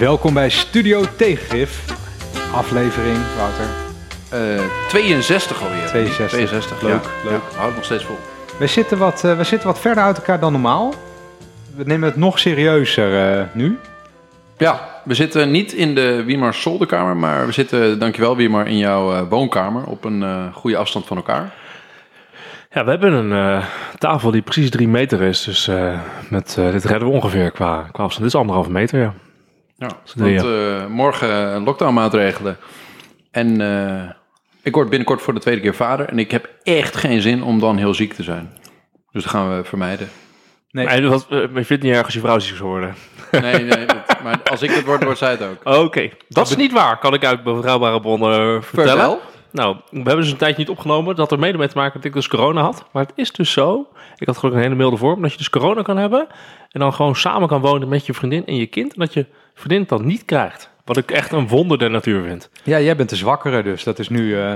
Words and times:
Welkom 0.00 0.34
bij 0.34 0.48
Studio 0.48 1.02
Tegengif. 1.16 1.84
Aflevering, 2.54 3.18
Wouter. 3.36 3.66
Eh 4.30 4.88
62 4.88 5.62
alweer. 5.62 5.86
62. 5.86 6.28
62, 6.28 6.82
Leuk, 6.82 6.92
ja. 6.92 7.30
leuk. 7.30 7.40
Ja, 7.52 7.58
houdt 7.58 7.74
nog 7.74 7.84
steeds 7.84 8.04
vol. 8.04 8.16
We 8.58 8.66
zitten, 8.66 8.98
wat, 8.98 9.24
eh, 9.24 9.36
we 9.36 9.44
zitten 9.44 9.68
wat 9.68 9.80
verder 9.80 10.04
uit 10.04 10.16
elkaar 10.16 10.40
dan 10.40 10.52
normaal. 10.52 10.94
We 11.76 11.84
nemen 11.84 12.08
het 12.08 12.16
nog 12.16 12.38
serieuzer 12.38 13.38
eh, 13.38 13.44
nu. 13.52 13.78
Ja, 14.56 14.80
we 15.04 15.14
zitten 15.14 15.50
niet 15.50 15.72
in 15.72 15.94
de 15.94 16.24
Wiemar 16.24 16.54
zolderkamer, 16.54 17.16
maar 17.16 17.46
we 17.46 17.52
zitten, 17.52 17.98
dankjewel 17.98 18.36
Wiemar, 18.36 18.66
in 18.66 18.78
jouw 18.78 19.12
eh, 19.14 19.22
woonkamer 19.28 19.84
op 19.84 20.04
een 20.04 20.22
eh, 20.22 20.54
goede 20.54 20.76
afstand 20.76 21.06
van 21.06 21.16
elkaar. 21.16 21.52
Ja, 22.70 22.84
we 22.84 22.90
hebben 22.90 23.12
een 23.12 23.32
eh, 23.32 23.64
tafel 23.98 24.30
die 24.30 24.42
precies 24.42 24.70
drie 24.70 24.88
meter 24.88 25.22
is. 25.22 25.44
Dus 25.44 25.68
eh, 25.68 25.98
met, 26.28 26.56
eh, 26.58 26.70
dit 26.70 26.84
redden 26.84 27.08
we 27.08 27.14
ongeveer 27.14 27.50
qua, 27.50 27.88
qua 27.92 28.04
afstand. 28.04 28.24
Dit 28.24 28.34
is 28.34 28.40
anderhalve 28.40 28.70
meter, 28.70 29.00
ja. 29.00 29.14
Ja, 29.80 29.88
want 30.16 30.44
eh, 30.44 30.86
morgen 30.86 31.62
lockdownmaatregelen. 31.64 32.56
En 33.30 33.60
eh, 33.60 34.10
ik 34.62 34.74
word 34.74 34.88
binnenkort 34.88 35.22
voor 35.22 35.34
de 35.34 35.40
tweede 35.40 35.60
keer 35.60 35.74
vader 35.74 36.08
en 36.08 36.18
ik 36.18 36.30
heb 36.30 36.48
echt 36.62 36.96
geen 36.96 37.20
zin 37.20 37.42
om 37.42 37.58
dan 37.60 37.76
heel 37.76 37.94
ziek 37.94 38.12
te 38.12 38.22
zijn. 38.22 38.52
Dus 39.12 39.22
dat 39.22 39.32
gaan 39.32 39.56
we 39.56 39.64
vermijden. 39.64 40.08
Nee. 40.70 40.84
Maar 40.84 41.02
wat, 41.08 41.26
eh, 41.30 41.38
je 41.40 41.48
vindt 41.52 41.68
het 41.68 41.82
niet 41.82 41.92
erg 41.92 42.04
als 42.04 42.14
je 42.14 42.20
vrouw 42.20 42.38
ziek 42.38 42.56
zou 42.56 42.68
worden? 42.68 42.94
Nee, 43.30 43.62
nee, 43.64 43.86
dat- 43.86 44.22
maar 44.22 44.40
als 44.50 44.62
ik 44.62 44.70
het 44.70 44.84
word, 44.84 45.04
wordt 45.04 45.18
zij 45.18 45.30
het 45.30 45.42
ook. 45.42 45.74
Oké, 45.84 46.08
dat 46.28 46.48
is 46.50 46.56
niet 46.56 46.72
waar. 46.72 46.98
Kan 46.98 47.14
ik 47.14 47.24
uit 47.24 47.42
betrouwbare 47.42 48.00
bronnen 48.00 48.56
eh, 48.56 48.62
vertellen. 48.62 48.90
Vertel. 48.92 49.20
Nou, 49.52 49.76
we 49.90 49.96
hebben 49.96 50.16
dus 50.16 50.30
een 50.30 50.36
tijdje 50.36 50.58
niet 50.58 50.68
opgenomen. 50.68 51.16
Dat 51.16 51.32
er 51.32 51.38
mede 51.38 51.58
mee 51.58 51.68
te 51.68 51.76
maken 51.76 51.94
dat 51.94 52.04
ik 52.04 52.12
dus 52.12 52.28
corona 52.28 52.62
had. 52.62 52.84
Maar 52.92 53.02
het 53.02 53.12
is 53.16 53.32
dus 53.32 53.52
zo. 53.52 53.88
Ik 54.16 54.26
had 54.26 54.36
gelukkig 54.36 54.62
een 54.62 54.68
hele 54.68 54.80
milde 54.82 54.96
vorm. 54.96 55.22
Dat 55.22 55.30
je 55.32 55.36
dus 55.38 55.50
corona 55.50 55.82
kan 55.82 55.96
hebben. 55.96 56.26
En 56.70 56.80
dan 56.80 56.92
gewoon 56.94 57.16
samen 57.16 57.48
kan 57.48 57.60
wonen 57.60 57.88
met 57.88 58.06
je 58.06 58.14
vriendin 58.14 58.46
en 58.46 58.56
je 58.56 58.66
kind. 58.66 58.92
En 58.94 59.00
dat 59.00 59.12
je 59.14 59.26
vriendin 59.60 59.84
dan 59.88 60.06
niet 60.06 60.24
krijgt. 60.24 60.68
Wat 60.84 60.96
ik 60.96 61.10
echt 61.10 61.32
een 61.32 61.48
wonder 61.48 61.78
der 61.78 61.90
natuur 61.90 62.22
vind. 62.22 62.50
Ja, 62.62 62.80
jij 62.80 62.96
bent 62.96 63.08
de 63.10 63.16
zwakkere, 63.16 63.62
dus 63.62 63.84
dat 63.84 63.98
is 63.98 64.08
nu 64.08 64.40
eh, 64.40 64.54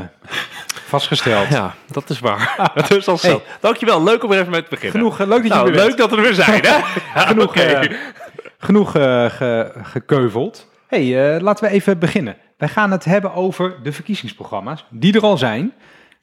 vastgesteld. 0.69 1.48
Ja, 1.48 1.74
dat 1.91 2.10
is 2.10 2.19
waar. 2.20 2.55
dat 2.74 2.91
is 2.91 3.08
al 3.08 3.19
zo. 3.19 3.42
Dankjewel. 3.60 4.02
Leuk 4.02 4.25
om 4.25 4.32
er 4.32 4.38
even 4.38 4.50
mee 4.50 4.62
te 4.62 4.70
beginnen. 4.70 4.92
Genoeg, 5.00 5.20
eh, 5.20 5.27
leuk 5.27 5.36
dat 5.36 5.47
je 5.47 5.48
Nou, 5.55 5.66
er 5.69 5.75
weer 5.75 5.84
leuk 5.84 5.97
dat 5.97 6.10
we 6.10 6.16
er 6.16 6.22
weer 6.22 6.34
zijn, 6.34 6.62
hè? 6.64 6.69
Ja, 7.14 7.27
Genoeg, 7.27 7.56
eh, 7.56 7.80
genoeg 8.58 8.91
ge- 8.91 9.72
gekeuveld. 9.82 10.70
hey, 10.86 11.41
laten 11.41 11.64
we 11.64 11.70
even 11.70 11.98
beginnen. 11.98 12.36
Wij 12.58 12.69
gaan 12.69 12.91
het 12.91 13.05
hebben 13.05 13.34
over 13.34 13.75
de 13.82 13.92
verkiezingsprogramma's 13.92 14.84
die 14.91 15.14
er 15.14 15.22
al 15.22 15.38
zijn. 15.38 15.72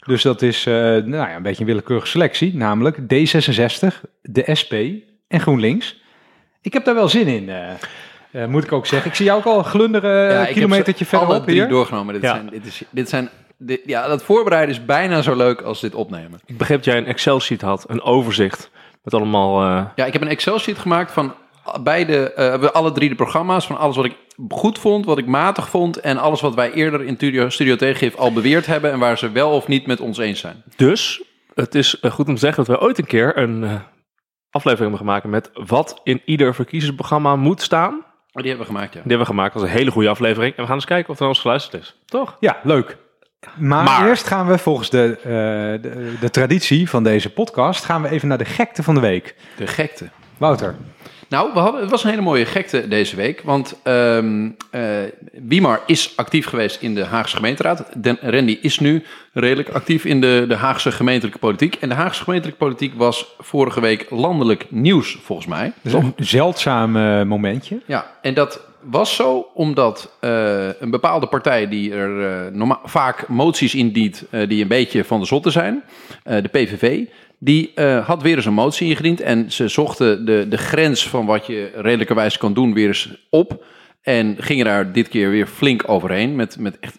Dus 0.05 0.21
dat 0.21 0.41
is 0.41 0.63
nou 0.63 1.15
ja, 1.15 1.35
een 1.35 1.41
beetje 1.43 1.59
een 1.61 1.65
willekeurige 1.67 2.07
selectie, 2.07 2.55
namelijk 2.55 2.97
D66, 2.97 4.01
de 4.21 4.55
SP 4.61 4.73
en 5.27 5.39
GroenLinks. 5.39 6.01
Ik 6.61 6.73
heb 6.73 6.85
daar 6.85 6.95
wel 6.95 7.09
zin 7.09 7.27
in, 7.27 7.49
eh, 8.31 8.43
eh, 8.43 8.49
moet 8.49 8.63
ik 8.63 8.71
ook 8.71 8.85
zeggen. 8.85 9.09
Ik 9.09 9.15
zie 9.15 9.25
jou 9.25 9.39
ook 9.39 9.45
al 9.45 9.63
glunderen, 9.63 10.11
Ja, 10.23 10.27
een 10.35 10.39
ik 10.41 10.45
heb 10.45 10.53
kilometertje 10.53 11.05
ze 11.05 11.11
alle 11.15 11.19
verderop 11.25 11.47
drie 11.47 11.59
hier. 11.59 11.69
doorgenomen. 11.69 12.13
Dit 12.13 12.23
Ja. 12.23 12.33
zijn, 12.33 12.47
dit 12.49 12.65
is, 12.65 12.81
dit 12.89 13.09
zijn, 13.09 13.29
dit- 13.57 13.81
ja, 13.85 14.07
dat 14.07 14.23
voorbereiden 14.23 14.75
is 14.75 14.85
bijna 14.85 15.21
zo 15.21 15.35
leuk 15.35 15.61
als 15.61 15.81
dit 15.81 15.95
opnemen. 15.95 16.39
Ik 16.45 16.57
begreep 16.57 16.77
dat 16.77 16.85
jij 16.85 16.97
een 16.97 17.05
Excel-sheet 17.05 17.61
had. 17.61 17.85
Een 17.87 18.01
overzicht. 18.01 18.71
Met 19.03 19.13
allemaal... 19.13 19.61
eh, 19.61 19.85
Ja, 19.95 20.05
ik 20.05 20.13
heb 20.13 20.21
een 20.21 20.27
Excel-sheet 20.27 20.77
gemaakt 20.77 21.11
van 21.11 21.33
beide, 21.83 22.33
eh, 22.33 22.59
we- 22.59 22.71
alle 22.71 22.91
drie 22.91 23.09
de 23.09 23.15
programma's. 23.15 23.67
Van 23.67 23.77
alles 23.77 23.95
wat 23.95 24.05
ik 24.05 24.15
goed 24.49 24.79
vond, 24.79 25.05
wat 25.05 25.17
ik 25.17 25.25
matig 25.25 25.69
vond. 25.69 25.97
En 25.99 26.17
alles 26.17 26.41
wat 26.41 26.55
wij 26.55 26.71
eerder 26.71 27.03
in 27.03 27.15
Studio, 27.15 27.49
Studio 27.49 27.75
Tegengif 27.75 28.15
al 28.15 28.33
beweerd 28.33 28.65
hebben. 28.65 28.91
En 28.91 28.99
waar 28.99 29.17
ze 29.17 29.31
wel 29.31 29.51
of 29.51 29.67
niet 29.67 29.87
met 29.87 29.99
ons 29.99 30.17
eens 30.17 30.39
zijn. 30.39 30.63
Dus 30.75 31.23
het 31.53 31.75
is 31.75 31.99
eh, 31.99 32.11
goed 32.11 32.27
om 32.27 32.33
te 32.33 32.39
zeggen 32.39 32.65
dat 32.65 32.75
we 32.77 32.83
ooit 32.85 32.97
een 32.97 33.05
keer 33.05 33.37
een 33.37 33.63
eh, 33.63 33.73
aflevering 34.49 34.89
hebben 34.89 34.97
gemaakt 35.07 35.25
met 35.25 35.49
wat 35.67 35.99
in 36.03 36.21
ieder 36.25 36.55
verkiezingsprogramma 36.55 37.35
moet 37.35 37.61
staan. 37.61 38.05
Oh, 38.33 38.41
die 38.41 38.49
hebben 38.51 38.67
we 38.67 38.73
gemaakt, 38.73 38.93
ja. 38.93 38.99
Die 39.01 39.09
hebben 39.09 39.27
we 39.27 39.33
gemaakt. 39.33 39.53
Dat 39.53 39.61
was 39.61 39.71
een 39.71 39.77
hele 39.77 39.91
goede 39.91 40.09
aflevering. 40.09 40.51
En 40.55 40.61
we 40.61 40.65
gaan 40.67 40.75
eens 40.75 40.85
kijken 40.85 41.13
of 41.13 41.19
er 41.19 41.27
ons 41.27 41.39
geluisterd 41.39 41.81
is. 41.81 41.95
Toch? 42.05 42.37
Ja, 42.39 42.59
leuk. 42.63 42.97
Maar, 43.55 43.83
Maar- 43.83 44.07
eerst 44.07 44.27
gaan 44.27 44.47
we 44.47 44.57
volgens 44.57 44.89
de, 44.89 45.17
eh, 45.17 45.23
de, 45.81 46.13
de 46.19 46.29
traditie 46.29 46.89
van 46.89 47.03
deze 47.03 47.29
podcast, 47.29 47.85
gaan 47.85 48.01
we 48.01 48.09
even 48.09 48.27
naar 48.27 48.37
de 48.37 48.45
gekte 48.45 48.83
van 48.83 48.95
de 48.95 49.01
week. 49.01 49.35
De 49.57 49.67
gekte. 49.67 50.09
Wouter. 50.37 50.75
Nou, 51.31 51.53
we 51.53 51.59
hadden, 51.59 51.81
het 51.81 51.89
was 51.89 52.03
een 52.03 52.09
hele 52.09 52.21
mooie 52.21 52.45
gekte 52.45 52.87
deze 52.87 53.15
week. 53.15 53.41
Want 53.41 53.79
ehm 53.83 54.49
eh, 54.69 54.81
Wiemar 55.31 55.81
is 55.85 56.13
actief 56.15 56.45
geweest 56.45 56.81
in 56.81 56.95
de 56.95 57.03
Haagse 57.05 57.35
gemeenteraad. 57.35 57.85
Den, 58.03 58.17
Randy 58.21 58.57
is 58.61 58.79
nu 58.79 59.03
redelijk 59.33 59.69
actief 59.69 60.05
in 60.05 60.21
de, 60.21 60.45
de 60.47 60.55
Haagse 60.55 60.91
gemeentelijke 60.91 61.39
politiek. 61.39 61.75
En 61.75 61.89
de 61.89 61.95
Haagse 61.95 62.23
gemeentelijke 62.23 62.59
politiek 62.59 62.93
was 62.95 63.35
vorige 63.39 63.81
week 63.81 64.05
landelijk 64.09 64.65
nieuws, 64.69 65.17
volgens 65.21 65.47
mij. 65.47 65.73
Is 65.81 65.93
een 65.93 66.13
zeldzaam 66.17 66.95
eh, 66.95 67.23
momentje. 67.23 67.81
Ja, 67.85 68.11
en 68.21 68.33
dat 68.33 68.59
was 68.81 69.15
zo 69.15 69.47
omdat 69.53 70.11
eh, 70.19 70.67
een 70.79 70.89
bepaalde 70.91 71.27
partij 71.27 71.67
die 71.69 71.93
er 71.93 72.45
eh, 72.45 72.51
norma- 72.53 72.79
vaak 72.83 73.27
moties 73.27 73.75
indient 73.75 74.23
eh, 74.29 74.47
die 74.47 74.61
een 74.61 74.67
beetje 74.67 75.03
van 75.03 75.19
de 75.19 75.25
zotte 75.25 75.49
zijn, 75.49 75.83
eh, 76.23 76.41
de 76.41 76.47
PVV, 76.49 77.05
die 77.43 77.71
eh, 77.75 78.07
had 78.07 78.21
weer 78.21 78.35
eens 78.35 78.45
een 78.45 78.53
motie 78.53 78.89
ingediend 78.89 79.21
en 79.21 79.51
ze 79.51 79.67
zochten 79.67 80.25
de, 80.25 80.45
de 80.49 80.57
grens 80.57 81.09
van 81.09 81.25
wat 81.25 81.45
je 81.45 81.71
redelijkerwijs 81.75 82.37
kan 82.37 82.53
doen 82.53 82.73
weer 82.73 82.87
eens 82.87 83.27
op 83.29 83.63
en 84.01 84.35
gingen 84.39 84.65
daar 84.65 84.91
dit 84.91 85.07
keer 85.07 85.29
weer 85.29 85.47
flink 85.47 85.83
overheen 85.89 86.35
met, 86.35 86.57
met 86.59 86.79
echt 86.79 86.97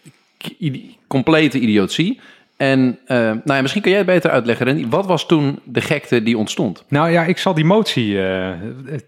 complete 1.07 1.59
idiotie. 1.59 2.19
En 2.57 2.99
eh, 3.05 3.17
nou 3.17 3.41
ja, 3.45 3.61
misschien 3.61 3.81
kan 3.81 3.91
jij 3.91 3.99
het 3.99 4.09
beter 4.09 4.29
uitleggen. 4.29 4.89
Wat 4.89 5.05
was 5.05 5.25
toen 5.25 5.59
de 5.63 5.81
gekte 5.81 6.23
die 6.23 6.37
ontstond? 6.37 6.83
Nou 6.87 7.11
ja, 7.11 7.23
ik 7.23 7.37
zal 7.37 7.53
die 7.53 7.65
motie, 7.65 8.21
eh, 8.21 8.51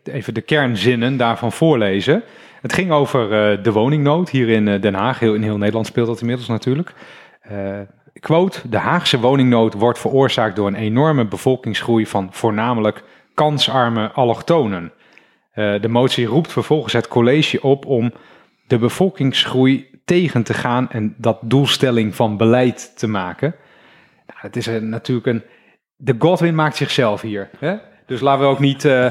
even 0.04 0.34
de 0.34 0.42
kernzinnen 0.42 1.18
daarvan 1.18 1.52
voorlezen. 1.52 2.24
Het 2.62 2.74
ging 2.74 2.92
over 2.92 3.30
de 3.64 3.72
woningnood 3.72 4.30
hier 4.30 4.50
in 4.50 4.66
Den 4.66 4.94
Haag. 4.94 5.20
Heel, 5.20 5.34
in 5.34 5.44
heel 5.44 5.58
Nederland 5.58 5.88
speelt 5.88 6.08
dat 6.08 6.20
inmiddels 6.20 6.48
natuurlijk. 6.48 6.94
Quote, 8.20 8.70
de 8.70 8.78
Haagse 8.78 9.20
woningnood 9.20 9.74
wordt 9.74 10.00
veroorzaakt 10.00 10.56
door 10.56 10.68
een 10.68 10.76
enorme 10.76 11.26
bevolkingsgroei 11.26 12.06
van 12.08 12.28
voornamelijk 12.32 13.04
kansarme 13.34 14.12
allochtonen. 14.12 14.92
Eh, 15.52 15.82
de 15.82 15.88
motie 15.88 16.26
roept 16.26 16.52
vervolgens 16.52 16.94
het 16.94 17.08
college 17.08 17.62
op 17.62 17.86
om 17.86 18.14
de 18.68 18.78
bevolkingsgroei 18.78 19.90
tegen 20.06 20.44
te 20.44 20.54
gaan 20.54 20.90
en 20.92 21.16
dat 21.18 21.38
doelstelling 21.42 22.16
van 22.16 22.38
beleid 22.38 22.98
te 22.98 23.08
maken. 23.08 23.56
Nou, 24.28 24.40
het 24.42 24.56
is 24.56 24.68
natuurlijk 24.82 25.28
een. 25.28 25.44
De 25.96 26.16
Godwin 26.20 26.56
maakt 26.56 26.76
zichzelf 26.76 27.22
hier. 27.22 27.50
Hè? 27.60 27.76
Dus 28.06 28.20
laten 28.22 28.42
we 28.42 28.48
ook 28.52 28.60
niet. 28.60 28.86
eh, 28.86 29.06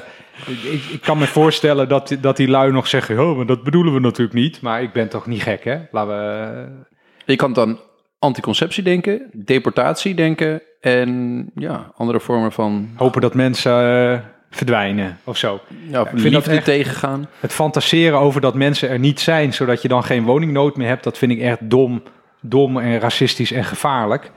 ik, 0.47 0.83
ik 0.93 1.01
kan 1.01 1.19
me 1.19 1.27
voorstellen 1.27 1.89
dat, 1.89 2.17
dat 2.21 2.37
die 2.37 2.49
lui 2.49 2.73
nog 2.73 2.87
zeggen: 2.87 3.21
oh, 3.31 3.37
maar 3.37 3.47
dat 3.47 3.63
bedoelen 3.65 3.95
we 3.95 4.01
natuurlijk 4.01 4.37
niet. 4.39 4.61
Maar 4.61 4.83
ik 4.83 4.93
ben 4.93 5.09
toch 5.09 5.27
niet 5.27 5.43
gek, 5.43 5.65
hè? 5.65 5.79
Laten 5.91 6.17
we. 6.17 6.55
eh, 6.61 6.87
Je 7.27 7.37
kan 7.37 7.53
dan 7.53 7.79
anticonceptie 8.25 8.83
denken, 8.83 9.31
deportatie 9.33 10.15
denken 10.15 10.63
en 10.81 11.51
ja, 11.55 11.93
andere 11.97 12.21
vormen 12.21 12.53
van 12.53 12.89
hopen 12.97 13.21
dat 13.21 13.35
mensen 13.35 13.73
eh, 14.13 14.19
verdwijnen 14.51 15.19
of 15.25 15.37
zo. 15.37 15.61
ja, 15.89 16.01
ik 16.01 16.07
vind 16.09 16.23
dat 16.23 16.33
liefde 16.33 16.51
echt- 16.51 16.65
tegengaan. 16.65 17.29
Het 17.41 17.53
fantaseren 17.53 18.19
over 18.19 18.41
dat 18.41 18.55
mensen 18.55 18.89
er 18.89 18.99
niet 18.99 19.21
zijn, 19.21 19.53
zodat 19.53 19.83
je 19.83 19.89
dan 19.89 20.05
geen 20.05 20.25
woningnood 20.25 20.77
meer 20.77 20.89
hebt, 20.89 21.05
dat 21.05 21.19
vind 21.19 21.33
ik 21.33 21.41
echt 21.41 21.59
dom, 21.71 22.03
dom 22.41 22.79
en 22.79 22.99
racistisch 22.99 23.53
en 23.53 23.65
gevaarlijk. 23.65 24.31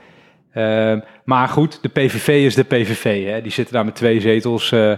Eh, 0.50 0.96
maar 1.24 1.48
goed, 1.48 1.78
de 1.82 1.88
PVV 1.88 2.28
is 2.28 2.54
de 2.54 2.64
PVV. 2.64 3.26
Hè? 3.26 3.42
Die 3.42 3.52
zitten 3.52 3.74
daar 3.74 3.84
met 3.84 3.94
twee 3.94 4.20
zetels 4.20 4.72
eh, 4.72 4.92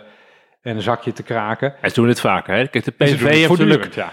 en 0.63 0.77
een 0.77 0.83
zakje 0.83 1.13
te 1.13 1.23
kraken. 1.23 1.75
Hij 1.81 1.91
doen 1.95 2.07
dit 2.07 2.21
vaker. 2.21 2.55
Hè? 2.55 2.67
Kijk, 2.67 2.85
de 2.85 2.93
Ze 2.99 3.05
het 3.05 3.23
heeft 3.29 3.49
natuurlijk... 3.49 3.95
ja. 3.95 4.13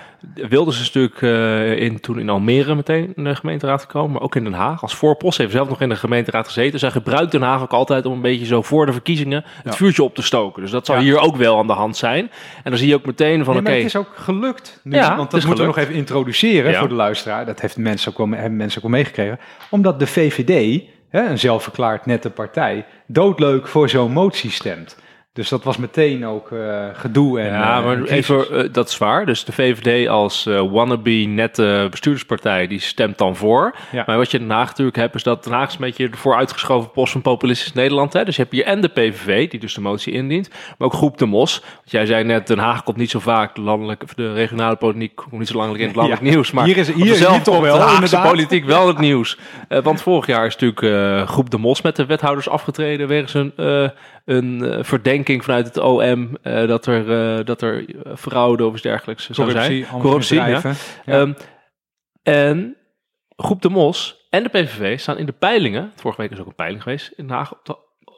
Wilders 0.49 0.79
is 0.81 0.85
natuurlijk 0.93 1.21
eh, 1.21 1.81
in, 1.85 1.99
toen 1.99 2.19
in 2.19 2.29
Almere 2.29 2.75
meteen 2.75 3.13
in 3.15 3.23
de 3.23 3.35
gemeenteraad 3.35 3.81
gekomen. 3.81 4.11
Maar 4.11 4.21
ook 4.21 4.35
in 4.35 4.43
Den 4.43 4.53
Haag. 4.53 4.81
Als 4.81 4.95
voorpost 4.95 5.37
heeft 5.37 5.51
zelf 5.51 5.69
nog 5.69 5.81
in 5.81 5.89
de 5.89 5.95
gemeenteraad 5.95 6.45
gezeten. 6.45 6.79
Zij 6.79 6.91
gebruikt 6.91 7.31
Den 7.31 7.41
Haag 7.41 7.61
ook 7.61 7.71
altijd 7.73 8.05
om 8.05 8.13
een 8.13 8.21
beetje 8.21 8.45
zo 8.45 8.61
voor 8.61 8.85
de 8.85 8.91
verkiezingen 8.91 9.43
het 9.45 9.63
Ja. 9.63 9.71
vuurtje 9.73 10.03
op 10.03 10.15
te 10.15 10.21
stoken. 10.21 10.61
Dus 10.61 10.71
dat 10.71 10.85
zal 10.85 10.95
Ja. 10.95 11.01
hier 11.01 11.19
ook 11.19 11.35
wel 11.35 11.57
aan 11.57 11.67
de 11.67 11.73
hand 11.73 11.97
zijn. 11.97 12.31
En 12.63 12.69
dan 12.71 12.77
zie 12.77 12.87
je 12.87 12.95
ook 12.95 13.05
meteen 13.05 13.43
van 13.43 13.53
Nee, 13.53 13.63
oké... 13.63 13.71
het 13.71 13.85
is 13.85 13.95
ook 13.95 14.11
gelukt 14.15 14.79
nu, 14.83 14.95
Ja, 14.95 15.15
want 15.15 15.31
dat 15.31 15.39
moeten 15.45 15.49
we 15.49 15.65
nog 15.65 15.73
gelukt. 15.73 15.77
even 15.77 15.93
introduceren 15.93 16.75
voor 16.75 16.87
de 16.87 16.93
luisteraar. 16.93 17.45
Dat 17.45 17.61
heeft 17.61 17.77
mensen 17.77 18.11
ook 18.11 18.17
wel, 18.17 18.27
hebben 18.29 18.55
mensen 18.57 18.77
ook 18.83 18.87
wel 18.89 18.97
meegekregen. 18.97 19.39
Omdat 19.69 19.99
de 19.99 20.07
VVD, 20.07 20.81
hè, 21.09 21.25
een 21.29 21.39
zelfverklaard 21.39 22.05
nette 22.05 22.29
partij, 22.29 22.85
doodleuk 23.07 23.67
voor 23.67 23.89
zo'n 23.89 24.11
motie 24.11 24.51
stemt. 24.51 24.97
Dus 25.37 25.49
dat 25.49 25.63
was 25.63 25.77
meteen 25.77 26.25
ook 26.25 26.51
eh, 26.51 26.85
gedoe. 26.93 27.39
En, 27.39 27.45
Ja, 27.53 27.77
eh, 27.77 27.85
maar 27.85 28.01
even, 28.03 28.51
eh, 28.51 28.69
dat 28.71 28.89
is 28.89 28.97
waar. 28.97 29.25
Dus 29.25 29.43
de 29.45 29.51
VVD 29.51 30.07
als 30.09 30.43
wannabe 30.69 31.09
nette 31.11 31.87
bestuurderspartij, 31.89 32.67
die 32.67 32.79
stemt 32.79 33.17
dan 33.17 33.35
voor. 33.35 33.75
Ja. 33.91 34.03
Maar 34.05 34.17
wat 34.17 34.31
je 34.31 34.37
in 34.37 34.47
Den 34.47 34.55
Haag 34.55 34.67
natuurlijk 34.69 34.97
hebt, 34.97 35.15
is 35.15 35.23
dat 35.23 35.43
Den 35.43 35.53
Haag 35.53 35.67
is 35.67 35.73
een 35.73 35.79
beetje 35.79 36.09
de 36.09 36.17
vooruitgeschoven 36.17 36.91
post 36.91 37.11
van 37.11 37.21
populistisch 37.21 37.73
Nederland. 37.73 38.13
Hè? 38.13 38.23
Dus 38.25 38.35
je 38.35 38.41
hebt 38.41 38.53
hier 38.53 38.65
en 38.65 38.81
de 38.81 38.87
PVV, 38.87 39.49
die 39.49 39.59
dus 39.59 39.73
de 39.73 39.81
motie 39.81 40.13
indient, 40.13 40.49
maar 40.77 40.87
ook 40.87 40.93
Groep 40.93 41.17
de 41.17 41.25
Mos. 41.25 41.59
Want 41.59 41.91
jij 41.91 42.05
zei 42.05 42.23
net, 42.23 42.47
Den 42.47 42.59
Haag 42.59 42.83
komt 42.83 42.97
niet 42.97 43.09
zo 43.11 43.19
vaak, 43.19 43.55
de, 43.55 43.61
landelijke, 43.61 44.05
de 44.15 44.33
regionale 44.33 44.75
politiek 44.75 45.15
komt 45.15 45.31
niet 45.31 45.47
zo 45.47 45.57
lang 45.57 45.77
in 45.77 45.87
het 45.87 45.95
landelijk 45.95 46.23
Ja. 46.23 46.29
nieuws. 46.29 46.51
Maar 46.51 46.65
Hier 46.65 46.77
is- 46.77 46.93
hier- 46.93 47.41
toch 47.43 47.59
wel, 47.59 47.77
de 47.77 47.83
Haagse 47.83 48.19
politiek 48.19 48.65
wel 48.65 48.87
het 48.87 48.97
nieuws. 48.99 49.37
Want 49.83 50.01
vorig 50.01 50.25
jaar 50.25 50.45
is 50.45 50.55
natuurlijk 50.57 51.29
Groep 51.29 51.49
de 51.49 51.57
Mos 51.57 51.81
met 51.81 51.95
de 51.95 52.05
wethouders 52.05 52.49
afgetreden 52.49 53.07
wegens 53.07 53.33
een... 53.33 53.53
een 54.27 54.63
eh, 54.63 54.83
verdenking 54.83 55.43
vanuit 55.43 55.65
het 55.65 55.77
OM 55.77 56.37
eh, 56.41 56.67
dat 56.67 56.85
er, 56.85 57.11
eh, 57.11 57.45
dat 57.45 57.61
er 57.61 57.85
fraude 58.15 58.65
of 58.65 58.73
iets 58.73 58.81
dergelijks 58.81 59.29
zou 59.29 59.51
zijn. 59.51 59.87
Corruptie, 59.87 60.37
ja. 60.37 60.61
Ja. 60.63 60.73
Ehm, 61.05 61.33
en 62.23 62.77
Groep 63.35 63.61
de 63.61 63.69
Mos 63.69 64.27
en 64.29 64.43
de 64.43 64.49
PVV 64.49 64.99
staan 64.99 65.17
in 65.17 65.25
de 65.25 65.31
peilingen. 65.31 65.91
Vorige 65.95 66.21
week 66.21 66.31
is 66.31 66.39
ook 66.39 66.47
een 66.47 66.55
peiling 66.55 66.83
geweest 66.83 67.11
in 67.15 67.27
Den 67.27 67.35
Haag. 67.35 67.51
Op 67.51 67.65
de, 67.65 67.77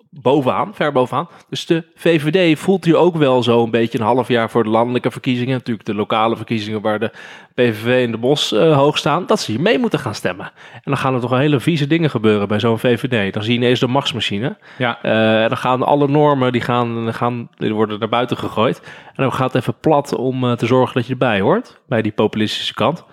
bovenaan, 0.10 0.76
ver 0.76 0.92
bovenaan. 0.92 1.30
Dus 1.50 1.66
de 1.66 1.84
VVD 1.96 2.60
voelt 2.60 2.86
hier 2.86 2.96
ook 2.96 3.16
wel 3.16 3.44
zo 3.44 3.64
een 3.64 3.72
beetje 3.72 4.00
een 4.00 4.06
half 4.06 4.28
jaar 4.28 4.50
voor 4.50 4.64
de 4.64 4.70
landelijke 4.70 5.12
verkiezingen. 5.12 5.54
Natuurlijk 5.54 5.86
de 5.88 5.94
lokale 5.94 6.36
verkiezingen 6.36 6.82
waar 6.82 7.00
de 7.00 7.12
PVV 7.54 8.06
en 8.06 8.12
de 8.12 8.18
Bos 8.18 8.52
eh, 8.52 8.78
hoog 8.78 8.98
staan. 8.98 9.26
Dat 9.26 9.40
ze 9.40 9.52
hier 9.52 9.62
mee 9.62 9.80
moeten 9.80 10.00
gaan 10.00 10.16
stemmen. 10.16 10.46
En 10.74 10.82
dan 10.84 10.98
gaan 10.98 11.14
er 11.14 11.20
toch 11.20 11.38
hele 11.38 11.60
vieze 11.60 11.88
dingen 11.88 12.10
gebeuren 12.10 12.48
bij 12.48 12.60
zo'n 12.60 12.80
VVD. 12.80 13.34
Dan 13.34 13.44
zie 13.44 13.54
je 13.54 13.60
ineens 13.60 13.80
de 13.80 13.88
machtsmachine. 13.88 14.58
ja. 14.78 15.02
Eh, 15.02 15.48
dan 15.48 15.58
gaan 15.58 15.84
alle 15.84 16.08
normen, 16.08 16.52
die, 16.52 16.62
gaan, 16.62 17.14
gaan, 17.14 17.50
die 17.56 17.74
worden 17.74 18.00
naar 18.00 18.10
buiten 18.10 18.38
gegooid. 18.38 18.82
En 19.06 19.24
dan 19.24 19.34
gaat 19.34 19.54
het 19.54 19.62
even 19.62 19.80
plat 19.80 20.16
om 20.16 20.44
eh, 20.44 20.52
te 20.52 20.66
zorgen 20.66 20.96
dat 20.96 21.06
je 21.06 21.12
erbij 21.12 21.40
hoort. 21.40 21.82
Bij 21.88 22.02
die 22.02 22.12
populistische 22.12 22.74
kant. 22.74 23.06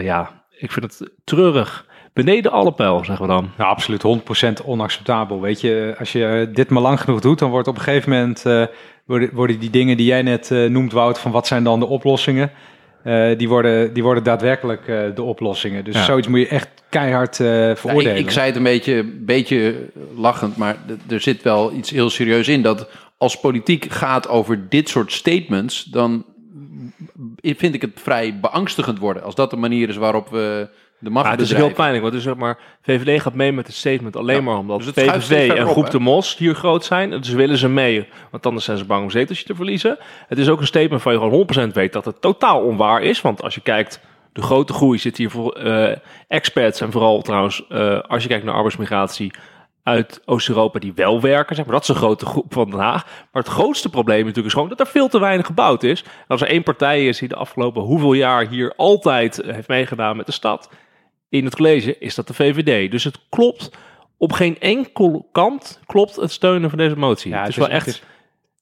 Ja, 0.00 0.44
ik 0.58 0.72
vind 0.72 0.84
het 0.84 1.10
treurig. 1.24 1.86
Beneden 2.24 2.52
alle 2.52 2.72
pijl, 2.72 3.04
zeggen 3.04 3.26
we 3.26 3.32
dan. 3.32 3.50
Ja, 3.58 3.64
absoluut 3.64 4.02
100% 4.62 4.64
onacceptabel. 4.64 5.40
Weet 5.40 5.60
je, 5.60 5.94
als 5.98 6.12
je 6.12 6.50
dit 6.52 6.70
maar 6.70 6.82
lang 6.82 7.00
genoeg 7.00 7.20
doet, 7.20 7.38
dan 7.38 7.50
wordt 7.50 7.68
op 7.68 7.76
een 7.76 7.82
gegeven 7.82 8.10
moment 8.10 8.46
eh, 8.46 8.64
worden, 9.06 9.30
worden 9.34 9.58
die 9.58 9.70
dingen 9.70 9.96
die 9.96 10.06
jij 10.06 10.22
net 10.22 10.50
eh, 10.50 10.64
noemt, 10.64 10.92
Wout, 10.92 11.18
van 11.18 11.30
wat 11.30 11.46
zijn 11.46 11.64
dan 11.64 11.80
de 11.80 11.86
oplossingen, 11.86 12.50
eh, 13.02 13.38
die, 13.38 13.48
worden, 13.48 13.94
die 13.94 14.02
worden 14.02 14.22
daadwerkelijk 14.22 14.88
eh, 14.88 15.00
de 15.14 15.22
oplossingen. 15.22 15.84
Dus 15.84 15.94
Ja. 15.94 16.04
zoiets 16.04 16.28
moet 16.28 16.38
je 16.40 16.48
echt 16.48 16.68
keihard 16.88 17.40
eh, 17.40 17.46
Ja, 17.46 17.70
ik, 17.70 17.76
veroordelen. 17.78 18.16
ik 18.18 18.30
zei 18.30 18.46
het 18.46 18.56
een 18.56 18.62
beetje, 18.62 19.04
beetje 19.04 19.74
lachend, 20.16 20.56
maar 20.56 20.76
d- 21.06 21.12
er 21.12 21.20
zit 21.20 21.42
wel 21.42 21.72
iets 21.72 21.90
heel 21.90 22.10
serieus 22.10 22.48
in. 22.48 22.62
Dat 22.62 22.88
als 23.18 23.40
politiek 23.40 23.86
gaat 23.90 24.28
over 24.28 24.68
dit 24.68 24.88
soort 24.88 25.12
statements, 25.12 25.84
dan 25.84 26.24
vind 27.42 27.74
ik 27.74 27.80
het 27.82 27.90
vrij 27.94 28.38
beangstigend 28.40 28.98
worden. 28.98 29.22
Als 29.22 29.34
dat 29.34 29.50
de 29.50 29.56
manier 29.56 29.88
is 29.88 29.96
waarop 29.96 30.28
we 30.28 30.68
de 30.98 31.10
macht 31.10 31.26
Ja, 31.26 31.32
het 31.32 31.40
is 31.40 31.52
heel 31.52 31.72
pijnlijk, 31.72 32.02
want 32.02 32.14
dus 32.14 32.22
zeg 32.22 32.34
maar, 32.34 32.58
VVD 32.82 33.22
gaat 33.22 33.34
mee 33.34 33.52
met 33.52 33.66
het 33.66 33.76
statement 33.76 34.16
alleen 34.16 34.36
Ja, 34.36 34.42
maar 34.42 34.56
omdat 34.56 34.82
dus 34.82 34.90
PVV 34.90 35.50
en 35.50 35.64
op, 35.64 35.70
Groep 35.70 35.90
de 35.90 35.98
Mos 35.98 36.36
hier 36.36 36.54
groot 36.54 36.84
zijn. 36.84 37.10
Dus 37.10 37.28
willen 37.28 37.58
ze 37.58 37.68
mee, 37.68 38.08
want 38.30 38.46
anders 38.46 38.64
zijn 38.64 38.78
ze 38.78 38.84
bang 38.84 39.02
om 39.02 39.10
zetels 39.10 39.42
te 39.42 39.54
verliezen. 39.54 39.98
Het 40.28 40.38
is 40.38 40.48
ook 40.48 40.60
een 40.60 40.66
statement 40.66 41.02
van 41.02 41.12
je 41.12 41.18
gewoon 41.18 41.68
100% 41.70 41.72
weet 41.72 41.92
dat 41.92 42.04
het 42.04 42.20
totaal 42.20 42.60
onwaar 42.60 43.02
is. 43.02 43.20
Want 43.20 43.42
als 43.42 43.54
je 43.54 43.60
kijkt, 43.60 44.00
de 44.32 44.42
grote 44.42 44.72
groei 44.72 44.98
zit 44.98 45.16
hier 45.16 45.30
voor 45.30 45.52
eh, 45.52 45.96
experts 46.28 46.80
en 46.80 46.92
vooral 46.92 47.22
trouwens, 47.22 47.66
eh, 47.68 48.00
als 48.00 48.22
je 48.22 48.28
kijkt 48.28 48.44
naar 48.44 48.54
arbeidsmigratie 48.54 49.32
uit 49.88 50.22
Oost-Europa 50.24 50.78
die 50.78 50.92
wel 50.94 51.20
werken. 51.20 51.56
Zeg 51.56 51.64
maar. 51.64 51.74
Dat 51.74 51.82
is 51.82 51.88
een 51.88 51.94
grote 51.94 52.26
groep 52.26 52.52
van 52.52 52.70
Den 52.70 52.80
Haag. 52.80 53.04
Maar 53.04 53.42
het 53.42 53.52
grootste 53.52 53.88
probleem 53.88 54.18
natuurlijk 54.18 54.46
is 54.46 54.52
gewoon 54.52 54.68
dat 54.68 54.80
er 54.80 54.86
veel 54.86 55.08
te 55.08 55.20
weinig 55.20 55.46
gebouwd 55.46 55.82
is. 55.82 56.02
En 56.02 56.08
als 56.26 56.40
er 56.40 56.48
één 56.48 56.62
partij 56.62 57.06
is 57.06 57.18
die 57.18 57.28
de 57.28 57.34
afgelopen 57.34 57.82
hoeveel 57.82 58.12
jaar 58.12 58.48
hier 58.48 58.72
altijd 58.76 59.40
eh, 59.40 59.54
heeft 59.54 59.68
meegedaan 59.68 60.16
met 60.16 60.26
de 60.26 60.32
stad 60.32 60.70
in 61.28 61.44
het 61.44 61.56
college, 61.56 61.98
is 61.98 62.14
dat 62.14 62.26
de 62.26 62.34
VVD. 62.34 62.90
Dus 62.90 63.04
het 63.04 63.18
klopt 63.28 63.70
op 64.16 64.32
geen 64.32 64.58
enkel 64.58 65.28
kant 65.32 65.80
klopt 65.86 66.16
het 66.16 66.32
steunen 66.32 66.68
van 66.68 66.78
deze 66.78 66.96
motie. 66.96 67.30
Ja, 67.30 67.38
het 67.38 67.48
is 67.48 67.56
het 67.56 67.66
wel 67.66 67.74
echt 67.74 68.02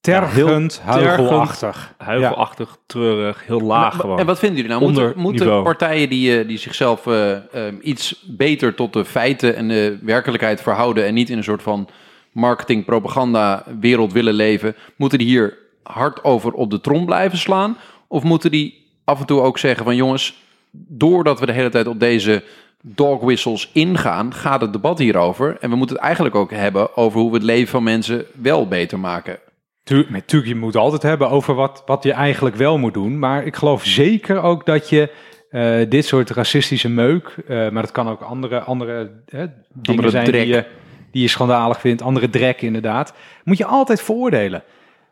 tergend, 0.01 0.81
heel 0.83 0.93
huigelachtig. 0.93 1.95
huigelachtig, 1.99 2.77
treurig, 2.87 3.47
heel 3.47 3.61
laag 3.61 3.93
Maar- 3.93 4.01
gewoon. 4.01 4.19
En 4.19 4.27
wat 4.27 4.39
vinden 4.39 4.57
jullie 4.57 4.73
nou? 4.73 4.85
Onder 4.85 5.05
Moeten, 5.17 5.23
moeten 5.23 5.63
partijen 5.63 6.09
die, 6.09 6.39
eh, 6.39 6.49
die 6.49 6.59
zichzelf 6.59 7.07
eh, 7.07 7.33
eh, 7.33 7.75
iets 7.81 8.25
beter 8.27 8.75
tot 8.75 8.93
de 8.93 9.05
feiten 9.05 9.57
en 9.57 9.69
de 9.69 9.99
werkelijkheid 10.03 10.61
verhouden 10.61 11.07
en 11.07 11.15
niet 11.15 11.31
in 11.31 11.37
een 11.37 11.45
soort 11.45 11.63
van 11.63 11.89
marketing, 12.33 12.85
propaganda 12.85 13.65
wereld 13.81 14.13
willen 14.13 14.35
leven, 14.35 14.77
moeten 14.97 15.19
die 15.19 15.29
hier 15.29 15.59
hard 15.83 16.25
over 16.25 16.53
op 16.53 16.71
de 16.71 16.81
trom 16.81 17.07
blijven 17.07 17.39
slaan? 17.39 17.77
Of 18.09 18.23
moeten 18.23 18.51
die 18.51 18.85
af 19.05 19.21
en 19.21 19.27
toe 19.27 19.41
ook 19.41 19.59
zeggen 19.59 19.85
van 19.85 19.97
jongens, 19.97 20.43
doordat 20.89 21.41
we 21.41 21.47
de 21.47 21.53
hele 21.53 21.69
tijd 21.69 21.87
op 21.87 22.01
deze 22.01 22.43
dog 22.83 23.21
whistles 23.21 23.71
ingaan, 23.73 24.35
gaat 24.35 24.61
het 24.61 24.73
debat 24.73 24.99
hierover. 24.99 25.57
En 25.61 25.71
we 25.71 25.77
moeten 25.77 25.97
het 25.97 26.05
eigenlijk 26.05 26.35
ook 26.35 26.51
hebben 26.51 26.97
over 26.97 27.21
hoe 27.21 27.31
we 27.31 27.37
het 27.37 27.45
leven 27.47 27.69
van 27.69 27.83
mensen 27.83 28.25
wel 28.43 28.69
beter 28.69 28.99
maken. 28.99 29.39
Tu- 29.85 30.07
Natuurlijk, 30.09 30.53
je 30.53 30.59
moet 30.59 30.73
het 30.75 30.83
altijd 30.83 31.03
hebben 31.03 31.31
over 31.31 31.55
wat, 31.55 31.83
wat 31.87 32.03
je 32.03 32.13
eigenlijk 32.13 32.57
wel 32.57 32.79
moet 32.79 32.95
doen. 32.95 33.19
Maar 33.19 33.45
ik 33.47 33.57
geloof 33.57 33.85
zeker 33.85 34.43
ook 34.43 34.67
dat 34.67 34.89
je 34.89 35.11
eh, 35.51 35.77
dit 35.89 36.05
soort 36.07 36.31
racistische 36.31 36.89
meuk, 36.89 37.37
eh, 37.49 37.69
maar 37.69 37.83
dat 37.83 37.93
kan 37.93 38.09
ook 38.09 38.21
andere, 38.21 38.61
andere 38.61 39.11
eh, 39.27 39.43
dingen 39.73 40.11
zijn 40.11 40.25
drek. 40.25 40.43
die 40.45 40.55
je, 40.55 40.65
die 41.11 41.23
je 41.23 41.29
schandalig 41.29 41.81
vindt, 41.81 42.03
andere 42.03 42.31
drek 42.31 42.63
inderdaad, 42.63 43.15
moet 43.45 43.57
je 43.59 43.65
altijd 43.67 44.03
veroordelen. 44.03 44.63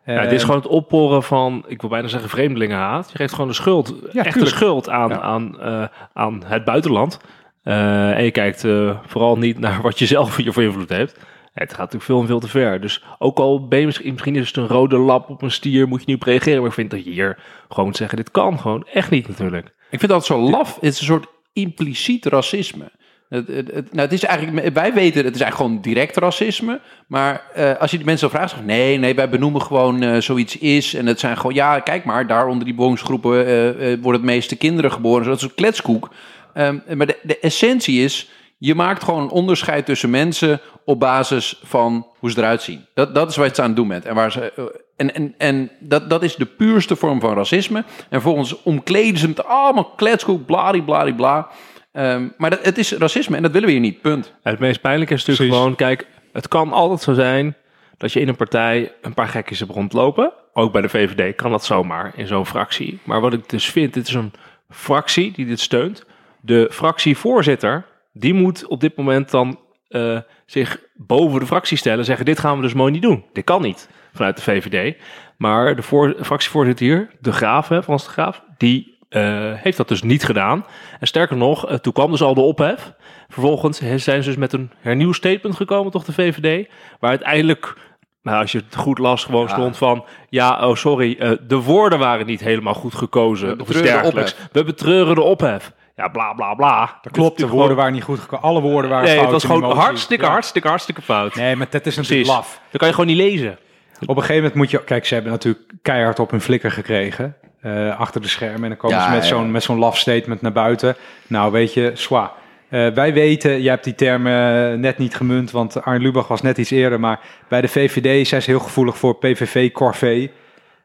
Ja, 0.06 0.12
het 0.20 0.32
is 0.32 0.40
gewoon 0.42 0.56
het 0.56 0.66
opporen 0.68 1.22
van, 1.22 1.64
ik 1.66 1.80
wil 1.80 1.90
bijna 1.90 2.08
zeggen 2.08 2.30
vreemdelingenhaat. 2.30 3.10
Je 3.10 3.16
geeft 3.16 3.32
gewoon 3.32 3.48
de 3.48 3.54
schuld, 3.54 3.88
echt 4.06 4.24
de 4.24 4.30
tuurlijk. 4.30 4.56
schuld 4.56 4.88
aan, 4.88 5.08
Ja. 5.08 5.20
aan, 5.20 5.60
eh, 5.60 5.84
aan 6.12 6.42
het 6.46 6.64
buitenland. 6.64 7.18
Eh, 7.62 8.16
en 8.16 8.24
je 8.24 8.30
kijkt 8.30 8.64
eh, 8.64 8.98
vooral 9.06 9.38
niet 9.38 9.58
naar 9.58 9.82
wat 9.82 9.98
je 9.98 10.06
zelf 10.06 10.32
voor 10.34 10.62
invloed 10.62 10.88
heeft. 10.88 11.18
Het 11.52 11.70
gaat 11.70 11.78
natuurlijk 11.78 12.04
veel 12.04 12.20
en 12.20 12.26
veel 12.26 12.40
te 12.40 12.48
ver. 12.48 12.80
Dus 12.80 13.04
ook 13.18 13.38
al 13.38 13.68
ben 13.68 13.78
je 13.78 13.86
misschien, 13.86 14.12
misschien 14.12 14.36
is 14.36 14.46
het 14.46 14.56
een 14.56 14.66
rode 14.66 14.96
lap 14.98 15.30
op 15.30 15.42
een 15.42 15.50
stier, 15.50 15.88
moet 15.88 16.00
je 16.00 16.06
niet 16.06 16.16
op 16.16 16.22
reageren. 16.22 16.58
Maar 16.58 16.68
ik 16.68 16.74
vind 16.74 16.90
dat 16.90 17.04
je 17.04 17.10
hier 17.10 17.38
gewoon 17.68 17.84
moet 17.84 17.96
zeggen, 17.96 18.16
dit 18.16 18.30
kan 18.30 18.58
gewoon 18.60 18.86
echt 18.92 19.10
niet 19.10 19.28
natuurlijk. 19.28 19.66
Ik 19.90 19.98
vind 19.98 20.12
dat 20.12 20.24
zo 20.26 20.38
laf. 20.38 20.74
Het 20.74 20.84
is 20.84 20.98
een 20.98 21.06
soort 21.06 21.26
impliciet 21.52 22.26
racisme. 22.26 22.90
Het, 23.28 23.48
het, 23.48 23.70
het- 23.72 23.92
nou, 23.92 24.00
het 24.00 24.12
is 24.12 24.24
eigenlijk, 24.24 24.74
wij 24.74 24.92
weten, 24.94 25.24
het 25.24 25.34
is 25.34 25.40
eigenlijk 25.40 25.54
gewoon 25.54 25.80
direct 25.94 26.16
racisme. 26.16 26.80
Maar 27.06 27.42
eh, 27.54 27.76
als 27.78 27.90
je 27.90 27.96
die 27.96 28.06
mensen 28.06 28.30
vraagt, 28.30 28.48
zeggen 28.48 28.66
nee, 28.68 28.98
nee, 28.98 29.14
wij 29.14 29.28
benoemen 29.28 29.62
gewoon 29.62 30.02
eh, 30.02 30.20
zoiets 30.20 30.58
is. 30.58 30.94
En 30.94 31.06
het 31.06 31.20
zijn 31.20 31.36
gewoon, 31.36 31.54
ja, 31.54 31.80
kijk 31.80 32.04
maar, 32.04 32.26
daar 32.26 32.46
onder 32.46 32.64
die 32.64 32.74
bewoningsgroepen 32.74 33.46
eh, 33.46 33.86
worden 34.00 34.20
het 34.20 34.30
meeste 34.30 34.56
kinderen 34.56 34.92
geboren. 34.92 35.26
Dat 35.26 35.36
is 35.36 35.42
een 35.42 35.54
kletskoek. 35.54 36.10
Ehm, 36.54 36.78
maar 36.96 37.06
de, 37.22 37.38
essentie 37.40 38.04
is, 38.04 38.30
je 38.58 38.74
maakt 38.74 39.04
gewoon 39.04 39.22
een 39.22 39.30
onderscheid 39.30 39.86
tussen 39.86 40.10
mensen 40.10 40.60
op 40.84 41.00
basis 41.00 41.60
van 41.64 42.06
hoe 42.18 42.30
ze 42.30 42.38
eruit 42.38 42.62
zien. 42.62 42.86
Dat, 42.94 43.14
dat 43.14 43.30
is 43.30 43.36
wat 43.36 43.56
je 43.56 43.62
aan 43.62 43.68
het 43.68 43.76
doen 43.76 43.88
bent. 43.88 44.04
En, 44.04 44.14
waar 44.14 44.32
ze, 44.32 44.72
en, 44.96 45.14
en, 45.14 45.34
en 45.38 45.70
dat, 45.80 46.10
dat 46.10 46.22
is 46.22 46.36
de 46.36 46.46
puurste 46.46 46.96
vorm 46.96 47.20
van 47.20 47.34
racisme. 47.34 47.78
En 47.78 47.84
vervolgens 48.20 48.62
omkleden 48.62 49.18
ze 49.18 49.26
het 49.26 49.44
allemaal 49.44 49.84
kletskoek, 49.96 50.46
bladibladibla. 50.46 51.48
Ehm 51.94 52.28
maar 52.38 52.50
dat, 52.50 52.64
het 52.64 52.78
is 52.78 52.92
racisme 52.92 53.36
en 53.36 53.42
dat 53.42 53.52
willen 53.52 53.66
we 53.66 53.74
hier 53.74 53.82
niet, 53.82 54.00
punt. 54.00 54.34
Het 54.42 54.58
meest 54.58 54.80
pijnlijke 54.80 55.14
is 55.14 55.24
natuurlijk 55.24 55.48
Precies. 55.50 55.62
gewoon, 55.62 55.96
kijk, 55.96 56.06
het 56.32 56.48
kan 56.48 56.72
altijd 56.72 57.00
zo 57.00 57.12
zijn 57.12 57.56
dat 57.96 58.12
je 58.12 58.20
in 58.20 58.28
een 58.28 58.36
partij 58.36 58.92
een 59.02 59.14
paar 59.14 59.28
gekjes 59.28 59.58
hebt 59.58 59.70
rondlopen. 59.70 60.32
Ook 60.52 60.72
bij 60.72 60.82
de 60.82 60.88
VVD 60.88 61.36
kan 61.36 61.50
dat 61.50 61.64
zomaar 61.64 62.12
in 62.16 62.26
zo'n 62.26 62.46
fractie. 62.46 62.98
Maar 63.04 63.20
wat 63.20 63.32
ik 63.32 63.48
dus 63.48 63.70
vind, 63.70 63.94
dit 63.94 64.08
is 64.08 64.14
een 64.14 64.32
fractie 64.70 65.32
die 65.32 65.46
dit 65.46 65.60
steunt. 65.60 66.04
De 66.40 66.68
fractievoorzitter, 66.72 67.86
die 68.12 68.34
moet 68.34 68.66
op 68.66 68.80
dit 68.80 68.96
moment 68.96 69.30
dan 69.30 69.58
eh, 69.88 70.18
zich 70.46 70.80
boven 70.94 71.40
de 71.40 71.46
fractie 71.46 71.76
stellen. 71.76 72.04
Zeggen, 72.04 72.24
dit 72.24 72.38
gaan 72.38 72.56
we 72.56 72.62
dus 72.62 72.74
mooi 72.74 72.92
niet 72.92 73.02
doen. 73.02 73.24
Dit 73.32 73.44
kan 73.44 73.62
niet 73.62 73.88
vanuit 74.12 74.36
de 74.36 74.42
VVD. 74.42 74.96
Maar 75.36 75.76
de 75.76 75.82
voor, 75.82 76.16
fractievoorzitter 76.20 76.86
hier, 76.86 77.10
de 77.20 77.32
Graaf, 77.32 77.68
hè, 77.68 77.82
Frans 77.82 78.04
de 78.04 78.10
Graaf, 78.10 78.42
die 78.56 78.93
eh, 79.14 79.52
heeft 79.54 79.76
dat 79.76 79.88
dus 79.88 80.02
niet 80.02 80.24
gedaan. 80.24 80.66
En 81.00 81.06
sterker 81.06 81.36
nog, 81.36 81.68
eh, 81.68 81.76
toen 81.76 81.92
kwam 81.92 82.10
dus 82.10 82.22
al 82.22 82.34
de 82.34 82.40
ophef. 82.40 82.92
Vervolgens 83.28 83.78
zijn 83.78 84.22
ze 84.22 84.22
dus 84.22 84.36
met 84.36 84.52
een 84.52 84.70
hernieuwd 84.80 85.14
statement 85.14 85.56
gekomen, 85.56 85.92
toch 85.92 86.04
de 86.04 86.12
VVD. 86.12 86.68
Waar 87.00 87.10
uiteindelijk, 87.10 87.74
nou, 88.22 88.40
als 88.40 88.52
je 88.52 88.58
het 88.58 88.76
goed 88.76 88.98
las, 88.98 89.24
gewoon 89.24 89.48
stond 89.48 89.76
van... 89.76 90.04
Ja, 90.28 90.68
oh 90.68 90.74
sorry, 90.74 91.16
eh, 91.18 91.30
de 91.46 91.56
woorden 91.56 91.98
waren 91.98 92.26
niet 92.26 92.40
helemaal 92.40 92.74
goed 92.74 92.94
gekozen. 92.94 93.48
We 93.48 93.62
of 93.62 93.68
iets 93.68 93.68
betreuren 93.68 94.02
de 94.02 94.02
dergelijks. 94.02 94.48
We 94.52 94.64
betreuren 94.64 95.14
de 95.14 95.22
ophef. 95.22 95.72
Ja, 95.96 96.08
bla 96.08 96.32
bla 96.32 96.54
bla. 96.54 96.98
Dat 97.02 97.12
Klopt, 97.12 97.38
de 97.38 97.48
woorden 97.48 97.76
waren 97.76 97.92
niet 97.92 98.02
goed 98.02 98.18
gekomen. 98.18 98.44
Alle 98.44 98.60
woorden 98.60 98.90
waren 98.90 99.04
Nee, 99.04 99.14
fout 99.14 99.32
het 99.32 99.42
was 99.42 99.44
gewoon 99.44 99.76
hartstikke, 99.76 100.24
Ja. 100.24 100.30
hartstikke, 100.30 100.68
hartstikke 100.68 101.02
fout. 101.02 101.34
Nee, 101.34 101.56
maar 101.56 101.66
dat 101.70 101.86
is 101.86 101.96
natuurlijk 101.96 102.28
laf. 102.28 102.60
Dat 102.70 102.78
kan 102.80 102.88
je 102.88 102.94
gewoon 102.94 103.08
niet 103.08 103.30
lezen. 103.30 103.58
Op 104.00 104.08
een 104.08 104.14
gegeven 104.14 104.36
moment 104.36 104.54
moet 104.54 104.70
je... 104.70 104.84
Kijk, 104.84 105.06
ze 105.06 105.14
hebben 105.14 105.32
natuurlijk 105.32 105.72
keihard 105.82 106.18
op 106.18 106.30
hun 106.30 106.40
flikker 106.40 106.70
gekregen. 106.70 107.36
Eh, 107.64 107.98
achter 108.00 108.20
de 108.20 108.28
schermen. 108.28 108.62
En 108.62 108.68
dan 108.68 108.76
komen 108.76 108.96
Ja, 108.96 109.04
ze 109.04 109.10
met 109.10 109.24
zo'n 109.24 109.50
met 109.50 109.62
zo'n 109.62 109.78
laf 109.78 109.98
statement 109.98 110.40
naar 110.42 110.52
buiten. 110.52 110.96
Nou, 111.26 111.52
weet 111.52 111.74
je, 111.74 111.90
swa. 111.94 112.32
Eh, 112.68 112.88
wij 112.88 113.12
weten, 113.12 113.62
jij 113.62 113.70
hebt 113.72 113.84
die 113.84 113.94
term 113.94 114.26
eh, 114.26 114.32
net 114.72 114.98
niet 114.98 115.14
gemunt, 115.16 115.50
want 115.50 115.82
Arne 115.82 116.04
Lubach 116.04 116.28
was 116.28 116.42
net 116.42 116.58
iets 116.58 116.70
eerder. 116.70 117.00
Maar 117.00 117.20
bij 117.48 117.60
de 117.60 117.68
VVD 117.68 118.26
zijn 118.26 118.42
ze 118.42 118.50
heel 118.50 118.60
gevoelig 118.60 118.98
voor 118.98 119.16
PVV-corvée. 119.16 120.30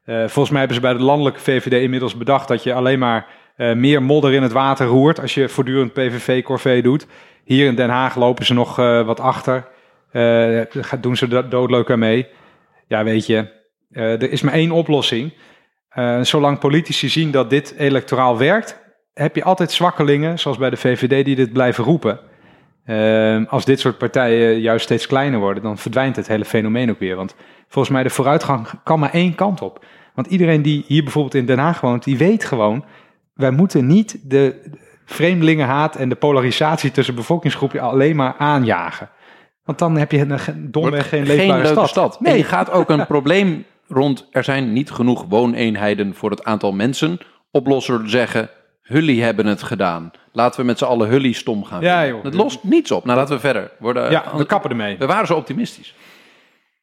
Volgens 0.05 0.50
mij 0.50 0.57
hebben 0.59 0.75
ze 0.75 0.81
bij 0.81 0.93
de 0.93 1.00
landelijke 1.03 1.39
VVD 1.39 1.74
inmiddels 1.81 2.17
bedacht 2.17 2.48
dat 2.48 2.63
je 2.63 2.74
alleen 2.74 3.00
maar 3.00 3.25
meer 3.55 4.03
modder 4.03 4.33
in 4.33 4.41
het 4.43 4.51
water 4.51 4.86
roert 4.86 5.19
als 5.21 5.33
je 5.33 5.50
voortdurend 5.50 5.93
PVV-corvée 5.93 6.81
doet. 6.81 7.07
Hier 7.43 7.67
in 7.67 7.75
Den 7.75 7.89
Haag 7.89 8.15
lopen 8.15 8.45
ze 8.45 8.53
nog 8.53 8.75
wat 9.05 9.19
achter. 9.19 9.67
Doen 11.01 11.15
ze 11.15 11.27
do- 11.27 11.48
doodleuk 11.48 11.91
aan 11.91 12.00
mee. 12.00 12.27
Ja, 12.88 13.03
weet 13.03 13.25
je, 13.25 13.48
er 13.91 14.31
is 14.31 14.41
maar 14.41 14.53
één 14.53 14.71
oplossing. 14.71 15.33
Eh, 15.89 16.22
zolang 16.22 16.60
politici 16.60 17.10
zien 17.10 17.31
dat 17.31 17.50
dit 17.50 17.74
electoraal 17.77 18.38
werkt, 18.38 18.79
heb 19.13 19.36
je 19.36 19.43
altijd 19.43 19.72
zwakkelingen, 19.72 20.39
zoals 20.39 20.58
bij 20.58 20.69
de 20.69 20.77
VVD, 20.77 21.25
die 21.25 21.36
dit 21.36 21.53
blijven 21.53 21.84
roepen. 21.84 22.19
Ehm, 22.86 23.43
als 23.50 23.65
dit 23.65 23.79
soort 23.79 23.98
partijen 23.98 24.60
juist 24.60 24.84
steeds 24.84 25.08
kleiner 25.08 25.39
worden, 25.39 25.63
dan 25.63 25.77
verdwijnt 25.77 26.15
het 26.15 26.27
hele 26.27 26.46
fenomeen 26.46 26.89
ook 26.89 27.00
weer. 27.00 27.15
Want 27.15 27.36
volgens 27.67 27.93
mij 27.93 28.03
de 28.03 28.10
vooruitgang 28.10 28.67
kan 28.84 29.00
maar 29.00 29.13
één 29.13 29.36
kant 29.36 29.62
op. 29.62 29.86
Want 30.13 30.27
iedereen 30.27 30.62
die 30.62 30.84
hier 30.88 31.03
bijvoorbeeld 31.03 31.36
in 31.36 31.46
Den 31.46 31.60
Haag 31.60 31.81
woont, 31.81 32.03
die 32.03 32.17
weet 32.17 32.46
gewoon, 32.46 32.86
wij 33.34 33.51
moeten 33.51 33.88
niet 33.88 34.19
de 34.24 34.72
vreemdelingenhaat 35.05 35.96
en 35.96 36.10
de 36.10 36.15
polarisatie 36.15 36.91
tussen 36.91 37.15
bevolkingsgroepen 37.15 37.79
alleen 37.79 38.15
maar 38.15 38.36
aanjagen. 38.38 39.10
Want 39.63 39.79
dan 39.79 39.98
heb 39.98 40.12
je 40.12 40.19
een, 40.19 40.72
domweg 40.72 41.10
geen 41.10 41.25
leefbare 41.25 41.62
leuke 41.62 41.67
stad. 41.67 41.89
stad. 41.89 42.19
En 42.24 42.38
je 42.38 42.43
gaat 42.43 42.72
ook 42.72 42.89
een 42.89 43.05
probleem 43.15 43.65
rond, 43.89 44.27
er 44.31 44.43
zijn 44.43 44.74
niet 44.74 44.91
genoeg 44.91 45.25
wooneenheden 45.29 46.15
voor 46.15 46.29
het 46.29 46.43
aantal 46.43 46.72
mensen, 46.72 47.19
te 48.03 48.10
zeggen, 48.10 48.50
jullie 48.81 49.24
hebben 49.24 49.46
het 49.46 49.63
gedaan. 49.63 50.12
Laten 50.31 50.60
we 50.60 50.65
met 50.65 50.77
z'n 50.77 50.86
allen 50.86 51.10
jullie 51.10 51.34
stom 51.34 51.63
gaan 51.65 51.81
Ja, 51.81 52.08
joh. 52.08 52.24
Het 52.24 52.34
lost 52.34 52.63
niets 52.63 52.91
op. 52.91 53.05
Nou, 53.05 53.17
laten 53.17 53.36
we 53.36 53.39
verder. 53.41 53.72
Worden, 53.79 54.12
Ja, 54.12 54.24
we 54.36 54.46
kappen 54.46 54.69
ermee. 54.69 54.98
We 54.98 55.05
waren 55.05 55.27
zo 55.27 55.36
optimistisch. 55.36 55.96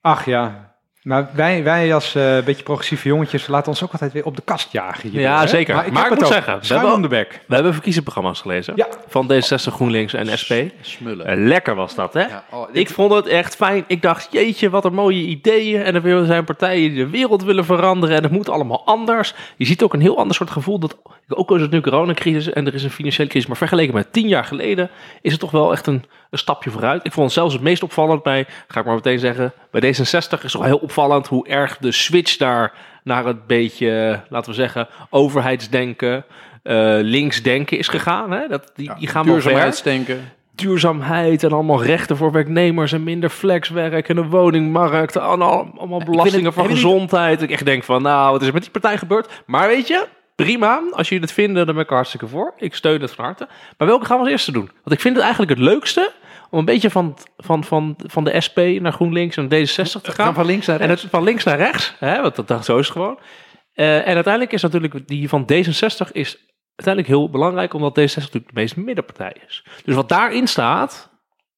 Ach 0.00 0.24
ja. 0.24 0.75
Maar 1.06 1.28
wij, 1.32 1.62
wij 1.64 1.94
als 1.94 2.14
eh 2.14 2.38
beetje 2.44 2.62
progressieve 2.62 3.08
jongetjes 3.08 3.46
laten 3.46 3.68
ons 3.68 3.82
ook 3.82 3.92
altijd 3.92 4.12
weer 4.12 4.24
op 4.24 4.36
de 4.36 4.42
kast 4.44 4.72
jagen. 4.72 5.10
Hier, 5.10 5.20
Ja, 5.20 5.40
hè? 5.40 5.46
zeker. 5.46 5.74
Maar 5.74 5.86
ik 5.86 5.92
het 5.96 6.08
moet 6.08 6.24
ook. 6.24 6.32
zeggen, 6.32 6.58
we 6.60 6.74
hebben 6.74 6.92
om 6.92 7.02
de 7.02 7.08
bek. 7.08 7.40
We 7.46 7.54
hebben 7.54 7.72
verkiezingsprogramma's 7.72 8.40
gelezen. 8.40 8.72
Ja. 8.76 8.88
Van 9.08 9.32
D66, 9.32 9.72
GroenLinks 9.72 10.12
en 10.14 10.38
SP. 10.42 10.52
Smullen. 10.80 11.26
Eh, 11.26 11.36
lekker 11.36 11.74
was 11.74 11.94
dat, 11.94 12.12
hè? 12.14 12.20
Ja, 12.20 12.44
oh, 12.50 12.66
dit- 12.66 12.76
Ik 12.76 12.88
vond 12.94 13.12
het 13.12 13.26
echt 13.26 13.56
fijn. 13.56 13.84
Ik 13.86 14.02
dacht, 14.02 14.28
jeetje, 14.30 14.70
wat 14.70 14.84
een 14.84 14.94
mooie 14.94 15.22
ideeën. 15.22 15.82
En 15.82 15.94
er 15.94 16.02
willen- 16.02 16.26
zijn 16.26 16.44
partijen 16.44 16.90
die 16.90 17.04
de 17.04 17.10
wereld 17.10 17.42
willen 17.44 17.64
veranderen. 17.64 18.16
En 18.16 18.22
het 18.22 18.32
moet 18.32 18.48
allemaal 18.48 18.86
anders. 18.86 19.34
Je 19.56 19.64
ziet 19.64 19.82
ook 19.82 19.92
een 19.94 20.00
heel 20.00 20.18
ander 20.18 20.36
soort 20.36 20.50
gevoel. 20.50 20.78
Dat, 20.78 20.96
ook 21.28 21.48
al 21.50 21.56
is 21.56 21.62
het 21.62 21.70
nu 21.70 21.80
coronacrisis 21.80 22.52
en 22.52 22.66
er 22.66 22.74
is 22.74 22.84
een 22.84 22.90
financiële 22.90 23.28
crisis. 23.28 23.48
Maar 23.48 23.56
vergeleken 23.56 23.94
met 23.94 24.12
tien 24.12 24.28
jaar 24.28 24.44
geleden 24.44 24.90
is 25.22 25.30
het 25.32 25.40
toch 25.40 25.50
wel 25.50 25.72
echt 25.72 25.86
een, 25.86 26.04
een 26.30 26.38
stapje 26.38 26.70
vooruit. 26.70 27.04
Ik 27.04 27.12
vond 27.12 27.26
het 27.26 27.34
zelfs 27.34 27.52
het 27.52 27.62
meest 27.62 27.82
opvallend 27.82 28.22
bij, 28.22 28.46
ga 28.68 28.80
ik 28.80 28.86
maar 28.86 28.94
meteen 28.94 29.18
zeggen, 29.18 29.52
bij 29.70 29.80
D66 29.94 30.42
is 30.44 30.52
toch 30.52 30.64
heel 30.64 30.76
opvallend 30.78 31.26
hoe 31.26 31.48
erg 31.48 31.78
de 31.78 31.92
switch 31.92 32.36
daar 32.36 32.72
naar 33.04 33.24
het 33.24 33.46
beetje, 33.46 34.20
laten 34.28 34.50
we 34.50 34.56
zeggen, 34.56 34.88
overheidsdenken, 35.10 36.24
eh 36.62 36.74
linksdenken 37.00 37.78
is 37.78 37.88
gegaan. 37.88 38.30
Hè? 38.30 38.48
Dat, 38.48 38.70
die, 38.74 38.90
die 38.98 39.08
gaan 39.08 39.24
Duurzaamheidsdenken. 39.26 40.32
duurzaamheid 40.54 41.42
en 41.42 41.52
allemaal 41.52 41.82
rechten 41.82 42.16
voor 42.16 42.32
werknemers 42.32 42.92
en 42.92 43.02
minder 43.04 43.30
flexwerk 43.30 44.08
en 44.08 44.16
een 44.16 44.30
woningmarkt. 44.30 45.16
En 45.16 45.22
al- 45.22 45.70
allemaal 45.78 46.04
belastingen 46.04 46.44
het- 46.46 46.54
voor 46.54 46.68
gezondheid. 46.68 47.42
Ik 47.42 47.50
echt 47.50 47.64
denk 47.64 47.82
van, 47.84 48.02
nou, 48.02 48.30
wat 48.32 48.40
is 48.40 48.46
er 48.46 48.52
met 48.52 48.62
die 48.62 48.70
partij 48.70 48.98
gebeurd? 48.98 49.42
Maar 49.46 49.68
weet 49.68 49.86
je, 49.88 50.06
prima. 50.36 50.82
Als 50.90 51.08
jullie 51.08 51.24
het 51.24 51.32
vinden, 51.32 51.66
dan 51.66 51.74
ben 51.74 51.84
ik 51.84 51.90
er 51.90 51.96
hartstikke 51.96 52.28
voor. 52.28 52.54
Ik 52.56 52.74
steun 52.74 53.00
het 53.00 53.12
van 53.12 53.24
harte. 53.24 53.48
Maar 53.78 53.88
welke 53.88 54.04
gaan 54.04 54.16
we 54.16 54.22
als 54.22 54.32
eerste 54.32 54.52
doen? 54.52 54.70
Want 54.74 54.92
ik 54.92 55.00
vind 55.00 55.14
het 55.14 55.24
eigenlijk 55.24 55.52
het 55.58 55.62
leukste 55.62 56.12
om 56.50 56.58
een 56.58 56.64
beetje 56.64 56.90
van, 56.90 57.16
van, 57.36 57.64
van, 57.64 57.94
van 58.06 58.24
de 58.24 58.40
SP 58.46 58.58
naar 58.80 58.92
GroenLinks 58.92 59.36
en 59.36 59.44
D66 59.44 60.00
te 60.02 60.12
gaan. 60.12 60.26
Gaan 60.26 60.34
van 60.34 60.46
links 60.46 60.66
naar 60.66 60.80
En 60.80 60.86
rechts. 60.86 61.02
het 61.02 61.10
van 61.10 61.22
links 61.22 61.44
naar 61.44 61.56
rechts, 61.56 61.94
hè, 61.98 62.22
want 62.22 62.36
dat, 62.36 62.48
dat 62.48 62.64
zo 62.64 62.78
is 62.78 62.84
het 62.86 62.96
gewoon. 62.96 63.18
Eh, 63.72 63.96
en 63.96 64.14
uiteindelijk 64.14 64.52
is 64.52 64.62
natuurlijk 64.62 65.08
die 65.08 65.28
van 65.28 65.42
D66 65.42 66.12
is 66.12 66.38
uiteindelijk 66.74 67.06
heel 67.06 67.30
belangrijk, 67.30 67.74
omdat 67.74 67.98
D66 68.00 68.14
natuurlijk 68.14 68.46
de 68.46 68.60
meest 68.60 68.76
middenpartij 68.76 69.36
is. 69.46 69.64
Dus 69.84 69.94
wat 69.94 70.08
daarin 70.08 70.46
staat, 70.46 71.10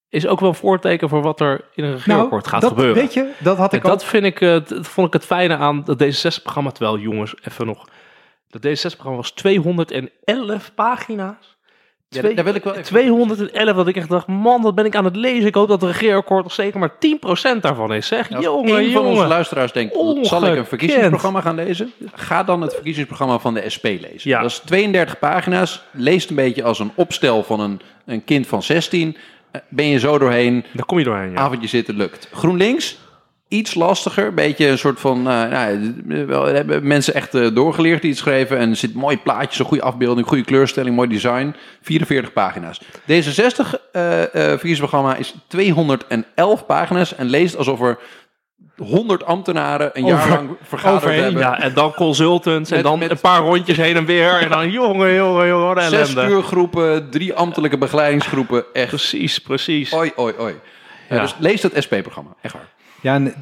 is 0.09 0.27
ook 0.27 0.41
wel 0.41 0.49
een 0.49 0.55
voorteken 0.55 1.09
voor 1.09 1.23
wat 1.23 1.41
er 1.41 1.69
in 1.75 1.85
een 1.85 1.93
regeerakkoord 1.93 2.47
gaat 2.47 2.61
Nou, 2.61 2.75
dat, 2.75 2.83
gebeuren. 2.83 3.03
Weet 3.03 3.15
je, 3.15 3.33
dat 3.39 3.57
had 3.57 3.73
En 3.73 3.79
ik 3.79 3.85
ook. 3.85 3.91
dat 3.91 4.05
vind 4.05 4.25
ik, 4.25 4.41
eh, 4.41 4.49
dat 4.49 4.87
vond 4.87 5.07
ik 5.07 5.13
het 5.13 5.25
fijne 5.25 5.57
aan 5.57 5.85
dat 5.85 6.03
D66-programma. 6.03 6.71
Terwijl, 6.71 6.99
jongens, 6.99 7.35
even 7.45 7.67
nog. 7.67 7.89
Dat 8.51 8.67
D66-programma 8.67 9.17
was 9.17 9.31
211 9.31 10.75
pagina's. 10.75 11.57
Ja, 12.11 12.21
Twee- 12.21 12.35
daar 12.35 12.45
wil 12.45 12.55
ik 12.55 12.65
wel 12.65 12.73
even- 12.73 12.85
211, 12.85 13.77
dat 13.77 13.87
ik 13.87 13.97
echt 13.97 14.09
dacht, 14.09 14.27
man, 14.27 14.63
wat 14.63 14.75
ben 14.75 14.85
ik 14.85 14.95
aan 14.97 15.05
het 15.05 15.17
lezen. 15.17 15.47
Ik 15.47 15.55
hoop 15.55 15.69
dat 15.69 15.81
het 15.81 15.91
regeerakkoord 15.91 16.43
nog 16.43 16.53
zeker 16.53 16.79
maar 16.79 16.99
10% 16.99 17.63
daarvan 17.63 17.95
is. 17.95 18.07
Zeg, 18.07 18.33
Als 18.33 18.45
jongen, 18.45 18.77
één 18.79 18.93
van 18.93 19.05
onze 19.05 19.27
luisteraars 19.27 19.73
denkt, 19.73 19.95
zal 20.23 20.47
ik 20.47 20.57
een 20.57 20.67
verkiezingsprogramma 20.67 21.41
gaan 21.41 21.55
lezen? 21.55 21.93
Ga 22.15 22.45
dan 22.45 22.61
het 22.61 22.75
verkiezingsprogramma 22.75 23.39
van 23.39 23.55
de 23.55 23.69
SP 23.75 23.85
lezen. 23.85 24.31
Ja. 24.31 24.41
Dat 24.43 24.51
is 24.51 24.59
32 24.65 25.19
pagina's. 25.19 25.83
Leest 25.91 26.31
een 26.31 26.37
beetje 26.37 26.63
als 26.63 26.79
een 26.79 26.91
opstel 26.95 27.43
van 27.43 27.61
een, 27.61 27.81
een 28.07 28.25
kind 28.25 28.47
van 28.47 28.63
16. 28.63 29.17
Eh, 29.51 29.61
Ben 29.69 29.87
je 29.87 29.99
zo 29.99 30.19
doorheen, 30.19 30.65
Daar 30.73 30.87
kom 30.87 30.99
je 30.99 31.05
doorheen, 31.05 31.31
ja. 31.31 31.37
avondje 31.37 31.69
zitten, 31.69 31.97
lukt. 31.97 32.29
GroenLinks, 32.33 32.99
iets 33.49 33.75
lastiger. 33.75 34.27
Een 34.27 34.35
beetje 34.35 34.67
een 34.69 34.79
soort 34.79 35.01
van, 35.01 35.19
eh, 35.19 35.25
nou, 35.45 35.93
wel, 36.27 36.45
hebben 36.45 36.87
mensen 36.87 37.15
echt 37.15 37.35
eh, 37.35 37.47
doorgeleerd 37.55 38.01
die 38.03 38.11
het 38.11 38.19
schreven. 38.19 38.59
En 38.59 38.71
er 38.71 38.77
zit 38.77 38.95
mooi 38.95 39.19
plaatjes, 39.19 39.59
een 39.59 39.65
goede 39.65 39.83
afbeelding, 39.83 40.27
goede 40.27 40.45
kleurstelling, 40.45 40.97
mooi 40.97 41.09
design. 41.09 41.55
44 41.83 42.33
pagina's. 42.33 42.81
D66 42.83 43.11
eh 43.93 44.23
eh 44.23 44.29
verkiezingsprogramma 44.33 45.17
is 45.17 45.35
211 45.47 46.67
pagina's 46.67 47.15
en 47.15 47.27
leest 47.27 47.57
alsof 47.57 47.81
er 47.81 47.99
100 48.77 49.25
ambtenaren 49.25 49.91
een 49.93 50.05
jaar 50.05 50.19
Over- 50.19 50.31
lang 50.31 50.51
vergaderd 50.63 51.03
overheen, 51.03 51.23
hebben. 51.23 51.43
Ja, 51.43 51.61
en 51.61 51.75
dan 51.75 51.95
consultants 51.95 52.71
en 52.71 52.83
dan 52.83 52.99
met- 52.99 53.11
een 53.11 53.21
paar 53.21 53.41
rondjes 53.41 53.77
heen 53.77 53.97
en 53.97 54.05
weer. 54.05 54.31
En 54.41 54.49
dan 54.49 54.71
jongen, 54.71 55.15
jongen, 55.15 55.47
jongen, 55.47 55.77
een 55.77 55.91
Zes 55.91 56.11
ellende. 56.13 56.35
uurgroepen, 56.35 57.11
drie 57.11 57.35
ambtelijke 57.35 57.79
begeleidingsgroepen. 57.79 58.65
Echt, 58.73 58.89
Precies, 58.89 59.39
precies. 59.39 59.93
oi, 59.93 60.13
oi, 60.17 60.33
oi. 60.39 60.55
Ja, 61.11 61.21
dus 61.21 61.35
lees 61.39 61.63
het 61.63 61.73
SP-programma, 61.77 62.31
echt 62.43 62.55
waar. 62.55 62.69
Ja, 63.01 63.15
en 63.15 63.35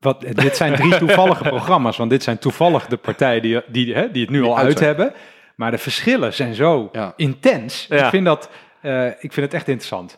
wat, 0.00 0.20
dit 0.20 0.56
zijn 0.56 0.74
drie 0.74 0.96
toevallige 1.06 1.42
programma's, 1.42 1.96
want 1.96 2.10
dit 2.10 2.22
zijn 2.22 2.38
toevallig 2.38 2.86
de 2.86 2.96
partijen 2.96 3.42
die, 3.42 3.60
die, 3.66 3.94
hè, 3.94 4.10
die 4.10 4.22
het 4.22 4.30
nu 4.30 4.42
al 4.42 4.58
uit 4.58 4.80
hebben. 4.80 5.12
Maar 5.56 5.70
de 5.70 5.78
verschillen 5.78 6.34
zijn 6.34 6.54
zo 6.54 6.88
Ja. 6.92 7.12
intens. 7.16 7.86
Ja. 7.88 8.04
Ik, 8.04 8.10
vind 8.10 8.24
dat, 8.24 8.50
eh, 8.82 9.06
ik 9.06 9.32
vind 9.32 9.36
het 9.36 9.54
echt 9.54 9.68
interessant. 9.68 10.16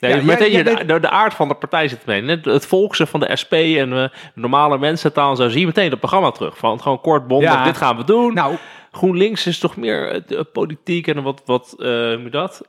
Nee, 0.00 0.16
Ja, 0.16 0.22
meteen 0.22 0.50
jij- 0.50 0.62
je- 0.64 0.84
jij 0.86 1.00
de, 1.00 1.10
aard 1.10 1.34
van 1.34 1.48
de 1.48 1.54
partij 1.54 1.88
zit 1.88 2.06
mee. 2.06 2.20
Net 2.22 2.44
het 2.44 2.66
volkse 2.66 3.06
van 3.06 3.20
de 3.20 3.36
SP 3.42 3.52
en 3.52 3.92
eh, 3.92 4.08
normale 4.34 4.78
mensentaal. 4.78 5.36
Zo 5.36 5.48
zie 5.48 5.60
je 5.60 5.66
meteen 5.66 5.90
het 5.90 5.98
programma 5.98 6.30
terug. 6.30 6.58
Van 6.58 6.80
gewoon 6.82 7.00
kort 7.00 7.26
bondig, 7.26 7.50
Ja. 7.52 7.64
dit 7.64 7.76
gaan 7.76 7.96
we 7.96 8.04
doen. 8.04 8.34
Nou, 8.34 8.56
GroenLinks 8.92 9.46
is 9.46 9.58
toch 9.58 9.76
meer 9.76 10.10
eh, 10.10 10.20
de 10.26 10.44
politiek 10.44 11.06
en 11.06 11.22
wat, 11.22 11.42
wat 11.44 11.74
hoe 11.78 12.28
dat? 12.30 12.60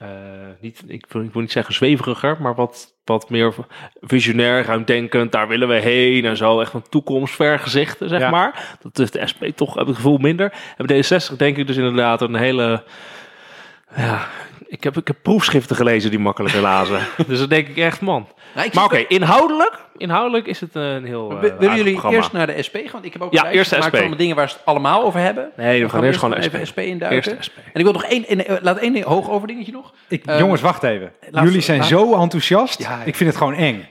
Eh, 0.00 0.08
niet, 0.60 0.82
ik, 0.86 1.06
wil, 1.08 1.22
ik 1.22 1.32
wil 1.32 1.42
niet 1.42 1.52
zeggen 1.52 1.74
zweveriger, 1.74 2.36
maar 2.40 2.54
wat, 2.54 2.94
wat 3.04 3.30
meer 3.30 3.54
visionair, 4.00 4.64
ruimdenkend. 4.64 5.32
Daar 5.32 5.48
willen 5.48 5.68
we 5.68 5.74
heen 5.74 6.24
en 6.24 6.36
zo. 6.36 6.60
Echt 6.60 6.70
van 6.70 6.82
toekomstvergezichten, 6.88 8.08
zeg 8.08 8.20
Ja. 8.20 8.30
maar. 8.30 8.76
Dat 8.82 8.98
is 8.98 9.10
de 9.10 9.26
SP 9.30 9.42
toch, 9.54 9.72
heb 9.72 9.82
ik 9.82 9.86
het 9.88 9.96
gevoel, 9.96 10.18
minder. 10.18 10.52
En 10.76 10.86
bij 10.86 11.04
D66 11.04 11.36
denk 11.36 11.56
ik 11.56 11.66
dus 11.66 11.76
inderdaad 11.76 12.20
een 12.20 12.34
hele... 12.34 12.84
Ja, 13.96 14.26
ik 14.70 14.84
heb, 14.84 14.96
ik 14.96 15.06
heb 15.06 15.16
proefschriften 15.22 15.76
gelezen 15.76 16.10
die 16.10 16.18
makkelijker 16.18 16.60
lazen. 16.60 17.00
dus 17.28 17.38
dan 17.38 17.48
denk 17.48 17.68
ik 17.68 17.76
echt, 17.76 18.00
man. 18.00 18.28
Nou, 18.54 18.66
ik 18.66 18.74
Maar 18.74 18.84
oké, 18.84 18.96
inhoudelijk, 19.08 19.78
inhoudelijk 19.96 20.46
is 20.46 20.60
het 20.60 20.74
een 20.74 21.04
heel 21.04 21.32
uh, 21.32 21.40
Willen 21.58 21.76
jullie 21.76 22.00
eerst 22.10 22.32
naar 22.32 22.46
de 22.46 22.62
SP 22.66 22.74
gaan? 22.76 22.92
Want 22.92 23.04
ik 23.04 23.12
heb 23.12 23.22
ook 23.22 23.32
Ja, 23.32 23.50
eerst 23.50 23.70
de 23.70 23.76
gemaakt 23.76 23.94
SP. 23.96 24.00
van 24.02 24.10
de 24.10 24.16
dingen 24.16 24.36
waar 24.36 24.48
ze 24.48 24.54
het 24.56 24.64
allemaal 24.66 25.02
over 25.04 25.20
hebben. 25.20 25.50
Nee, 25.56 25.82
we 25.82 25.88
gaan 25.88 26.04
eerst 26.04 26.18
gewoon 26.18 26.34
even 26.38 26.66
SP. 26.68 26.70
SP 26.70 26.78
induiken. 26.78 27.32
Eerst 27.32 27.44
SP. 27.48 27.56
En 27.72 27.78
ik 27.80 27.82
wil 27.84 27.92
nog 27.92 28.04
één, 28.04 28.24
eh, 28.26 28.56
laat 28.62 28.78
één 28.78 28.92
ding- 28.92 29.04
hoog 29.04 29.30
over 29.30 29.48
dingetje 29.48 29.72
nog. 29.72 29.92
ik, 30.08 30.24
Ehm, 30.26 30.38
jongens, 30.38 30.60
wacht 30.60 30.82
even. 30.82 31.12
laat- 31.30 31.44
Jullie 31.44 31.60
zijn 31.60 31.78
laat- 31.78 31.88
zo 31.88 32.14
enthousiast. 32.14 32.78
Ja, 32.82 32.90
ja. 32.90 33.02
Ik 33.04 33.14
vind 33.16 33.30
het 33.30 33.38
gewoon 33.38 33.54
eng. 33.54 33.86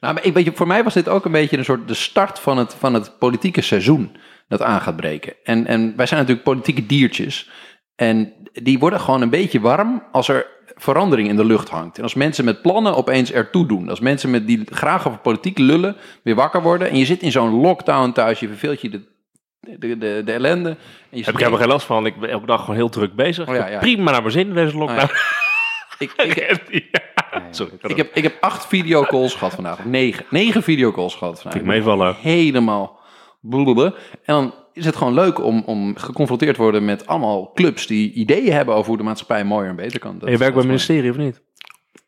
Nou, 0.00 0.14
maar 0.14 0.24
ik 0.24 0.32
weet 0.34 0.44
je, 0.44 0.52
voor 0.54 0.66
mij 0.66 0.84
was 0.84 0.94
dit 0.94 1.08
ook 1.08 1.24
een 1.24 1.32
beetje 1.32 1.58
een 1.58 1.64
soort 1.64 1.88
de 1.88 1.94
start 1.94 2.38
van 2.38 2.58
het, 2.58 2.74
van 2.78 2.94
het 2.94 3.18
politieke 3.18 3.60
seizoen 3.60 4.16
dat 4.48 4.62
aan 4.62 4.80
gaat 4.80 4.96
breken. 4.96 5.32
En, 5.44 5.66
en 5.66 5.92
wij 5.96 6.06
zijn 6.06 6.20
natuurlijk 6.20 6.46
politieke 6.46 6.86
diertjes. 6.86 7.50
En 7.96 8.32
die 8.52 8.78
worden 8.78 9.00
gewoon 9.00 9.22
een 9.22 9.30
beetje 9.30 9.60
warm 9.60 10.02
als 10.12 10.28
er 10.28 10.46
verandering 10.74 11.28
in 11.28 11.36
de 11.36 11.44
lucht 11.44 11.68
hangt. 11.68 11.96
En 11.96 12.02
als 12.02 12.14
mensen 12.14 12.44
met 12.44 12.62
plannen 12.62 12.96
opeens 12.96 13.32
ertoe 13.32 13.66
doen. 13.66 13.88
Als 13.88 14.00
mensen 14.00 14.30
met 14.30 14.46
die 14.46 14.62
graag 14.70 15.06
over 15.06 15.18
politiek 15.18 15.58
lullen 15.58 15.96
weer 16.22 16.34
wakker 16.34 16.62
worden. 16.62 16.90
En 16.90 16.98
je 16.98 17.04
zit 17.04 17.22
in 17.22 17.32
zo'n 17.32 17.60
lockdown 17.60 18.12
thuis, 18.12 18.40
je 18.40 18.48
verveelt 18.48 18.80
je 18.80 18.88
de, 18.88 19.02
de, 19.60 19.98
de, 19.98 20.22
de 20.24 20.32
ellende. 20.32 20.68
En 20.68 20.76
je 21.18 21.24
Heb 21.24 21.34
ik 21.34 21.38
helemaal 21.38 21.60
geen 21.60 21.68
last 21.68 21.86
van. 21.86 22.06
Ik 22.06 22.20
ben 22.20 22.30
elke 22.30 22.46
dag 22.46 22.60
gewoon 22.60 22.76
heel 22.76 22.88
druk 22.88 23.14
bezig. 23.14 23.48
Oh 23.48 23.54
ja. 23.54 23.78
Prima 23.78 24.10
naar 24.10 24.20
mijn 24.20 24.32
zin 24.32 24.48
in 24.48 24.54
deze 24.54 24.76
lockdown. 24.76 25.10
ik, 25.98 26.12
ik, 26.12 26.94
Sorry, 27.50 27.72
ik, 27.82 27.96
heb, 27.96 28.14
ik 28.14 28.22
heb 28.22 28.36
acht 28.40 28.66
videocalls 28.66 29.34
gehad 29.34 29.54
vandaag. 29.54 29.84
Negen. 29.84 30.24
Negen 30.30 30.62
videocalls 30.62 31.14
gehad 31.14 31.42
vandaag. 31.42 31.60
Ik 31.60 31.66
meevallen. 31.66 32.16
helemaal 32.20 33.00
blablabla. 33.40 33.92
En 34.24 34.34
dan 34.34 34.54
is 34.76 34.84
het 34.84 34.96
gewoon 34.96 35.14
leuk 35.14 35.44
om, 35.44 35.62
om 35.66 35.96
geconfronteerd 35.96 36.54
te 36.54 36.62
worden 36.62 36.84
met 36.84 37.06
allemaal 37.06 37.52
clubs 37.54 37.86
die 37.86 38.12
ideeën 38.12 38.52
hebben 38.52 38.74
over 38.74 38.88
hoe 38.88 38.96
de 38.96 39.02
maatschappij 39.02 39.44
mooier 39.44 39.70
en 39.70 39.76
beter 39.76 39.98
kan. 39.98 40.12
Dat 40.18 40.22
En 40.26 40.30
je 40.32 40.38
werkt 40.38 40.52
bij 40.54 40.62
het 40.62 40.70
ministerie 40.72 41.10
of 41.10 41.16
niet? 41.16 41.40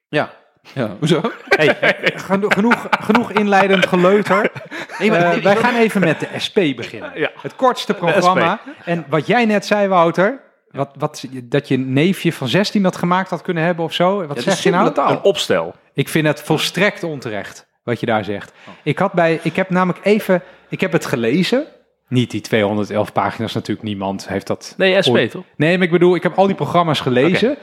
Ja. 0.09 0.31
Ja, 0.75 0.97
hoezo? 0.99 1.21
Hey, 1.49 1.77
geno- 2.27 2.49
genoeg, 2.49 2.87
genoeg 2.91 3.33
inleidend 3.33 3.87
geleuter. 3.87 4.51
Nee, 4.99 5.11
maar- 5.11 5.21
Eh, 5.33 5.43
wij 5.43 5.53
ik- 5.53 5.59
gaan 5.59 5.75
even 5.75 6.01
met 6.01 6.21
de 6.21 6.29
SP 6.45 6.55
beginnen. 6.77 7.11
Ja. 7.15 7.31
Het 7.43 7.57
kortste 7.57 7.95
programma. 7.95 8.61
En 8.85 9.05
wat 9.09 9.27
jij 9.27 9.45
net 9.45 9.67
zei, 9.67 9.89
Wouter, 9.89 10.41
wat, 10.71 10.91
wat, 10.99 11.25
dat 11.45 11.69
je 11.69 11.79
neefje 11.79 12.33
van 12.33 12.49
16 12.49 12.83
dat 12.83 12.97
gemaakt 12.97 13.31
had 13.31 13.43
kunnen 13.43 13.63
hebben 13.63 13.85
of 13.85 13.93
zo. 13.93 14.17
Wat 14.17 14.29
het 14.37 14.43
zeg 14.43 14.55
is 14.55 14.63
je 14.63 14.71
nou? 14.71 14.93
taal. 14.93 15.11
Een 15.11 15.23
opstel. 15.23 15.75
Ik 15.93 16.09
vind 16.09 16.27
het 16.27 16.43
volstrekt 16.43 17.03
onterecht 17.03 17.67
wat 17.83 18.01
je 18.01 18.07
daar 18.07 18.25
zegt. 18.25 18.53
Ik, 18.83 18.99
had 18.99 19.13
bij, 19.13 19.41
ik 19.43 19.57
heb 19.57 19.71
namelijk 19.71 20.05
even, 20.05 20.43
ik 20.69 20.81
heb 20.81 20.93
het 20.93 21.07
gelezen 21.07 21.67
Niet 22.09 22.31
die 22.31 22.41
211 22.41 23.13
pagina's 23.13 23.55
natuurlijk, 23.55 23.87
niemand 23.87 24.29
heeft 24.29 24.47
dat... 24.47 24.75
Nee, 24.77 25.03
SP 25.07 25.11
ooit- 25.15 25.31
toch? 25.31 25.45
Nee, 25.57 25.77
maar 25.77 25.87
ik 25.87 25.93
bedoel, 25.93 26.15
ik 26.15 26.23
heb 26.23 26.35
al 26.39 26.47
die 26.47 26.55
programma's 26.57 27.01
gelezen. 27.01 27.57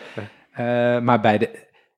Eh, 0.51 0.99
maar 0.99 1.19
bij 1.19 1.37
de... 1.37 1.49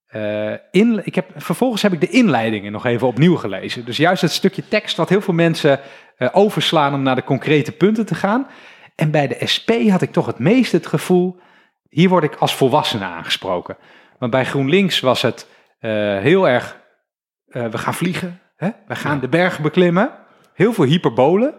eh, 0.08 0.82
in, 0.82 1.01
ik 1.04 1.16
heb, 1.16 1.30
vervolgens 1.36 1.82
heb 1.82 1.94
ik 1.94 2.01
de 2.01 2.10
inleidingen 2.10 2.72
nog 2.72 2.86
even 2.86 3.08
opnieuw 3.08 3.36
gelezen. 3.36 3.86
Dus 3.86 3.98
juist 3.98 4.22
het 4.22 4.32
stukje 4.32 4.68
tekst 4.68 4.98
wat 4.98 5.10
heel 5.10 5.22
veel 5.22 5.34
mensen 5.34 5.80
eh, 6.18 6.30
overslaan 6.32 6.94
om 6.94 7.01
naar 7.01 7.16
de 7.16 7.24
concrete 7.24 7.72
punten 7.72 8.06
te 8.06 8.16
gaan. 8.16 8.48
En 8.96 9.12
bij 9.12 9.27
de 9.27 9.48
SP 9.54 9.70
had 9.89 10.01
ik 10.01 10.12
toch 10.12 10.25
het 10.25 10.39
meest 10.39 10.72
het 10.72 10.88
gevoel, 10.88 11.39
hier 11.89 12.10
word 12.10 12.24
ik 12.24 12.36
als 12.36 12.56
volwassene 12.56 13.06
aangesproken. 13.06 13.77
Want 14.20 14.32
bij 14.32 14.46
GroenLinks 14.46 15.00
was 15.00 15.22
het 15.22 15.48
heel 16.22 16.48
erg, 16.48 16.77
we 17.46 17.77
gaan 17.77 17.94
vliegen, 17.94 18.39
hè? 18.56 18.70
we 18.88 18.96
gaan 18.96 19.20
de 19.20 19.27
bergen 19.27 19.63
beklimmen. 19.63 20.10
Heel 20.54 20.74
veel 20.74 20.86
hyperbolen, 20.86 21.54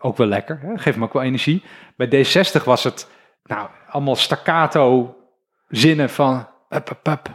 ook 0.00 0.16
wel 0.16 0.26
lekker, 0.26 0.60
hè? 0.62 0.78
geeft 0.78 0.96
me 0.96 1.04
ook 1.04 1.12
wel 1.12 1.22
energie. 1.22 1.62
Bij 1.96 2.06
D60 2.06 2.64
was 2.64 2.84
het 2.84 3.08
nou, 3.44 3.68
allemaal 3.90 4.16
staccato 4.16 5.16
zinnen 5.68 6.10
van, 6.10 6.48
up, 6.70 6.90
up, 6.90 7.08
up, 7.08 7.28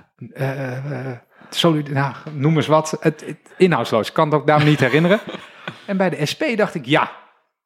solid, 1.50 1.89
nou, 1.89 2.13
noem 2.31 2.55
eens 2.55 2.67
wat. 2.67 2.98
Het, 3.00 3.24
het, 3.25 3.38
inhoudsloos, 3.57 4.07
ik 4.07 4.13
kan 4.13 4.25
het 4.25 4.39
ook 4.39 4.48
daar 4.48 4.63
niet 4.63 4.79
herinneren. 4.79 5.19
En 5.86 5.98
bij 5.98 6.10
de 6.10 6.25
SP 6.31 6.43
dacht 6.55 6.75
ik, 6.75 6.86
ja, 6.86 7.12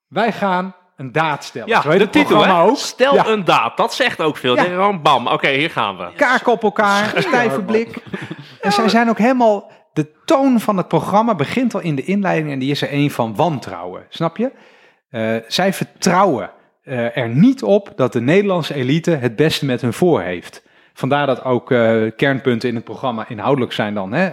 wij 0.08 0.32
gaan 0.32 0.76
een 0.96 1.12
daad 1.12 1.44
stellen. 1.44 1.68
Ja, 1.68 1.82
Zo 1.82 1.98
de 1.98 2.10
titel, 2.10 2.46
hè? 2.46 2.62
ook. 2.62 2.78
Stel 2.78 3.14
Ja. 3.14 3.28
een 3.28 3.46
daad. 3.46 3.78
Dat 3.78 3.94
zegt 3.94 4.22
ook 4.22 4.38
veel. 4.38 4.56
Ja. 4.56 4.64
Gewoon, 4.64 5.02
bam, 5.02 5.28
oké, 5.28 5.50
hier 5.50 5.70
gaan 5.70 5.98
we. 5.98 6.12
kaken 6.16 6.52
op 6.52 6.64
elkaar, 6.64 7.16
een 7.16 7.22
stijve 7.22 7.62
blik. 7.62 8.04
En 8.62 8.72
zij 8.72 8.90
zijn 8.90 9.10
ook 9.10 9.18
helemaal... 9.18 9.72
De 9.94 10.12
toon 10.26 10.60
van 10.60 10.78
het 10.78 10.88
programma 10.88 11.36
begint 11.36 11.74
al 11.74 11.82
in 11.82 11.96
de 11.96 12.04
inleiding 12.04 12.52
en 12.52 12.60
die 12.60 12.72
is 12.72 12.82
er 12.82 12.94
een 12.94 13.12
van 13.12 13.36
wantrouwen. 13.36 14.06
Snap 14.10 14.38
je? 14.38 14.52
Eh, 15.10 15.36
zij 15.48 15.74
vertrouwen 15.74 16.52
eh, 16.84 17.18
er 17.18 17.30
niet 17.30 17.64
op 17.64 17.94
dat 17.96 18.14
de 18.14 18.22
Nederlandse 18.22 18.74
elite 18.74 19.12
het 19.12 19.36
beste 19.36 19.66
met 19.66 19.82
hun 19.82 19.94
voor 19.94 20.22
heeft. 20.22 20.68
Vandaar 20.94 21.26
dat 21.28 21.44
ook 21.44 21.72
eh, 21.72 22.02
kernpunten 22.16 22.70
in 22.70 22.76
het 22.76 22.84
programma 22.84 23.30
inhoudelijk 23.30 23.72
zijn 23.74 23.94
dan 23.94 24.14
hè, 24.14 24.30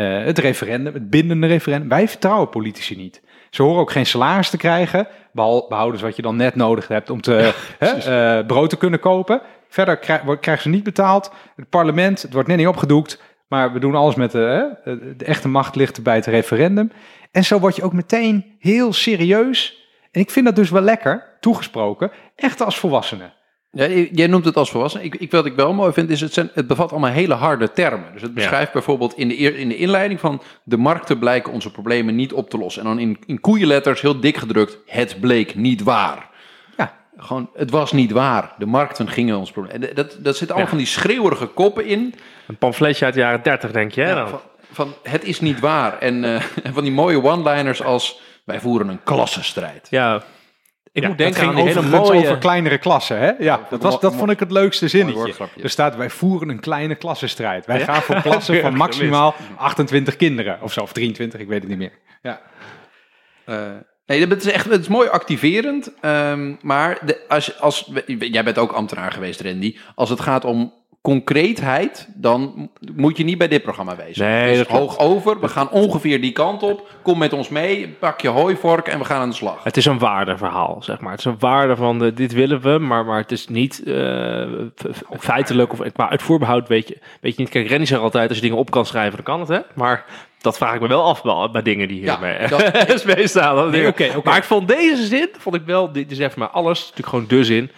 het 0.00 0.38
referendum, 0.38 0.94
het 0.94 1.10
bindende 1.10 1.46
referendum. 1.46 1.88
Wij 1.88 2.08
vertrouwen 2.08 2.48
politici 2.48 2.96
niet. 2.96 3.22
Ze 3.50 3.62
horen 3.62 3.80
ook 3.80 3.90
geen 3.90 4.06
salaris 4.06 4.50
te 4.50 4.56
krijgen, 4.56 5.08
behal- 5.32 5.66
behouden 5.68 5.98
ze 5.98 6.04
wat 6.06 6.16
je 6.16 6.22
dan 6.22 6.36
net 6.36 6.54
nodig 6.54 6.88
hebt 6.88 7.10
om 7.10 7.20
te, 7.20 7.52
hè, 7.78 7.86
eh, 7.88 8.46
brood 8.46 8.70
te 8.70 8.76
kunnen 8.76 9.00
kopen. 9.00 9.40
Verder 9.68 10.20
wordt- 10.24 10.40
krijgen 10.40 10.62
ze 10.62 10.68
niet 10.68 10.84
betaald. 10.84 11.32
Het 11.56 11.68
parlement, 11.68 12.22
het 12.22 12.32
wordt 12.32 12.48
net 12.48 12.56
niet 12.56 12.66
opgedoekt, 12.66 13.22
maar 13.48 13.72
we 13.72 13.78
doen 13.78 13.94
alles 13.94 14.14
met 14.14 14.30
de, 14.30 14.38
hè, 14.84 15.16
de 15.16 15.24
echte 15.24 15.48
macht 15.48 15.76
ligt 15.76 16.02
bij 16.02 16.14
het 16.14 16.26
referendum. 16.26 16.92
En 17.32 17.44
zo 17.44 17.58
word 17.58 17.76
je 17.76 17.82
ook 17.82 17.92
meteen 17.92 18.56
heel 18.58 18.92
serieus. 18.92 19.87
En 20.18 20.24
ik 20.24 20.30
vind 20.30 20.46
dat 20.46 20.56
dus 20.56 20.70
wel 20.70 20.82
lekker, 20.82 21.24
toegesproken, 21.40 22.10
echt 22.36 22.62
als 22.62 22.78
volwassene. 22.78 23.30
Ja, 23.70 23.86
jij 24.12 24.26
noemt 24.26 24.44
het 24.44 24.56
als 24.56 24.70
volwassen. 24.70 25.04
Ik, 25.04 25.14
ik, 25.14 25.30
wat 25.30 25.46
ik 25.46 25.54
wel 25.54 25.72
mooi 25.74 25.92
vind, 25.92 26.10
is 26.10 26.20
het, 26.20 26.32
zijn, 26.32 26.50
het 26.54 26.66
bevat 26.66 26.90
allemaal 26.90 27.10
hele 27.10 27.34
harde 27.34 27.72
termen. 27.72 28.12
Dus 28.12 28.22
het 28.22 28.34
beschrijft 28.34 28.72
bijvoorbeeld 28.72 29.14
in 29.16 29.28
de, 29.28 29.34
in 29.36 29.68
de 29.68 29.76
inleiding 29.76 30.20
van... 30.20 30.42
de 30.62 30.76
markten 30.76 31.18
blijken 31.18 31.52
onze 31.52 31.70
problemen 31.70 32.14
niet 32.16 32.32
op 32.32 32.50
te 32.50 32.58
lossen. 32.58 32.82
En 32.82 32.88
dan 32.88 32.98
in, 32.98 33.18
in 33.26 33.40
koeienletters 33.40 34.00
heel 34.00 34.20
dik 34.20 34.36
gedrukt... 34.36 34.78
het 34.86 35.20
bleek 35.20 35.54
niet 35.54 35.82
waar. 35.82 36.28
Ja. 36.76 36.94
Gewoon, 37.16 37.50
het 37.54 37.70
was 37.70 37.92
niet 37.92 38.10
waar. 38.10 38.54
De 38.58 38.66
markten 38.66 39.08
gingen 39.08 39.36
ons 39.36 39.50
probleem. 39.50 39.80
Dat, 39.94 40.16
dat 40.20 40.36
zit 40.36 40.48
allemaal 40.48 40.64
Ja. 40.64 40.68
van 40.70 40.78
die 40.78 40.86
schreeuwerige 40.86 41.46
koppen 41.46 41.86
in. 41.86 42.14
Een 42.46 42.56
pamfletje 42.56 43.04
uit 43.04 43.14
de 43.14 43.20
jaren 43.20 43.42
30, 43.42 43.72
denk 43.72 43.92
je. 43.92 44.00
Hè, 44.00 44.08
Ja, 44.08 44.14
dan? 44.14 44.28
van, 44.28 44.40
van 44.72 44.92
het 45.02 45.24
is 45.24 45.40
niet 45.40 45.60
waar. 45.60 45.98
En 45.98 46.24
eh, 46.24 46.42
en 46.62 46.72
van 46.78 46.82
die 46.82 46.92
mooie 46.92 47.22
one-liners 47.22 47.82
als... 47.82 48.26
wij 48.48 48.60
voeren 48.60 48.88
een 48.88 49.02
klassenstrijd. 49.02 49.86
ja. 49.90 50.22
Ik 50.92 51.02
Ja, 51.02 51.08
moet 51.08 51.18
denken 51.18 51.46
aan 51.48 51.54
die 51.54 51.64
hele 51.64 51.82
mooie... 51.82 52.18
over 52.20 52.38
kleinere 52.38 52.78
klassen. 52.78 53.18
Hè? 53.18 53.30
Ja, 53.38 53.60
dat, 53.70 53.82
was, 53.82 54.00
dat 54.00 54.14
vond 54.14 54.30
ik 54.30 54.38
het 54.40 54.50
leukste 54.50 54.88
zinnetje. 54.88 55.34
Er 55.62 55.70
staat, 55.70 55.96
wij 55.96 56.10
voeren 56.10 56.48
een 56.48 56.60
kleine 56.60 56.94
klassenstrijd. 56.94 57.66
Wij 57.66 57.78
Ja? 57.78 57.84
gaan 57.84 58.02
voor 58.02 58.20
klassen 58.22 58.60
van 58.66 58.74
maximaal 58.76 59.34
28 59.56 60.16
kinderen. 60.16 60.58
Of 60.62 60.72
zo, 60.72 60.80
of 60.80 60.92
23, 60.92 61.40
ik 61.40 61.48
weet 61.48 61.60
het 61.60 61.68
niet 61.68 61.78
meer. 61.78 61.92
Ja. 62.22 62.40
Eh, 63.44 63.62
nee, 64.06 64.26
dat 64.26 64.38
is 64.38 64.50
echt 64.52 64.70
het 64.70 64.80
is 64.80 64.88
mooi 64.88 65.08
activerend. 65.08 65.92
ehm, 66.00 66.54
maar 66.60 66.98
de, 67.04 67.24
als, 67.28 67.60
als, 67.60 67.90
jij 68.18 68.44
bent 68.44 68.58
ook 68.58 68.72
ambtenaar 68.72 69.12
geweest, 69.12 69.40
Randy. 69.40 69.76
Als 69.94 70.10
het 70.10 70.20
gaat 70.20 70.44
om 70.44 70.72
concreetheid, 71.02 72.08
dan 72.14 72.70
moet 72.94 73.16
je 73.16 73.24
niet 73.24 73.38
bij 73.38 73.48
dit 73.48 73.62
programma 73.62 73.96
wezen. 73.96 74.26
Nee, 74.26 74.48
Dus 74.48 74.58
dat 74.58 74.66
klopt. 74.66 74.80
hoog 74.82 74.98
over, 74.98 75.40
we 75.40 75.48
gaan 75.48 75.70
ongeveer 75.70 76.20
die 76.20 76.32
kant 76.32 76.62
op. 76.62 76.88
Kom 77.02 77.18
met 77.18 77.32
ons 77.32 77.48
mee, 77.48 77.88
pak 77.88 78.20
je 78.20 78.28
hooivork 78.28 78.88
en 78.88 78.98
we 78.98 79.04
gaan 79.04 79.20
aan 79.20 79.28
de 79.28 79.34
slag. 79.34 79.64
Het 79.64 79.76
is 79.76 79.84
een 79.84 79.98
waardeverhaal, 79.98 80.76
zeg 80.82 81.00
maar. 81.00 81.10
Het 81.10 81.18
is 81.20 81.24
een 81.24 81.38
waarde 81.38 81.76
van 81.76 81.98
de, 81.98 82.12
dit 82.14 82.32
willen 82.32 82.60
we, 82.60 82.78
maar, 82.78 83.04
maar 83.04 83.18
het 83.20 83.32
is 83.32 83.48
niet 83.48 83.82
eh, 83.86 84.46
feitelijk 85.18 85.72
of 85.72 85.92
qua 85.92 86.08
uitvoerbehoud 86.10 86.68
weet 86.68 86.88
je, 86.88 86.98
weet 87.20 87.36
je 87.36 87.40
niet. 87.42 87.50
Kijk, 87.50 87.68
Rennie 87.68 87.86
zegt 87.88 88.00
altijd, 88.00 88.28
als 88.28 88.36
je 88.38 88.42
dingen 88.44 88.58
op 88.58 88.70
kan 88.70 88.86
schrijven, 88.86 89.16
dan 89.16 89.24
kan 89.24 89.40
het, 89.40 89.48
hè. 89.48 89.58
Maar 89.74 90.04
dat 90.40 90.56
vraag 90.56 90.74
ik 90.74 90.80
me 90.80 90.88
wel 90.88 91.04
af 91.04 91.50
bij 91.52 91.62
dingen 91.62 91.88
die 91.88 92.00
Ja, 92.00 92.10
hierbij 92.18 92.46
dat- 92.48 92.98
SP 93.00 93.10
staan. 93.18 93.56
Nee, 93.56 93.70
dingen. 93.70 93.88
oké, 93.88 94.12
oké. 94.16 94.28
Maar 94.28 94.36
ik 94.36 94.44
vond 94.44 94.68
deze 94.68 95.06
zin, 95.06 95.28
vond 95.38 95.54
ik 95.54 95.62
wel, 95.66 95.92
dit 95.92 96.10
is 96.10 96.18
even 96.18 96.38
maar 96.38 96.48
alles, 96.48 96.78
natuurlijk 96.80 97.08
gewoon 97.08 97.24
de 97.28 97.44
zin. 97.44 97.70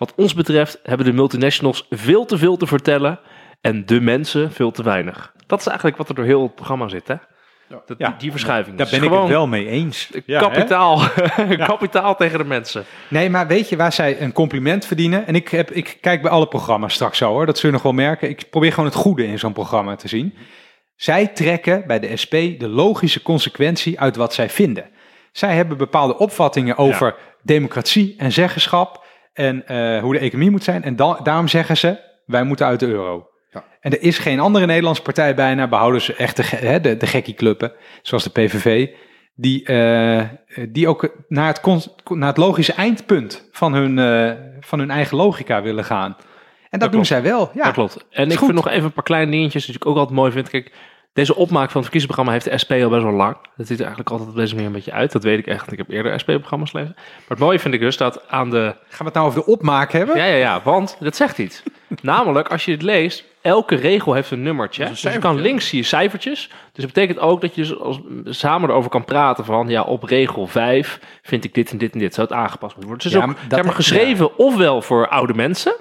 Wat 0.00 0.14
ons 0.16 0.34
betreft 0.34 0.80
hebben 0.82 1.06
de 1.06 1.12
multinationals 1.12 1.86
veel 1.90 2.24
te 2.24 2.38
veel 2.38 2.56
te 2.56 2.66
vertellen 2.66 3.20
en 3.60 3.86
de 3.86 4.00
mensen 4.00 4.52
veel 4.52 4.70
te 4.70 4.82
weinig. 4.82 5.32
Dat 5.46 5.60
is 5.60 5.66
eigenlijk 5.66 5.96
wat 5.96 6.08
er 6.08 6.14
door 6.14 6.24
heel 6.24 6.42
het 6.42 6.54
programma 6.54 6.88
zit, 6.88 7.08
hè. 7.08 7.14
Dat, 7.68 7.94
Ja. 7.98 8.08
die, 8.08 8.16
die 8.16 8.30
verschuiving. 8.30 8.76
Daar 8.76 8.88
ben 8.90 9.02
ik 9.02 9.10
het 9.10 9.28
wel 9.28 9.46
mee 9.46 9.66
eens. 9.66 10.10
Ja, 10.26 10.40
hè? 10.40 10.46
kapitaal, 10.46 11.00
kapitaal 11.72 12.16
tegen 12.16 12.38
de 12.38 12.44
mensen. 12.44 12.84
Nee, 13.08 13.30
maar 13.30 13.46
weet 13.46 13.68
je 13.68 13.76
waar 13.76 13.92
zij 13.92 14.20
een 14.20 14.32
compliment 14.32 14.86
verdienen? 14.86 15.26
En 15.26 15.34
ik, 15.34 15.48
heb, 15.48 15.70
ik 15.70 15.98
kijk 16.00 16.22
bij 16.22 16.30
alle 16.30 16.48
programma's 16.48 16.94
straks 16.94 17.18
zo 17.18 17.28
hoor, 17.28 17.46
dat 17.46 17.58
zul 17.58 17.68
je 17.68 17.74
nog 17.74 17.84
wel 17.84 17.92
merken. 17.92 18.28
Ik 18.28 18.50
probeer 18.50 18.70
gewoon 18.72 18.88
het 18.88 18.98
goede 18.98 19.26
in 19.26 19.38
zo'n 19.38 19.52
programma 19.52 19.96
te 19.96 20.08
zien. 20.08 20.34
Zij 20.96 21.26
trekken 21.26 21.86
bij 21.86 21.98
de 22.00 22.16
SP 22.22 22.34
de 22.58 22.68
logische 22.68 23.22
consequentie 23.22 24.00
uit 24.00 24.16
wat 24.16 24.34
zij 24.34 24.50
vinden. 24.50 24.90
Zij 25.32 25.54
hebben 25.54 25.76
bepaalde 25.76 26.18
opvattingen 26.18 26.76
over 26.76 27.16
democratie 27.42 28.14
en 28.18 28.32
zeggenschap 28.32 29.08
en 29.32 29.66
eh, 29.66 30.00
hoe 30.02 30.12
de 30.12 30.18
economie 30.18 30.50
moet 30.50 30.64
zijn. 30.64 30.82
En 30.82 30.96
da- 30.96 31.20
daarom 31.22 31.48
zeggen 31.48 31.76
ze, 31.76 31.98
wij 32.26 32.42
moeten 32.42 32.66
uit 32.66 32.80
de 32.80 32.86
euro. 32.86 33.28
Ja. 33.50 33.64
En 33.80 33.92
er 33.92 34.02
is 34.02 34.18
geen 34.18 34.40
andere 34.40 34.66
Nederlandse 34.66 35.02
partij 35.02 35.34
bijna, 35.34 35.68
behouden 35.68 36.00
ze 36.00 36.14
echt 36.14 36.36
de, 36.36 36.42
hè, 36.56 36.80
de, 36.80 36.96
de 36.96 37.06
gekkie 37.06 37.34
clubben, 37.34 37.72
zoals 38.02 38.24
de 38.24 38.30
PVV, 38.30 38.88
die, 39.34 39.64
eh, 39.64 40.22
die 40.68 40.88
ook 40.88 41.16
naar 41.28 41.46
het, 41.46 41.88
naar 42.08 42.28
het 42.28 42.36
logische 42.36 42.72
eindpunt 42.72 43.48
van 43.52 43.72
hun, 43.74 43.98
eh, 43.98 44.36
van 44.60 44.78
hun 44.78 44.90
eigen 44.90 45.16
logica 45.16 45.62
willen 45.62 45.84
gaan. 45.84 46.16
En 46.70 46.78
dat, 46.78 46.80
doen 46.80 46.90
klopt. 46.90 47.06
zij 47.06 47.22
wel. 47.22 47.50
Ja, 47.54 47.64
Dat 47.64 47.72
klopt. 47.72 48.06
En 48.10 48.24
ik 48.30 48.36
goed. 48.36 48.44
vind 48.48 48.52
nog 48.64 48.68
even 48.68 48.84
een 48.84 48.92
paar 48.92 49.04
kleine 49.04 49.30
dingetjes 49.30 49.66
die 49.66 49.74
ik 49.74 49.86
ook 49.86 49.96
altijd 49.96 50.16
mooi 50.16 50.32
vind. 50.32 50.48
Kijk, 50.50 50.72
deze 51.12 51.34
opmaak 51.36 51.70
van 51.70 51.80
het 51.82 51.90
verkiezingsprogramma 51.90 52.32
heeft 52.32 52.44
de 52.44 52.58
SP 52.62 52.70
al 52.72 52.88
best 52.88 53.02
wel 53.02 53.12
lang. 53.12 53.36
Dat 53.56 53.66
ziet 53.66 53.78
er 53.78 53.84
eigenlijk 53.86 54.10
altijd 54.10 54.28
op 54.30 54.36
deze 54.36 54.52
manier 54.54 54.66
een 54.68 54.74
beetje 54.74 54.92
uit. 54.92 55.12
Dat 55.12 55.22
weet 55.24 55.38
ik 55.38 55.46
echt. 55.46 55.58
want 55.60 55.72
Ik 55.72 55.78
heb 55.78 55.90
eerder 55.90 56.20
SP-programma's 56.20 56.70
gelezen. 56.70 56.92
Maar 56.96 57.04
het 57.28 57.38
mooie 57.38 57.58
vind 57.58 57.74
ik 57.74 57.80
dus 57.80 57.96
dat 57.96 58.28
aan 58.28 58.50
de... 58.50 58.74
Gaan 58.88 58.98
we 58.98 59.04
het 59.04 59.14
nou 59.14 59.26
over 59.26 59.40
de 59.40 59.46
opmaak 59.46 59.92
hebben? 59.92 60.16
Ja, 60.16 60.24
ja, 60.24 60.36
ja. 60.36 60.60
Want 60.64 60.96
dat 61.00 61.16
zegt 61.16 61.38
iets. 61.38 61.62
Namelijk, 62.02 62.48
als 62.48 62.64
je 62.64 62.72
het 62.72 62.82
leest, 62.82 63.24
elke 63.42 63.74
regel 63.74 64.12
heeft 64.14 64.30
een 64.30 64.42
nummertje. 64.42 64.82
Een 64.84 64.88
dus 64.90 65.00
je 65.02 65.18
kan 65.18 65.40
links 65.40 65.68
zie 65.68 65.78
je 65.78 65.84
cijfertjes. 65.84 66.48
Dus 66.72 66.84
dat 66.84 66.92
betekent 66.92 67.18
ook 67.18 67.40
dat 67.40 67.54
je 67.54 67.60
dus 67.62 67.78
als, 67.78 68.00
samen 68.24 68.68
erover 68.70 68.90
kan 68.90 69.04
praten 69.04 69.44
van... 69.44 69.68
ja, 69.68 69.82
op 69.82 70.02
regel 70.02 70.46
5 70.46 71.00
vind 71.22 71.44
ik 71.44 71.54
dit 71.54 71.70
en 71.70 71.78
dit 71.78 71.92
en 71.92 71.98
dit. 71.98 72.14
Zou 72.14 72.26
het 72.28 72.36
aangepast 72.36 72.76
moeten 72.76 72.86
worden. 72.92 73.10
Dus 73.10 73.12
het 73.12 73.22
Ja, 73.22 73.28
ook 73.30 73.36
dat- 73.48 73.58
zeg 73.58 73.64
maar, 73.66 73.74
geschreven 73.74 74.38
ofwel 74.38 74.82
voor 74.82 75.08
oude 75.08 75.34
mensen... 75.34 75.74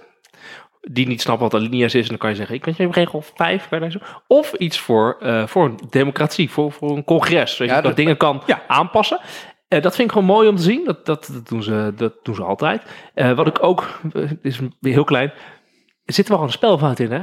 die 0.82 1.08
niet 1.08 1.22
snappen 1.22 1.50
wat 1.50 1.62
alinea's 1.62 1.94
is... 1.94 2.02
en 2.04 2.10
dan 2.10 2.18
kan 2.18 2.30
je 2.30 2.36
zeggen, 2.36 2.56
ik 2.56 2.66
weet 2.66 2.96
regel 2.96 3.22
5. 3.36 3.68
Kan 3.70 3.78
je 3.78 3.90
daar 3.90 3.92
zo- 3.92 4.20
Of 4.28 4.54
iets 4.54 4.80
voor, 4.80 5.18
eh, 5.22 5.48
voor 5.48 5.66
een 5.66 5.80
democratie, 5.90 6.50
voor, 6.50 6.72
voor 6.72 6.98
een 6.98 7.04
congres. 7.04 7.58
Weet 7.58 7.68
je, 7.68 7.74
dat, 7.76 7.84
dat- 7.84 7.96
dingen 7.96 8.18
kan 8.18 8.44
Ja. 8.46 8.62
aanpassen. 8.68 9.20
Eh, 9.68 9.82
dat 9.82 9.96
vind 9.96 10.08
ik 10.08 10.14
gewoon 10.14 10.28
mooi 10.36 10.48
om 10.50 10.56
te 10.56 10.62
zien. 10.62 10.86
Dat, 10.86 11.06
dat, 11.06 11.30
dat, 11.34 11.48
doen, 11.48 11.64
ze, 11.64 11.94
dat 11.96 12.14
doen 12.24 12.36
ze 12.36 12.44
altijd. 12.44 12.84
Eh, 13.14 13.32
wat 13.32 13.48
ik 13.48 13.64
ook, 13.64 14.00
is 14.42 14.60
weer 14.80 14.94
heel 14.94 15.04
klein. 15.04 15.32
Er 16.06 16.14
zit 16.14 16.30
wel 16.30 16.42
een 16.44 16.52
spelfout 16.52 17.00
in, 17.00 17.12
hè? 17.12 17.22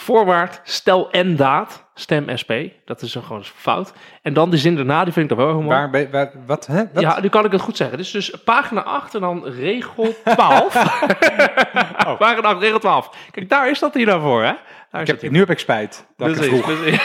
Voorwaard, 0.00 0.60
stel 0.64 1.10
en 1.10 1.36
daad, 1.36 1.84
stem 1.94 2.36
SP. 2.40 2.52
Dat 2.84 3.02
is 3.02 3.14
een 3.14 3.22
gewoon 3.22 3.44
fout. 3.44 3.92
En 4.22 4.32
dan 4.32 4.50
de 4.50 4.56
zin 4.56 4.76
daarna, 4.76 5.04
die 5.04 5.12
vind 5.12 5.30
ik 5.30 5.36
dan 5.36 5.46
wel 5.46 5.54
heel 5.54 5.64
mooi. 5.64 6.06
Waar, 6.10 6.30
wat, 6.46 6.66
hè? 6.66 6.82
Wat? 6.92 7.02
Ja, 7.02 7.20
nu 7.20 7.28
kan 7.28 7.44
ik 7.44 7.52
het 7.52 7.60
goed 7.60 7.76
zeggen. 7.76 7.96
Dus, 7.98 8.10
dus 8.10 8.30
pagina 8.44 8.82
8 8.82 9.14
en 9.14 9.20
dan 9.20 9.44
regel 9.44 10.14
12. 10.24 10.72
Pagina 12.18 12.48
8, 12.48 12.60
regel 12.60 12.78
12. 12.78 13.10
Kijk, 13.30 13.48
daar 13.48 13.70
is 13.70 13.78
dat 13.78 13.94
hier 13.94 14.06
dan 14.06 14.20
voor, 14.20 14.42
hè? 14.42 14.52
Daar 14.90 15.02
is 15.02 15.08
ik 15.08 15.14
dat 15.14 15.22
heb, 15.22 15.30
nu 15.30 15.38
heb 15.38 15.50
ik 15.50 15.58
spijt. 15.58 16.06
Dat 16.16 16.28
ik 16.28 16.42
vroeg. 16.42 16.64
precies. 16.64 17.00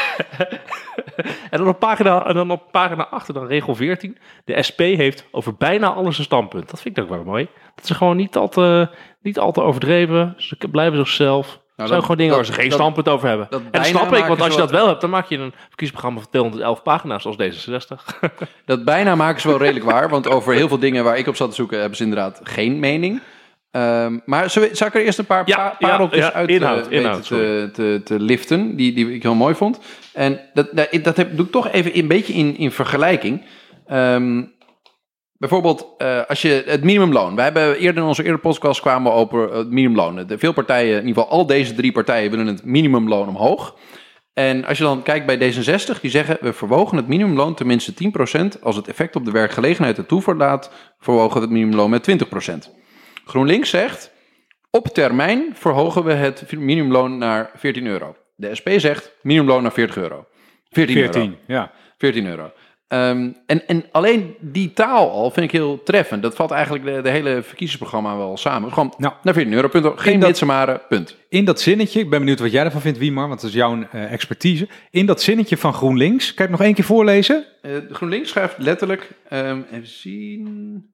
en, 1.52 1.58
dan 1.58 1.68
op 1.68 1.80
pagina, 1.80 2.26
en 2.26 2.34
dan 2.34 2.52
op 2.52 2.72
pagina 2.72 3.08
8 3.08 3.28
en 3.28 3.34
dan 3.34 3.48
regel 3.48 3.76
14. 3.76 4.18
De 4.46 4.64
SP 4.68 4.80
heeft 4.80 5.28
over 5.32 5.56
bijna 5.56 5.94
alles 5.94 6.18
een 6.18 6.24
standpunt. 6.24 6.70
Dat 6.70 6.82
vind 6.82 6.98
ik 6.98 7.04
ook 7.04 7.10
wel 7.10 7.24
mooi. 7.24 7.48
Dat 7.76 7.86
ze 7.86 7.94
gewoon 7.94 8.16
niet 8.16 8.36
al 8.36 8.50
te, 8.50 8.90
niet 9.22 9.40
al 9.40 9.52
te 9.52 9.62
overdreven. 9.62 10.34
Ze 10.38 10.58
blijven 10.72 10.98
zichzelf. 10.98 11.62
Nou, 11.76 11.90
zijn 11.90 12.02
gewoon 12.02 12.18
dingen 12.18 12.36
waar 12.36 12.46
ze 12.46 12.54
geen 12.54 12.70
dat- 12.70 12.80
standpunt 12.80 13.10
over 13.10 13.28
hebben. 13.28 13.48
dat 13.50 13.62
en 13.62 13.68
dat 13.72 13.86
snap 13.86 14.14
ik, 14.14 14.26
want 14.26 14.42
als 14.42 14.54
je 14.54 14.60
dat 14.60 14.72
wel- 14.72 14.88
hebt, 14.88 15.02
dan 15.02 15.10
maak 15.10 15.26
je 15.26 15.38
een 15.38 15.54
verkiezingsprogramma 15.68 16.20
van 16.20 16.30
211 16.30 16.84
pagina's 16.84 17.22
zoals 17.22 17.38
D66. 17.38 18.20
Dat 18.66 18.84
bijna 18.86 19.16
maken 19.16 19.42
ze 19.42 19.48
wel 19.48 19.58
redelijk 19.58 19.86
waar, 19.86 20.10
want 20.10 20.28
over 20.28 20.54
heel 20.54 20.68
veel 20.68 20.80
dingen 20.80 21.04
waar 21.04 21.18
ik 21.18 21.28
op 21.28 21.36
zat 21.36 21.50
te 21.50 21.56
zoeken 21.56 21.80
hebben 21.80 21.98
ze 21.98 22.04
inderdaad 22.04 22.40
geen 22.44 22.80
mening. 22.80 23.22
Ehm, 23.72 24.20
maar 24.26 24.50
zal 24.50 24.64
ik 24.64 24.94
er 24.94 25.04
eerst 25.04 25.20
een 25.20 25.26
paar 25.26 25.44
Ja, 25.46 25.56
pa- 25.56 25.76
ja, 25.80 25.88
pareltjes 25.88 26.26
ja, 26.26 26.32
uit 26.34 26.50
inhoud, 26.50 26.88
eh, 26.88 27.00
inhoud, 27.00 27.28
te, 27.28 27.70
te, 27.74 28.02
te 28.04 28.20
liften, 28.20 28.76
die, 28.76 28.94
die 28.94 29.14
ik 29.14 29.24
heel 29.24 29.36
mooi 29.36 29.56
vond. 29.56 29.80
En 30.14 30.40
dat, 30.54 30.68
dat, 30.72 30.88
dat 31.04 31.18
heb, 31.18 31.36
doe 31.38 31.46
ik 31.46 31.52
toch 31.52 31.70
even 31.72 31.98
een 31.98 32.08
beetje 32.08 32.34
in, 32.34 32.58
in 32.58 32.72
vergelijking. 32.72 33.46
Ehm, 33.88 34.44
bijvoorbeeld, 35.44 35.88
eh, 35.98 36.22
als 36.28 36.42
je 36.42 36.64
het 36.66 36.84
minimumloon. 36.84 37.36
Wij 37.36 37.44
hebben 37.44 37.78
eerder 37.78 38.02
in 38.02 38.08
onze 38.08 38.22
eerdere 38.22 38.42
podcast 38.42 38.82
kwamen 38.82 39.12
we 39.12 39.18
over 39.18 39.54
het 39.54 39.70
minimumloon. 39.70 40.28
De, 40.28 40.38
veel 40.38 40.54
partijen, 40.54 41.00
in 41.00 41.08
ieder 41.08 41.24
geval 41.24 41.38
al 41.38 41.46
deze 41.46 41.74
drie 41.74 41.92
partijen, 41.92 42.32
willen 42.32 42.48
het 42.48 42.66
minimumloon 42.66 43.28
omhoog. 43.28 43.78
En 44.34 44.66
als 44.66 44.78
je 44.78 44.84
dan 44.84 45.04
kijkt 45.04 45.26
bij 45.26 45.38
D66, 45.38 46.02
die 46.02 46.10
zeggen 46.10 46.38
we 46.42 46.54
verwogen 46.54 46.98
het 46.98 47.08
minimumloon 47.08 47.56
tenminste 47.56 47.94
10%. 47.94 48.62
Als 48.62 48.76
het 48.76 48.88
effect 48.88 49.16
op 49.16 49.26
de 49.26 49.32
werkgelegenheid 49.32 49.98
ertoe 49.98 50.22
verlaat, 50.22 50.72
verwogen 51.00 51.36
we 51.36 51.42
het 51.42 51.50
minimumloon 51.50 51.90
met 51.90 52.04
20%. 52.04 52.72
GroenLinks 53.26 53.70
zegt, 53.70 54.12
op 54.72 54.88
termijn 54.88 55.50
verhogen 55.54 56.04
we 56.04 56.14
het 56.14 56.52
minimumloon 56.52 57.18
naar 57.18 57.52
14 57.56 57.86
euro. 57.86 58.16
De 58.36 58.56
SP 58.60 58.70
zegt, 58.78 59.12
minimumloon 59.22 59.62
naar 59.62 59.74
40 59.74 59.98
euro. 59.98 60.28
14, 60.70 60.98
euro. 60.98 61.12
14, 61.12 61.38
ja. 61.48 61.72
14 61.98 62.26
euro. 62.26 62.52
Ehm, 62.88 63.32
en, 63.46 63.68
en 63.68 63.86
alleen 63.92 64.36
die 64.40 64.74
taal 64.74 65.12
al 65.12 65.32
vind 65.32 65.46
ik 65.46 65.52
heel 65.52 65.84
treffend. 65.84 66.22
Dat 66.22 66.36
valt 66.36 66.52
eigenlijk 66.52 66.86
de, 66.86 67.02
de 67.02 67.10
hele 67.10 67.42
verkiezingsprogramma 67.44 68.18
wel 68.18 68.38
samen. 68.38 68.74
Gewoon 68.74 68.94
Nou, 68.98 69.14
naar 69.24 69.34
14 69.34 69.54
euro, 69.54 69.68
punt. 69.68 69.88
Geen 69.96 70.36
maren, 70.46 70.82
punt. 70.90 71.18
In 71.30 71.46
dat 71.46 71.62
zinnetje, 71.62 72.00
ik 72.00 72.10
ben 72.10 72.20
benieuwd 72.20 72.40
wat 72.40 72.52
jij 72.52 72.64
ervan 72.64 72.82
vindt, 72.82 72.98
Wiemar, 72.98 73.28
want 73.28 73.42
dat 73.42 73.50
is 73.50 73.56
jouw 73.56 73.84
eh, 73.92 74.12
expertise. 74.12 74.68
In 74.90 75.06
dat 75.06 75.22
zinnetje 75.22 75.58
van 75.58 75.74
GroenLinks, 75.74 76.26
kan 76.34 76.46
je 76.46 76.52
het 76.52 76.52
nog 76.52 76.62
één 76.68 76.74
keer 76.74 76.84
voorlezen? 76.84 77.46
Eh, 77.62 77.72
GroenLinks 77.90 78.30
schrijft 78.30 78.58
letterlijk, 78.58 79.10
ehm, 79.30 79.62
even 79.72 79.88
zien... 79.88 80.92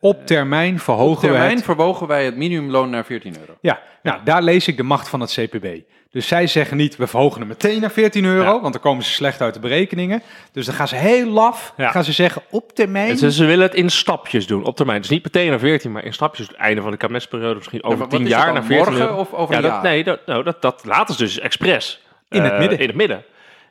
Op 0.00 0.26
termijn 0.26 0.78
verhogen 0.78 1.14
Op 1.14 1.20
termijn 1.20 1.54
het. 1.54 1.64
verwogen 1.64 2.06
wij 2.06 2.24
het 2.24 2.36
minimumloon 2.36 2.90
naar 2.90 3.04
14 3.04 3.34
euro. 3.40 3.56
Ja, 3.60 3.80
nou, 4.02 4.20
daar 4.24 4.42
lees 4.42 4.68
ik 4.68 4.76
de 4.76 4.82
macht 4.82 5.08
van 5.08 5.20
het 5.20 5.32
CPB. 5.32 5.66
Dus 6.12 6.26
zij 6.26 6.46
zeggen 6.46 6.76
niet, 6.76 6.96
we 6.96 7.06
verhogen 7.06 7.38
hem 7.38 7.48
meteen 7.48 7.80
naar 7.80 7.90
14 7.90 8.24
euro, 8.24 8.42
Ja. 8.54 8.60
want 8.60 8.72
dan 8.72 8.82
komen 8.82 9.04
ze 9.04 9.10
slecht 9.12 9.40
uit 9.40 9.54
de 9.54 9.60
berekeningen. 9.60 10.22
Dus 10.52 10.66
dan 10.66 10.74
gaan 10.74 10.88
ze 10.88 10.96
heel 10.96 11.26
laf, 11.26 11.72
Ja. 11.76 11.90
gaan 11.90 12.04
ze 12.04 12.12
zeggen, 12.12 12.42
op 12.50 12.72
termijn... 12.74 13.16
Ze, 13.18 13.32
ze 13.32 13.44
willen 13.44 13.64
het 13.66 13.74
in 13.74 13.90
stapjes 13.90 14.46
doen, 14.46 14.64
op 14.64 14.76
termijn. 14.76 15.00
Dus 15.00 15.10
niet 15.10 15.24
meteen 15.24 15.50
naar 15.50 15.58
14, 15.58 15.92
maar 15.92 16.04
in 16.04 16.12
stapjes. 16.12 16.48
Het 16.48 16.56
einde 16.56 16.82
van 16.82 16.90
de 16.90 16.96
kabinetsperiode, 16.96 17.54
misschien 17.54 17.84
over 17.84 17.98
maar 17.98 18.08
10 18.08 18.18
wat 18.18 18.26
is 18.28 18.34
jaar 18.34 18.44
naar 18.44 18.54
dan, 18.54 18.64
14 18.64 18.84
morgen 18.92 19.06
euro. 19.08 19.20
of 19.20 19.32
over 19.32 19.50
ja, 19.54 19.56
een 19.56 19.62
dat, 19.62 19.72
jaar? 19.72 19.82
Nee, 19.82 20.04
dat, 20.04 20.18
nou, 20.26 20.42
dat, 20.44 20.62
dat 20.62 20.82
laten 20.84 21.14
ze 21.14 21.22
dus 21.22 21.38
expres. 21.38 22.00
In 22.28 22.42
het 22.42 22.52
Eh, 22.52 22.58
midden. 22.58 22.78
In 22.78 22.86
het 22.86 22.96
midden. 22.96 23.24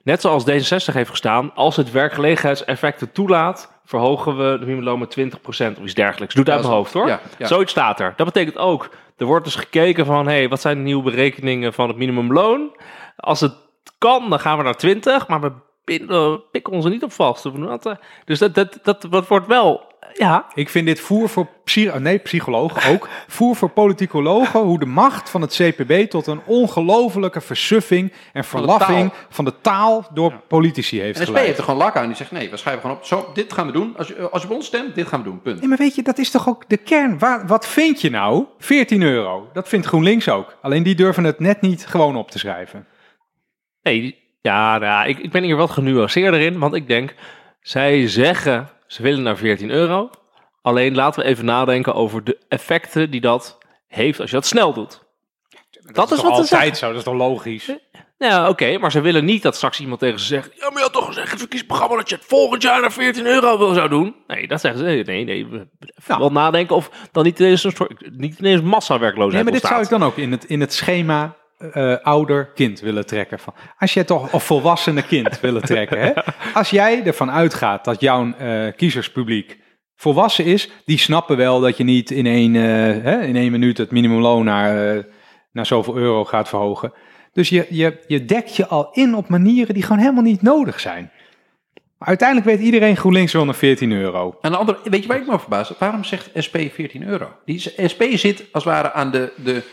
Net 0.04 0.22
zoals 0.22 0.44
D66 0.50 0.94
heeft 0.94 1.10
gestaan, 1.10 1.52
als 1.56 1.76
het 1.76 1.92
werkgelegenheidseffecten 1.92 3.12
toelaat, 3.12 3.72
verhogen 3.92 4.38
we 4.38 4.58
de 4.60 4.66
minimumloon 4.66 5.00
met 5.00 5.18
20% 5.20 5.78
of 5.78 5.84
iets 5.84 5.94
dergelijks. 5.94 6.34
Doe 6.34 6.44
het 6.44 6.54
uit 6.54 6.62
mijn 6.62 6.74
hoofd 6.74 6.94
hoor. 6.94 7.08
ja, 7.08 7.20
ja. 7.38 7.48
Zoiets 7.48 7.72
staat 7.72 8.00
er. 8.00 8.14
Dat 8.16 8.26
betekent 8.26 8.58
ook, 8.58 8.90
er 9.18 9.26
wordt 9.26 9.46
dus 9.46 9.56
gekeken 9.56 10.06
van, 10.06 10.28
hé, 10.28 10.34
hey, 10.34 10.50
wat 10.50 10.62
zijn 10.62 10.78
de 10.78 10.84
nieuwe 10.84 11.04
berekeningen 11.04 11.74
van 11.74 11.88
het 11.88 11.98
minimumloon? 11.98 12.76
Als 13.16 13.40
het 13.40 13.54
kan, 13.98 14.30
dan 14.30 14.40
gaan 14.40 14.58
we 14.58 14.64
naar 14.64 14.78
20, 14.78 15.28
maar 15.28 15.42
we 15.42 15.52
pikken 16.52 16.74
ons 16.74 16.86
er 16.86 16.92
niet 16.92 17.04
op 17.04 17.12
vast. 17.12 17.48
Dus 18.26 18.40
dat, 18.40 18.56
dat, 18.56 18.80
dat, 18.84 19.08
dat 19.10 19.28
wordt 19.28 19.48
wel, 19.48 19.91
ja, 20.14 20.46
Ik 20.54 20.70
vind 20.70 20.86
dit 20.86 21.00
voer 21.00 21.30
voor 21.30 21.48
psy 21.64 21.92
nee, 21.98 22.18
psychologen 22.18 22.92
ook. 22.94 23.10
voer 23.28 23.56
voor 23.56 23.70
politicologen. 23.70 24.60
Hoe 24.60 24.80
de 24.80 24.86
macht 24.86 25.30
van 25.30 25.42
het 25.42 25.54
CPB 25.54 26.10
tot 26.10 26.28
een 26.28 26.42
ongelofelijke 26.46 27.42
versuffing 27.42 28.14
en 28.34 28.44
verlaffing 28.44 29.12
van 29.30 29.46
de 29.46 29.54
taal 29.62 30.08
door 30.14 30.42
politici 30.48 31.00
heeft 31.00 31.20
En 31.20 31.20
de 31.20 31.26
SP 31.26 31.28
geleid. 31.28 31.46
heeft 31.46 31.58
er 31.58 31.64
gewoon 31.64 31.80
lak 31.80 31.96
aan. 31.96 32.08
Die 32.08 32.16
zegt, 32.16 32.32
nee, 32.32 32.50
we 32.50 32.58
schrijven 32.58 32.82
gewoon 32.82 32.98
op, 32.98 33.06
zo, 33.06 33.30
dit 33.34 33.54
gaan 33.54 33.66
we 33.66 33.72
doen. 33.72 33.94
Als 33.98 34.08
je, 34.08 34.30
als 34.30 34.42
je 34.42 34.48
op 34.48 34.56
ons 34.56 34.66
stemt, 34.66 34.96
dit 34.96 35.08
gaan 35.08 35.20
we 35.20 35.26
doen, 35.26 35.42
punt. 35.42 35.60
Nee, 35.60 35.70
maar 35.70 35.78
weet 35.78 35.96
je, 35.96 36.02
dat 36.02 36.18
is 36.18 36.32
toch 36.32 36.50
ook 36.50 36.70
de 36.70 36.78
kern. 36.78 37.20
Waar, 37.20 37.48
wat 37.48 37.68
vind 37.68 38.02
je 38.02 38.10
nou? 38.10 38.46
14 38.58 39.02
euro. 39.02 39.50
Dat 39.54 39.68
vindt 39.68 39.86
GroenLinks 39.86 40.30
ook. 40.30 40.58
Alleen 40.62 40.84
die 40.84 40.96
durven 40.96 41.24
het 41.24 41.40
net 41.40 41.62
niet 41.62 41.86
gewoon 41.86 42.16
op 42.16 42.32
te 42.32 42.40
schrijven. 42.40 42.88
Nee, 43.82 44.20
ja, 44.42 44.78
nou 44.78 44.84
ja, 44.84 45.04
ik, 45.04 45.20
ik 45.20 45.32
ben 45.32 45.44
hier 45.44 45.56
wat 45.56 45.72
genuanceerder 45.72 46.40
in, 46.40 46.60
want 46.60 46.74
ik 46.74 46.88
denk, 46.88 47.16
zij 47.62 48.08
zeggen 48.08 48.70
ze 48.92 49.02
willen 49.02 49.24
naar 49.24 49.38
14 49.38 49.70
euro. 49.70 50.10
Alleen 50.62 50.96
laten 50.96 51.24
we 51.24 51.30
even 51.30 51.46
nadenken 51.46 51.94
over 51.94 52.24
de 52.24 52.38
effecten 52.48 53.12
die 53.12 53.22
dat 53.22 53.58
heeft 53.88 54.20
als 54.20 54.30
je 54.30 54.36
dat 54.36 54.46
snel 54.46 54.74
doet. 54.74 55.04
Dat, 55.82 56.12
is, 56.12 56.20
toch 56.20 56.28
wat 56.28 56.38
ze 56.38 56.44
zeggen. 56.44 56.58
altijd 56.58 56.78
zo, 56.78 56.88
dat 56.88 56.98
is 56.98 57.04
toch 57.04 57.14
logisch? 57.16 57.70
Ja, 58.18 58.50
oké, 58.50 58.78
maar 58.78 58.92
ze 58.92 59.02
willen 59.02 59.26
niet 59.26 59.44
dat 59.44 59.56
straks 59.56 59.80
iemand 59.80 60.00
tegen 60.00 60.20
ze 60.20 60.26
zegt: 60.26 60.52
Ja, 60.56 60.66
maar 60.70 60.78
je 60.78 60.82
had 60.84 60.94
toch 60.94 61.06
gezegd 61.06 61.26
in 61.26 61.32
het 61.32 61.40
verkiezingsprogramma 61.40 61.96
dat 61.96 62.10
je 62.10 62.16
het 62.16 62.26
volgend 62.26 62.62
jaar 62.62 62.82
naar 62.82 62.92
14 62.92 63.26
euro 63.26 63.58
wil 63.58 63.74
zou 63.74 63.90
doen? 63.90 64.16
Nee, 64.28 64.48
dat 64.48 64.62
zeggen 64.62 64.80
ze. 64.80 64.86
Nee, 64.86 65.04
nee, 65.04 65.24
nee. 65.26 65.48
we- 65.48 65.58
Even 65.80 65.94
Nou. 66.08 66.20
wel 66.20 66.32
nadenken 66.32 66.76
of 66.76 66.90
dan 67.12 67.24
niet 67.24 67.40
ineens 67.40 67.64
een 67.64 67.72
soort, 67.72 68.18
niet 68.18 68.40
ineens 68.40 68.62
massawerkloosheid 68.62 69.34
Nee, 69.34 69.44
maar 69.44 69.62
dit 69.62 69.70
zou 69.70 69.82
ik 69.84 69.90
dan 69.90 70.04
ook 70.04 70.18
in 70.18 70.32
het, 70.32 70.46
in 70.46 70.60
het 70.60 70.74
schema 70.74 71.36
eh, 71.74 71.96
ouder-kind 72.02 72.80
willen 72.80 73.06
trekken. 73.06 73.40
Van, 73.40 73.54
als 73.80 73.94
jij 73.94 74.04
toch, 74.04 74.34
of 74.34 74.44
volwassene 74.44 75.04
kind 75.04 75.40
willen 75.42 75.62
trekken. 75.62 76.00
Hè? 76.00 76.12
Als 76.54 76.70
jij 76.70 77.04
ervan 77.06 77.32
uitgaat 77.32 77.86
dat 77.86 78.02
jouw 78.02 78.34
eh, 78.38 78.68
kiezerspubliek 78.76 79.60
volwassen 79.96 80.46
is, 80.46 80.70
die 80.86 80.98
snappen 80.98 81.38
wel 81.38 81.60
dat 81.60 81.78
je 81.78 81.84
niet 81.84 82.12
in 82.12 82.26
één, 82.26 82.56
eh, 82.56 82.62
hè, 83.04 83.22
in 83.22 83.36
één 83.36 83.52
minuut 83.52 83.78
het 83.78 83.92
minimumloon 83.92 84.46
naar, 84.46 85.06
naar 85.52 85.66
zoveel 85.66 85.96
euro 85.98 86.26
gaat 86.26 86.50
verhogen. 86.50 86.94
Dus 87.34 87.50
je, 87.50 87.66
je, 87.70 88.04
je 88.08 88.26
dekt 88.26 88.56
je 88.56 88.68
al 88.68 88.90
in 88.92 89.16
op 89.16 89.28
manieren 89.28 89.74
die 89.74 89.84
gewoon 89.84 89.98
helemaal 90.02 90.24
niet 90.24 90.42
nodig 90.42 90.80
zijn. 90.80 91.12
Maar 91.98 92.08
uiteindelijk 92.10 92.48
weet 92.50 92.60
iedereen 92.60 92.98
GroenLinks 92.98 93.34
naar 93.34 93.56
14 93.56 93.92
euro. 93.92 94.38
Aan 94.42 94.52
de 94.52 94.58
andere, 94.58 94.78
weet 94.84 95.02
je 95.02 95.08
waar 95.08 95.18
ik 95.18 95.28
me 95.28 95.40
verbaas? 95.40 95.74
Waarom 95.80 96.04
zegt 96.04 96.30
SP 96.46 96.58
14 96.74 97.08
euro? 97.08 97.28
Die 97.46 97.56
is- 97.56 97.92
SP 97.92 98.02
zit 98.10 98.46
als 98.52 98.64
het 98.64 98.74
ware 98.74 98.92
aan 98.92 99.12
de, 99.12 99.32
de 99.44 99.64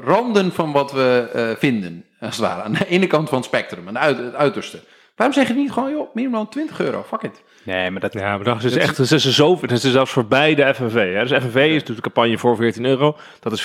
randen 0.00 0.52
van 0.52 0.72
wat 0.72 0.92
we 0.92 1.28
eh, 1.32 1.50
vinden. 1.58 2.04
Als 2.20 2.36
het 2.36 2.46
ware. 2.46 2.62
Aan 2.62 2.72
de 2.72 2.86
ene 2.88 3.06
kant 3.06 3.28
van 3.28 3.38
het 3.38 3.46
spectrum, 3.46 3.88
aan 3.88 3.92
de 3.94 3.98
uit, 4.00 4.18
het 4.18 4.34
uiterste. 4.34 4.78
Waarom 5.16 5.34
zeg 5.36 5.48
je 5.48 5.54
niet 5.54 5.72
gewoon, 5.72 5.90
joh, 5.90 6.14
minimum 6.14 6.48
20 6.48 6.80
euro, 6.80 7.04
fuck 7.08 7.22
it. 7.22 7.42
Nee, 7.62 7.90
maar 7.90 8.00
dat, 8.00 8.12
Ja, 8.12 8.36
maar 8.36 8.44
dat 8.44 8.64
is 8.64 8.76
echt, 8.76 8.96
dat 8.96 9.10
is 9.10 9.30
zo, 9.30 9.58
dat 9.60 9.70
is 9.70 9.92
zelfs 9.92 10.10
voorbij 10.10 10.54
de 10.54 10.74
FNV. 10.74 11.14
Hè? 11.14 11.26
Dus 11.26 11.30
FNV 11.42 11.54
is 11.54 11.72
natuurlijk 11.72 11.88
een 11.88 12.12
campagne 12.12 12.38
voor 12.38 12.56
14 12.56 12.84
euro. 12.84 13.16
Dat 13.40 13.52
is 13.52 13.62
40% 13.62 13.64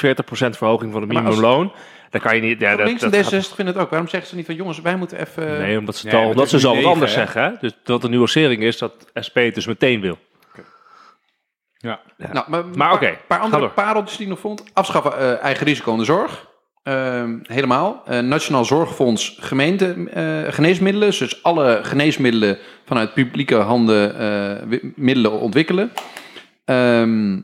verhoging 0.58 0.92
van 0.92 1.02
het 1.02 1.10
als- 1.12 1.20
minimumloon. 1.20 1.72
Dan 2.10 2.22
kan 2.22 2.36
je 2.36 2.42
niet. 2.42 2.60
Ja, 2.60 2.76
dat, 2.76 2.86
Links 2.86 3.04
en 3.04 3.12
dat 3.12 3.26
D66 3.26 3.56
vinden 3.56 3.74
het 3.74 3.84
ook. 3.84 3.90
Waarom 3.90 4.08
zeggen 4.08 4.30
ze 4.30 4.36
niet 4.36 4.46
van, 4.46 4.56
jongens, 4.56 4.82
wij 4.82 4.96
moeten 4.96 5.20
even... 5.20 5.58
Nee, 5.60 5.78
omdat 5.78 5.96
ze, 5.96 6.12
al, 6.12 6.30
omdat 6.30 6.50
ze 6.50 6.60
zo 6.60 6.76
wat 6.76 6.86
anders 6.86 7.16
hè? 7.16 7.20
zeggen. 7.20 7.44
Hè? 7.44 7.52
Dus 7.60 7.72
dat 7.84 8.02
de 8.02 8.10
nuancering 8.10 8.64
is 8.64 8.78
dat 8.78 8.94
SP 9.28 9.36
het 9.36 9.56
dus 9.56 9.66
meteen 9.68 10.02
wil. 10.02 10.18
Ja. 11.80 12.00
Nou, 12.18 12.50
maar, 12.50 12.66
Maar 12.66 12.94
oké, 12.94 13.08
Een 13.08 13.18
paar 13.28 13.40
andere 13.40 13.70
pareltjes 13.70 14.18
die 14.18 14.26
ik 14.26 14.32
nog 14.32 14.42
vond. 14.42 14.64
Afschaffen 14.74 15.18
eh, 15.18 15.44
eigen 15.44 15.66
risico 15.66 15.92
in 15.92 15.98
de 15.98 16.04
zorg. 16.06 16.48
Ehm, 16.84 17.38
helemaal. 17.44 18.02
Eh, 18.06 18.20
Nationaal 18.20 18.66
Zorgfonds 18.66 19.38
gemeente 19.40 20.10
eh, 20.14 20.54
geneesmiddelen. 20.54 21.10
Dus 21.10 21.44
alle 21.44 21.80
geneesmiddelen 21.84 22.58
vanuit 22.86 23.14
publieke 23.14 23.56
handen 23.56 24.94
middelen 24.96 25.32
ontwikkelen. 25.32 25.92
Ehm, 26.66 27.40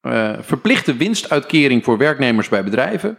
eh, 0.00 0.36
verplichte 0.40 0.96
winstuitkering 0.96 1.84
voor 1.84 1.98
werknemers 1.98 2.48
bij 2.48 2.64
bedrijven. 2.64 3.18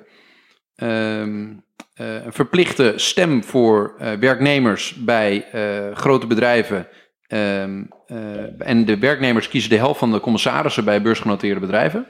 Ehm, 0.75 1.47
eh, 1.93 2.05
verplichte 2.27 2.93
stem 2.95 3.43
voor 3.43 3.95
werknemers 4.19 4.93
bij 4.93 5.45
grote 5.93 6.27
bedrijven. 6.27 6.87
Ehm, 7.29 7.83
eh, 8.07 8.67
en 8.67 8.85
de 8.85 8.97
werknemers 8.97 9.47
kiezen 9.47 9.69
de 9.69 9.77
helft 9.77 9.99
van 9.99 10.11
de 10.11 10.19
commissarissen 10.19 10.85
bij 10.85 11.01
beursgenoteerde 11.01 11.59
bedrijven. 11.59 12.07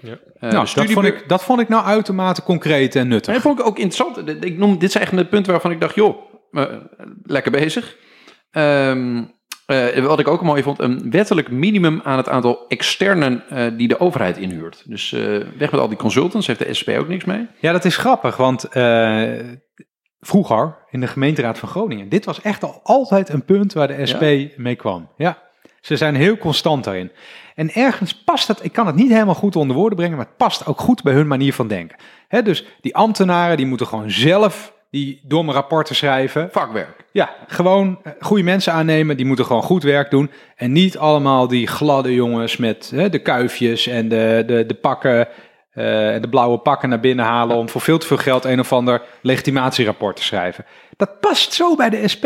Ja. 0.00 0.18
Eh, 0.40 0.50
nou, 0.50 0.66
de 0.66 0.74
dat, 0.74 0.90
vond 0.90 1.06
ik, 1.06 1.28
dat 1.28 1.44
vond 1.44 1.60
ik 1.60 1.68
nou 1.68 1.84
uitermate 1.84 2.42
concreet 2.42 2.96
en 2.96 3.08
nuttig. 3.08 3.26
en 3.26 3.32
dat 3.32 3.42
vond 3.42 3.58
ik 3.58 3.66
ook 3.66 3.78
interessant. 3.78 4.44
Ik 4.44 4.58
noem, 4.58 4.78
dit 4.78 4.92
zijn 4.92 5.04
echt 5.04 5.16
de 5.16 5.26
punten 5.26 5.52
waarvan 5.52 5.70
ik 5.70 5.80
dacht, 5.80 5.94
joh, 5.94 6.16
eh, 6.52 6.64
lekker 7.22 7.50
bezig. 7.50 7.96
Ehm, 8.50 9.22
eh, 9.66 10.04
wat 10.04 10.18
ik 10.18 10.28
ook 10.28 10.42
mooi 10.42 10.62
vond, 10.62 10.78
een 10.78 11.10
wettelijk 11.10 11.50
minimum 11.50 12.00
aan 12.04 12.16
het 12.16 12.28
aantal 12.28 12.64
externen 12.68 13.44
eh, 13.48 13.66
die 13.76 13.88
de 13.88 14.00
overheid 14.00 14.36
inhuurt. 14.36 14.82
Dus 14.86 15.12
eh, 15.12 15.20
weg 15.58 15.70
met 15.70 15.80
al 15.80 15.88
die 15.88 15.98
consultants, 15.98 16.46
heeft 16.46 16.58
de 16.58 16.74
SP 16.78 16.88
ook 16.88 17.08
niks 17.08 17.24
mee. 17.24 17.46
Ja, 17.60 17.72
dat 17.72 17.84
is 17.84 17.96
grappig, 17.96 18.36
want 18.36 18.64
eh, 18.64 19.32
vroeger 20.20 20.76
in 20.90 21.00
de 21.00 21.06
gemeenteraad 21.06 21.58
van 21.58 21.68
Groningen, 21.68 22.08
dit 22.08 22.24
was 22.24 22.40
echt 22.40 22.64
al 22.64 22.80
altijd 22.82 23.28
een 23.28 23.44
punt 23.44 23.72
waar 23.72 23.88
de 23.88 24.06
SP 24.10 24.24
mee 24.56 24.76
kwam. 24.76 25.08
Ja, 25.16 25.38
ze 25.80 25.96
zijn 25.96 26.14
heel 26.14 26.38
constant 26.38 26.84
daarin. 26.84 27.10
En 27.54 27.72
ergens 27.72 28.14
past 28.14 28.48
het, 28.48 28.64
ik 28.64 28.72
kan 28.72 28.86
het 28.86 28.94
niet 28.94 29.12
helemaal 29.12 29.34
goed 29.34 29.56
onder 29.56 29.76
woorden 29.76 29.98
brengen, 29.98 30.16
maar 30.16 30.26
het 30.26 30.36
past 30.36 30.66
ook 30.66 30.80
goed 30.80 31.02
bij 31.02 31.12
hun 31.12 31.26
manier 31.26 31.54
van 31.54 31.68
denken. 31.68 31.96
Dus 32.44 32.64
die 32.80 32.96
ambtenaren, 32.96 33.56
die 33.56 33.66
moeten 33.66 33.86
gewoon 33.86 34.10
zelf 34.10 34.76
die 34.90 35.20
domme 35.22 35.52
rapporten 35.52 35.94
schrijven. 35.94 36.48
Vakwerk. 36.52 37.04
Ja, 37.12 37.34
gewoon 37.46 37.98
eh, 38.02 38.12
goede 38.20 38.42
mensen 38.42 38.72
aannemen, 38.72 39.16
die 39.16 39.26
moeten 39.26 39.44
gewoon 39.44 39.62
goed 39.62 39.82
werk 39.82 40.10
doen. 40.10 40.30
En 40.56 40.72
niet 40.72 40.98
allemaal 40.98 41.48
die 41.48 41.66
gladde 41.66 42.14
jongens 42.14 42.56
met 42.56 42.92
de 43.10 43.18
kuifjes 43.18 43.86
en 43.86 44.08
de, 44.08 44.42
de, 44.46 44.66
de 44.66 44.74
pakken 44.74 45.28
en 45.78 46.22
de 46.22 46.28
blauwe 46.28 46.58
pakken 46.58 46.88
naar 46.88 47.00
binnen 47.00 47.24
halen 47.24 47.56
om 47.56 47.68
voor 47.68 47.80
veel 47.80 47.98
te 47.98 48.06
veel 48.06 48.16
geld 48.16 48.44
een 48.44 48.60
of 48.60 48.72
ander 48.72 49.02
legitimatierapport 49.22 50.16
te 50.16 50.22
schrijven. 50.22 50.64
Dat 50.96 51.20
past 51.20 51.52
zo 51.52 51.76
bij 51.76 51.90
de 51.90 52.08
SP. 52.14 52.24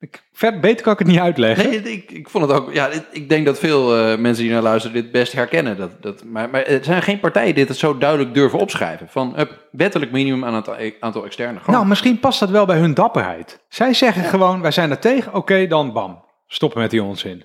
Ik, 0.00 0.22
beter 0.60 0.82
kan 0.82 0.92
ik 0.92 0.98
het 0.98 1.08
niet 1.08 1.18
uitleggen. 1.18 1.68
Nee, 1.70 1.82
ik, 1.82 2.10
ik 2.10 2.28
vond 2.28 2.48
het 2.48 2.56
ook. 2.60 2.72
Ja, 2.72 2.88
dit- 2.88 3.06
ik 3.10 3.28
denk 3.28 3.46
dat 3.46 3.58
veel 3.58 3.96
eh, 3.96 4.18
mensen 4.18 4.44
die 4.44 4.52
naar 4.52 4.62
luisteren 4.62 5.02
dit 5.02 5.12
best 5.12 5.32
herkennen. 5.32 5.76
Dat, 5.76 6.02
dat, 6.02 6.24
maar, 6.24 6.50
maar 6.50 6.62
er 6.62 6.84
zijn 6.84 7.02
geen 7.02 7.20
partijen 7.20 7.54
die 7.54 7.64
het 7.64 7.76
zo 7.76 7.98
duidelijk 7.98 8.34
durven 8.34 8.58
opschrijven. 8.58 9.08
Van 9.08 9.32
hup, 9.36 9.66
wettelijk 9.70 10.10
minimum 10.10 10.44
aan 10.44 10.54
het 10.54 10.68
aantal 11.00 11.24
externe. 11.24 11.58
Gewoon. 11.58 11.74
Nou, 11.74 11.86
misschien 11.86 12.18
past 12.20 12.40
dat 12.40 12.50
wel 12.50 12.66
bij 12.66 12.78
hun 12.78 12.94
dapperheid. 12.94 13.60
Zij 13.68 13.94
zeggen 13.94 14.24
gewoon, 14.24 14.60
wij 14.62 14.70
zijn 14.70 14.90
er 14.90 14.98
tegen, 14.98 15.34
oké, 15.34 15.66
dan 15.66 15.92
bam. 15.92 16.24
Stoppen 16.46 16.80
met 16.80 16.90
die 16.90 17.02
onzin. 17.02 17.44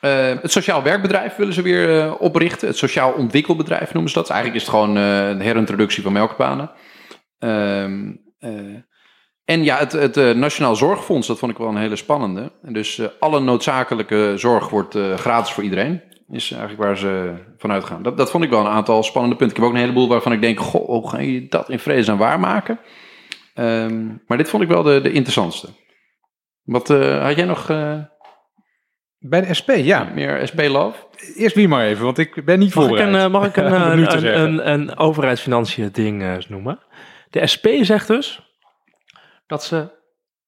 Eh, 0.00 0.40
het 0.42 0.52
sociaal 0.52 0.82
werkbedrijf 0.82 1.36
willen 1.36 1.54
ze 1.54 1.62
weer 1.62 2.00
eh, 2.00 2.14
oprichten. 2.18 2.68
Het 2.68 2.76
sociaal 2.76 3.12
ontwikkelbedrijf 3.12 3.92
noemen 3.92 4.10
ze 4.10 4.18
dat. 4.18 4.30
Eigenlijk 4.30 4.60
is 4.60 4.66
het 4.66 4.76
gewoon 4.76 4.96
eh, 4.96 5.28
een 5.28 5.40
herintroductie 5.40 6.02
van 6.02 6.12
melkbanen. 6.12 6.70
Ehm, 7.38 8.12
eh, 8.38 8.76
en 9.44 9.64
ja, 9.64 9.78
het, 9.78 9.92
het 9.92 10.36
Nationaal 10.36 10.76
Zorgfonds, 10.76 11.26
dat 11.26 11.38
vond 11.38 11.52
ik 11.52 11.58
wel 11.58 11.68
een 11.68 11.76
hele 11.76 11.96
spannende. 11.96 12.52
En 12.62 12.72
dus 12.72 13.02
alle 13.20 13.40
noodzakelijke 13.40 14.32
zorg 14.36 14.68
wordt 14.68 14.98
gratis 15.16 15.52
voor 15.52 15.64
iedereen. 15.64 16.02
Is 16.30 16.50
eigenlijk 16.50 16.82
waar 16.82 16.96
ze 16.96 17.34
vanuit 17.56 17.84
gaan. 17.84 18.02
Dat, 18.02 18.16
dat 18.16 18.30
vond 18.30 18.44
ik 18.44 18.50
wel 18.50 18.60
een 18.60 18.66
aantal 18.66 19.02
spannende 19.02 19.36
punten. 19.36 19.56
Ik 19.56 19.62
heb 19.62 19.70
ook 19.70 19.76
een 19.76 19.84
heleboel 19.84 20.08
waarvan 20.08 20.32
ik 20.32 20.40
denk, 20.40 20.60
goh, 20.60 20.86
hoe 20.86 21.08
ga 21.08 21.18
je 21.18 21.48
dat 21.48 21.70
in 21.70 21.78
vredesnaam 21.78 22.18
waarmaken? 22.18 22.80
Ehm 23.54 24.06
maar 24.26 24.38
dit 24.38 24.48
vond 24.48 24.62
ik 24.62 24.68
wel 24.68 24.82
de, 24.82 25.00
de 25.00 25.12
interessantste. 25.12 25.68
Wat 26.62 26.88
had 26.88 27.36
jij 27.36 27.44
nog 27.44 27.70
Bij 29.18 29.40
de 29.40 29.54
SP, 29.58 29.70
ja. 29.70 30.04
meer 30.14 30.46
SP-love? 30.46 30.98
Eerst 31.34 31.54
wie 31.54 31.68
maar 31.68 31.86
even, 31.86 32.04
want 32.04 32.18
ik 32.18 32.44
ben 32.44 32.58
niet 32.58 32.74
Mag 32.74 32.90
ik 32.90 32.98
een, 32.98 33.14
eh, 33.14 33.28
mag 33.28 33.46
ik 33.46 33.56
een, 33.56 33.72
eh, 33.72 33.90
een, 33.90 34.40
een, 34.40 34.68
een 34.72 34.96
overheidsfinanciën 34.96 35.88
ding 35.92 36.22
eh, 36.22 36.36
noemen? 36.48 36.78
De 37.30 37.46
SP 37.52 37.66
zegt 37.80 38.06
dus 38.06 38.40
dat 39.46 39.64
ze 39.64 39.96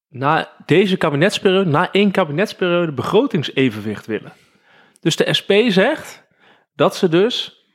na 0.09 0.49
deze 0.65 0.97
kabinetsperiode, 0.97 1.69
na 1.69 1.91
één 1.91 2.11
kabinetsperiode, 2.11 2.91
begrotingsevenwicht 2.91 4.05
willen. 4.05 4.33
Dus 4.99 5.15
de 5.15 5.33
SP 5.39 5.51
zegt 5.67 6.27
dat 6.75 6.95
ze 6.95 7.09
dus 7.09 7.65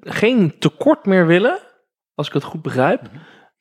geen 0.00 0.58
tekort 0.58 1.06
meer 1.06 1.26
willen, 1.26 1.58
als 2.14 2.26
ik 2.26 2.32
het 2.32 2.44
goed 2.44 2.62
begrijp, 2.62 3.00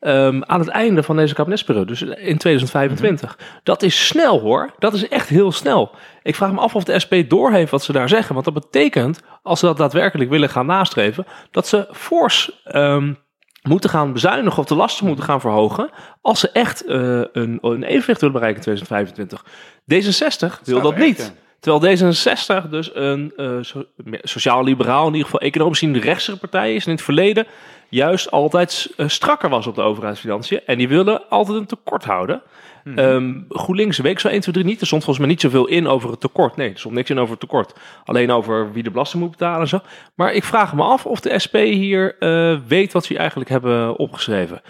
ehm, 0.05 0.41
aan 0.45 0.59
het 0.59 0.69
einde 0.69 1.03
van 1.03 1.15
deze 1.15 1.33
kabinetsperiode, 1.33 1.85
dus 1.85 2.01
in 2.01 2.37
2025. 2.37 3.37
Dat 3.63 3.83
is 3.83 4.07
snel 4.07 4.39
hoor, 4.39 4.73
dat 4.79 4.93
is 4.93 5.07
echt 5.07 5.29
heel 5.29 5.51
snel. 5.51 5.91
Ik 6.23 6.35
vraag 6.35 6.51
me 6.51 6.59
af 6.59 6.75
of 6.75 6.83
de 6.83 6.99
SP 7.03 7.13
doorheeft 7.27 7.71
wat 7.71 7.83
ze 7.83 7.91
daar 7.91 8.09
zeggen, 8.09 8.33
want 8.33 8.45
dat 8.45 8.53
betekent, 8.53 9.21
als 9.43 9.59
ze 9.59 9.65
dat 9.65 9.77
daadwerkelijk 9.77 10.29
willen 10.29 10.49
gaan 10.49 10.65
nastreven, 10.65 11.25
dat 11.51 11.67
ze 11.67 11.87
fors 11.91 12.61
ehm, 12.63 13.13
moeten 13.61 13.89
gaan 13.89 14.13
bezuinigen 14.13 14.59
of 14.59 14.65
de 14.65 14.75
lasten 14.75 15.05
moeten 15.05 15.25
gaan 15.25 15.41
verhogen, 15.41 15.89
als 16.21 16.39
ze 16.39 16.49
echt 16.49 16.85
eh, 16.85 17.21
een, 17.31 17.57
een 17.61 17.83
evenwicht 17.83 18.21
willen 18.21 18.35
bereiken 18.35 18.63
in 18.63 18.77
2025. 18.77 19.45
D66 19.93 20.63
wil 20.63 20.81
dat 20.81 20.97
niet. 20.97 21.33
Terwijl 21.59 21.97
D66 21.97 22.69
dus 22.69 22.91
een 22.93 23.33
eh, 23.35 23.57
so- 23.61 23.85
sociaal-liberaal, 24.21 25.07
in 25.07 25.13
ieder 25.13 25.25
geval 25.25 25.39
economisch 25.47 25.79
gezien 25.79 25.93
de 25.93 25.99
rechtse 25.99 26.37
partij 26.37 26.75
is. 26.75 26.85
In 26.85 26.91
het 26.91 27.01
verleden 27.01 27.45
juist 27.89 28.31
altijd 28.31 28.93
eh, 28.97 29.07
strakker 29.07 29.49
was 29.49 29.67
op 29.67 29.75
de 29.75 29.81
overheidsfinanciën. 29.81 30.61
En 30.65 30.77
die 30.77 30.87
willen 30.87 31.29
altijd 31.29 31.57
een 31.57 31.65
tekort 31.65 32.03
houden. 32.05 32.41
Ehm, 32.95 33.33
GroenLinks 33.49 33.97
week 33.97 34.19
zo 34.19 34.27
1, 34.27 34.39
2, 34.41 34.53
3 34.53 34.65
niet. 34.67 34.81
Er 34.81 34.87
stond 34.87 35.03
volgens 35.03 35.25
mij 35.25 35.33
niet 35.35 35.43
zoveel 35.43 35.65
in 35.67 35.87
over 35.87 36.09
het 36.11 36.19
tekort. 36.19 36.55
Nee, 36.55 36.71
er 36.71 36.79
stond 36.79 36.93
niks 36.95 37.09
in 37.09 37.17
over 37.19 37.31
het 37.31 37.39
tekort. 37.39 37.73
Alleen 38.03 38.31
over 38.31 38.71
wie 38.73 38.83
de 38.83 38.91
belasting 38.91 39.21
moet 39.23 39.31
betalen 39.31 39.59
en 39.61 39.67
zo. 39.67 39.79
Maar 40.15 40.33
ik 40.33 40.43
vraag 40.43 40.73
me 40.73 40.83
af 40.83 41.05
of 41.05 41.19
de 41.19 41.39
SP 41.43 41.55
hier 41.55 42.15
eh, 42.19 42.57
weet 42.67 42.93
wat 42.93 43.05
ze 43.05 43.17
eigenlijk 43.17 43.49
hebben 43.49 43.95
opgeschreven. 43.99 44.61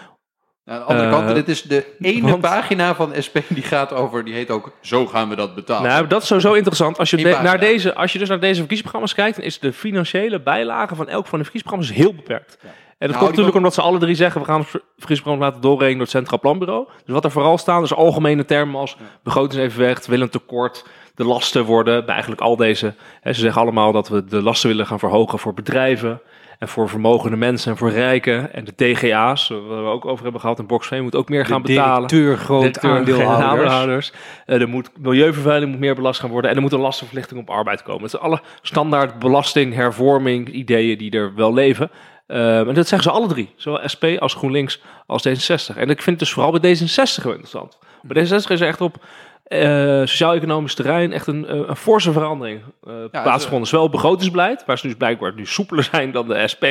Aan 0.64 0.78
de 0.78 0.84
andere 0.84 1.08
Eh, 1.08 1.12
kant, 1.14 1.34
dit 1.34 1.48
is 1.48 1.62
de 1.62 1.96
ene 2.00 2.28
want- 2.30 2.40
pagina 2.40 2.94
van 2.94 3.12
SP 3.26 3.36
die 3.48 3.62
gaat 3.62 3.92
over, 3.92 4.24
die 4.24 4.34
heet 4.34 4.50
ook 4.50 4.72
Zo 4.80 5.06
gaan 5.06 5.28
we 5.28 5.36
dat 5.36 5.54
betalen. 5.54 5.90
Nou, 5.90 6.06
dat 6.06 6.20
is 6.22 6.26
sowieso 6.28 6.52
interessant. 6.52 6.98
Als 6.98 7.10
je, 7.10 7.16
de- 7.16 7.38
naar 7.42 7.60
deze, 7.60 7.94
als 7.94 8.12
je 8.12 8.18
dus 8.18 8.28
naar 8.28 8.40
deze 8.40 8.54
verkiezingsprogramma's 8.58 9.14
kijkt, 9.14 9.36
dan 9.36 9.44
is 9.44 9.58
de 9.58 9.72
financiële 9.72 10.40
bijlage 10.42 10.94
van 10.94 11.08
elk 11.08 11.26
van 11.26 11.38
de 11.38 11.44
verkiezingsprogramma's 11.44 11.92
heel 12.04 12.14
beperkt. 12.14 12.58
En 12.98 13.06
dat 13.08 13.16
Nou, 13.16 13.18
komt 13.18 13.28
natuurlijk 13.30 13.48
ook- 13.48 13.62
omdat 13.62 13.74
ze 13.74 13.80
alle 13.80 13.98
drie 13.98 14.14
zeggen, 14.14 14.40
we 14.40 14.46
gaan 14.46 14.64
verkiezingsprogramma 14.64 15.44
laten 15.46 15.60
doorrekenen 15.60 15.92
door 15.92 16.02
het 16.06 16.10
Centraal 16.16 16.40
Planbureau. 16.40 16.86
Dus 17.04 17.14
wat 17.14 17.24
er 17.24 17.30
vooral 17.30 17.58
staan, 17.58 17.82
is 17.82 17.94
algemene 17.94 18.44
termen 18.44 18.80
als 18.80 18.96
begrotingsevenwicht, 19.22 20.06
willen 20.06 20.30
tekort, 20.30 20.84
de 21.14 21.24
lasten 21.24 21.64
worden, 21.64 22.00
bij 22.04 22.12
eigenlijk 22.12 22.42
al 22.42 22.56
deze. 22.56 22.94
Hè, 23.20 23.32
ze 23.32 23.40
zeggen 23.40 23.60
allemaal 23.62 23.92
dat 23.92 24.08
we 24.08 24.24
de 24.24 24.42
lasten 24.42 24.68
willen 24.68 24.86
gaan 24.86 24.98
verhogen 24.98 25.38
voor 25.38 25.54
bedrijven. 25.54 26.20
En 26.58 26.68
voor 26.68 26.88
vermogende 26.88 27.36
mensen 27.36 27.70
en 27.70 27.76
voor 27.76 27.90
rijken. 27.90 28.52
En 28.54 28.64
de 28.64 28.74
TGA's, 28.74 29.48
waar 29.48 29.82
we 29.84 29.90
ook 29.90 30.04
over 30.04 30.22
hebben 30.22 30.40
gehad. 30.40 30.58
En 30.58 30.66
Boxveen 30.66 31.02
moet 31.02 31.14
ook 31.14 31.28
meer 31.28 31.46
gaan 31.46 31.62
betalen. 31.62 32.08
directeur, 32.08 32.36
groot 32.44 32.60
Directeur, 32.82 33.26
aandeelhouders. 33.26 34.12
Eh, 34.46 34.60
er 34.60 34.68
moet 34.68 34.90
milieuvervuiling 34.98 35.70
moet 35.70 35.80
meer 35.80 35.94
belast 35.94 36.20
gaan 36.20 36.30
worden. 36.30 36.50
En 36.50 36.56
er 36.56 36.62
moet 36.62 36.72
een 36.72 36.80
lastenverlichting 36.80 37.40
op 37.40 37.50
arbeid 37.50 37.82
komen. 37.82 38.02
Het 38.02 38.10
zijn 38.10 38.22
alle 38.22 38.40
standaard 38.62 39.18
belasting, 39.18 39.74
hervorming, 39.74 40.48
ideeën 40.48 40.98
die 40.98 41.10
er 41.10 41.34
wel 41.34 41.54
leven. 41.54 41.90
Eh, 42.26 42.58
en 42.58 42.74
dat 42.74 42.88
zeggen 42.88 43.10
ze 43.10 43.16
alle 43.16 43.26
drie. 43.26 43.52
Zowel 43.56 43.88
SP 43.92 44.04
als 44.18 44.34
GroenLinks 44.34 44.80
als 45.06 45.28
D66. 45.28 45.76
En 45.76 45.90
ik 45.90 46.02
vind 46.02 46.06
het 46.06 46.18
dus 46.18 46.32
vooral 46.32 46.60
bij 46.60 46.76
D66 46.76 47.22
heel 47.22 47.30
interessant. 47.30 47.78
Bij 48.02 48.24
D66 48.24 48.50
is 48.50 48.60
er 48.60 48.66
echt 48.66 48.80
op 48.80 49.04
eh, 49.44 50.00
sociaal-economisch 50.04 50.74
terrein 50.74 51.12
echt 51.12 51.26
een, 51.26 51.46
eh, 51.46 51.60
een 51.66 51.76
forse 51.76 52.12
verandering 52.12 52.62
eh 52.86 52.92
plaatsgevonden. 53.10 53.68
Zowel 53.68 53.84
op 53.84 53.92
begrotingsbeleid, 53.92 54.64
waar 54.64 54.78
ze 54.78 54.86
dus 54.86 54.96
blijkbaar 54.96 55.34
nu 55.34 55.46
soepeler 55.46 55.84
zijn 55.92 56.12
dan 56.12 56.28
de 56.28 56.48
SP. 56.52 56.64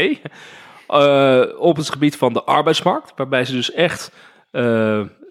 op 1.57 1.75
het 1.75 1.89
gebied 1.89 2.17
van 2.17 2.33
de 2.33 2.43
arbeidsmarkt, 2.43 3.13
waarbij 3.15 3.45
ze 3.45 3.51
dus 3.53 3.71
echt 3.71 4.11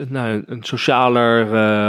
nou, 0.08 0.42
een 0.46 0.62
socialer 0.62 1.46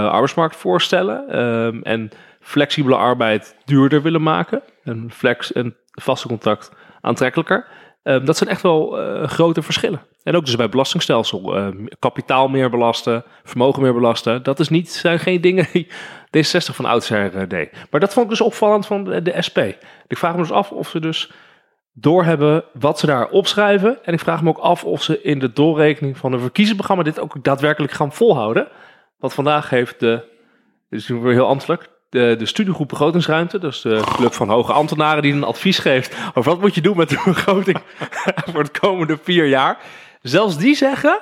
arbeidsmarkt 0.09 0.55
voorstellen. 0.55 1.29
ehm, 1.29 1.81
en 1.81 2.09
flexibele 2.41 2.95
arbeid 2.95 3.55
duurder 3.65 4.01
willen 4.01 4.23
maken. 4.23 4.61
En 4.83 5.11
flex 5.11 5.51
en 5.53 5.75
vaste 5.91 6.27
contract 6.27 6.71
aantrekkelijker. 7.01 7.67
Ehm, 8.05 8.25
dat 8.25 8.37
zijn 8.37 8.49
echt 8.49 8.61
wel 8.61 8.99
eh, 8.99 9.27
grote 9.27 9.61
verschillen. 9.61 10.01
En 10.23 10.35
ook 10.35 10.45
dus 10.45 10.55
bij 10.55 10.69
belastingstelsel. 10.69 11.55
eh, 11.55 11.67
kapitaal 11.99 12.47
meer 12.47 12.69
belasten, 12.69 13.23
vermogen 13.43 13.81
meer 13.81 13.93
belasten. 13.93 14.43
Dat 14.43 14.59
is 14.59 14.69
niet, 14.69 14.91
zijn 14.91 15.19
geen 15.19 15.41
dingen 15.41 15.67
die 15.71 15.87
D66 16.37 16.75
van 16.75 16.85
oudsher 16.85 17.35
eh, 17.35 17.49
deed. 17.49 17.71
Maar 17.91 17.99
dat 17.99 18.13
vond 18.13 18.25
ik 18.25 18.31
dus 18.31 18.41
opvallend 18.41 18.85
van 18.85 19.03
de, 19.03 19.35
SP. 19.47 19.57
Ik 20.07 20.17
vraag 20.17 20.35
me 20.35 20.41
dus 20.41 20.51
af 20.51 20.71
of 20.71 20.89
ze 20.89 20.99
dus 20.99 21.31
doorhebben 21.93 22.63
wat 22.73 22.99
ze 22.99 23.05
daar 23.05 23.29
opschrijven. 23.29 24.03
En 24.03 24.13
ik 24.13 24.19
vraag 24.19 24.41
me 24.43 24.49
ook 24.49 24.57
af 24.57 24.83
of 24.83 25.03
ze 25.03 25.21
in 25.21 25.39
de 25.39 25.53
doorrekening 25.53 26.17
van 26.17 26.33
een 26.33 26.39
verkiezingsprogramma 26.39 27.03
dit 27.03 27.19
ook 27.19 27.43
daadwerkelijk 27.43 27.93
gaan 27.93 28.13
volhouden. 28.13 28.67
Want 29.17 29.33
vandaag 29.33 29.69
heeft 29.69 29.99
de, 29.99 30.23
dit 30.89 30.99
is 30.99 31.07
weer 31.07 31.33
heel 31.33 31.47
ambtelijk, 31.47 31.89
de, 32.15 32.35
de 32.37 32.45
studiegroep 32.45 32.87
begrotingsruimte, 32.87 33.59
dus 33.59 33.81
de 33.81 34.01
club 34.15 34.33
van 34.33 34.49
hoge 34.49 34.73
ambtenaren 34.73 35.21
die 35.21 35.33
een 35.33 35.43
advies 35.43 35.79
geeft 35.79 36.15
over 36.33 36.51
wat 36.51 36.61
moet 36.61 36.75
je 36.75 36.81
doen 36.81 36.97
met 36.97 37.09
de 37.09 37.21
begroting 37.25 37.77
voor 38.51 38.61
het 38.61 38.79
komende 38.79 39.17
vier 39.23 39.45
jaar. 39.45 39.77
Zelfs 40.21 40.57
die 40.57 40.75
zeggen 40.75 41.19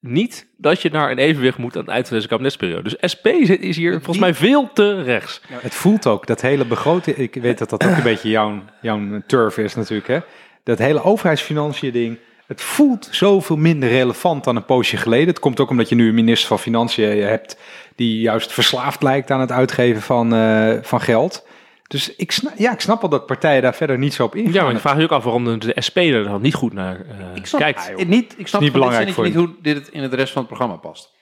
niet 0.00 0.46
dat 0.56 0.82
je 0.82 0.90
naar 0.90 1.10
een 1.10 1.18
evenwicht 1.18 1.58
moet 1.58 1.76
aan 1.76 1.82
het 1.82 1.90
eind 1.90 2.08
van 2.08 2.16
deze 2.16 2.28
kabinetsperiode. 2.28 2.82
Dus 2.82 3.10
SP 3.12 3.26
is 3.26 3.76
hier 3.76 3.92
volgens 3.92 4.18
mij 4.18 4.34
veel 4.34 4.70
te 4.72 5.02
rechts. 5.02 5.40
Het 5.48 5.74
voelt 5.74 6.06
ook, 6.06 6.26
dat 6.26 6.40
hele 6.40 6.64
begroting, 6.64 7.16
ik 7.16 7.34
weet 7.34 7.58
dat 7.58 7.70
dat 7.70 7.84
ook 7.84 7.96
een 7.96 8.02
beetje 8.02 8.28
jouw, 8.28 8.62
jouw 8.80 9.22
turf 9.26 9.58
is 9.58 9.74
natuurlijk, 9.74 10.08
hè. 10.08 10.18
Dat 10.64 10.78
hele 10.78 11.02
overheidsfinanciën 11.02 11.92
ding, 11.92 12.18
het 12.46 12.62
voelt 12.62 13.08
zoveel 13.10 13.56
minder 13.56 13.88
relevant 13.88 14.44
dan 14.44 14.56
een 14.56 14.64
poosje 14.64 14.96
geleden. 14.96 15.26
Het 15.26 15.38
komt 15.38 15.60
ook 15.60 15.70
omdat 15.70 15.88
je 15.88 15.94
nu 15.94 16.08
een 16.08 16.14
minister 16.14 16.48
van 16.48 16.58
Financiën 16.58 17.22
hebt 17.22 17.56
die 17.96 18.20
juist 18.20 18.52
verslaafd 18.52 19.02
lijkt 19.02 19.30
aan 19.30 19.40
het 19.40 19.52
uitgeven 19.52 20.02
van, 20.02 20.34
eh, 20.34 20.76
van 20.82 21.00
geld. 21.00 21.46
Dus 21.86 22.16
ik 22.16 22.32
snap, 22.32 22.52
ja, 22.56 22.72
ik 22.72 22.80
snap 22.80 23.00
wel 23.00 23.10
dat 23.10 23.26
partijen 23.26 23.62
daar 23.62 23.74
verder 23.74 23.98
niet 23.98 24.14
zo 24.14 24.24
op 24.24 24.34
ingaan. 24.34 24.52
Ja, 24.52 24.62
maar 24.62 24.72
ik 24.72 24.78
vraag 24.78 24.96
je 24.96 25.02
ook 25.02 25.10
af 25.10 25.24
waarom 25.24 25.44
de, 25.44 25.58
de 25.58 25.80
SP 25.86 25.96
er 25.96 26.24
dan 26.24 26.42
niet 26.42 26.54
goed 26.54 26.72
naar 26.72 27.00
eh, 27.00 27.16
ik 27.34 27.46
snap, 27.46 27.60
kijkt. 27.60 27.92
het 27.96 28.08
niet, 28.08 28.34
ik 28.38 28.46
snap 28.46 28.60
niet 28.60 28.70
van 28.70 28.80
belangrijk 28.80 29.06
dit 29.06 29.14
voor 29.14 29.24
zinnetje 29.24 29.48
niet 29.48 29.62
hoe 29.64 29.74
dit 29.74 29.88
in 29.88 30.02
het 30.02 30.14
rest 30.14 30.32
van 30.32 30.42
het 30.42 30.50
programma 30.50 30.76
past. 30.76 31.12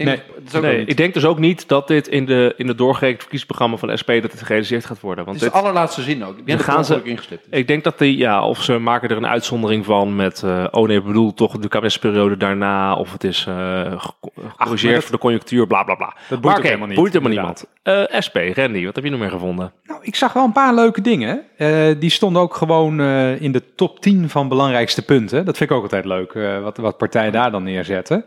Ik 0.00 0.06
denk 0.06 0.18
Nee. 0.52 0.62
dat- 0.62 0.62
het 0.80 0.88
ik 0.88 0.96
denk 0.96 1.14
dus 1.14 1.24
ook 1.24 1.38
niet 1.38 1.68
dat 1.68 1.88
dit 1.88 2.08
in 2.08 2.26
de, 2.26 2.54
in 2.56 2.66
de 2.66 2.74
doorgerekend 2.74 3.20
verkiezingsprogramma 3.20 3.76
van 3.76 3.88
de 3.88 3.96
SP 4.02 4.08
dat 4.22 4.30
het 4.32 4.42
gerealiseerd 4.42 4.84
gaat 4.84 5.00
worden. 5.00 5.24
Want 5.24 5.36
het 5.36 5.46
is 5.46 5.52
dit, 5.52 5.60
de 5.62 5.66
allerlaatste 5.66 6.02
zin 6.02 6.24
ook. 6.24 6.38
Ik 6.38 6.46
denk 6.46 6.58
dat 6.58 6.66
gaan 6.66 6.76
het 6.76 6.86
ze- 6.86 7.00
ingeslipt 7.02 7.46
ik 7.50 7.66
denk 7.66 7.84
dat 7.84 7.98
die, 7.98 8.16
ja, 8.16 8.44
of 8.46 8.62
ze 8.62 8.78
maken 8.78 9.08
er 9.08 9.16
een 9.16 9.26
uitzondering 9.26 9.84
van 9.84 10.16
met, 10.16 10.42
eh, 10.42 10.64
oh 10.70 10.86
nee, 10.88 10.96
ik 10.98 11.04
bedoel 11.04 11.34
toch 11.34 11.58
de 11.58 11.68
kabinetsperiode 11.68 12.36
daarna, 12.36 12.94
of 12.94 13.12
het 13.12 13.24
is 13.24 13.44
eh, 13.48 13.54
ge- 14.00 14.12
gecorrigeerd 14.56 15.02
voor 15.02 15.12
de 15.12 15.18
conjunctuur, 15.18 15.66
bla 15.66 15.82
bla 15.82 15.94
bla. 15.94 16.14
Dat 16.28 16.40
boeit 16.40 16.54
maar 16.56 16.64
helemaal 16.64 16.86
niet, 16.86 16.96
boeit 16.96 17.12
helemaal 17.12 17.32
niemand. 17.32 17.66
Eh, 17.82 18.20
SP, 18.26 18.36
Randy, 18.54 18.84
wat 18.84 18.94
heb 18.94 19.04
je 19.04 19.10
nog 19.10 19.20
meer 19.20 19.30
gevonden? 19.30 19.72
Nou, 19.84 20.00
ik 20.02 20.14
zag 20.16 20.32
wel 20.32 20.44
een 20.44 20.52
paar 20.52 20.74
leuke 20.74 21.00
dingen. 21.00 21.42
Eh, 21.56 21.86
die 21.98 22.10
stonden 22.10 22.42
ook 22.42 22.54
gewoon 22.54 23.00
eh, 23.00 23.40
in 23.42 23.52
de 23.52 23.74
top 23.74 24.00
10 24.00 24.28
van 24.28 24.48
belangrijkste 24.48 25.02
punten. 25.02 25.44
Dat 25.44 25.56
vind 25.56 25.70
ik 25.70 25.76
ook 25.76 25.82
altijd 25.82 26.04
leuk, 26.04 26.32
eh, 26.32 26.62
wat, 26.62 26.76
wat 26.76 26.96
partijen 26.98 27.32
daar 27.32 27.50
dan 27.50 27.62
neerzetten. 27.62 28.24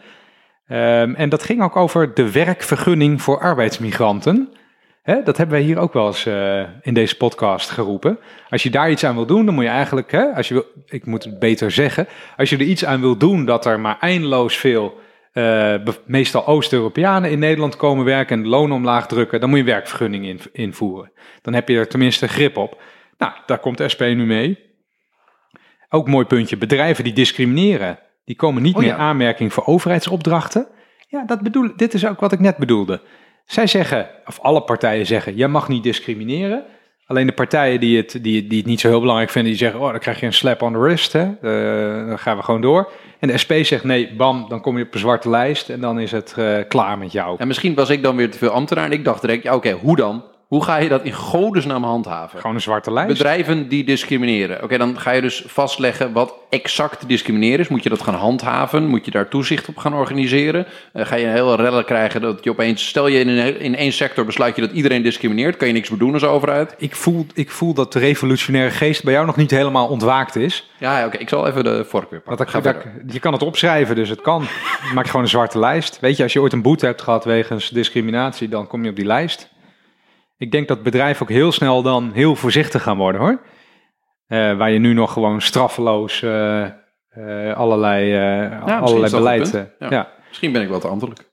Ehm, 0.67 1.13
en 1.13 1.29
dat 1.29 1.43
ging 1.43 1.61
ook 1.61 1.75
over 1.75 2.13
de 2.13 2.31
werkvergunning 2.31 3.21
voor 3.21 3.39
arbeidsmigranten. 3.39 4.53
Dat 5.03 5.37
hebben 5.37 5.57
wij 5.57 5.61
hier 5.61 5.77
ook 5.77 5.93
wel 5.93 6.07
eens 6.07 6.25
eh, 6.25 6.63
in 6.81 6.93
deze 6.93 7.17
podcast 7.17 7.69
geroepen. 7.69 8.19
Als 8.49 8.63
je 8.63 8.69
daar 8.69 8.91
iets 8.91 9.05
aan 9.05 9.15
wil 9.15 9.25
doen, 9.25 9.45
dan 9.45 9.53
moet 9.53 9.63
je 9.63 9.69
eigenlijk, 9.69 10.13
als 10.13 10.47
je 10.47 10.53
wil, 10.53 10.65
ik 10.85 11.05
moet 11.05 11.23
het 11.23 11.39
beter 11.39 11.71
zeggen, 11.71 12.07
als 12.37 12.49
je 12.49 12.55
er 12.55 12.61
iets 12.61 12.85
aan 12.85 13.01
wil 13.01 13.17
doen 13.17 13.45
dat 13.45 13.65
er 13.65 13.79
maar 13.79 13.97
eindeloos 13.99 14.57
veel, 14.57 14.99
eh, 15.33 15.75
meestal 16.05 16.47
Oost-Europeanen 16.47 17.31
in 17.31 17.39
Nederland 17.39 17.75
komen 17.75 18.05
werken 18.05 18.39
en 18.39 18.47
lonen 18.47 18.75
omlaag 18.75 19.07
drukken, 19.07 19.39
dan 19.39 19.49
moet 19.49 19.57
je 19.57 19.63
werkvergunning 19.63 20.25
in, 20.25 20.39
invoeren. 20.51 21.11
Dan 21.41 21.53
heb 21.53 21.69
je 21.69 21.77
er 21.77 21.87
tenminste 21.87 22.27
grip 22.27 22.57
op. 22.57 22.81
Nou, 23.17 23.33
daar 23.45 23.59
komt 23.59 23.83
SP 23.93 24.01
nu 24.01 24.25
mee. 24.25 24.59
Ook 25.89 26.07
mooi 26.07 26.25
puntje, 26.25 26.57
bedrijven 26.57 27.03
die 27.03 27.13
discrimineren, 27.13 27.99
die 28.25 28.35
komen 28.35 28.61
niet 28.61 28.75
Oh, 28.75 28.79
meer 28.79 28.89
ja. 28.89 28.97
aanmerking 28.97 29.53
voor 29.53 29.65
overheidsopdrachten. 29.65 30.67
Ja, 31.07 31.23
dat 31.25 31.41
bedoel, 31.41 31.69
dit 31.75 31.93
is 31.93 32.07
ook 32.07 32.19
wat 32.19 32.31
ik 32.31 32.39
net 32.39 32.57
bedoelde. 32.57 33.01
Zij 33.45 33.67
zeggen, 33.67 34.09
of 34.25 34.39
alle 34.39 34.61
partijen 34.61 35.05
zeggen, 35.05 35.35
jij 35.35 35.47
mag 35.47 35.67
niet 35.67 35.83
discrimineren. 35.83 36.63
Alleen 37.05 37.27
de 37.27 37.33
partijen 37.33 37.79
die 37.79 37.97
het, 37.97 38.11
die, 38.21 38.47
die 38.47 38.57
het 38.57 38.67
niet 38.67 38.79
zo 38.79 38.87
heel 38.87 38.99
belangrijk 38.99 39.29
vinden, 39.29 39.51
die 39.51 39.59
zeggen, 39.59 39.79
oh, 39.79 39.89
dan 39.89 39.99
krijg 39.99 40.19
je 40.19 40.25
een 40.25 40.33
slap 40.33 40.61
on 40.61 40.73
the 40.73 40.79
wrist. 40.79 41.13
Hè? 41.13 41.21
Eh, 41.21 42.07
dan 42.07 42.19
gaan 42.19 42.37
we 42.37 42.43
gewoon 42.43 42.61
door. 42.61 42.91
En 43.19 43.27
de 43.27 43.37
SP 43.43 43.51
zegt, 43.61 43.83
nee, 43.83 44.15
bam, 44.15 44.45
dan 44.49 44.61
kom 44.61 44.77
je 44.77 44.83
op 44.83 44.93
een 44.93 44.99
zwarte 44.99 45.29
lijst 45.29 45.69
en 45.69 45.79
dan 45.79 45.99
is 45.99 46.11
het 46.11 46.33
eh, 46.37 46.57
klaar 46.67 46.97
met 46.97 47.11
jou. 47.11 47.35
En 47.39 47.47
misschien 47.47 47.73
was 47.73 47.89
ik 47.89 48.03
dan 48.03 48.15
weer 48.15 48.31
te 48.31 48.37
veel 48.37 48.49
ambtenaar 48.49 48.85
en 48.85 48.91
ik 48.91 49.03
dacht 49.03 49.21
direct, 49.21 49.43
ja 49.43 49.55
oké, 49.55 49.71
hoe 49.71 49.95
dan? 49.95 50.23
Hoe 50.53 50.63
ga 50.63 50.77
je 50.77 50.89
dat 50.89 51.03
in 51.03 51.13
godesnaam 51.13 51.83
handhaven? 51.83 52.39
Gewoon 52.39 52.55
een 52.55 52.61
zwarte 52.61 52.91
lijst. 52.93 53.07
Bedrijven 53.17 53.67
die 53.67 53.83
discrimineren. 53.83 54.63
Oké, 54.63 54.77
dan 54.77 54.99
ga 54.99 55.11
je 55.11 55.21
dus 55.21 55.43
vastleggen 55.47 56.11
wat 56.11 56.33
exact 56.49 57.07
discrimineren 57.07 57.59
is. 57.59 57.67
Moet 57.67 57.83
je 57.83 57.89
dat 57.89 58.01
gaan 58.01 58.13
handhaven? 58.13 58.87
Moet 58.87 59.05
je 59.05 59.11
daar 59.11 59.27
toezicht 59.27 59.67
op 59.67 59.77
gaan 59.77 59.93
organiseren? 59.93 60.65
Eh, 60.93 61.05
ga 61.05 61.15
je 61.15 61.25
een 61.25 61.31
hele 61.31 61.55
rellen 61.55 61.85
krijgen 61.85 62.21
dat 62.21 62.43
je 62.43 62.49
opeens... 62.49 62.87
Stel 62.87 63.07
je 63.07 63.19
in, 63.19 63.27
een, 63.27 63.59
in 63.59 63.75
één 63.75 63.91
sector 63.91 64.25
besluit 64.25 64.55
je 64.55 64.61
dat 64.61 64.71
iedereen 64.71 65.01
discrimineert. 65.03 65.57
Kan 65.57 65.67
je 65.67 65.73
niks 65.73 65.89
meer 65.89 65.99
doen 65.99 66.13
als 66.13 66.23
overheid? 66.23 66.75
Ik 66.77 66.95
voel, 66.95 67.25
ik 67.33 67.51
voel 67.51 67.73
dat 67.73 67.93
de 67.93 67.99
revolutionaire 67.99 68.71
geest 68.71 69.03
bij 69.03 69.13
jou 69.13 69.25
nog 69.25 69.35
niet 69.35 69.51
helemaal 69.51 69.87
ontwaakt 69.87 70.35
is. 70.35 70.69
Ja, 70.77 71.05
oké. 71.05 71.17
Ik 71.17 71.29
zal 71.29 71.47
even 71.47 71.63
de 71.63 71.85
vork 71.85 72.09
weer 72.09 72.21
Want 72.25 72.37
pakken. 72.37 72.63
dat, 72.63 72.73
dat- 72.73 73.13
je 73.13 73.19
kan 73.19 73.33
het 73.33 73.43
opschrijven, 73.43 73.95
dus 73.95 74.09
het 74.09 74.21
kan. 74.21 74.45
Maak 74.95 75.05
gewoon 75.05 75.21
een 75.21 75.27
zwarte 75.27 75.59
lijst. 75.59 75.99
Weet 75.99 76.17
je, 76.17 76.23
als 76.23 76.33
je 76.33 76.41
ooit 76.41 76.53
een 76.53 76.61
boete 76.61 76.85
hebt 76.85 77.01
gehad 77.01 77.25
wegens 77.25 77.69
discriminatie, 77.69 78.49
dan 78.49 78.67
kom 78.67 78.83
je 78.83 78.89
op 78.89 78.95
die 78.95 79.05
lijst. 79.05 79.51
Ik 80.43 80.51
denk 80.51 80.67
dat 80.67 80.83
bedrijven 80.83 81.21
ook 81.21 81.29
heel 81.29 81.51
snel 81.51 81.81
dan 81.81 82.11
heel 82.13 82.35
voorzichtig 82.35 82.83
gaan 82.83 82.97
worden 82.97 83.21
hoor. 83.21 83.41
Eh, 84.27 84.57
waar 84.57 84.71
je 84.71 84.79
nu 84.79 84.93
nog 84.93 85.13
gewoon 85.13 85.41
straffeloos 85.41 86.21
eh, 86.21 86.63
eh, 86.63 87.53
allerlei, 87.55 88.13
eh, 88.13 88.81
allerlei 88.81 89.11
beleid. 89.11 89.51
Ja. 89.79 89.89
ja. 89.89 90.11
Misschien 90.27 90.51
ben 90.51 90.61
ik 90.61 90.69
wel 90.69 90.79
te 90.79 90.87
ambtelijk. 90.87 91.31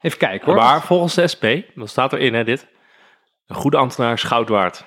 Even 0.00 0.18
kijken 0.18 0.46
hoor. 0.46 0.54
Maar 0.54 0.82
volgens 0.82 1.14
de 1.14 1.26
SP, 1.32 1.44
dat 1.74 1.88
staat 1.88 2.12
erin 2.12 2.34
hè, 2.34 2.44
dit. 2.44 2.66
Een 3.46 3.56
goede 3.56 3.76
ambtenaar 3.76 4.12
is 4.12 4.22
goud 4.22 4.48
waard. 4.48 4.84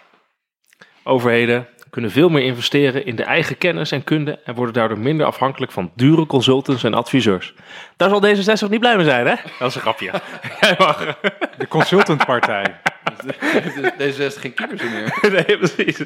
Overheden 1.03 1.67
kunnen 1.89 2.11
veel 2.11 2.29
meer 2.29 2.43
investeren 2.43 3.05
in 3.05 3.15
de 3.15 3.23
eigen 3.23 3.57
kennis 3.57 3.91
en 3.91 4.03
kunde 4.03 4.39
en 4.43 4.55
worden 4.55 4.73
daardoor 4.73 4.99
minder 4.99 5.25
afhankelijk 5.25 5.71
van 5.71 5.91
dure 5.95 6.25
consultants 6.25 6.83
en 6.83 6.93
adviseurs. 6.93 7.53
Daar 7.95 8.09
zal 8.09 8.23
D66 8.25 8.69
niet 8.69 8.79
blij 8.79 8.95
mee 8.95 9.05
zijn, 9.05 9.27
hè? 9.27 9.35
Dat 9.59 9.69
is 9.69 9.75
een 9.75 9.81
grapje. 9.81 10.11
Jij 10.61 10.75
mag. 10.77 11.19
De 11.57 11.67
consultantpartij. 11.67 12.75
Deze 13.97 14.25
is 14.25 14.35
geen 14.37 14.53
kiepers 14.53 14.81
meer. 14.83 15.17
Nee, 15.31 15.57
precies. 15.57 16.03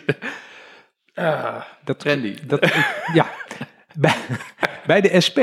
dat, 1.84 2.00
Trendy. 2.00 2.36
dat, 2.48 2.72
ja, 3.14 3.26
bij, 3.96 4.16
bij 4.86 5.02
de 5.02 5.22
SP, 5.26 5.40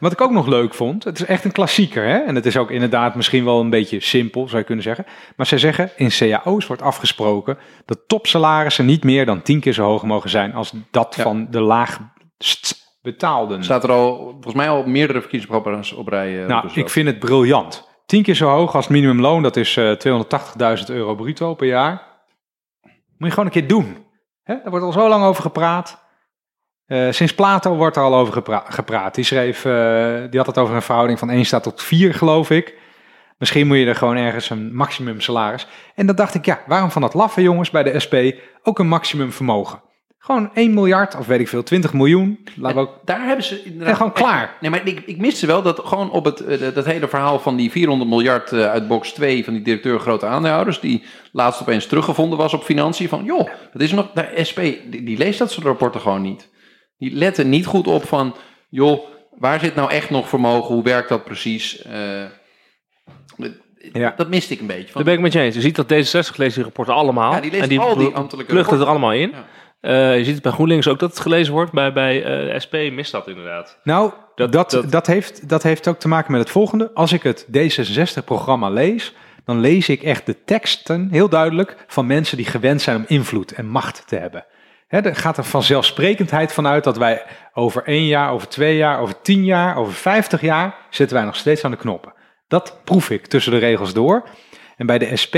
wat 0.00 0.12
ik 0.12 0.20
ook 0.20 0.30
nog 0.30 0.46
leuk 0.46 0.74
vond, 0.74 1.04
het 1.04 1.18
is 1.20 1.24
echt 1.26 1.44
een 1.44 1.52
klassieker, 1.52 2.04
hè? 2.04 2.18
en 2.18 2.34
het 2.34 2.46
is 2.46 2.56
ook 2.56 2.70
inderdaad 2.70 3.14
misschien 3.14 3.44
wel 3.44 3.60
een 3.60 3.70
beetje 3.70 4.00
simpel, 4.00 4.46
zou 4.46 4.58
je 4.58 4.64
kunnen 4.64 4.84
zeggen. 4.84 5.06
Maar 5.36 5.46
zij 5.46 5.58
zeggen, 5.58 5.90
in 5.96 6.08
cao's 6.18 6.66
wordt 6.66 6.82
afgesproken 6.82 7.58
dat 7.84 7.98
topsalarissen 8.06 8.86
niet 8.86 9.04
meer 9.04 9.26
dan 9.26 9.42
tien 9.42 9.60
keer 9.60 9.72
zo 9.72 9.84
hoog 9.84 10.02
mogen 10.02 10.30
zijn 10.30 10.54
als 10.54 10.72
dat 10.90 11.14
Ja. 11.16 11.22
van 11.22 11.46
de 11.50 11.60
laagst 11.60 12.86
betaalden. 13.02 13.64
Staat 13.64 13.84
er 13.84 13.90
al, 13.92 14.16
volgens 14.30 14.54
mij 14.54 14.68
al 14.68 14.84
meerdere 14.86 15.20
verkiezingsprogramma's 15.20 15.92
op 15.92 16.08
rij. 16.08 16.42
eh, 16.42 16.48
nou, 16.48 16.62
dus 16.62 16.76
ik 16.76 16.90
vind 16.90 17.06
het 17.06 17.18
briljant. 17.18 17.87
Tien 18.08 18.22
keer 18.22 18.34
zo 18.34 18.48
hoog 18.48 18.74
als 18.74 18.88
minimumloon, 18.88 19.42
dat 19.42 19.56
is 19.56 19.76
eh 19.76 19.92
280.000 20.78 20.84
euro 20.86 21.14
bruto 21.14 21.54
per 21.54 21.66
jaar. 21.66 22.02
Moet 22.82 23.28
je 23.28 23.30
gewoon 23.30 23.44
een 23.44 23.50
keer 23.50 23.68
doen. 23.68 24.06
Hè? 24.42 24.54
Daar 24.62 24.70
wordt 24.70 24.84
al 24.84 24.92
zo 24.92 25.08
lang 25.08 25.24
over 25.24 25.42
gepraat. 25.42 26.04
Eh, 26.86 27.10
sinds 27.10 27.34
Plato 27.34 27.74
wordt 27.76 27.96
er 27.96 28.02
al 28.02 28.14
over 28.14 28.32
gepra- 28.32 28.64
gepraat. 28.68 29.14
Die 29.14 29.24
schreef, 29.24 29.64
eh, 29.64 29.72
die 30.30 30.38
had 30.38 30.46
het 30.46 30.58
over 30.58 30.74
een 30.74 30.82
verhouding 30.82 31.18
van 31.18 31.30
1 31.30 31.44
staat 31.44 31.62
tot 31.62 31.82
4, 31.82 32.14
geloof 32.14 32.50
ik. 32.50 32.78
Misschien 33.38 33.66
moet 33.66 33.76
je 33.76 33.86
er 33.86 33.94
gewoon 33.94 34.16
ergens 34.16 34.50
een 34.50 34.74
maximum 34.74 35.20
salaris. 35.20 35.66
En 35.94 36.06
dan 36.06 36.16
dacht 36.16 36.34
ik, 36.34 36.44
ja, 36.44 36.60
waarom 36.66 36.90
van 36.90 37.02
dat 37.02 37.14
laffe 37.14 37.42
jongens 37.42 37.70
bij 37.70 37.82
de 37.82 37.98
SP 38.04 38.14
ook 38.62 38.78
een 38.78 38.88
maximum 38.88 39.32
vermogen? 39.32 39.82
Gewoon 40.18 40.50
1 40.54 40.74
miljard, 40.74 41.16
of 41.16 41.26
weet 41.26 41.40
ik 41.40 41.48
veel, 41.48 41.62
20 41.62 41.92
miljoen. 41.92 42.46
Laten 42.56 42.76
we 42.76 42.82
ook... 42.82 43.00
Daar 43.04 43.26
hebben 43.26 43.44
ze 43.44 43.62
inderdaad... 43.64 43.88
En 43.88 43.96
gewoon 43.96 44.12
klaar. 44.12 44.56
Nee, 44.60 44.70
maar 44.70 44.86
ik, 44.86 45.02
ik 45.06 45.18
miste 45.18 45.46
wel 45.46 45.62
dat 45.62 45.80
gewoon 45.84 46.10
op 46.10 46.24
het 46.24 46.40
eh, 46.40 46.74
dat 46.74 46.84
hele 46.84 47.08
verhaal 47.08 47.38
van 47.38 47.56
die 47.56 47.70
400 47.70 48.10
miljard 48.10 48.52
eh, 48.52 48.66
uit 48.70 48.88
box 48.88 49.12
2 49.12 49.44
van 49.44 49.52
die 49.52 49.62
directeur 49.62 50.00
grote 50.00 50.26
aandeelhouders, 50.26 50.80
die 50.80 51.04
laatst 51.32 51.60
opeens 51.60 51.86
teruggevonden 51.86 52.38
was 52.38 52.54
op 52.54 52.64
financiën, 52.64 53.08
van 53.08 53.24
joh, 53.24 53.48
dat 53.72 53.82
is 53.82 53.92
nog, 53.92 54.10
de 54.12 54.28
SP, 54.48 54.60
die, 54.90 55.02
die 55.02 55.18
leest 55.18 55.38
dat 55.38 55.50
soort 55.50 55.66
rapporten 55.66 56.00
gewoon 56.00 56.22
niet. 56.22 56.50
Die 56.98 57.14
letten 57.14 57.48
niet 57.48 57.66
goed 57.66 57.86
op 57.86 58.04
van, 58.04 58.34
joh, 58.68 59.00
waar 59.38 59.60
zit 59.60 59.74
nou 59.74 59.90
echt 59.90 60.10
nog 60.10 60.28
vermogen, 60.28 60.74
hoe 60.74 60.84
werkt 60.84 61.08
dat 61.08 61.24
precies? 61.24 61.82
Eh, 61.82 62.24
Ja. 63.92 64.14
Dat 64.16 64.28
miste 64.28 64.52
ik 64.52 64.60
een 64.60 64.66
beetje. 64.66 64.82
Van, 64.92 64.92
Daar 64.94 65.04
ben 65.04 65.14
ik 65.14 65.20
met 65.20 65.32
je 65.32 65.40
eens. 65.40 65.54
Je 65.54 65.60
ziet 65.60 65.76
dat 65.76 65.92
D66 65.92 66.36
leest 66.36 66.54
die 66.54 66.64
rapporten 66.64 66.94
allemaal. 66.94 67.32
Ja, 67.32 67.40
die 67.40 67.50
leest 67.50 67.62
en 67.62 67.68
die 67.68 67.80
al 67.80 67.96
die 67.96 68.14
ambtelijke 68.14 68.60
er 68.76 68.84
allemaal 68.86 69.12
in. 69.12 69.30
Ja. 69.30 69.46
Eh, 69.80 70.16
je 70.18 70.24
ziet 70.24 70.34
het 70.34 70.42
bij 70.42 70.52
GroenLinks 70.52 70.88
ook 70.88 70.98
dat 70.98 71.10
het 71.10 71.20
gelezen 71.20 71.52
wordt. 71.52 71.72
Bij, 71.72 71.92
bij 71.92 72.24
eh, 72.24 72.58
SP 72.64 72.72
mist 72.72 73.12
dat 73.12 73.28
inderdaad. 73.28 73.78
Nou, 73.82 74.12
dat, 74.34 74.52
Dat- 74.52 74.70
dat, 74.70 74.90
dat- 74.90 75.06
heeft, 75.06 75.48
dat 75.48 75.62
heeft 75.62 75.88
ook 75.88 75.98
te 75.98 76.08
maken 76.08 76.32
met 76.32 76.40
het 76.40 76.50
volgende. 76.50 76.90
Als 76.94 77.12
ik 77.12 77.22
het 77.22 77.46
D66-programma 77.46 78.68
lees, 78.70 79.14
dan 79.44 79.60
lees 79.60 79.88
ik 79.88 80.02
echt 80.02 80.26
de 80.26 80.44
teksten 80.44 81.08
heel 81.10 81.28
duidelijk 81.28 81.76
van 81.86 82.06
mensen 82.06 82.36
die 82.36 82.46
gewend 82.46 82.82
zijn 82.82 82.96
om 82.96 83.04
invloed 83.06 83.52
en 83.52 83.66
macht 83.66 84.02
te 84.08 84.16
hebben. 84.16 84.44
Hè, 84.88 84.98
er 85.00 85.16
gaat 85.16 85.36
er 85.36 85.44
vanzelfsprekendheid 85.44 86.52
vanuit 86.52 86.84
dat 86.84 86.96
wij 86.96 87.22
over 87.54 87.82
één 87.84 88.06
jaar, 88.06 88.30
over 88.30 88.48
twee 88.48 88.76
jaar, 88.76 89.00
over 89.00 89.20
tien 89.22 89.44
jaar, 89.44 89.76
over 89.76 89.92
vijftig 89.92 90.40
jaar 90.40 90.74
zitten 90.90 91.16
wij 91.16 91.26
nog 91.26 91.36
steeds 91.36 91.64
aan 91.64 91.70
de 91.70 91.76
knoppen. 91.76 92.12
Dat 92.48 92.80
proef 92.84 93.10
ik 93.10 93.26
tussen 93.26 93.52
de 93.52 93.58
regels 93.58 93.92
door. 93.94 94.28
En 94.76 94.86
bij 94.86 94.98
de 94.98 95.16
SP 95.22 95.36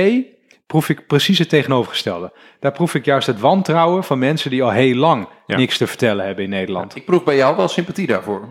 proef 0.70 0.88
ik 0.88 1.06
precies 1.06 1.38
het 1.38 1.48
tegenovergestelde. 1.48 2.33
Daar 2.61 2.72
proef 2.72 2.94
ik 2.94 3.04
juist 3.04 3.26
het 3.26 3.40
wantrouwen 3.40 4.04
van 4.04 4.18
mensen 4.18 4.50
die 4.50 4.62
al 4.62 4.70
heel 4.70 4.94
lang 4.94 5.28
Ja. 5.46 5.56
niks 5.56 5.76
te 5.78 5.87
vertellen 5.87 6.26
hebben 6.26 6.44
in 6.44 6.50
Nederland. 6.50 6.96
Ik 6.96 7.04
proef 7.04 7.24
bij 7.24 7.37
jou 7.37 7.56
wel 7.56 7.68
sympathie 7.68 8.06
daarvoor. 8.06 8.48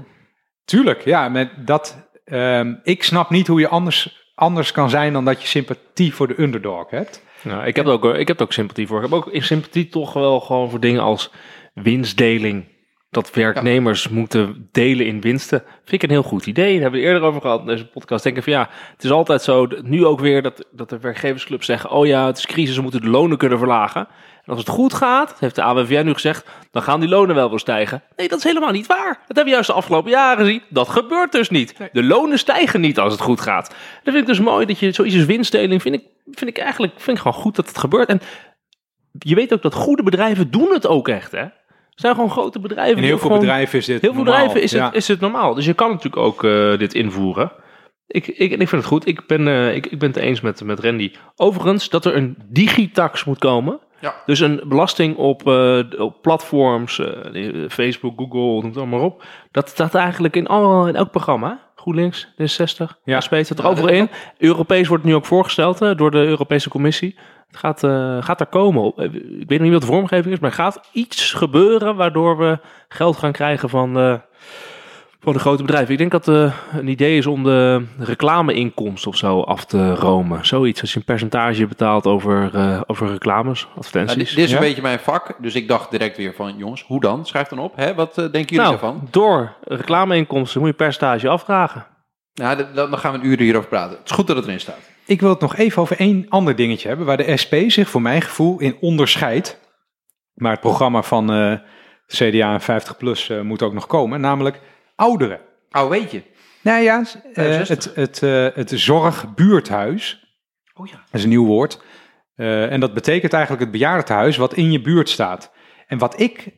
Tuurlijk, 0.66 1.06
ja. 1.06 1.30
Met 1.30 1.50
dat, 1.68 2.10
ehm, 2.26 2.74
ik 2.84 3.04
snap 3.04 3.30
niet 3.30 3.48
hoe 3.48 3.60
je 3.60 3.68
anders, 3.68 4.32
anders 4.36 4.72
kan 4.72 4.90
zijn 4.90 5.14
dan 5.14 5.26
dat 5.26 5.42
je 5.42 5.48
sympathie 5.48 6.14
voor 6.14 6.28
de 6.28 6.42
underdog 6.42 6.90
hebt. 6.90 7.24
Nou, 7.42 7.66
ik, 7.66 7.76
heb 7.76 7.86
ook, 7.86 8.06
ik 8.06 8.28
heb 8.28 8.38
er 8.38 8.44
ook 8.44 8.54
sympathie 8.54 8.88
voor. 8.88 8.98
Ik 8.98 9.04
heb 9.04 9.14
ook 9.14 9.28
in 9.28 9.44
sympathie 9.44 9.90
toch 9.90 10.14
wel 10.14 10.40
gewoon 10.40 10.70
voor 10.70 10.80
dingen 10.80 11.02
als 11.02 11.32
winstdeling. 11.74 12.66
Dat 13.12 13.34
werknemers 13.34 14.08
moeten 14.08 14.70
delen 14.72 15.06
in 15.06 15.22
winsten. 15.22 15.64
Vind 15.84 15.92
ik 15.92 16.04
een 16.04 16.10
heel 16.10 16.24
goed 16.24 16.46
idee. 16.46 16.74
Daar 16.74 16.82
hebben 16.82 17.00
we 17.00 17.06
eerder 17.06 17.22
over 17.22 17.42
gehad 17.42 17.60
in 17.60 17.66
deze 17.66 17.88
podcast. 17.88 18.24
Denken 18.24 18.44
van 18.44 18.54
ja, 18.54 18.70
het 18.94 19.04
is 19.04 19.12
altijd 19.12 19.42
zo. 19.42 19.68
Nu 19.82 20.06
ook 20.06 20.20
weer 20.20 20.42
dat, 20.42 20.66
dat 20.72 20.90
de 20.90 21.00
werkgeversclubs 21.00 21.66
zeggen: 21.66 21.90
Oh 21.90 22.06
ja, 22.06 22.26
het 22.26 22.38
is 22.38 22.46
crisis, 22.46 22.76
we 22.76 22.82
moeten 22.82 23.02
de 23.02 23.10
lonen 23.10 23.38
kunnen 23.38 23.58
verlagen. 23.58 24.08
En 24.44 24.56
als 24.56 24.60
het 24.60 24.70
goed 24.70 24.94
gaat, 24.94 25.40
heeft 25.40 25.56
de 25.56 25.62
AWVN 25.62 26.06
nu 26.06 26.14
gezegd, 26.14 26.50
dan 26.72 26.82
gaan 26.82 27.00
die 27.00 27.10
lonen 27.10 27.36
wel 27.36 27.50
weer 27.50 27.60
stijgen. 27.60 28.04
Nee, 28.16 28.28
dat 28.28 28.38
is 28.38 28.44
helemaal 28.44 28.72
niet 28.72 28.88
waar. 28.88 29.08
Dat 29.08 29.26
hebben 29.26 29.44
we 29.44 29.50
juist 29.50 29.68
de 29.68 29.76
afgelopen 29.76 30.12
jaren 30.12 30.46
gezien. 30.46 30.62
Dat 30.70 30.90
gebeurt 30.90 31.32
dus 31.32 31.50
niet. 31.50 31.76
De 31.92 32.04
lonen 32.04 32.40
stijgen 32.40 32.82
niet 32.82 33.00
als 33.00 33.12
het 33.14 33.22
goed 33.22 33.42
gaat. 33.42 33.68
Dat 33.68 34.14
vind 34.14 34.18
ik 34.18 34.26
dus 34.26 34.40
mooi 34.40 34.66
dat 34.66 34.80
je 34.80 34.92
zoiets 34.92 35.16
als 35.16 35.26
winstdeling, 35.26 35.82
vind 35.82 35.96
ik, 35.96 36.04
vind 36.32 36.50
ik 36.50 36.58
eigenlijk 36.58 36.94
vind 36.96 37.18
ik 37.18 37.24
gewoon 37.24 37.42
goed 37.42 37.56
dat 37.56 37.68
het 37.68 37.78
gebeurt. 37.78 38.10
En 38.10 38.22
je 39.20 39.36
weet 39.36 39.54
ook 39.54 39.62
dat 39.62 39.74
goede 39.74 40.04
bedrijven 40.04 40.52
doen 40.52 40.72
het 40.72 40.88
ook 40.88 41.08
echt, 41.08 41.32
hè. 41.32 41.46
Zijn 42.00 42.14
gewoon 42.16 42.30
grote 42.32 42.60
bedrijven. 42.60 42.98
In 42.98 43.04
heel 43.04 43.18
veel 43.18 43.26
gewoon- 43.26 43.40
bedrijven 43.40 43.80
is 43.80 43.86
dit 43.86 44.02
Heel 44.02 44.14
veel 44.14 44.24
normaal. 44.24 44.36
bedrijven 44.48 44.64
is 44.64 44.72
het, 44.72 44.82
Ja. 44.82 44.94
is 44.94 45.08
het 45.08 45.20
normaal. 45.20 45.54
Dus 45.54 45.66
je 45.66 45.74
kan 45.74 45.90
natuurlijk 45.90 46.18
ook 46.18 46.44
eh, 46.44 46.78
dit 46.78 46.94
invoeren. 46.94 47.52
Ik, 48.08 48.28
ik, 48.28 48.52
en 48.52 48.60
ik 48.62 48.68
vind 48.70 48.82
het 48.82 48.86
goed. 48.86 49.08
Ik 49.08 49.28
ben, 49.28 49.48
eh, 49.48 49.76
ik, 49.76 49.86
ik 49.86 50.00
ben 50.00 50.10
het 50.10 50.18
eens 50.18 50.42
met, 50.42 50.64
met 50.64 50.80
Randy. 50.80 51.12
Overigens, 51.36 51.90
dat 51.90 52.06
er 52.06 52.16
een 52.16 52.38
digitax 52.50 53.24
moet 53.24 53.38
komen. 53.40 53.80
Ja. 54.02 54.16
Dus 54.26 54.40
een 54.40 54.62
belasting 54.66 55.16
op, 55.18 55.48
eh, 55.48 55.80
op 55.98 56.22
platforms, 56.22 57.00
eh, 57.00 57.70
Facebook, 57.70 58.14
Google, 58.20 58.40
noem 58.40 58.64
het 58.66 58.78
allemaal 58.78 59.00
op. 59.06 59.24
Dat 59.52 59.70
staat 59.70 59.96
eigenlijk 59.96 60.36
in, 60.36 60.48
al, 60.48 60.88
in 60.88 60.96
elk 60.96 61.12
programma. 61.12 61.68
GroenLinks, 61.76 62.28
D60, 62.28 63.00
Ja. 63.04 63.20
SP, 63.26 63.34
staat 63.42 63.58
er 63.58 63.64
Ja, 63.64 63.70
overal 63.70 63.90
in. 63.90 64.10
Europees 64.38 64.88
wordt 64.88 65.04
het 65.04 65.12
nu 65.12 65.18
ook 65.18 65.26
voorgesteld 65.26 65.98
door 65.98 66.12
de 66.12 66.18
Europese 66.18 66.70
Commissie. 66.70 67.18
Het 67.50 67.58
gaat, 67.60 67.84
eh, 67.84 68.18
gaat 68.24 68.40
er 68.40 68.46
komen. 68.46 68.94
Eh, 68.96 69.06
Ik 69.14 69.48
weet 69.48 69.50
nog 69.50 69.62
niet 69.62 69.72
wat 69.72 69.82
de 69.82 69.88
vormgeving 69.88 70.34
is, 70.34 70.40
maar 70.40 70.52
gaat 70.52 70.90
iets 70.92 71.34
gebeuren 71.34 71.96
waardoor 71.96 72.38
we 72.38 72.60
geld 72.90 73.18
gaan 73.18 73.32
krijgen 73.32 73.70
van, 73.70 73.98
eh, 74.00 74.14
Van 75.22 75.34
de 75.34 75.40
grote 75.40 75.62
bedrijven. 75.64 75.92
Ik 75.92 75.98
denk 75.98 76.12
dat 76.12 76.28
eh 76.28 76.54
een 76.78 76.88
idee 76.88 77.18
is 77.18 77.26
om 77.26 77.44
de 77.44 77.86
reclameinkomsten 77.98 79.12
of 79.12 79.18
zo 79.18 79.42
af 79.42 79.66
te 79.66 79.94
romen. 79.96 80.46
Zoiets, 80.46 80.82
als 80.82 80.92
je 80.94 81.00
een 81.00 81.06
percentage 81.06 81.68
betaalt 81.68 82.06
over, 82.06 82.52
over 82.88 83.08
reclames, 83.08 83.64
Nou, 83.64 83.78
advertenties. 83.78 84.16
dit, 84.28 84.36
dit 84.36 84.46
is 84.46 84.50
Ja. 84.52 84.56
een 84.58 84.64
beetje 84.64 84.82
mijn 84.82 85.00
vak, 85.00 85.36
dus 85.42 85.56
ik 85.56 85.68
dacht 85.68 85.92
direct 85.92 86.18
weer 86.18 86.34
van, 86.34 86.58
jongens, 86.58 86.84
hoe 86.84 87.00
dan? 87.00 87.26
Schrijf 87.26 87.48
dan 87.48 87.60
op. 87.60 87.76
Hè? 87.76 87.94
Wat 87.96 88.16
denken 88.16 88.32
jullie 88.42 88.58
nou, 88.58 88.70
daarvan? 88.70 89.08
door 89.12 89.54
reclameinkomsten 89.64 90.60
moet 90.60 90.70
je 90.70 90.76
percentage 90.76 91.30
afvragen. 91.30 91.86
Nou, 92.34 92.58
dan 92.74 92.98
gaan 92.98 93.12
we 93.14 93.20
een 93.20 93.26
uur 93.26 93.40
hierover 93.40 93.70
praten. 93.70 93.98
Het 93.98 94.10
is 94.10 94.16
goed 94.16 94.28
dat 94.28 94.36
het 94.36 94.46
erin 94.46 94.60
staat. 94.60 94.90
Ik 95.10 95.22
wil 95.22 95.30
het 95.30 95.40
nog 95.40 95.56
even 95.56 95.82
over 95.82 96.00
één 96.00 96.26
ander 96.30 96.56
dingetje 96.56 96.88
hebben, 96.88 97.06
waar 97.06 97.18
de 97.18 97.38
SP 97.44 97.54
zich 97.68 97.90
voor 97.90 98.02
mijn 98.02 98.22
gevoel 98.22 98.60
in 98.60 98.78
onderscheidt. 98.80 99.60
Maar 100.34 100.52
het 100.52 100.60
programma 100.60 101.04
van 101.04 101.32
eh, 101.32 101.54
CDA 102.08 102.60
en 102.60 102.82
50PLUS 102.82 103.28
eh, 103.28 103.42
moet 103.42 103.62
ook 103.62 103.74
nog 103.74 103.88
komen, 103.88 104.22
namelijk 104.22 104.60
ouderen. 104.96 105.40
Oh, 105.72 105.90
weet 105.90 106.12
je. 106.12 106.24
Nou 106.62 106.84
ja, 106.84 107.00
eh, 107.00 107.04
65. 107.34 107.96
het, 107.96 108.20
het, 108.20 108.56
het 108.56 108.80
zorgbuurthuis, 108.80 110.28
Oh 110.74 110.88
ja. 110.88 110.96
dat 110.96 111.04
is 111.12 111.24
een 111.24 111.30
nieuw 111.30 111.46
woord. 111.46 111.82
En 112.36 112.80
dat 112.80 112.94
betekent 112.94 113.34
eigenlijk 113.34 113.64
het 113.64 113.72
bejaardentehuis 113.72 114.38
wat 114.38 114.54
in 114.54 114.72
je 114.72 114.82
buurt 114.82 115.10
staat. 115.10 115.52
En 115.88 115.98
wat 115.98 116.20
ik 116.20 116.54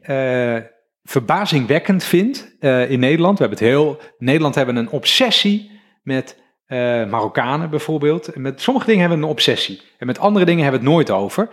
verbazingwekkend 1.03 2.03
vind 2.03 2.55
in 2.89 2.99
Nederland, 2.99 3.37
we 3.37 3.45
hebben 3.45 3.59
het 3.59 3.67
heel, 3.67 3.99
Nederland 4.17 4.55
hebben 4.55 4.75
een 4.75 4.89
obsessie 4.89 5.71
met 6.03 6.41
eh, 6.71 7.05
Marokkanen 7.05 7.69
bijvoorbeeld. 7.69 8.27
En 8.27 8.41
met 8.41 8.61
sommige 8.61 8.85
dingen 8.85 9.01
hebben 9.01 9.19
we 9.19 9.25
een 9.25 9.31
obsessie. 9.31 9.81
En 9.97 10.07
met 10.07 10.19
andere 10.19 10.45
dingen 10.45 10.63
hebben 10.63 10.81
we 10.81 10.87
het 10.87 10.95
nooit 10.95 11.11
over. 11.11 11.49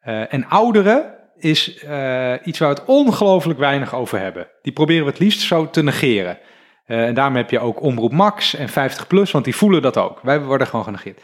Eh, 0.00 0.32
en 0.34 0.48
ouderen 0.48 1.14
is 1.36 1.78
eh, 1.78 2.34
iets 2.44 2.58
waar 2.58 2.68
we 2.68 2.74
het 2.74 2.84
ongelooflijk 2.84 3.58
weinig 3.58 3.94
over 3.94 4.18
hebben. 4.18 4.48
Die 4.62 4.72
proberen 4.72 5.04
we 5.04 5.10
het 5.10 5.18
liefst 5.18 5.40
zo 5.40 5.70
te 5.70 5.82
negeren. 5.82 6.38
En 6.86 7.14
daarom 7.14 7.36
heb 7.36 7.50
je 7.50 7.60
ook 7.60 7.82
Omroep 7.82 8.12
Max 8.12 8.54
en 8.54 8.68
50 8.68 9.06
plus, 9.06 9.30
want 9.30 9.44
die 9.44 9.56
voelen 9.56 9.82
dat 9.82 9.96
ook. 9.96 10.20
Wij 10.22 10.40
worden 10.40 10.66
gewoon 10.66 10.84
genegeerd. 10.84 11.20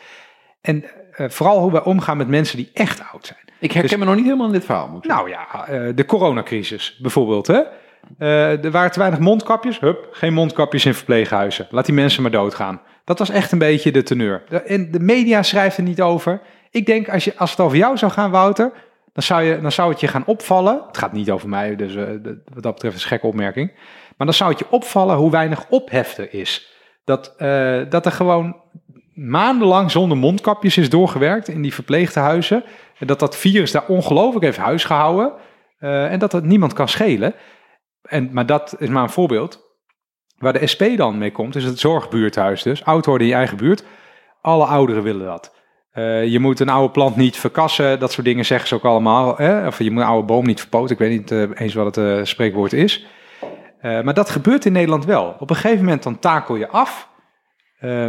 En 0.60 0.84
vooral 1.12 1.60
hoe 1.60 1.72
wij 1.72 1.82
omgaan 1.82 2.16
met 2.16 2.28
mensen 2.28 2.56
die 2.56 2.70
echt 2.74 3.02
oud 3.12 3.26
zijn. 3.26 3.38
Ik 3.60 3.72
herken 3.72 3.90
Dus- 3.90 3.98
me 3.98 4.04
nog 4.04 4.14
niet 4.14 4.24
helemaal 4.24 4.46
in 4.46 4.52
dit 4.52 4.64
verhaal. 4.64 4.88
Moet. 4.88 5.06
Nou 5.06 5.30
ja, 5.30 5.66
de 5.92 6.04
coronacrisis 6.04 6.98
bijvoorbeeld. 7.02 7.46
Hè? 7.46 7.62
Er 8.62 8.70
waren 8.70 8.90
te 8.90 8.98
weinig 8.98 9.20
mondkapjes. 9.20 9.80
Hup, 9.80 10.08
geen 10.10 10.32
mondkapjes 10.32 10.84
in 10.84 10.94
verpleeghuizen. 10.94 11.66
Laat 11.70 11.86
die 11.86 11.94
mensen 11.94 12.22
maar 12.22 12.30
doodgaan. 12.30 12.80
Dat 13.08 13.18
was 13.18 13.30
echt 13.30 13.52
een 13.52 13.58
beetje 13.58 13.92
de 13.92 14.02
teneur. 14.02 14.42
En 14.66 14.90
de 14.90 15.00
media 15.00 15.42
schrijft 15.42 15.76
er 15.76 15.82
niet 15.82 16.00
over. 16.00 16.40
Ik 16.70 16.86
denk, 16.86 17.08
als, 17.08 17.24
je, 17.24 17.36
als 17.36 17.50
het 17.50 17.60
over 17.60 17.76
jou 17.76 17.96
zou 17.96 18.12
gaan, 18.12 18.30
Wouter, 18.30 18.72
dan 19.12 19.22
zou, 19.22 19.42
je, 19.42 19.60
dan 19.60 19.72
zou 19.72 19.90
het 19.90 20.00
je 20.00 20.08
gaan 20.08 20.26
opvallen. 20.26 20.82
Het 20.86 20.98
gaat 20.98 21.12
niet 21.12 21.30
over 21.30 21.48
mij, 21.48 21.76
dus 21.76 21.94
eh, 21.94 22.04
wat 22.54 22.62
dat 22.62 22.74
betreft 22.74 22.96
is 22.96 23.02
een 23.02 23.08
gekke 23.08 23.26
opmerking. 23.26 23.72
Maar 24.16 24.26
dan 24.26 24.34
zou 24.34 24.50
het 24.50 24.58
je 24.58 24.70
opvallen 24.70 25.16
hoe 25.16 25.30
weinig 25.30 25.66
ophef 25.68 26.18
er 26.18 26.34
is. 26.34 26.72
Dat, 27.04 27.34
eh, 27.36 27.80
dat 27.88 28.06
er 28.06 28.12
gewoon 28.12 28.56
maandenlang 29.14 29.90
zonder 29.90 30.18
mondkapjes 30.18 30.76
is 30.76 30.90
doorgewerkt 30.90 31.48
in 31.48 31.62
die 31.62 31.74
verpleegtehuizen. 31.74 32.64
En 32.98 33.06
dat 33.06 33.18
dat 33.18 33.36
virus 33.36 33.70
daar 33.72 33.86
ongelooflijk 33.86 34.44
heeft 34.44 34.58
huisgehouden. 34.58 35.32
eh, 35.78 36.12
en 36.12 36.18
dat 36.18 36.32
het 36.32 36.44
niemand 36.44 36.72
kan 36.72 36.88
schelen. 36.88 37.34
En, 38.02 38.28
maar 38.32 38.46
dat 38.46 38.74
is 38.78 38.88
maar 38.88 39.02
een 39.02 39.10
voorbeeld. 39.10 39.67
Waar 40.38 40.52
de 40.52 40.66
SP 40.72 40.82
dan 40.96 41.18
mee 41.18 41.32
komt, 41.32 41.56
is 41.56 41.64
het 41.64 41.78
zorgbuurthuis 41.78 42.62
dus. 42.62 42.84
Oud 42.84 43.06
worden 43.06 43.26
in 43.26 43.32
je 43.32 43.38
eigen 43.38 43.56
buurt. 43.56 43.84
Alle 44.40 44.64
ouderen 44.64 45.02
willen 45.02 45.26
dat. 45.26 45.56
Eh, 45.98 46.26
je 46.26 46.38
moet 46.38 46.60
een 46.60 46.68
oude 46.68 46.92
plant 46.92 47.16
niet 47.16 47.36
verkassen. 47.36 47.98
Dat 47.98 48.12
soort 48.12 48.26
dingen 48.26 48.44
zeggen 48.44 48.68
ze 48.68 48.74
ook 48.74 48.84
allemaal. 48.84 49.36
Hè? 49.36 49.66
Of 49.66 49.78
je 49.78 49.90
moet 49.90 50.02
een 50.02 50.08
oude 50.08 50.26
boom 50.26 50.46
niet 50.46 50.60
verpoten. 50.60 50.90
Ik 50.90 50.98
weet 50.98 51.10
niet 51.10 51.30
eh, 51.30 51.42
eens 51.54 51.74
wat 51.74 51.96
het 51.96 52.04
eh, 52.04 52.24
spreekwoord 52.24 52.72
is. 52.72 53.06
Maar 53.82 54.14
dat 54.14 54.30
gebeurt 54.30 54.64
in 54.64 54.72
Nederland 54.72 55.04
wel. 55.04 55.36
Op 55.38 55.50
een 55.50 55.56
gegeven 55.56 55.84
moment 55.84 56.02
dan 56.02 56.18
takel 56.18 56.56
je 56.56 56.68
af. 56.68 57.08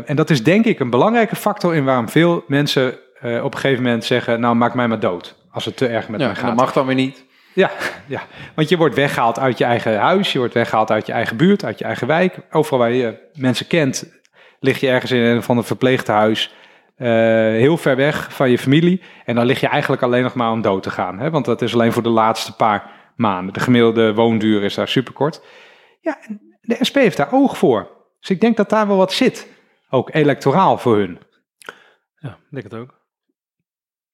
En 0.05 0.15
dat 0.15 0.29
is 0.29 0.43
denk 0.43 0.65
ik 0.65 0.79
een 0.79 0.89
belangrijke 0.89 1.35
factor 1.35 1.75
in 1.75 1.85
waarom 1.85 2.09
veel 2.09 2.43
mensen 2.47 2.93
op 3.21 3.53
een 3.53 3.59
gegeven 3.59 3.83
moment 3.83 4.03
zeggen... 4.03 4.39
nou, 4.39 4.55
maak 4.55 4.73
mij 4.73 4.87
maar 4.87 4.99
dood. 4.99 5.35
Als 5.51 5.65
het 5.65 5.77
te 5.77 5.87
erg 5.87 6.09
met 6.09 6.19
ja, 6.19 6.25
mij 6.25 6.35
gaat. 6.35 6.45
dat 6.45 6.55
mag 6.55 6.73
dan 6.73 6.85
weer 6.85 6.95
niet. 6.95 7.25
Ja, 7.53 7.71
ja, 8.07 8.21
want 8.55 8.69
je 8.69 8.77
wordt 8.77 8.95
weggehaald 8.95 9.39
uit 9.39 9.57
je 9.57 9.63
eigen 9.63 9.97
huis, 9.97 10.31
je 10.31 10.39
wordt 10.39 10.53
weggehaald 10.53 10.91
uit 10.91 11.05
je 11.05 11.11
eigen 11.11 11.37
buurt, 11.37 11.65
uit 11.65 11.79
je 11.79 11.85
eigen 11.85 12.07
wijk. 12.07 12.37
Overal 12.51 12.79
waar 12.79 12.91
je 12.91 13.29
mensen 13.33 13.67
kent, 13.67 14.21
lig 14.59 14.79
je 14.79 14.89
ergens 14.89 15.11
in 15.11 15.21
een 15.21 15.43
van 15.43 15.57
een 15.57 15.63
verpleegtehuis, 15.63 16.53
eh, 16.95 17.07
heel 17.07 17.77
ver 17.77 17.95
weg 17.95 18.33
van 18.33 18.49
je 18.49 18.57
familie. 18.57 19.01
En 19.25 19.35
dan 19.35 19.45
lig 19.45 19.59
je 19.59 19.67
eigenlijk 19.67 20.01
alleen 20.01 20.23
nog 20.23 20.33
maar 20.33 20.51
om 20.51 20.61
dood 20.61 20.83
te 20.83 20.91
gaan. 20.91 21.19
Hè? 21.19 21.29
Want 21.29 21.45
dat 21.45 21.61
is 21.61 21.73
alleen 21.73 21.91
voor 21.91 22.03
de 22.03 22.09
laatste 22.09 22.55
paar 22.55 22.91
maanden. 23.15 23.53
De 23.53 23.59
gemiddelde 23.59 24.13
woonduur 24.13 24.63
is 24.63 24.75
daar 24.75 24.87
superkort. 24.87 25.41
Ja, 26.01 26.17
de 26.61 26.77
SP 26.89 26.95
heeft 26.95 27.17
daar 27.17 27.33
oog 27.33 27.57
voor. 27.57 27.89
Dus 28.19 28.29
ik 28.29 28.41
denk 28.41 28.57
dat 28.57 28.69
daar 28.69 28.87
wel 28.87 28.97
wat 28.97 29.13
zit. 29.13 29.47
Ook 29.89 30.13
electoraal 30.13 30.77
voor 30.77 30.97
hun. 30.97 31.19
Ja, 32.15 32.37
denk 32.49 32.63
het 32.63 32.73
ook. 32.73 32.98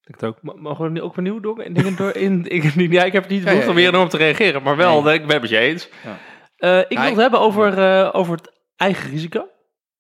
Ik 0.05 0.15
het 0.19 0.23
ook. 0.23 0.37
Mogen 0.41 0.83
we 0.85 0.91
nu 0.91 1.01
ook 1.01 1.15
weer 1.15 1.23
nieuw 1.25 1.39
doen? 1.39 1.61
Dingen 1.71 1.95
door 1.95 2.15
in, 2.15 2.45
ik, 2.55 2.91
ja, 2.91 3.03
ik 3.03 3.13
heb 3.13 3.27
niet 3.27 3.39
de 3.43 3.45
Ja, 3.45 3.51
ja, 3.51 3.59
behoefte 3.59 3.71
om 3.71 3.77
enorm 3.87 4.09
te 4.09 4.17
reageren, 4.17 4.63
maar 4.63 4.75
wel, 4.77 5.01
Nee. 5.01 5.13
ik 5.13 5.27
ben 5.27 5.41
het 5.41 5.49
je 5.49 5.57
eens. 5.57 5.89
Ja. 6.03 6.17
Eh, 6.57 6.79
ik 6.79 6.87
wil 6.89 6.99
het 7.01 7.11
ik- 7.11 7.17
hebben 7.19 7.39
over, 7.39 7.77
eh, 7.77 8.09
over 8.13 8.35
het 8.35 8.51
eigen 8.75 9.09
risico. 9.09 9.47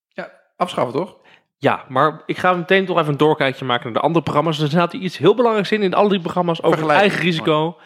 Ja, 0.07 0.31
afschaffen 0.57 0.93
toch? 1.01 1.17
Ja, 1.57 1.85
maar 1.89 2.21
ik 2.25 2.37
ga 2.37 2.53
meteen 2.53 2.85
toch 2.85 2.97
even 2.99 3.11
een 3.11 3.17
doorkijkje 3.17 3.65
maken 3.65 3.83
naar 3.83 3.93
de 3.93 3.99
andere 3.99 4.23
programma's. 4.23 4.59
Er 4.61 4.67
staat 4.67 4.93
iets 4.93 5.17
heel 5.17 5.35
belangrijks 5.35 5.71
in, 5.71 5.81
in 5.81 5.93
alle 5.93 6.09
die 6.09 6.19
programma's, 6.21 6.63
over 6.63 6.79
het 6.79 6.89
eigen 6.89 7.21
risico. 7.21 7.77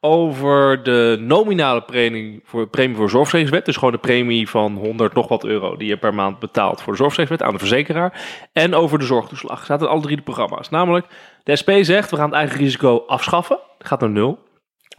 Over 0.00 0.82
de 0.82 1.16
nominale 1.20 1.82
premie 1.82 2.40
voor, 2.44 2.66
premie 2.68 2.96
voor 2.96 3.10
zorgverzekeringswet. 3.10 3.64
Dus 3.64 3.76
gewoon 3.76 3.92
de 3.92 3.98
premie 3.98 4.48
van 4.48 4.74
100 4.76 5.14
nog 5.14 5.28
wat 5.28 5.44
euro 5.44 5.76
die 5.76 5.88
je 5.88 5.96
per 5.96 6.14
maand 6.14 6.38
betaalt 6.38 6.82
voor 6.82 6.92
de 6.92 6.98
zorgverzekeringswet 6.98 7.42
aan 7.42 7.52
de 7.52 7.58
verzekeraar. 7.66 8.20
En 8.52 8.74
over 8.74 8.98
de 8.98 9.04
zorgtoeslag. 9.04 9.64
Staat 9.64 9.80
in 9.82 9.86
alle 9.88 10.00
drie 10.00 10.16
de 10.16 10.22
programma's. 10.22 10.68
Namelijk, 10.68 11.06
de 11.48 11.56
SP 11.60 11.70
zegt 11.80 12.10
we 12.10 12.16
gaan 12.16 12.28
het 12.28 12.34
eigen 12.34 12.58
risico 12.58 13.04
afschaffen. 13.06 13.58
Gaat 13.78 14.00
naar 14.00 14.10
nul. 14.10 14.38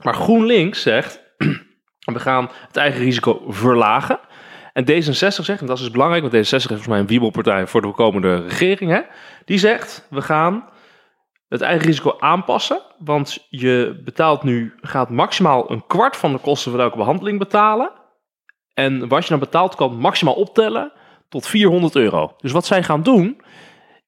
Maar 0.04 0.14
GroenLinks 0.14 0.82
zegt 0.82 1.22
we 2.14 2.20
gaan 2.20 2.50
het 2.68 2.78
eigen 2.78 3.02
risico 3.02 3.44
verlagen. 3.48 4.20
En 4.74 4.84
D66 4.84 5.12
zegt, 5.12 5.62
en 5.62 5.66
dat 5.66 5.78
is 5.78 5.84
dus 5.84 5.92
belangrijk, 5.92 6.22
want 6.22 6.34
D66 6.34 6.56
is 6.56 6.66
volgens 6.66 6.88
mij 6.88 7.00
een 7.00 7.08
wiebelpartij 7.08 7.68
voor 7.68 7.82
de 7.82 7.92
komende 7.92 8.36
regering. 8.36 8.92
Hè? 8.92 9.02
Die 9.46 9.58
zegt, 9.58 10.08
we 10.10 10.22
gaan 10.22 10.70
het 11.48 11.62
eigen 11.62 11.86
risico 11.86 12.16
aanpassen. 12.20 12.82
Want 12.98 13.46
je 13.50 14.02
betaalt 14.04 14.44
nu, 14.44 14.74
gaat 14.82 15.10
maximaal 15.10 15.72
een 15.72 15.86
kwart 15.88 16.16
van 16.16 16.32
de 16.32 16.40
kosten 16.40 16.72
van 16.72 16.80
elke 16.80 16.98
behandeling 16.98 17.40
betalen. 17.40 17.92
En 18.74 19.08
wat 19.08 19.24
je 19.24 19.30
dan 19.30 19.40
betaalt 19.40 19.76
kan 19.76 19.98
maximaal 19.98 20.34
optellen 20.34 20.92
tot 21.28 21.48
400 21.48 21.96
euro. 21.96 22.34
Dus 22.38 22.52
wat 22.52 22.66
zij 22.66 22.84
gaan 22.84 23.04
doen, 23.04 23.42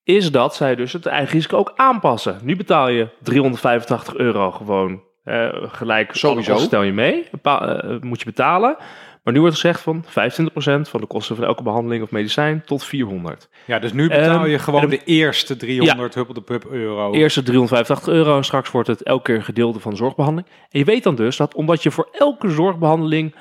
is 0.03 0.31
dat 0.31 0.55
zij 0.55 0.75
dus 0.75 0.93
het 0.93 1.05
eigen 1.05 1.33
risico 1.33 1.57
ook 1.57 1.73
aanpassen. 1.75 2.39
Nu 2.43 2.55
betaal 2.55 2.89
je 2.89 3.07
385 3.23 4.15
euro 4.15 4.51
gewoon 4.51 5.01
eh, 5.23 5.49
gelijk. 5.53 6.15
Sowieso. 6.15 6.57
Stel 6.57 6.81
je 6.81 6.91
mee, 6.93 7.27
bepa- 7.31 7.67
eh, 7.81 7.99
moet 7.99 8.19
je 8.19 8.25
betalen. 8.25 8.75
Maar 9.23 9.33
nu 9.33 9.39
wordt 9.39 9.55
gezegd 9.55 9.81
van 9.81 10.03
25% 10.05 10.89
van 10.89 11.01
de 11.01 11.07
kosten 11.07 11.35
van 11.35 11.45
elke 11.45 11.63
behandeling 11.63 12.03
of 12.03 12.11
medicijn 12.11 12.63
tot 12.65 12.83
400. 12.83 13.49
Ja, 13.65 13.79
dus 13.79 13.93
nu 13.93 14.07
betaal 14.07 14.39
Ehm, 14.39 14.49
je 14.49 14.59
gewoon 14.59 14.89
de 14.89 15.03
eerste 15.03 15.57
300 15.57 16.13
huppel 16.15 16.33
de 16.33 16.41
pup 16.41 16.65
euro. 16.71 17.11
Eerste 17.13 17.43
385 17.43 18.13
euro 18.13 18.37
en 18.37 18.43
straks 18.43 18.71
wordt 18.71 18.87
het 18.87 19.03
elke 19.03 19.23
keer 19.23 19.35
een 19.35 19.43
gedeelte 19.43 19.79
van 19.79 19.91
de 19.91 19.97
zorgbehandeling. 19.97 20.49
En 20.69 20.79
je 20.79 20.85
weet 20.85 21.03
dan 21.03 21.15
dus 21.15 21.37
dat 21.37 21.53
omdat 21.55 21.83
je 21.83 21.91
voor 21.91 22.07
elke 22.11 22.49
zorgbehandeling 22.49 23.35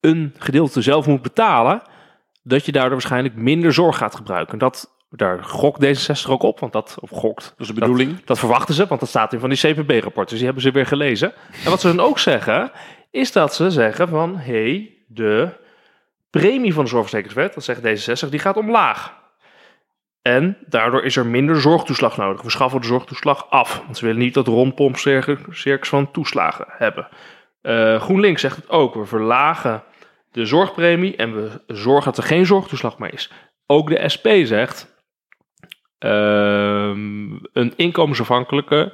een 0.00 0.34
gedeelte 0.38 0.82
zelf 0.82 1.06
moet 1.06 1.22
betalen, 1.22 1.82
dat 2.42 2.66
je 2.66 2.72
daardoor 2.72 2.92
waarschijnlijk 2.92 3.34
minder 3.36 3.72
zorg 3.72 3.96
gaat 3.96 4.14
gebruiken. 4.16 4.58
Dat, 4.58 4.93
daar 5.16 5.44
gokt 5.44 5.84
D66 5.84 6.30
ook 6.30 6.42
op, 6.42 6.60
want 6.60 6.72
dat, 6.72 6.96
of 7.00 7.10
gokt, 7.10 7.44
Dat 7.44 7.60
is 7.60 7.66
de 7.66 7.72
bedoeling. 7.72 8.24
dat 8.24 8.38
verwachten 8.38 8.74
ze, 8.74 8.86
want 8.86 9.00
dat 9.00 9.08
staat 9.08 9.32
in 9.32 9.40
van 9.40 9.48
die 9.48 9.58
CPB-rapporten. 9.58 10.26
Dus 10.26 10.36
die 10.36 10.44
hebben 10.44 10.62
ze 10.62 10.70
weer 10.70 10.86
gelezen. 10.86 11.32
En 11.64 11.70
wat 11.70 11.80
ze 11.80 11.86
dan 11.86 12.06
ook 12.06 12.18
zeggen, 12.18 12.72
is 13.10 13.32
dat 13.32 13.54
ze 13.54 13.70
zeggen 13.70 14.08
van... 14.08 14.36
hé, 14.36 14.52
hey, 14.52 14.90
de 15.06 15.48
premie 16.30 16.74
van 16.74 16.84
de 16.84 16.90
zorgverzekeringswet, 16.90 17.54
dat 17.54 17.64
zegt 17.64 17.80
D66, 17.80 18.28
die 18.28 18.40
gaat 18.40 18.56
omlaag. 18.56 19.22
En 20.22 20.56
daardoor 20.66 21.04
is 21.04 21.16
er 21.16 21.26
minder 21.26 21.60
zorgtoeslag 21.60 22.16
nodig. 22.16 22.42
We 22.42 22.50
schaffen 22.50 22.80
de 22.80 22.86
zorgtoeslag 22.86 23.50
af. 23.50 23.82
Want 23.84 23.98
ze 23.98 24.04
willen 24.04 24.20
niet 24.20 24.34
dat 24.34 24.46
rondpompcircus 24.46 25.88
van 25.88 26.10
toeslagen 26.10 26.66
hebben. 26.68 27.08
Eh, 27.60 28.00
GroenLinks 28.00 28.40
zegt 28.40 28.56
het 28.56 28.68
ook. 28.68 28.94
We 28.94 29.04
verlagen 29.04 29.82
de 30.30 30.46
zorgpremie 30.46 31.16
en 31.16 31.34
we 31.34 31.60
zorgen 31.66 32.04
dat 32.04 32.16
er 32.16 32.28
geen 32.28 32.46
zorgtoeslag 32.46 32.98
meer 32.98 33.12
is. 33.12 33.30
Ook 33.66 33.88
de 33.88 34.08
SP 34.14 34.28
zegt... 34.42 34.93
ehm, 36.04 37.32
een 37.52 37.72
inkomensafhankelijke 37.76 38.92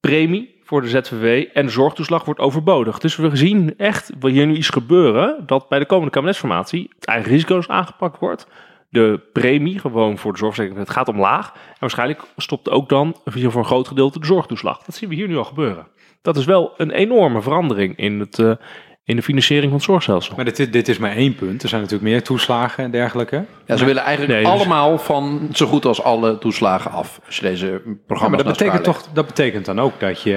premie 0.00 0.60
voor 0.62 0.80
de 0.80 0.88
ZVW 0.88 1.48
en 1.52 1.70
zorgtoeslag 1.70 2.24
wordt 2.24 2.40
overbodig. 2.40 2.98
Dus 2.98 3.16
we 3.16 3.36
zien 3.36 3.76
echt 3.76 4.12
wil 4.18 4.30
hier 4.30 4.46
nu 4.46 4.54
iets 4.54 4.68
gebeuren 4.68 5.42
dat 5.46 5.68
bij 5.68 5.78
de 5.78 5.86
komende 5.86 6.10
kabinetsformatie 6.10 6.90
het 6.94 7.04
eigen 7.04 7.30
risico's 7.30 7.68
aangepakt 7.68 8.18
wordt. 8.18 8.46
De 8.88 9.20
premie 9.32 9.78
gewoon 9.78 10.18
voor 10.18 10.32
de 10.32 10.38
zorgverzekering 10.38 10.86
het 10.86 10.96
gaat 10.96 11.08
omlaag. 11.08 11.52
En 11.54 11.76
waarschijnlijk 11.78 12.22
stopt 12.36 12.70
ook 12.70 12.88
dan 12.88 13.16
voor 13.24 13.60
een 13.60 13.64
groot 13.64 13.88
gedeelte 13.88 14.18
de 14.18 14.26
zorgtoeslag. 14.26 14.82
Dat 14.82 14.94
zien 14.94 15.08
we 15.08 15.14
hier 15.14 15.28
nu 15.28 15.36
al 15.36 15.44
gebeuren. 15.44 15.86
Dat 16.22 16.36
is 16.36 16.44
wel 16.44 16.72
een 16.76 16.90
enorme 16.90 17.42
verandering 17.42 17.96
in 17.96 18.20
het, 18.20 18.38
eh, 18.38 18.52
in 19.06 19.16
de 19.16 19.22
financiering 19.22 19.66
van 19.70 19.76
het 19.76 19.86
zorgstelsel. 19.86 20.36
Maar 20.36 20.44
dit, 20.44 20.58
is- 20.58 20.70
dit 20.70 20.88
is 20.88 20.98
maar 20.98 21.12
één 21.16 21.34
punt. 21.34 21.62
Er 21.62 21.68
zijn 21.68 21.80
natuurlijk 21.82 22.10
meer 22.10 22.22
toeslagen 22.22 22.84
en 22.84 22.90
dergelijke. 22.90 23.44
Ja, 23.66 23.76
ze 23.76 23.84
willen 23.84 24.02
eigenlijk 24.02 24.32
Nee, 24.32 24.42
dus- 24.42 24.52
allemaal 24.52 24.98
van 24.98 25.48
zo 25.52 25.66
goed 25.66 25.84
als 25.84 26.02
alle 26.02 26.38
toeslagen 26.38 26.90
af. 26.90 27.20
Als 27.26 27.36
je 27.36 27.42
deze 27.42 27.66
Ja, 27.66 27.92
programma's 28.06 28.42
maar 28.42 28.52
dat 28.52 28.58
betekent, 28.58 28.84
toch, 28.84 29.02
dat 29.12 29.26
betekent 29.26 29.64
dan 29.64 29.80
ook 29.80 30.00
dat 30.00 30.22
je... 30.22 30.34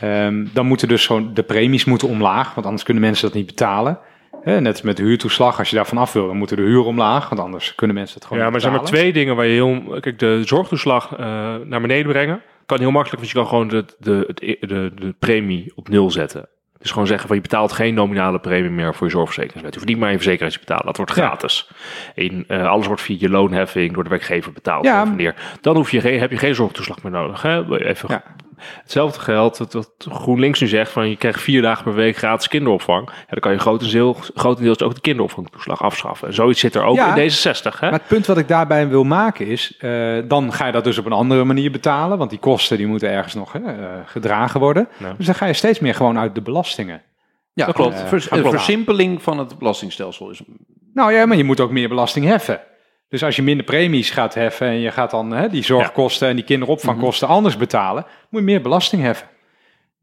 eh, 0.00 0.26
ehm, 0.26 0.46
dan 0.52 0.66
moeten 0.66 0.88
dus 0.88 1.06
gewoon 1.06 1.34
de 1.34 1.42
premies 1.42 1.84
moeten 1.84 2.08
omlaag, 2.08 2.54
want 2.54 2.66
anders 2.66 2.84
kunnen 2.84 3.02
mensen 3.02 3.26
dat 3.26 3.36
niet 3.36 3.46
betalen. 3.46 3.98
Hè, 4.42 4.60
net 4.60 4.72
als 4.72 4.82
met 4.82 4.96
de 4.96 5.02
huurtoeslag, 5.02 5.58
als 5.58 5.70
je 5.70 5.76
daarvan 5.76 5.98
af 5.98 6.12
wil, 6.12 6.26
dan 6.26 6.36
moeten 6.36 6.56
de 6.56 6.62
huur 6.62 6.84
omlaag, 6.84 7.28
want 7.28 7.40
anders 7.40 7.74
kunnen 7.74 7.96
mensen 7.96 8.14
het 8.14 8.24
gewoon 8.24 8.38
Ja, 8.38 8.44
maar 8.48 8.54
er 8.54 8.60
zijn 8.60 8.72
maar 8.72 8.84
twee 8.84 9.12
dingen 9.12 9.36
waar 9.36 9.46
je 9.46 9.52
heel... 9.52 10.00
Kijk, 10.00 10.18
de 10.18 10.40
zorgtoeslag 10.44 11.12
eh, 11.12 11.18
naar 11.64 11.80
beneden 11.80 12.12
brengen 12.12 12.42
kan 12.66 12.78
heel 12.78 12.90
makkelijk, 12.90 13.20
want 13.20 13.32
je 13.32 13.38
kan 13.38 13.46
gewoon 13.48 13.68
de, 13.68 13.84
de, 13.98 14.24
het 14.26 14.42
e- 14.42 14.66
de, 14.66 14.92
de 14.94 15.14
premie 15.18 15.72
op 15.74 15.88
nul 15.88 16.10
zetten. 16.10 16.48
Dus 16.78 16.90
gewoon 16.90 17.06
zeggen 17.06 17.26
van 17.26 17.36
je 17.36 17.42
betaalt 17.42 17.72
geen 17.72 17.94
nominale 17.94 18.38
premie 18.38 18.70
meer 18.70 18.94
voor 18.94 19.06
je 19.06 19.12
zorgverzekeringswet. 19.12 19.72
Je 19.74 19.78
hoeft 19.80 19.90
niet 19.92 19.98
meer 20.00 20.10
je 20.10 20.16
verzekering 20.16 20.52
te 20.52 20.58
betalen. 20.58 20.86
Dat 20.86 20.96
wordt 20.96 21.12
gratis. 21.12 21.70
En, 22.14 22.44
eh, 22.48 22.66
alles 22.68 22.86
wordt 22.86 23.02
via 23.02 23.16
je 23.20 23.28
loonheffing 23.28 23.94
door 23.94 24.02
de 24.04 24.10
werkgever 24.10 24.52
betaald. 24.52 24.84
Ja. 24.84 25.04
Wanneer. 25.06 25.34
Dan 25.60 25.76
hoef 25.76 25.90
je 25.90 26.00
geen, 26.00 26.20
heb 26.20 26.30
je 26.30 26.38
geen 26.38 26.54
zorgtoeslag 26.54 27.02
meer 27.02 27.12
nodig. 27.12 27.42
Hè? 27.42 27.78
Even 27.84 28.08
Ja. 28.08 28.22
Hetzelfde 28.82 29.20
geldt 29.20 29.58
dat, 29.58 29.72
dat 29.72 29.92
GroenLinks 30.10 30.60
nu 30.60 30.66
zegt 30.66 30.92
van 30.92 31.08
je 31.08 31.16
krijgt 31.16 31.40
vier 31.40 31.62
dagen 31.62 31.84
per 31.84 31.94
week 31.94 32.16
gratis 32.16 32.48
kinderopvang. 32.48 33.06
Ja, 33.10 33.24
dan 33.28 33.38
kan 33.40 33.52
je 33.52 33.58
grotendeels, 33.58 34.30
grotendeels 34.34 34.82
ook 34.82 34.94
de 34.94 35.00
kinderopvangtoeslag 35.00 35.82
afschaffen. 35.82 36.28
En 36.28 36.34
zoiets 36.34 36.60
zit 36.60 36.74
er 36.74 36.82
ook 36.82 36.96
Ja. 36.96 37.16
in 37.16 37.30
D66. 37.30 37.80
Hè? 37.80 37.90
Maar 37.90 37.98
het 37.98 38.08
punt 38.08 38.26
wat 38.26 38.38
ik 38.38 38.48
daarbij 38.48 38.88
wil 38.88 39.04
maken 39.04 39.46
is, 39.46 39.74
eh, 39.78 40.16
dan 40.24 40.52
ga 40.52 40.66
je 40.66 40.72
dat 40.72 40.84
dus 40.84 40.98
op 40.98 41.06
een 41.06 41.12
andere 41.12 41.44
manier 41.44 41.70
betalen, 41.70 42.18
want 42.18 42.30
die 42.30 42.38
kosten 42.38 42.76
die 42.76 42.86
moeten 42.86 43.10
ergens 43.10 43.34
nog 43.34 43.52
hè, 43.52 43.58
eh, 43.60 43.88
gedragen 44.06 44.60
worden. 44.60 44.88
Dus 45.16 45.26
dan 45.26 45.34
ga 45.34 45.46
je 45.46 45.52
steeds 45.52 45.80
meer 45.80 45.94
gewoon 45.94 46.18
uit 46.18 46.34
de 46.34 46.40
belastingen. 46.76 47.02
Ja, 47.52 47.66
Dat 47.66 47.74
klopt. 47.74 47.94
Een 47.94 48.02
Eh, 48.02 48.08
vers- 48.08 48.26
gaan 48.26 48.36
een 48.36 48.42
kloppen. 48.42 48.62
versimpeling 48.64 49.22
van 49.22 49.38
het 49.38 49.58
belastingstelsel 49.58 50.30
is. 50.30 50.40
Nou 50.94 51.12
ja, 51.12 51.26
maar 51.26 51.36
je 51.36 51.44
moet 51.44 51.60
ook 51.60 51.70
meer 51.70 51.88
belasting 51.88 52.26
heffen. 52.26 52.60
Dus 53.08 53.24
als 53.24 53.36
je 53.36 53.42
minder 53.42 53.64
premies 53.64 54.10
gaat 54.10 54.34
heffen 54.34 54.66
en 54.66 54.78
je 54.78 54.90
gaat 54.90 55.10
dan 55.10 55.30
hè, 55.30 55.48
die 55.48 55.62
zorgkosten 55.64 56.28
en 56.28 56.36
die 56.36 56.44
kinderopvangkosten 56.44 57.28
anders 57.28 57.56
betalen, 57.56 58.06
moet 58.30 58.40
je 58.40 58.46
meer 58.46 58.60
belasting 58.62 59.02
heffen. 59.02 59.28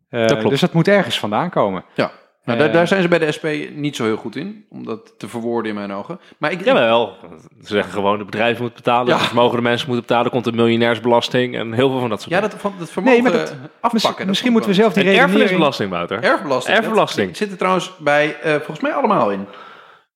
Eh, 0.09 0.25
klopt. 0.25 0.49
Dus 0.49 0.59
dat 0.59 0.73
moet 0.73 0.87
ergens 0.87 1.19
vandaan 1.19 1.49
komen. 1.49 1.85
Ja. 1.95 2.11
Nou, 2.45 2.57
Eh. 2.59 2.63
daar, 2.65 2.73
daar 2.73 2.87
zijn 2.87 3.01
ze 3.01 3.07
bij 3.07 3.19
de 3.19 3.31
SP 3.37 3.45
niet 3.75 3.95
zo 3.95 4.03
heel 4.03 4.15
goed 4.17 4.35
in, 4.35 4.65
om 4.69 4.85
dat 4.85 5.13
te 5.19 5.27
verwoorden 5.27 5.69
in 5.71 5.77
mijn 5.77 5.91
ogen. 5.93 6.19
Maar 6.37 6.51
ik, 6.51 6.63
Jawel. 6.65 7.17
Ze 7.61 7.67
zeggen 7.73 7.91
gewoon 7.93 8.17
de 8.17 8.25
bedrijven 8.25 8.61
moeten 8.61 8.83
betalen. 8.83 9.13
Ja. 9.13 9.17
De 9.19 9.23
vermogende 9.25 9.61
mensen 9.61 9.87
moeten 9.87 10.05
betalen. 10.07 10.31
komt 10.31 10.43
de 10.43 10.51
miljonairsbelasting 10.51 11.55
en 11.55 11.73
heel 11.73 11.89
veel 11.89 11.99
van 11.99 12.09
dat 12.09 12.19
soort 12.21 12.31
ja, 12.33 12.39
dingen. 12.39 12.51
dat, 12.53 12.61
van, 12.61 12.73
dat 12.79 12.91
vermogen 12.91 13.23
Nee, 13.23 13.31
dat- 13.31 13.41
afpakken. 13.41 13.89
Misschien, 13.91 14.15
dat 14.17 14.27
misschien 14.27 14.51
vond 14.51 14.65
moeten 14.65 14.69
we 14.69 14.73
zelf 14.81 14.93
die 14.93 15.03
En 15.03 15.09
redenering... 15.09 15.33
erfenisbelasting, 15.33 15.89
Wouter. 15.89 16.23
Erfbelasting. 16.23 16.77
Erfbelasting. 16.77 17.27
Dat 17.27 17.37
zit 17.37 17.51
er 17.51 17.57
trouwens 17.57 17.91
bij, 17.99 18.35
eh, 18.41 18.51
volgens 18.53 18.79
mij 18.79 18.93
allemaal 18.93 19.31
in. 19.31 19.45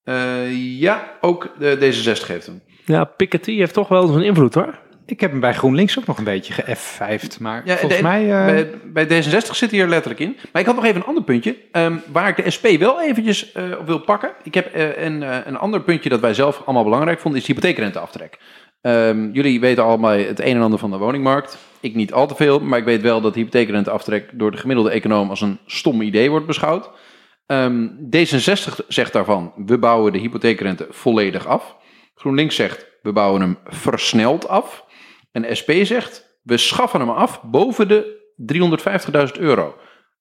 Eh, 0.04 0.80
ja, 0.80 1.12
ook 1.22 1.50
de 1.60 1.78
D66 1.78 2.28
heeft 2.28 2.46
hem. 2.46 2.62
Ja, 2.86 3.04
Piketty 3.04 3.56
heeft 3.58 3.74
toch 3.74 3.88
wel 3.88 4.16
een 4.16 4.24
invloed 4.24 4.54
hoor. 4.54 4.80
Ik 5.10 5.20
heb 5.20 5.32
hem 5.32 5.40
bij 5.40 5.54
GroenLinks 5.54 6.00
ook 6.00 6.06
nog 6.06 6.18
een 6.18 6.24
beetje 6.24 6.54
ge-F5'd, 6.54 7.40
maar 7.40 7.62
Ja, 7.66 7.76
volgens 7.78 8.02
de- 8.02 8.08
mij... 8.08 8.22
eh, 8.24 8.46
bij, 8.46 9.06
bij 9.08 9.24
D66 9.24 9.52
zit 9.52 9.72
hij 9.72 9.80
er 9.80 9.90
letterlijk 9.90 10.20
in. 10.22 10.38
Maar 10.52 10.62
ik 10.62 10.68
had 10.68 10.76
nog 10.76 10.86
even 10.86 10.96
een 11.02 11.08
ander 11.08 11.24
puntje. 11.24 11.56
ehm, 11.72 11.96
waar 12.12 12.28
ik 12.28 12.44
de 12.44 12.50
SP 12.56 12.66
wel 12.80 13.02
eventjes 13.02 13.52
eh, 13.52 13.64
op 13.80 13.86
wil 13.86 14.00
pakken. 14.00 14.32
Ik 14.44 14.54
heb 14.54 14.74
eh, 14.74 15.04
een, 15.06 15.22
een 15.48 15.58
ander 15.58 15.82
puntje 15.82 16.10
dat 16.10 16.20
wij 16.20 16.34
zelf 16.34 16.62
allemaal 16.66 16.84
belangrijk 16.84 17.20
vonden. 17.20 17.40
Is 17.40 17.46
de 17.46 17.54
hypotheekrenteaftrek. 17.54 18.38
Ehm, 18.82 19.30
jullie 19.32 19.60
weten 19.60 19.84
allemaal 19.84 20.12
het 20.18 20.40
een 20.40 20.56
en 20.56 20.62
ander 20.62 20.80
van 20.80 20.92
de 20.92 20.98
woningmarkt. 20.98 21.58
Ik 21.80 21.96
niet 21.96 22.14
al 22.14 22.28
te 22.28 22.36
veel. 22.36 22.60
Maar 22.60 22.80
ik 22.80 22.86
weet 22.86 23.02
wel 23.02 23.22
dat 23.22 23.34
de 23.34 23.40
hypotheekrenteaftrek 23.40 24.30
door 24.34 24.52
de 24.52 24.58
gemiddelde 24.58 24.92
econoom 24.92 25.30
als 25.30 25.42
een 25.42 25.60
stom 25.66 26.02
idee 26.02 26.30
wordt 26.30 26.46
beschouwd. 26.46 26.90
Ehm, 27.46 27.88
D66 28.16 28.86
zegt 28.88 29.14
daarvan, 29.14 29.54
we 29.66 29.78
bouwen 29.78 30.12
de 30.14 30.20
hypotheekrente 30.20 30.88
volledig 30.90 31.48
af. 31.48 31.76
GroenLinks 32.16 32.56
zegt, 32.56 32.88
we 33.02 33.12
bouwen 33.12 33.42
hem 33.42 33.58
versneld 33.66 34.48
af. 34.48 34.84
En 35.32 35.58
SP 35.60 35.72
zegt, 35.84 36.40
we 36.42 36.58
schaffen 36.58 37.00
hem 37.00 37.10
af 37.10 37.42
boven 37.44 37.88
de 37.88 38.18
350.000 39.36 39.40
euro. 39.40 39.78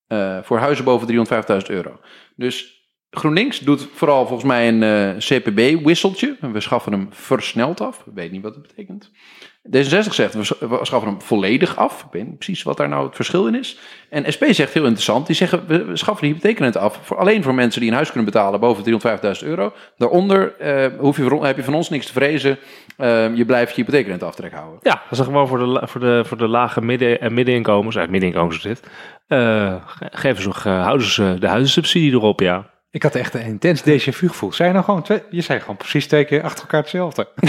Eh, 0.06 0.38
voor 0.42 0.59
huizen 0.59 0.84
boven 0.84 1.06
350.000 1.06 1.70
euro. 1.70 2.00
Dus 2.36 2.86
GroenLinks 3.11 3.59
doet 3.59 3.88
vooral 3.92 4.26
volgens 4.26 4.48
mij 4.48 4.68
een 4.68 4.82
eh, 4.82 5.16
CPB-wisseltje. 5.18 6.36
We 6.40 6.61
schaffen 6.61 6.92
hem 6.92 7.06
versneld 7.11 7.80
af. 7.80 8.06
Ik 8.06 8.12
weet 8.14 8.30
niet 8.30 8.42
wat 8.42 8.54
dat 8.54 8.62
betekent. 8.62 9.11
D66 9.76 10.10
zegt, 10.10 10.34
we 10.34 10.44
sch- 10.44 10.58
we 10.60 10.78
schaffen 10.82 11.08
hem 11.10 11.20
volledig 11.22 11.76
af. 11.76 12.00
Ik 12.02 12.12
weet 12.12 12.26
niet 12.26 12.36
precies 12.38 12.62
wat 12.62 12.76
daar 12.76 12.88
nou 12.88 13.06
het 13.06 13.14
verschil 13.16 13.46
in 13.46 13.54
is. 13.54 13.78
En 14.10 14.32
SP 14.34 14.44
zegt 14.50 14.72
heel 14.72 14.82
interessant, 14.82 15.26
die 15.26 15.36
zeggen, 15.36 15.66
we 15.66 15.90
schaffen 15.96 16.26
de 16.26 16.32
hypotheekrente 16.32 16.78
af. 16.78 16.98
Voor, 17.02 17.16
alleen 17.16 17.42
voor 17.42 17.54
mensen 17.54 17.80
die 17.80 17.88
een 17.90 17.94
huis 17.96 18.08
kunnen 18.12 18.24
betalen 18.32 18.60
boven 18.60 18.84
350.000 19.42 19.46
euro. 19.46 19.72
Daaronder 19.96 20.54
eh, 20.58 20.86
hoef 20.98 21.16
je, 21.16 21.38
heb 21.42 21.56
je 21.56 21.64
van 21.64 21.74
ons 21.74 21.88
niks 21.90 22.06
te 22.06 22.12
vrezen. 22.12 22.58
Eh, 22.96 23.36
je 23.36 23.44
blijft 23.44 23.70
je 23.76 23.80
hypotheekrenteaftrek 23.82 24.52
houden. 24.52 24.78
Ja, 24.82 25.02
dat 25.10 25.18
is 25.18 25.24
gewoon 25.24 25.48
voor 25.48 25.58
de, 25.58 25.80
voor 25.86 26.00
de, 26.00 26.22
voor 26.26 26.36
de 26.36 26.48
lage 26.48 26.80
midden- 26.82 27.20
en 27.20 27.34
middeninkomens. 27.34 27.96
Eigenlijk 27.96 28.10
middeninkomens 28.24 28.56
is 28.56 28.62
dit. 28.80 28.90
Eh, 29.26 29.74
ge- 29.86 30.08
geven 30.10 30.42
ze, 30.42 30.48
nog, 30.48 30.64
eh, 30.64 30.98
ze 30.98 31.36
de 31.38 31.46
huizensubsidie 31.48 32.12
erop, 32.12 32.40
ja. 32.40 32.66
Ik 32.91 33.03
had 33.03 33.14
echt 33.14 33.34
een 33.34 33.41
intens 33.41 33.80
déjà 33.82 34.12
vu 34.12 34.28
gevoel. 34.28 34.53
Zei 34.53 34.68
je 34.68 34.74
nou 34.74 34.84
gewoon 34.84 35.03
twee... 35.03 35.22
Je 35.30 35.41
zei 35.41 35.61
gewoon 35.61 35.76
precies 35.76 36.07
twee 36.07 36.24
keer 36.24 36.43
achter 36.43 36.61
elkaar 36.61 36.80
hetzelfde. 36.80 37.28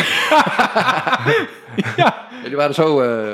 ja. 1.96 2.28
Jullie 2.44 2.58
waren 2.58 2.74
zo 2.74 3.02
eh, 3.02 3.34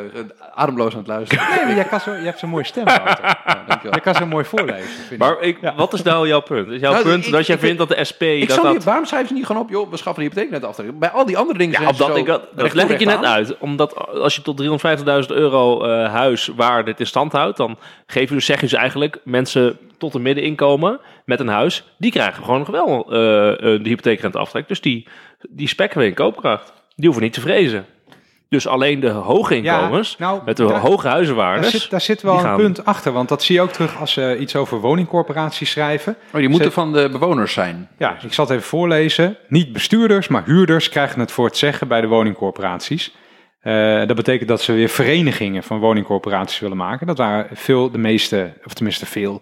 ademloos 0.55 0.91
aan 0.91 0.97
het 0.99 1.07
luisteren. 1.07 1.49
Nee, 1.49 1.65
maar 1.65 1.75
jij, 1.75 1.83
kan 1.83 1.99
zo, 1.99 2.13
je 2.13 2.23
hebt 2.25 2.39
zo'n 2.39 2.49
mooie 2.49 2.63
stem. 2.63 2.87
Ja, 2.87 3.63
dankjewel. 3.67 3.95
Je 3.95 4.01
kan 4.01 4.15
zo 4.15 4.25
mooi 4.25 4.45
voorlezen. 4.45 4.87
Vind 4.89 5.11
ik. 5.11 5.17
Maar 5.17 5.41
ik, 5.41 5.57
wat 5.75 5.93
is 5.93 6.01
nou 6.01 6.27
jouw 6.27 6.39
punt? 6.41 6.67
Is 6.67 6.79
jouw 6.79 6.91
Nou, 6.91 7.03
punt 7.03 7.25
ik- 7.25 7.31
dat 7.31 7.45
jij 7.45 7.55
ik 7.55 7.61
vindt 7.61 7.77
dat 7.77 7.87
de 7.89 8.03
SP... 8.09 8.21
Ik 8.21 8.39
dat 8.39 8.49
zou 8.51 8.63
dat, 8.65 8.73
niet, 8.75 8.83
waarom 8.83 9.05
schrijven 9.05 9.27
ze 9.29 9.33
niet 9.33 9.45
gewoon 9.45 9.61
op, 9.61 9.69
joh, 9.69 9.89
we 9.91 9.97
schaffen 9.97 10.23
de 10.23 10.29
hypotheekrenteaftrek? 10.29 10.99
Bij 10.99 11.09
al 11.09 11.25
die 11.25 11.37
andere 11.37 11.57
dingen 11.57 11.73
ja, 11.73 11.79
zijn 11.81 11.95
ze 11.95 12.03
zo 12.03 12.15
ik 12.15 12.25
dat, 12.25 12.47
dat 12.55 12.73
leg 12.73 12.89
ik 12.89 12.99
je 12.99 13.05
net 13.05 13.15
aan. 13.17 13.25
uit. 13.25 13.57
Omdat 13.57 14.07
als 14.07 14.35
je 14.35 14.41
tot 14.41 14.61
350.000 15.29 15.35
euro 15.35 15.83
eh 15.83 16.11
huiswaarde 16.13 16.83
dit 16.83 16.99
in 16.99 17.07
stand 17.07 17.31
houdt... 17.31 17.57
dan 17.57 17.77
geef 18.05 18.29
je 18.29 18.35
dus, 18.35 18.45
zeg 18.45 18.55
je 18.55 18.67
dus 18.67 18.73
eigenlijk 18.73 19.17
mensen 19.23 19.77
tot 19.97 20.13
een 20.13 20.21
middeninkomen 20.21 20.99
met 21.25 21.39
een 21.39 21.47
huis... 21.47 21.95
die 21.97 22.11
krijgen 22.11 22.43
gewoon 22.43 22.59
nog 22.59 22.69
wel 22.69 23.11
eh, 23.13 23.51
eh, 23.51 23.57
de 23.59 23.89
hypotheekrenteaftrek. 23.89 24.67
Dus 24.67 24.81
die, 24.81 25.07
die 25.49 25.67
spekken 25.67 25.99
we 25.99 26.05
in 26.05 26.13
koopkracht. 26.13 26.73
Die 26.95 27.05
hoeven 27.05 27.23
niet 27.23 27.33
te 27.33 27.41
vrezen. 27.41 27.85
Dus 28.49 28.67
alleen 28.67 28.99
de 28.99 29.09
hoge 29.09 29.55
inkomens, 29.55 30.17
nou, 30.17 30.41
met 30.45 30.57
de 30.57 30.65
daar- 30.65 30.79
hoge 30.79 31.03
Daar 31.03 31.11
huizenwaardes... 31.11 31.71
zit, 31.71 31.89
daar 31.89 32.01
zit 32.01 32.21
wel 32.21 32.33
een 32.33 32.39
gaan- 32.39 32.57
punt 32.57 32.85
achter, 32.85 33.11
want 33.11 33.29
dat 33.29 33.43
zie 33.43 33.55
je 33.55 33.61
ook 33.61 33.71
terug 33.71 33.99
als 33.99 34.11
ze 34.13 34.37
iets 34.39 34.55
over 34.55 34.79
woningcorporaties 34.79 35.71
schrijven. 35.71 36.15
Oh, 36.33 36.39
die 36.39 36.49
moeten 36.49 36.71
van 36.71 36.93
de 36.93 37.09
bewoners 37.11 37.53
zijn. 37.53 37.89
Ja, 37.97 38.17
ik 38.21 38.33
zal 38.33 38.45
het 38.45 38.53
even 38.53 38.67
voorlezen. 38.67 39.37
Niet 39.47 39.73
bestuurders, 39.73 40.27
maar 40.27 40.43
huurders 40.45 40.89
krijgen 40.89 41.19
het 41.19 41.31
voor 41.31 41.45
het 41.45 41.57
zeggen 41.57 41.87
bij 41.87 42.01
de 42.01 42.07
woningcorporaties. 42.07 43.15
Eh, 43.59 43.97
dat 44.07 44.15
betekent 44.15 44.49
dat 44.49 44.61
ze 44.61 44.73
weer 44.73 44.89
verenigingen 44.89 45.63
van 45.63 45.79
woningcorporaties 45.79 46.59
willen 46.59 46.77
maken. 46.77 47.07
Dat 47.07 47.17
waren 47.17 47.47
veel, 47.53 47.91
de 47.91 47.97
meeste, 47.97 48.53
of 48.65 48.73
tenminste 48.73 49.05
veel, 49.05 49.41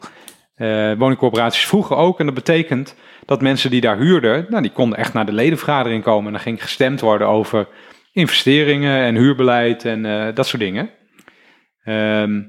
eh, 0.56 0.94
woningcorporaties 0.98 1.66
vroeger 1.66 1.96
ook. 1.96 2.20
En 2.20 2.26
dat 2.26 2.36
betekent 2.36 2.96
dat 3.26 3.42
mensen 3.42 3.70
die 3.70 3.82
daar 3.82 3.98
huurden, 3.98 4.46
nou, 4.50 4.62
die 4.62 4.72
konden 4.72 4.98
echt 4.98 5.14
naar 5.14 5.26
de 5.26 5.34
ledenvergadering 5.34 6.04
komen. 6.04 6.26
En 6.26 6.32
dan 6.32 6.42
ging 6.42 6.62
gestemd 6.62 7.02
worden 7.02 7.28
over 7.28 7.68
investeringen 8.12 9.00
en 9.00 9.16
huurbeleid 9.16 9.86
en 9.86 10.06
eh, 10.06 10.36
dat 10.36 10.48
soort 10.48 10.62
dingen. 10.62 10.90
Ehm, 11.84 12.42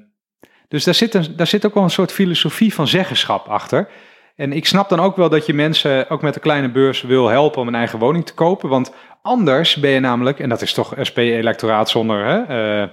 dus 0.69 0.85
daar 0.85 0.95
zit, 0.95 1.15
een, 1.15 1.37
daar 1.37 1.47
zit 1.47 1.67
ook 1.67 1.75
wel 1.75 1.83
een 1.83 1.91
soort 1.91 2.13
filosofie 2.13 2.75
van 2.75 2.89
zeggenschap 2.89 3.47
achter. 3.47 3.89
En 4.37 4.53
ik 4.53 4.67
snap 4.67 4.89
dan 4.89 5.01
ook 5.01 5.17
wel 5.17 5.29
dat 5.29 5.47
je 5.47 5.55
mensen, 5.55 6.11
ook 6.11 6.23
met 6.23 6.35
een 6.35 6.41
kleine 6.41 6.71
beurs, 6.71 7.03
wil 7.03 7.29
helpen 7.29 7.61
om 7.61 7.69
een 7.69 7.75
eigen 7.75 7.99
woning 7.99 8.27
te 8.27 8.35
kopen. 8.35 8.69
Want 8.69 8.95
anders 9.23 9.77
ben 9.77 9.91
je 9.91 10.01
namelijk, 10.01 10.39
en 10.39 10.49
dat 10.49 10.63
is 10.63 10.73
toch 10.73 10.95
SP-electoraat 11.01 11.91
zonder 11.91 12.25
hè, 12.25 12.43
eh, 12.43 12.89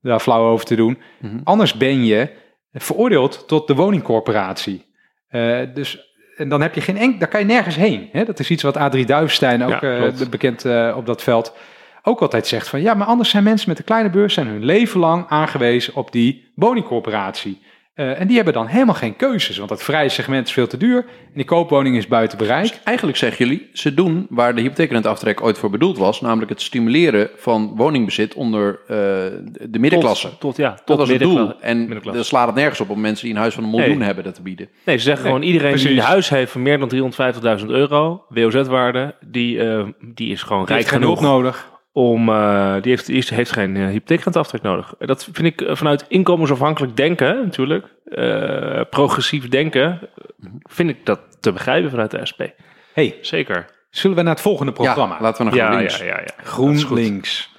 daar 0.00 0.20
flauw 0.20 0.50
over 0.50 0.66
te 0.66 0.76
doen. 0.76 0.98
Mhm. 1.20 1.40
Anders 1.44 1.74
ben 1.74 2.04
je 2.04 2.30
veroordeeld 2.72 3.48
tot 3.48 3.66
de 3.66 3.74
woningcorporatie. 3.74 4.86
Eh, 5.28 5.60
dus 5.74 6.08
en 6.38 6.48
dan 6.48 6.60
heb 6.60 6.74
je 6.74 6.80
geen 6.80 6.96
enk, 6.96 7.18
daar 7.20 7.28
kan 7.28 7.40
je 7.40 7.46
nergens 7.46 7.76
heen. 7.76 8.08
Hè? 8.12 8.24
Dat 8.24 8.38
is 8.38 8.50
iets 8.50 8.62
wat 8.62 8.76
Adrie 8.76 9.06
Duivestein, 9.06 9.62
ook 9.62 9.80
Ja, 9.80 9.80
eh, 9.80 10.28
bekend 10.30 10.64
eh, 10.64 10.94
op 10.96 11.06
dat 11.06 11.22
veld, 11.22 11.56
ook 12.02 12.20
altijd 12.20 12.46
zegt 12.46 12.68
van 12.68 12.80
ja, 12.80 12.94
maar 12.94 13.06
anders 13.06 13.30
zijn 13.30 13.42
mensen 13.44 13.68
met 13.68 13.78
een 13.78 13.84
kleine 13.84 14.10
beurs 14.10 14.34
zijn 14.34 14.46
hun 14.46 14.64
leven 14.64 15.00
lang 15.00 15.24
aangewezen 15.28 15.94
op 15.94 16.12
die 16.12 16.50
woningcorporatie. 16.54 17.62
Eh, 17.98 18.20
en 18.20 18.26
die 18.26 18.36
hebben 18.36 18.54
dan 18.54 18.66
helemaal 18.66 18.94
geen 18.94 19.16
keuzes, 19.16 19.58
want 19.58 19.70
het 19.70 19.82
vrije 19.82 20.08
segment 20.08 20.46
is 20.46 20.52
veel 20.52 20.66
te 20.66 20.76
duur 20.76 20.98
en 20.98 21.34
die 21.34 21.44
koopwoning 21.44 21.96
is 21.96 22.06
buiten 22.06 22.38
bereik. 22.38 22.68
Dus 22.68 22.80
eigenlijk 22.84 23.18
zeggen 23.18 23.46
jullie, 23.46 23.68
ze 23.72 23.94
doen 23.94 24.26
waar 24.30 24.54
de 24.54 24.60
hypotheekrenteaftrek 24.60 25.42
ooit 25.42 25.58
voor 25.58 25.70
bedoeld 25.70 25.98
was, 25.98 26.20
namelijk 26.20 26.50
het 26.50 26.60
stimuleren 26.62 27.30
van 27.36 27.72
woningbezit 27.76 28.34
onder 28.34 28.80
eh, 28.86 28.96
de 29.70 29.78
middenklasse. 29.78 30.28
Tot, 30.28 30.40
tot, 30.40 30.56
ja, 30.56 30.74
tot 30.74 30.86
dat 30.86 30.98
was 30.98 31.08
het 31.08 31.20
doel. 31.20 31.60
En 31.60 32.00
dan 32.02 32.24
slaat 32.24 32.46
het 32.46 32.56
nergens 32.56 32.80
op 32.80 32.90
om 32.90 33.00
mensen 33.00 33.24
die 33.24 33.34
een 33.34 33.40
huis 33.40 33.54
van 33.54 33.64
een 33.64 33.70
miljoen 33.70 33.96
Nee. 33.98 34.06
hebben 34.06 34.24
dat 34.24 34.34
te 34.34 34.42
bieden. 34.42 34.68
Nee, 34.84 34.96
ze 34.96 35.02
zeggen 35.02 35.24
Nee, 35.24 35.32
gewoon 35.32 35.48
iedereen 35.48 35.76
die 35.76 35.90
een 35.90 35.98
huis 35.98 36.28
heeft 36.28 36.52
van 36.52 36.62
meer 36.62 36.78
dan 36.78 37.12
350.000 37.60 37.66
euro, 37.66 38.24
WOZ-waarde, 38.28 39.14
die, 39.20 39.60
eh, 39.60 39.84
die 40.00 40.32
is 40.32 40.42
gewoon 40.42 40.64
Die 40.64 40.74
rijk 40.74 40.86
genoeg 40.86 41.20
nodig. 41.20 41.76
Om, 41.98 42.28
eh, 42.28 42.72
die 42.82 42.90
heeft, 42.92 43.06
die 43.06 43.24
heeft 43.28 43.52
geen 43.52 43.74
uh, 43.74 43.86
hypotheekrenteaftrek 43.88 44.62
nodig. 44.62 44.94
Dat 44.98 45.24
vind 45.32 45.46
ik 45.46 45.60
eh, 45.60 45.76
vanuit 45.76 46.04
inkomensafhankelijk 46.08 46.96
denken, 46.96 47.44
natuurlijk, 47.44 47.86
eh, 48.04 48.80
progressief 48.90 49.48
denken, 49.48 50.00
vind 50.62 50.90
ik 50.90 51.06
dat 51.06 51.20
te 51.40 51.52
begrijpen 51.52 51.90
vanuit 51.90 52.10
de 52.10 52.26
SP. 52.30 52.40
hey, 52.92 53.18
Zeker. 53.20 53.66
zullen 53.90 54.16
we 54.16 54.22
naar 54.22 54.32
het 54.32 54.42
volgende 54.42 54.72
programma? 54.72 55.14
Ja, 55.14 55.20
laten 55.22 55.44
we 55.44 55.50
naar 55.50 55.58
Ja, 55.58 55.80
ja, 55.80 55.88
GroenLinks. 55.88 55.98
ja, 55.98 56.04
ja. 56.20 56.44
Goed. 56.44 56.84
GroenLinks. 56.84 57.56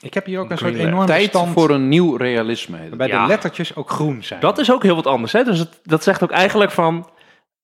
Ik 0.00 0.14
heb 0.14 0.26
hier 0.26 0.40
ook 0.40 0.50
een 0.50 0.58
soort 0.58 0.74
enorme 0.74 1.06
Tijd 1.06 1.28
stand 1.28 1.52
voor 1.52 1.70
een 1.70 1.88
nieuw 1.88 2.16
realisme. 2.16 2.78
waarbij 2.88 3.08
Ja. 3.08 3.22
de 3.22 3.28
lettertjes 3.28 3.76
ook 3.76 3.90
groen 3.90 4.22
zijn. 4.22 4.40
Dat 4.40 4.58
is 4.58 4.72
ook 4.72 4.82
heel 4.82 4.94
wat 4.94 5.06
anders. 5.06 5.32
Hè? 5.32 5.44
Dus 5.44 5.58
het, 5.58 5.80
dat 5.82 6.02
zegt 6.02 6.22
ook 6.22 6.30
eigenlijk 6.30 6.70
van. 6.70 7.10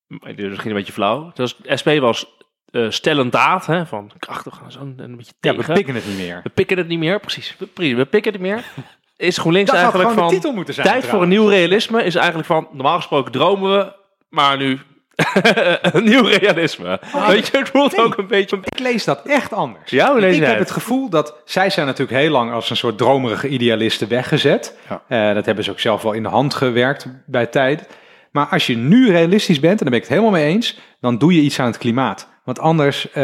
Dit 0.09 0.39
is 0.39 0.49
misschien 0.49 0.71
een 0.71 0.77
beetje 0.77 0.93
flauw. 0.93 1.31
Dus 1.35 1.57
SP 1.81 1.89
was 2.01 2.38
eh 2.71 2.91
stellend 2.91 3.33
daad. 3.33 3.67
Hè? 3.67 3.87
Van 3.87 4.11
krachtig 4.19 4.61
en 4.65 4.73
zo. 4.73 4.79
En 4.81 4.95
een 4.97 5.17
beetje 5.17 5.33
ja, 5.41 5.53
tegen. 5.53 5.67
we 5.67 5.73
pikken 5.73 5.95
het 5.95 6.07
niet 6.07 6.17
meer. 6.17 6.41
We 6.43 6.51
pikken 6.51 6.77
het 6.77 6.89
niet 6.89 6.99
meer. 6.99 7.21
Precies. 7.21 7.57
We, 7.59 8.07
pikken 8.07 8.33
het 8.33 8.41
niet 8.43 8.51
meer. 8.51 8.65
Is 9.17 9.39
GroenLinks 9.39 9.71
Dat 9.71 9.81
eigenlijk 9.81 10.11
van. 10.11 10.29
de 10.29 10.35
titel 10.35 10.53
moeten 10.53 10.75
zijn. 10.75 10.87
Tijd 10.87 11.07
voor 11.07 11.23
een 11.23 11.29
nieuw 11.29 11.49
realisme 11.49 12.05
is 12.05 12.15
eigenlijk 12.15 12.47
van. 12.47 12.69
Normaal 12.73 12.97
gesproken 12.97 13.33
dromen 13.33 13.79
we. 13.79 13.93
Maar 14.29 14.57
nu. 14.57 14.81
een 15.93 16.05
nieuw 16.05 16.25
realisme. 16.25 17.01
Weet 17.27 17.47
je, 17.47 17.59
het 17.59 17.69
voelt 17.69 17.93
Oh, 17.93 17.99
nee. 17.99 18.07
ook 18.07 18.17
een 18.17 18.27
beetje. 18.27 18.59
Ik 18.65 18.79
lees 18.79 19.05
dat 19.05 19.23
echt 19.27 19.53
anders. 19.53 19.91
Ja, 19.91 20.17
ik 20.17 20.35
heb 20.35 20.49
het? 20.49 20.59
het 20.59 20.71
gevoel 20.71 21.09
dat 21.09 21.35
zij 21.45 21.71
zijn 21.71 21.87
natuurlijk 21.87 22.19
heel 22.19 22.31
lang 22.31 22.53
als 22.53 22.71
een 22.71 22.77
soort 22.77 22.99
dromerige 22.99 23.49
idealisten 23.49 24.09
weggezet. 24.09 24.79
Ja. 24.89 25.03
Eh, 25.29 25.35
dat 25.35 25.47
hebben 25.47 25.65
ze 25.65 25.71
ook 25.71 25.81
zelf 25.81 26.03
wel 26.03 26.13
in 26.13 26.23
de 26.23 26.29
hand 26.29 26.55
gewerkt 26.55 27.07
bij 27.27 27.47
tijd. 27.47 27.87
Maar 28.31 28.47
als 28.47 28.67
je 28.67 28.77
nu 28.77 29.11
realistisch 29.11 29.61
bent, 29.61 29.79
en 29.79 29.85
daar 29.87 29.91
ben 29.91 30.03
ik 30.03 30.09
het 30.09 30.19
helemaal 30.19 30.41
mee 30.41 30.55
eens, 30.55 30.79
dan 31.01 31.19
doe 31.19 31.35
je 31.35 31.41
iets 31.41 31.61
aan 31.61 31.67
het 31.67 31.79
klimaat. 31.79 32.29
Want 32.49 32.61
anders 32.61 33.11
eh, 33.11 33.23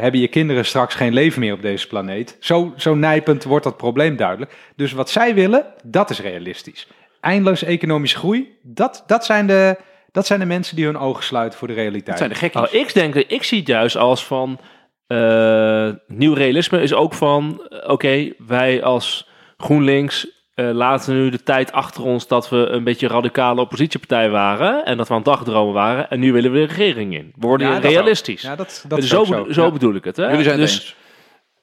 hebben 0.00 0.20
je 0.20 0.28
kinderen 0.28 0.64
straks 0.64 0.94
geen 0.94 1.12
leven 1.12 1.40
meer 1.40 1.52
op 1.52 1.62
deze 1.62 1.86
planeet. 1.86 2.36
Zo, 2.40 2.72
zo 2.76 2.94
nijpend 2.94 3.44
wordt 3.44 3.64
dat 3.64 3.76
probleem 3.76 4.16
duidelijk. 4.16 4.56
Dus 4.74 4.92
wat 4.92 5.10
zij 5.10 5.34
willen, 5.34 5.66
dat 5.84 6.10
is 6.10 6.20
realistisch. 6.20 6.88
Eindeloos 7.20 7.62
economische 7.62 8.18
groei, 8.18 8.58
dat, 8.62 9.04
dat, 9.06 9.24
zijn 9.24 9.46
de, 9.46 9.76
dat 10.12 10.26
zijn 10.26 10.40
de 10.40 10.46
mensen 10.46 10.76
die 10.76 10.84
hun 10.84 10.98
ogen 10.98 11.24
sluiten 11.24 11.58
voor 11.58 11.68
de 11.68 11.74
realiteit. 11.74 12.06
Dat 12.06 12.18
zijn 12.18 12.30
de 12.30 12.36
gekkies. 12.36 12.60
Nou, 12.60 12.84
ik 12.84 12.94
denk, 12.94 13.14
ik 13.14 13.42
zie 13.42 13.58
het 13.58 13.68
juist 13.68 13.96
als 13.96 14.26
van 14.26 14.60
eh, 15.06 15.88
nieuw 16.06 16.34
realisme 16.34 16.82
is 16.82 16.94
ook 16.94 17.14
van, 17.14 17.66
eh, 17.68 17.90
oké, 17.90 18.32
wij 18.46 18.82
als 18.82 19.28
GroenLinks 19.56 20.35
eh, 20.56 20.70
laten 20.72 21.14
nu 21.14 21.30
de 21.30 21.42
tijd 21.42 21.72
achter 21.72 22.02
ons 22.02 22.26
dat 22.26 22.48
we 22.48 22.56
een 22.56 22.84
beetje 22.84 23.08
radicale 23.08 23.60
oppositiepartij 23.60 24.30
waren 24.30 24.84
en 24.84 24.96
dat 24.96 25.06
we 25.08 25.14
aan 25.14 25.20
het 25.20 25.28
dagdromen 25.28 25.74
waren 25.74 26.10
en 26.10 26.20
nu 26.20 26.32
willen 26.32 26.52
we 26.52 26.58
de 26.58 26.64
regering 26.66 27.14
in. 27.14 27.32
We 27.36 27.46
worden 27.46 27.66
Ja, 27.68 27.72
dat 27.80 27.90
realistisch. 27.90 28.42
Ja, 28.42 28.56
dat, 28.56 28.84
dat 28.88 28.96
Dus 28.98 29.04
is 29.04 29.10
zo, 29.14 29.20
ook 29.20 29.26
bedo- 29.28 29.44
zo. 29.44 29.52
zo 29.52 29.64
Ja. 29.64 29.70
bedoel 29.70 29.94
ik 29.94 30.04
het. 30.04 30.16
Hè? 30.16 30.28
Jullie 30.28 30.42
zijn 30.44 30.60
het 30.60 30.68
dus, 30.68 30.74
eens. 30.80 30.96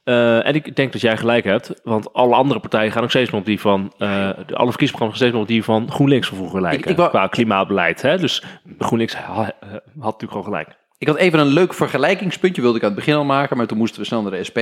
eh, 0.04 0.48
en 0.48 0.56
ik 0.56 0.76
denk 0.76 0.92
dat 0.92 1.02
jij 1.02 1.18
gelijk 1.18 1.44
hebt, 1.44 1.82
want 1.84 2.14
alle 2.14 2.36
andere 2.36 2.60
partijen 2.60 2.92
gaan 2.92 3.04
ook 3.04 3.10
steeds 3.10 3.32
meer 3.32 3.40
op 3.40 3.46
die 3.46 3.60
van, 3.60 3.94
de, 3.98 4.06
alle 4.06 4.36
verkiezingsprogramma's 4.46 4.98
gaan 5.00 5.16
steeds 5.16 5.32
meer 5.32 5.42
op 5.42 5.48
die 5.48 5.64
van 5.64 5.92
GroenLinks 5.92 6.28
van 6.28 6.38
vroeger 6.38 6.62
lijken, 6.62 6.92
ik 6.92 6.98
wou- 6.98 7.10
qua 7.10 7.28
klimaatbeleid. 7.28 8.02
Hè? 8.02 8.18
Dus 8.18 8.44
GroenLinks 8.80 9.16
ha- 9.16 9.52
had 9.62 9.84
natuurlijk 9.96 10.32
gewoon 10.32 10.44
gelijk. 10.44 10.68
Ik 11.04 11.10
had 11.10 11.18
even 11.18 11.40
een 11.40 11.48
leuk 11.48 11.74
vergelijkingspuntje, 11.74 12.62
wilde 12.62 12.78
ik 12.78 12.84
aan 12.84 12.90
het 12.90 13.00
begin 13.00 13.16
al 13.16 13.24
maken, 13.24 13.58
maar 13.58 13.68
toen 13.68 13.78
moesten 13.78 14.00
we 14.00 14.06
snel 14.06 14.22
naar 14.22 14.32
de 14.32 14.44
SP. 14.50 14.60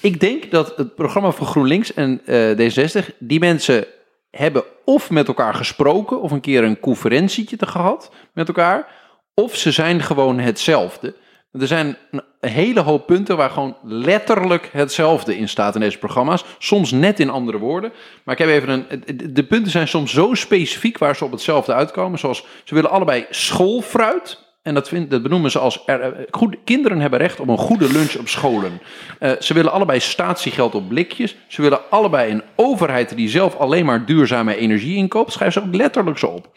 Ik 0.00 0.20
denk 0.20 0.50
dat 0.50 0.76
het 0.76 0.94
programma 0.94 1.30
van 1.30 1.46
GroenLinks 1.46 1.94
en 1.94 2.20
eh, 2.24 2.50
D66, 2.50 3.16
die 3.18 3.38
mensen 3.38 3.86
hebben 4.30 4.64
of 4.84 5.10
met 5.10 5.28
elkaar 5.28 5.54
gesproken, 5.54 6.20
of 6.20 6.30
een 6.30 6.40
keer 6.40 6.64
een 6.64 6.80
conferentietje 6.80 7.56
te 7.56 7.66
gehad 7.66 8.10
met 8.32 8.48
elkaar, 8.48 8.88
of 9.34 9.56
ze 9.56 9.70
zijn 9.70 10.00
gewoon 10.00 10.38
hetzelfde. 10.38 11.14
Er 11.52 11.66
zijn 11.66 11.96
een 12.10 12.22
hele 12.40 12.80
hoop 12.80 13.06
punten 13.06 13.36
waar 13.36 13.50
gewoon 13.50 13.76
letterlijk 13.82 14.68
hetzelfde 14.72 15.36
in 15.36 15.48
staat 15.48 15.74
in 15.74 15.80
deze 15.80 15.98
programma's. 15.98 16.44
Soms 16.58 16.90
net 16.90 17.20
in 17.20 17.30
andere 17.30 17.58
woorden. 17.58 17.92
Maar 18.24 18.40
ik 18.40 18.46
heb 18.46 18.48
even 18.48 18.68
een. 18.88 19.34
De 19.34 19.44
punten 19.44 19.70
zijn 19.70 19.88
soms 19.88 20.12
zo 20.12 20.34
specifiek 20.34 20.98
waar 20.98 21.16
ze 21.16 21.24
op 21.24 21.30
hetzelfde 21.30 21.74
uitkomen. 21.74 22.18
Zoals 22.18 22.46
ze 22.64 22.74
willen 22.74 22.90
allebei 22.90 23.26
schoolfruit. 23.30 24.43
En 24.64 24.74
dat, 24.74 24.88
vind, 24.88 25.10
dat 25.10 25.22
benoemen 25.22 25.50
ze 25.50 25.58
als. 25.58 25.84
Eh, 25.84 25.96
goed, 26.30 26.56
kinderen 26.64 27.00
hebben 27.00 27.18
recht 27.18 27.40
op 27.40 27.48
een 27.48 27.58
goede 27.58 27.92
lunch 27.92 28.16
op 28.16 28.28
scholen. 28.28 28.80
Eh, 29.18 29.30
ze 29.40 29.54
willen 29.54 29.72
allebei 29.72 30.00
statiegeld 30.00 30.74
op 30.74 30.88
blikjes. 30.88 31.36
Ze 31.46 31.62
willen 31.62 31.90
allebei 31.90 32.30
een 32.30 32.42
overheid 32.54 33.16
die 33.16 33.28
zelf 33.28 33.56
alleen 33.56 33.84
maar 33.84 34.04
duurzame 34.04 34.56
energie 34.56 34.96
inkoopt. 34.96 35.32
Schrijf 35.32 35.52
ze 35.52 35.62
ook 35.62 35.74
letterlijk 35.74 36.18
zo 36.18 36.26
op. 36.26 36.48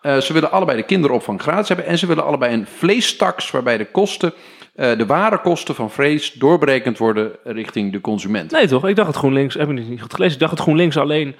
Eh, 0.00 0.16
ze 0.16 0.32
willen 0.32 0.50
allebei 0.50 0.76
de 0.76 0.84
kinderopvang 0.84 1.42
gratis 1.42 1.68
hebben. 1.68 1.86
En 1.86 1.98
ze 1.98 2.06
willen 2.06 2.24
allebei 2.24 2.54
een 2.54 2.66
vleestaks 2.66 3.50
waarbij 3.50 3.78
de 3.78 3.90
kosten, 3.90 4.32
de 4.74 5.06
ware 5.06 5.40
kosten 5.40 5.74
van 5.74 5.90
vlees 5.90 6.32
doorberekend 6.32 6.98
worden 6.98 7.32
richting 7.44 7.92
de 7.92 8.00
consument. 8.00 8.50
Nee 8.50 8.66
toch? 8.66 8.88
Ik 8.88 8.96
dacht 8.96 9.08
het 9.08 9.16
GroenLinks, 9.16 9.54
heb 9.54 9.70
ik 9.70 9.88
niet 9.88 10.00
goed 10.00 10.14
gelezen. 10.14 10.34
Ik 10.34 10.40
dacht 10.40 10.52
het 10.52 10.60
GroenLinks 10.60 10.96
alleen 10.96 11.34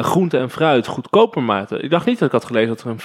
groente 0.00 0.38
en 0.38 0.50
fruit 0.50 0.86
goedkoper 0.86 1.42
maakte. 1.42 1.78
Ik 1.78 1.90
dacht 1.90 2.06
niet 2.06 2.18
dat 2.18 2.26
ik 2.26 2.34
had 2.34 2.44
gelezen 2.44 2.68
dat 2.68 2.80
er 2.80 2.90
een 2.90 3.00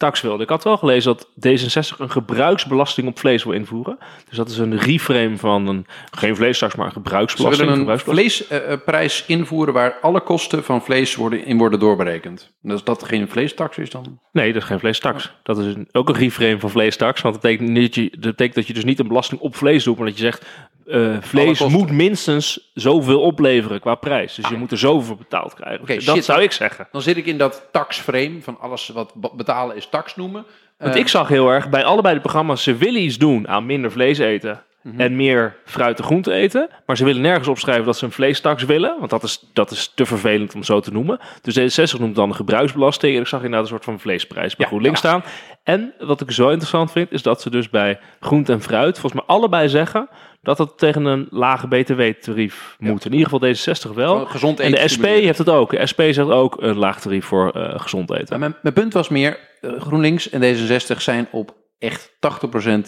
vleestax 0.00 0.20
wilde. 0.20 0.42
Ik 0.42 0.48
had 0.48 0.64
wel 0.64 0.76
gelezen 0.76 1.16
dat 1.16 1.26
D66 1.48 1.98
een 1.98 2.10
gebruiksbelasting 2.10 3.08
op 3.08 3.18
vlees 3.18 3.44
wil 3.44 3.52
invoeren. 3.52 3.98
Dus 4.28 4.36
dat 4.36 4.48
is 4.48 4.58
een 4.58 4.78
reframe 4.78 5.36
van 5.36 5.66
een, 5.66 5.86
geen 6.10 6.36
vleestaks, 6.36 6.74
maar 6.74 6.86
een 6.86 6.92
Ze 6.92 6.98
gebruiksbelasting. 6.98 7.70
willen 7.70 7.88
een 7.88 7.98
vleesprijs 7.98 9.24
invoeren 9.26 9.74
waar 9.74 9.94
alle 10.00 10.20
kosten 10.20 10.64
van 10.64 10.82
vlees 10.82 11.14
worden, 11.16 11.44
in 11.44 11.58
worden 11.58 11.78
doorberekend. 11.80 12.52
En 12.62 12.70
als 12.70 12.84
dat 12.84 13.02
geen 13.04 13.28
vleestaks 13.28 13.78
is, 13.78 13.90
dan... 13.90 14.18
Nee, 14.32 14.52
dat 14.52 14.62
is 14.62 14.68
geen 14.68 14.78
vleestaks. 14.80 15.32
Dat 15.42 15.58
is 15.58 15.66
een- 15.74 15.88
ook 15.92 16.08
een 16.08 16.14
reframe 16.16 16.58
van 16.58 16.70
vleestaks. 16.70 17.20
Want 17.20 17.34
dat 17.34 17.42
betekent, 17.42 17.68
niet 17.68 17.94
dat, 17.94 18.04
je, 18.04 18.10
dat 18.10 18.20
betekent 18.20 18.54
dat 18.54 18.66
je 18.66 18.72
dus 18.74 18.84
niet 18.84 18.98
een 18.98 19.08
belasting 19.08 19.40
op 19.40 19.56
vlees 19.56 19.84
doet, 19.84 19.96
maar 19.96 20.06
dat 20.06 20.18
je 20.18 20.24
zegt, 20.24 20.46
eh, 20.90 21.16
vlees 21.20 21.58
moet 21.66 21.90
minstens 21.90 22.70
zoveel 22.74 23.20
opleveren 23.20 23.80
qua 23.80 23.94
prijs. 23.94 24.34
Dus 24.34 24.48
je 24.48 24.56
moet 24.56 24.70
er 24.70 24.78
zoveel 24.78 25.16
betaald 25.16 25.54
krijgen. 25.54 25.86
Dat 26.04 26.14
shit. 26.14 26.24
zou 26.24 26.42
ik 26.42 26.52
zeggen. 26.52 26.88
Dan 26.92 27.02
zit 27.02 27.16
ik 27.16 27.26
in 27.26 27.38
dat 27.38 27.68
taxframe 27.72 28.36
van 28.40 28.58
alles 28.60 28.88
wat 28.88 29.12
be- 29.14 29.30
betalen 29.36 29.76
is 29.76 29.86
tax 29.90 30.16
noemen. 30.16 30.44
Want 30.78 30.94
Eh, 30.94 31.00
ik 31.00 31.08
zag 31.08 31.28
heel 31.28 31.48
erg 31.50 31.68
bij 31.68 31.84
allebei 31.84 32.14
de 32.14 32.20
programma's, 32.20 32.62
ze 32.62 32.74
willen 32.76 33.02
iets 33.02 33.18
doen 33.18 33.48
aan 33.48 33.66
minder 33.66 33.90
vlees 33.92 34.18
eten 34.18 34.62
Mhm. 34.82 35.00
en 35.00 35.16
meer 35.16 35.56
fruit 35.64 35.98
en 35.98 36.04
groente 36.04 36.32
eten. 36.32 36.68
Maar 36.86 36.96
ze 36.96 37.04
willen 37.04 37.22
nergens 37.22 37.48
opschrijven 37.48 37.84
dat 37.84 37.96
ze 37.96 38.04
een 38.04 38.10
vleestaks 38.12 38.64
willen, 38.64 38.96
want 38.98 39.10
dat 39.10 39.22
is, 39.22 39.44
dat 39.52 39.70
is 39.70 39.92
te 39.94 40.06
vervelend 40.06 40.54
om 40.54 40.62
zo 40.62 40.80
te 40.80 40.92
noemen. 40.92 41.18
Dus 41.42 41.58
D66 41.94 41.98
noemt 41.98 42.14
dan 42.14 42.34
gebruiksbelasting 42.34 43.14
en 43.14 43.20
ik 43.20 43.26
zag 43.26 43.40
inderdaad 43.40 43.62
een 43.62 43.72
soort 43.72 43.84
van 43.84 44.00
vleesprijs 44.00 44.56
bij 44.56 44.64
Ja, 44.66 44.66
GroenLinks 44.66 44.98
staan. 44.98 45.22
En 45.62 45.92
wat 45.98 46.20
ik 46.20 46.30
zo 46.30 46.48
interessant 46.48 46.92
vind, 46.92 47.12
is 47.12 47.22
dat 47.22 47.42
ze 47.42 47.50
dus 47.50 47.70
bij 47.70 47.98
groente 48.20 48.52
en 48.52 48.62
fruit 48.62 48.98
volgens 48.98 49.22
mij 49.22 49.36
allebei 49.36 49.68
zeggen 49.68 50.08
dat 50.42 50.58
het 50.58 50.78
tegen 50.78 51.04
een 51.04 51.26
lage 51.30 51.68
btw-tarief 51.68 52.76
moet. 52.78 53.04
In 53.04 53.12
ieder 53.12 53.28
geval 53.28 53.48
D66 53.48 53.94
wel. 53.94 54.26
Gezond 54.26 54.60
En 54.60 54.66
eten 54.66 54.80
de 54.82 54.88
SP 54.88 54.92
stimuleren. 54.92 55.24
heeft 55.24 55.38
het 55.38 55.48
ook. 55.48 55.70
De 55.70 55.86
SP 55.90 56.00
zegt 56.00 56.30
ook 56.30 56.62
een 56.62 56.76
laag 56.76 57.00
tarief 57.00 57.24
voor 57.24 57.50
eh, 57.50 57.80
gezond 57.80 58.12
eten. 58.12 58.38
Mijn, 58.38 58.56
mijn 58.62 58.74
punt 58.74 58.92
was 58.92 59.08
meer, 59.08 59.38
eh, 59.60 59.70
GroenLinks 59.80 60.30
en 60.30 60.40
D66 60.40 60.96
zijn 60.96 61.28
op 61.30 61.54
echt 61.80 62.12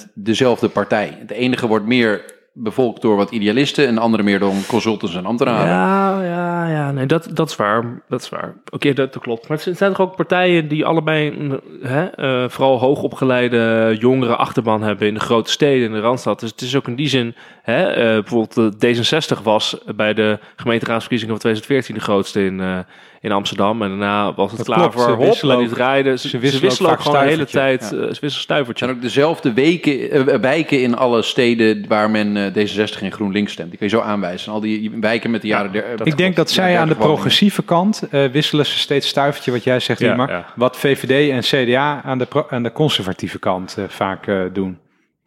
80% 0.06 0.10
dezelfde 0.14 0.68
partij. 0.68 1.16
Het 1.20 1.30
enige 1.30 1.66
wordt 1.66 1.86
meer 1.86 2.40
bevolkt 2.54 3.02
door 3.02 3.16
wat 3.16 3.30
idealisten 3.30 3.86
en 3.86 3.94
de 3.94 4.00
andere 4.00 4.22
meer 4.22 4.38
door 4.38 4.52
consultants 4.68 5.14
en 5.16 5.26
ambtenaren. 5.26 5.66
Ja, 5.66 6.22
ja, 6.22 6.68
ja. 6.68 6.92
Nee, 6.92 7.06
dat, 7.06 7.28
dat 7.32 7.48
is 7.48 7.56
waar. 7.56 8.02
Dat 8.08 8.22
is 8.22 8.28
waar. 8.28 8.54
Oké, 8.70 8.92
dat, 8.92 9.18
klopt. 9.18 9.48
Maar 9.48 9.60
het 9.64 9.76
zijn 9.76 9.90
toch 9.94 10.06
ook 10.06 10.16
partijen 10.16 10.68
die 10.68 10.84
allebei 10.84 11.50
hè, 11.82 12.06
eh, 12.06 12.48
vooral 12.48 12.78
hoogopgeleide 12.78 13.96
jongeren 13.98 14.38
achterban 14.38 14.82
hebben 14.82 15.08
in 15.08 15.14
de 15.14 15.20
grote 15.20 15.50
steden, 15.50 15.86
in 15.86 15.92
de 15.92 16.00
Randstad. 16.00 16.40
Dus 16.40 16.50
het 16.50 16.60
is 16.60 16.76
ook 16.76 16.88
in 16.88 16.96
die 16.96 17.08
zin, 17.08 17.34
hè, 17.62 17.84
eh, 17.84 18.20
bijvoorbeeld 18.20 18.80
de 18.80 18.94
D66 19.36 19.42
was 19.42 19.78
bij 19.96 20.14
de 20.14 20.38
gemeenteraadsverkiezingen 20.56 21.34
van 21.34 21.42
2014 21.42 21.94
de 21.94 22.00
grootste 22.00 22.44
in, 22.44 22.60
eh, 22.60 22.78
in 23.22 23.32
Amsterdam. 23.32 23.82
En 23.82 23.88
daarna 23.88 24.34
was 24.34 24.48
het 24.48 24.56
Dat 24.56 24.66
klaar 24.66 24.78
klopt. 24.78 24.94
voor 24.94 25.14
hop, 25.16 25.34
en 25.50 25.58
die 25.58 25.68
draaiden. 25.68 26.18
Ze, 26.18 26.38
wisselen 26.38 26.62
wisselen, 26.64 26.90
ook 26.90 27.00
gewoon 27.00 27.20
de 27.22 27.28
hele 27.28 27.44
tijd. 27.46 27.80
Ja. 27.80 27.86
eh, 27.86 27.92
ze 27.92 28.06
wisselen 28.06 28.30
stuivertje. 28.30 28.84
Zijn 28.84 28.96
ook 28.96 29.02
dezelfde 29.02 29.52
weken, 29.52 30.10
eh, 30.10 30.38
wijken 30.40 30.82
in 30.82 30.96
alle 30.96 31.22
steden 31.22 31.84
waar 31.88 32.10
men 32.10 32.36
eh, 32.36 32.66
D66 32.66 33.02
en 33.02 33.12
GroenLinks 33.12 33.52
stemt. 33.52 33.68
Die 33.68 33.78
kun 33.78 33.86
je 33.88 33.92
zo 33.96 34.00
aanwijzen. 34.00 34.52
Al 34.52 34.60
die 34.60 34.90
wijken 35.00 35.30
met 35.30 35.40
de 35.42 35.46
jaren... 35.48 35.72
der- 35.72 36.06
ik 36.06 36.16
denk 36.16 36.36
dat 36.36 36.50
zij 36.50 36.78
aan 36.78 36.88
de 36.88 36.94
progressieve 36.94 37.62
kant 37.62 38.02
eh, 38.10 38.24
wisselen 38.24 38.66
ze 38.66 38.78
steeds 38.78 39.08
stuivertje, 39.08 39.50
wat 39.50 39.64
jij 39.64 39.80
zegt, 39.80 40.00
Ja, 40.00 40.14
ja. 40.28 40.46
Wat 40.56 40.76
VVD 40.76 41.30
en 41.30 41.66
CDA 41.66 42.02
aan 42.02 42.18
de, 42.18 42.26
pro- 42.26 42.46
aan 42.50 42.62
de 42.62 42.72
conservatieve 42.72 43.38
kant 43.38 43.74
eh, 43.78 43.84
vaak 43.88 44.26
eh, 44.26 44.40
doen. 44.52 44.78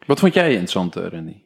Wat 0.06 0.18
vond 0.20 0.34
jij 0.34 0.48
interessant, 0.50 0.94
Randy? 0.94 1.36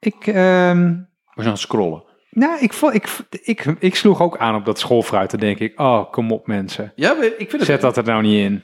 Ik, 0.00 0.26
ehm, 0.26 0.34
We 0.34 1.42
zijn 1.42 1.46
aan 1.46 1.52
het 1.52 1.58
scrollen. 1.58 2.02
Nou, 2.30 2.58
ik, 2.60 2.72
vo- 2.72 2.90
ik, 2.90 3.08
ik, 3.42 3.64
ik 3.78 3.94
sloeg 3.94 4.20
ook 4.22 4.38
aan 4.38 4.54
op 4.54 4.64
dat 4.64 4.78
schoolfruit. 4.78 5.30
Dan 5.30 5.40
denk 5.40 5.58
ik, 5.58 5.80
oh, 5.80 6.10
kom 6.12 6.32
op 6.32 6.46
mensen. 6.46 6.92
Ja, 6.94 7.10
ik 7.22 7.34
vind 7.36 7.52
het... 7.52 7.64
Zet 7.64 7.80
dat 7.80 7.96
er 7.96 8.04
nou 8.04 8.22
niet 8.22 8.44
in. 8.44 8.62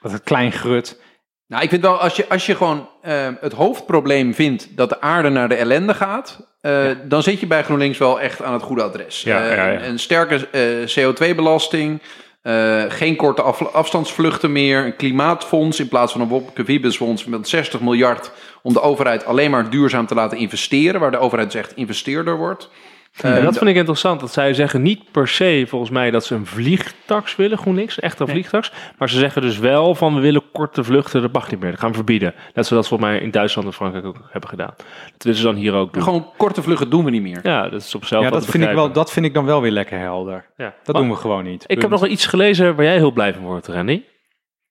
Dat 0.00 0.12
het 0.12 0.22
klein 0.22 0.52
grut. 0.52 1.00
Nou, 1.46 1.62
ik 1.62 1.68
vind 1.68 1.82
wel, 1.82 1.96
als 2.00 2.16
je, 2.16 2.28
als 2.28 2.46
je 2.46 2.54
gewoon 2.56 2.88
eh, 3.02 3.28
het 3.40 3.52
hoofdprobleem 3.52 4.34
vindt 4.34 4.76
dat 4.76 4.88
de 4.88 5.00
aarde 5.00 5.28
naar 5.28 5.48
de 5.48 5.54
ellende 5.54 5.94
gaat, 5.94 6.56
eh, 6.60 6.84
dan 7.04 7.22
zit 7.22 7.40
je 7.40 7.46
bij 7.46 7.62
GroenLinks 7.64 7.98
wel 7.98 8.20
echt 8.20 8.42
aan 8.42 8.52
het 8.52 8.62
goede 8.62 8.82
adres. 8.82 9.22
Ja, 9.22 9.42
Eh, 9.48 9.56
ja. 9.56 9.72
Een, 9.72 9.88
een 9.88 9.98
sterke 9.98 10.48
eh, 10.48 11.04
CO2-belasting, 11.32 12.02
eh, 12.42 12.84
geen 12.88 13.16
korte 13.16 13.42
af- 13.42 13.72
afstandsvluchten 13.72 14.52
meer, 14.52 14.84
een 14.84 14.96
klimaatfonds 14.96 15.80
in 15.80 15.88
plaats 15.88 16.12
van 16.12 16.20
een 16.20 16.28
Wopke 16.28 16.62
Wiebesfonds 16.62 17.24
met 17.24 17.48
60 17.48 17.80
miljard 17.80 18.32
om 18.62 18.72
de 18.72 18.80
overheid 18.80 19.24
alleen 19.24 19.50
maar 19.50 19.70
duurzaam 19.70 20.06
te 20.06 20.14
laten 20.14 20.38
investeren, 20.38 21.00
waar 21.00 21.10
de 21.10 21.18
overheid 21.18 21.50
dus 21.52 21.60
echt 21.60 21.76
investeerder 21.76 22.36
wordt. 22.36 22.70
Ja, 23.12 23.40
dat 23.40 23.58
vind 23.58 23.70
ik 23.70 23.76
interessant. 23.76 24.20
Dat 24.20 24.32
zij 24.32 24.54
zeggen 24.54 24.82
niet 24.82 25.10
per 25.12 25.28
se, 25.28 25.64
volgens 25.68 25.90
mij, 25.90 26.10
dat 26.10 26.24
ze 26.24 26.34
een 26.34 26.46
vliegtax 26.46 27.36
willen, 27.36 27.58
GroenLinks. 27.58 28.00
Echt 28.00 28.20
een 28.20 28.26
Nee. 28.26 28.34
vliegtax. 28.34 28.72
Maar 28.98 29.08
ze 29.08 29.18
zeggen 29.18 29.42
dus 29.42 29.58
wel 29.58 29.94
van, 29.94 30.14
we 30.14 30.20
willen 30.20 30.42
korte 30.52 30.84
vluchten, 30.84 31.22
dat 31.22 31.32
mag 31.32 31.50
niet 31.50 31.60
meer. 31.60 31.70
Dat 31.70 31.80
gaan 31.80 31.88
we 31.88 31.94
verbieden. 31.94 32.34
Net 32.54 32.66
zoals 32.66 32.68
dat 32.68 32.82
ze 32.82 32.88
volgens 32.88 33.10
mij 33.10 33.20
in 33.20 33.30
Duitsland 33.30 33.66
en 33.68 33.74
Frankrijk 33.74 34.04
ook 34.04 34.28
hebben 34.30 34.48
gedaan. 34.50 34.74
Dat 35.12 35.22
willen 35.22 35.38
ze 35.38 35.44
dan 35.44 35.54
hier 35.54 35.74
ook 35.74 35.92
doen. 35.92 36.02
Gewoon 36.02 36.32
korte 36.36 36.62
vluchten 36.62 36.90
doen 36.90 37.04
we 37.04 37.10
niet 37.10 37.22
meer. 37.22 37.40
Ja, 37.42 37.68
dat 37.68 37.80
is 37.82 37.94
op 37.94 38.04
zelf 38.04 38.24
Ja, 38.24 38.30
dat 38.30 38.46
vind, 38.46 38.64
ik 38.64 38.72
wel, 38.72 38.92
dat 38.92 39.12
vind 39.12 39.26
ik 39.26 39.34
dan 39.34 39.44
wel 39.44 39.60
weer 39.60 39.70
lekker 39.70 39.98
helder. 39.98 40.46
Ja. 40.56 40.74
Dat 40.84 40.94
Maar 40.94 41.02
doen 41.02 41.12
we 41.12 41.18
gewoon 41.20 41.44
niet. 41.44 41.64
Ik 41.66 41.80
heb 41.80 41.90
nog 41.90 42.00
wel 42.00 42.10
iets 42.10 42.26
gelezen 42.26 42.74
waar 42.76 42.84
jij 42.84 42.96
heel 42.96 43.12
blij 43.12 43.34
van 43.34 43.42
wordt, 43.42 43.66
Randy. 43.66 44.02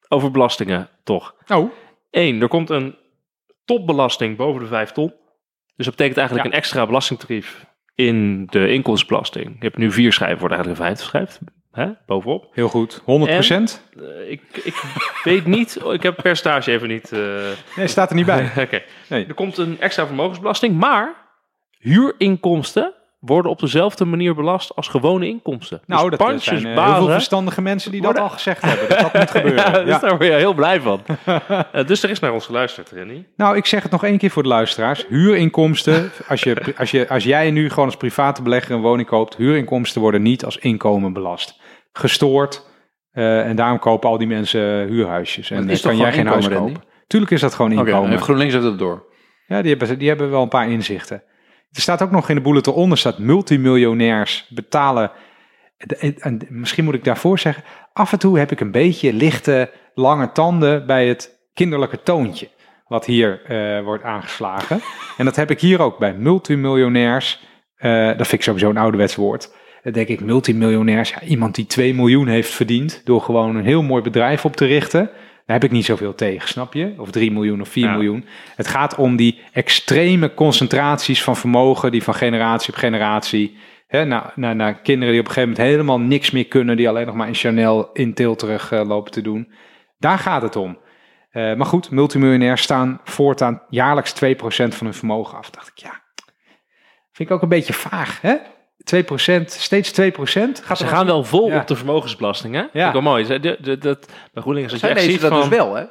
Over 0.08 0.32
belastingen, 0.32 0.90
toch. 1.04 1.36
Oh, 1.48 1.72
Eén, 2.12 2.42
er 2.42 2.48
komt 2.48 2.70
een 2.70 2.96
topbelasting 3.66 4.38
boven 4.38 4.62
de 4.62 4.68
5 4.68 4.92
ton. 4.92 5.14
Dus 5.76 5.86
dat 5.86 5.96
betekent 5.96 6.18
eigenlijk 6.18 6.48
Ja. 6.48 6.54
een 6.54 6.60
extra 6.62 6.86
belastingtarief 6.86 7.66
in 7.98 8.46
de 8.46 8.72
inkomstenbelasting. 8.72 9.46
Je 9.46 9.66
hebt 9.66 9.78
nu 9.78 9.92
vier 9.92 10.14
schijven, 10.14 10.40
wordt 10.40 10.54
eigenlijk 10.54 10.82
een 10.82 10.88
vijfde 10.88 11.06
schijf. 11.08 11.40
Hè, 11.72 11.88
bovenop. 12.06 12.48
heel 12.52 12.70
goed. 12.70 13.02
100 13.06 13.32
procent? 13.32 13.90
Eh, 13.98 14.32
ik, 14.32 14.42
ik 14.64 14.74
weet 15.24 15.46
niet, 15.46 15.80
ik 15.92 16.04
heb 16.04 16.16
percentage 16.16 16.72
even 16.72 16.88
niet. 16.88 17.12
eh, 17.12 17.20
Nee, 17.76 17.88
staat 17.88 18.10
er 18.10 18.16
niet 18.16 18.26
bij. 18.26 18.52
Oké. 18.66 18.82
Nee. 19.10 19.26
Er 19.26 19.34
komt 19.34 19.58
een 19.58 19.80
extra 19.80 20.06
vermogensbelasting, 20.06 20.80
maar 20.80 21.16
huurinkomsten 21.80 22.94
worden 23.20 23.52
op 23.52 23.60
dezelfde 23.60 24.06
manier 24.06 24.36
belast 24.36 24.76
als 24.76 24.88
gewone 24.88 25.28
inkomsten. 25.28 25.82
Nou, 25.86 26.10
dus 26.10 26.18
dat 26.18 26.28
pandjes, 26.28 26.62
zijn 26.62 26.78
eh, 26.78 26.86
heel 26.86 26.96
veel 26.96 27.10
verstandige 27.14 27.62
mensen 27.62 27.92
die 27.92 28.02
dat 28.02 28.20
al 28.20 28.30
gezegd 28.30 28.62
hebben. 28.62 28.90
Dat 28.90 29.00
dat 29.00 29.14
moet 29.14 29.32
gebeuren. 29.42 29.64
Ja, 29.72 29.84
dus 29.84 30.00
daar 30.00 30.10
word 30.10 30.24
je 30.24 30.32
heel 30.32 30.54
blij 30.54 30.82
van. 30.82 31.02
Eh, 31.72 31.86
dus 31.86 32.04
er 32.04 32.10
is 32.10 32.20
naar 32.20 32.34
ons 32.34 32.46
geluisterd, 32.46 32.90
Renny. 32.92 33.28
Nou, 33.36 33.56
ik 33.58 33.66
zeg 33.66 33.84
het 33.84 33.92
nog 33.92 34.04
één 34.04 34.18
keer 34.18 34.30
voor 34.30 34.44
de 34.44 34.50
luisteraars. 34.50 35.06
Huurinkomsten, 35.10 36.12
als, 36.28 36.42
je, 36.42 36.74
als, 36.78 36.92
je, 36.92 37.10
als 37.10 37.24
jij 37.24 37.52
nu 37.52 37.70
gewoon 37.70 37.86
als 37.86 37.98
private 37.98 38.42
belegger 38.42 38.76
een 38.76 38.82
woning 38.82 39.08
koopt, 39.08 39.36
huurinkomsten 39.38 40.02
worden 40.02 40.22
niet 40.22 40.46
als 40.46 40.58
inkomen 40.58 41.14
belast. 41.14 41.60
Gestoord. 41.94 42.66
eh, 43.12 43.46
en 43.48 43.56
daarom 43.56 43.80
kopen 43.80 44.10
al 44.10 44.18
die 44.18 44.28
mensen 44.28 44.88
huurhuisjes. 44.88 45.52
En 45.52 45.70
is 45.70 45.82
kan 45.82 45.98
jij 45.98 46.14
geen 46.14 46.28
huis 46.28 46.50
kopen. 46.50 46.84
Tuurlijk 47.08 47.32
is 47.32 47.42
dat 47.42 47.54
gewoon 47.54 47.80
Oké, 47.80 47.90
inkomen. 47.90 48.12
en 48.12 48.20
GroenLinks 48.22 48.54
heeft 48.54 48.66
het 48.66 48.80
door. 48.80 49.06
Ja, 49.48 49.62
die 49.62 49.76
hebben, 49.76 49.98
die 50.00 50.08
hebben 50.08 50.30
wel 50.30 50.42
een 50.42 50.48
paar 50.48 50.70
inzichten. 50.70 51.24
Er 51.78 51.84
staat 51.84 52.02
ook 52.02 52.12
nog 52.12 52.30
in 52.30 52.36
de 52.36 52.42
bulletin 52.42 52.74
onder, 52.74 52.98
staat 52.98 53.18
multimiljonairs 53.18 54.46
betalen. 54.50 55.12
En, 55.78 56.16
en 56.20 56.42
misschien 56.50 56.84
moet 56.84 56.94
ik 56.94 57.04
daarvoor 57.04 57.40
zeggen, 57.40 57.64
af 57.94 58.12
en 58.12 58.20
toe 58.20 58.40
heb 58.40 58.52
ik 58.52 58.60
een 58.60 58.72
beetje 58.72 59.14
lichte, 59.14 59.72
lange 59.94 60.32
tanden 60.32 60.86
bij 60.86 61.08
het 61.08 61.40
kinderlijke 61.54 62.04
toontje. 62.04 62.50
Wat 62.88 63.06
hier 63.06 63.42
eh, 63.46 63.84
wordt 63.84 64.04
aangeslagen. 64.04 64.82
En 65.18 65.26
dat 65.26 65.36
heb 65.36 65.52
ik 65.52 65.60
hier 65.60 65.82
ook 65.82 65.98
bij 65.98 66.14
multimiljonairs. 66.14 67.44
Eh, 67.76 68.08
dat 68.08 68.28
vind 68.28 68.32
ik 68.32 68.44
sowieso 68.44 68.70
een 68.70 68.78
ouderwets 68.78 69.16
woord. 69.16 69.54
Denk 69.92 70.08
ik, 70.08 70.22
multimiljonairs, 70.22 71.14
iemand 71.20 71.56
die 71.56 71.66
2 71.66 71.94
miljoen 71.94 72.28
heeft 72.28 72.50
verdiend 72.50 73.02
door 73.04 73.22
gewoon 73.22 73.56
een 73.56 73.66
heel 73.66 73.84
mooi 73.84 74.02
bedrijf 74.02 74.46
op 74.46 74.56
te 74.56 74.66
richten. 74.66 75.10
Daar 75.48 75.56
heb 75.60 75.64
ik 75.66 75.72
niet 75.72 75.86
zoveel 75.86 76.16
tegen, 76.16 76.48
snap 76.48 76.74
je? 76.74 76.94
Of 76.98 77.12
3 77.12 77.32
miljoen 77.32 77.62
of 77.62 77.70
4 77.70 77.84
Ja. 77.84 77.92
miljoen. 77.94 78.26
Het 78.56 78.68
gaat 78.68 78.96
om 78.96 79.16
die 79.16 79.42
extreme 79.54 80.34
concentraties 80.34 81.24
van 81.24 81.36
vermogen 81.36 81.92
die 81.92 82.04
van 82.04 82.14
generatie 82.14 82.74
op 82.74 82.80
generatie. 82.80 83.58
Hè, 83.88 84.06
naar, 84.06 84.32
naar, 84.36 84.56
naar 84.56 84.74
kinderen 84.82 85.12
die 85.14 85.22
op 85.22 85.28
een 85.28 85.34
gegeven 85.34 85.50
moment 85.56 85.70
helemaal 85.70 86.00
niks 86.00 86.32
meer 86.32 86.48
kunnen, 86.48 86.78
die 86.78 86.90
alleen 86.90 87.06
nog 87.06 87.16
maar 87.16 87.28
in 87.28 87.36
Chanel 87.36 87.90
in 87.94 88.14
Tilterug 88.14 88.72
eh, 88.72 88.86
lopen 88.88 89.12
te 89.12 89.22
doen. 89.22 89.52
Daar 89.98 90.20
gaat 90.20 90.42
het 90.42 90.56
om. 90.56 90.78
Eh, 91.30 91.56
maar 91.56 91.66
goed, 91.66 91.92
multimiljonairs 91.92 92.62
staan 92.62 93.00
voortaan 93.04 93.62
jaarlijks 93.70 94.14
2% 94.14 94.76
van 94.76 94.86
hun 94.88 94.94
vermogen 94.94 95.38
af. 95.38 95.50
Dacht 95.50 95.68
ik, 95.68 95.78
ja, 95.78 96.02
vind 97.12 97.30
ik 97.30 97.36
ook 97.36 97.42
een 97.42 97.50
beetje 97.50 97.74
vaag, 97.74 98.22
hè? 98.22 98.36
2%, 98.96 99.46
steeds 99.46 99.92
2%. 99.92 100.64
Gaat 100.64 100.78
Ze 100.78 100.88
gaan 100.88 101.06
wel 101.06 101.24
vol 101.24 101.50
Ja. 101.50 101.60
op 101.60 101.68
de 101.68 101.76
vermogensbelasting, 101.76 102.54
hè? 102.56 102.60
Ja. 102.62 102.68
Vind 102.72 102.86
ik 102.86 102.92
wel 102.94 103.02
mooi. 103.02 103.26
Ze- 103.26 103.40
de- 103.40 103.58
de- 103.62 103.78
dat, 103.78 104.06
bij 104.34 104.42
GroenLinks, 104.42 104.72
als 104.72 104.82
je 104.82 104.88
Zij 104.88 104.96
echt 104.96 105.06
ziet 105.06 105.22
dat 105.22 105.30
van... 105.32 105.40
dus 105.40 105.50
wel, 105.58 105.76
hè? 105.76 105.84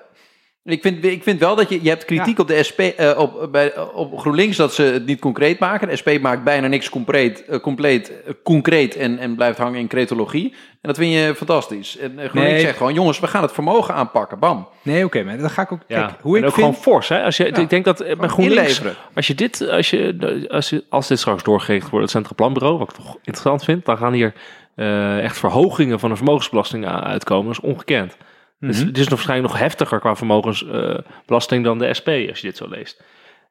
Ik 0.66 0.82
vind, 0.82 1.04
ik 1.04 1.22
vind 1.22 1.40
wel 1.40 1.56
dat 1.56 1.68
je, 1.68 1.82
je 1.82 1.88
hebt 1.88 2.04
kritiek 2.04 2.38
op 2.38 2.48
de 2.48 2.62
SP, 2.68 2.80
eh, 2.80 3.18
op, 3.18 3.48
bij, 3.52 3.78
op 3.78 4.18
GroenLinks 4.18 4.56
dat 4.56 4.74
ze 4.74 4.82
het 4.82 5.06
niet 5.06 5.20
concreet 5.20 5.58
maken. 5.58 5.88
De 5.88 5.96
SP 6.00 6.08
maakt 6.20 6.44
bijna 6.44 6.66
niks 6.66 6.88
compleet, 6.88 7.44
eh, 7.44 7.60
compleet 7.60 8.12
eh, 8.24 8.32
concreet 8.44 8.96
en, 8.96 9.18
en 9.18 9.34
blijft 9.34 9.58
hangen 9.58 9.80
in 9.80 9.86
cretologie. 9.88 10.50
En 10.52 10.92
dat 10.92 10.96
vind 10.96 11.12
je 11.12 11.34
fantastisch. 11.36 11.98
En 11.98 12.10
GroenLinks 12.10 12.34
Nee. 12.34 12.60
zegt 12.60 12.76
gewoon, 12.76 12.94
jongens, 12.94 13.20
we 13.20 13.26
gaan 13.26 13.42
het 13.42 13.52
vermogen 13.52 13.94
aanpakken. 13.94 14.38
Bam. 14.38 14.68
Nee, 14.82 15.04
oké, 15.04 15.22
maar 15.22 15.38
dan 15.38 15.50
ga 15.50 15.62
ik 15.62 15.72
ook... 15.72 15.80
Ja, 15.86 16.06
Kijk, 16.06 16.20
hoe 16.20 16.36
en 16.36 16.42
ik 16.42 16.48
ook 16.48 16.54
vind... 16.54 16.66
gewoon 16.66 16.82
fors, 16.82 17.08
hè? 17.08 17.22
Als 17.22 17.36
je, 17.36 17.44
Ja. 17.44 17.56
Ik 17.56 17.70
denk 17.70 17.84
dat 17.84 17.98
bij 17.98 18.08
Gewoon 18.08 18.28
GroenLinks, 18.30 18.60
inleveren. 18.78 18.94
als 19.14 19.26
je 19.26 19.34
dit, 19.34 19.68
als 19.68 19.90
je, 19.90 20.44
als 20.48 20.70
je, 20.70 20.84
als 20.88 21.08
dit 21.08 21.18
straks 21.18 21.42
doorgerekend 21.42 21.90
wordt, 21.90 22.04
het 22.04 22.14
Centraal 22.14 22.34
Planbureau, 22.36 22.78
wat 22.78 22.90
ik 22.90 22.96
toch 22.96 23.14
interessant 23.16 23.64
vind, 23.64 23.84
dan 23.84 23.96
gaan 23.98 24.12
hier 24.12 24.32
eh, 24.74 25.18
echt 25.22 25.38
verhogingen 25.38 25.98
van 26.00 26.10
de 26.10 26.16
vermogensbelasting 26.16 26.86
uitkomen. 26.86 27.52
Dat 27.54 27.62
is 27.64 27.70
ongekend. 27.70 28.16
Dus 28.58 28.78
Mhm. 28.78 28.86
het 28.86 28.96
is 28.98 29.02
nog 29.08 29.12
waarschijnlijk 29.14 29.52
nog 29.52 29.60
heftiger 29.62 30.00
qua 30.00 30.16
vermogensbelasting 30.16 31.64
dan 31.64 31.78
de 31.78 31.94
SP, 31.98 32.08
als 32.08 32.40
je 32.40 32.46
dit 32.46 32.56
zo 32.56 32.68
leest. 32.68 33.02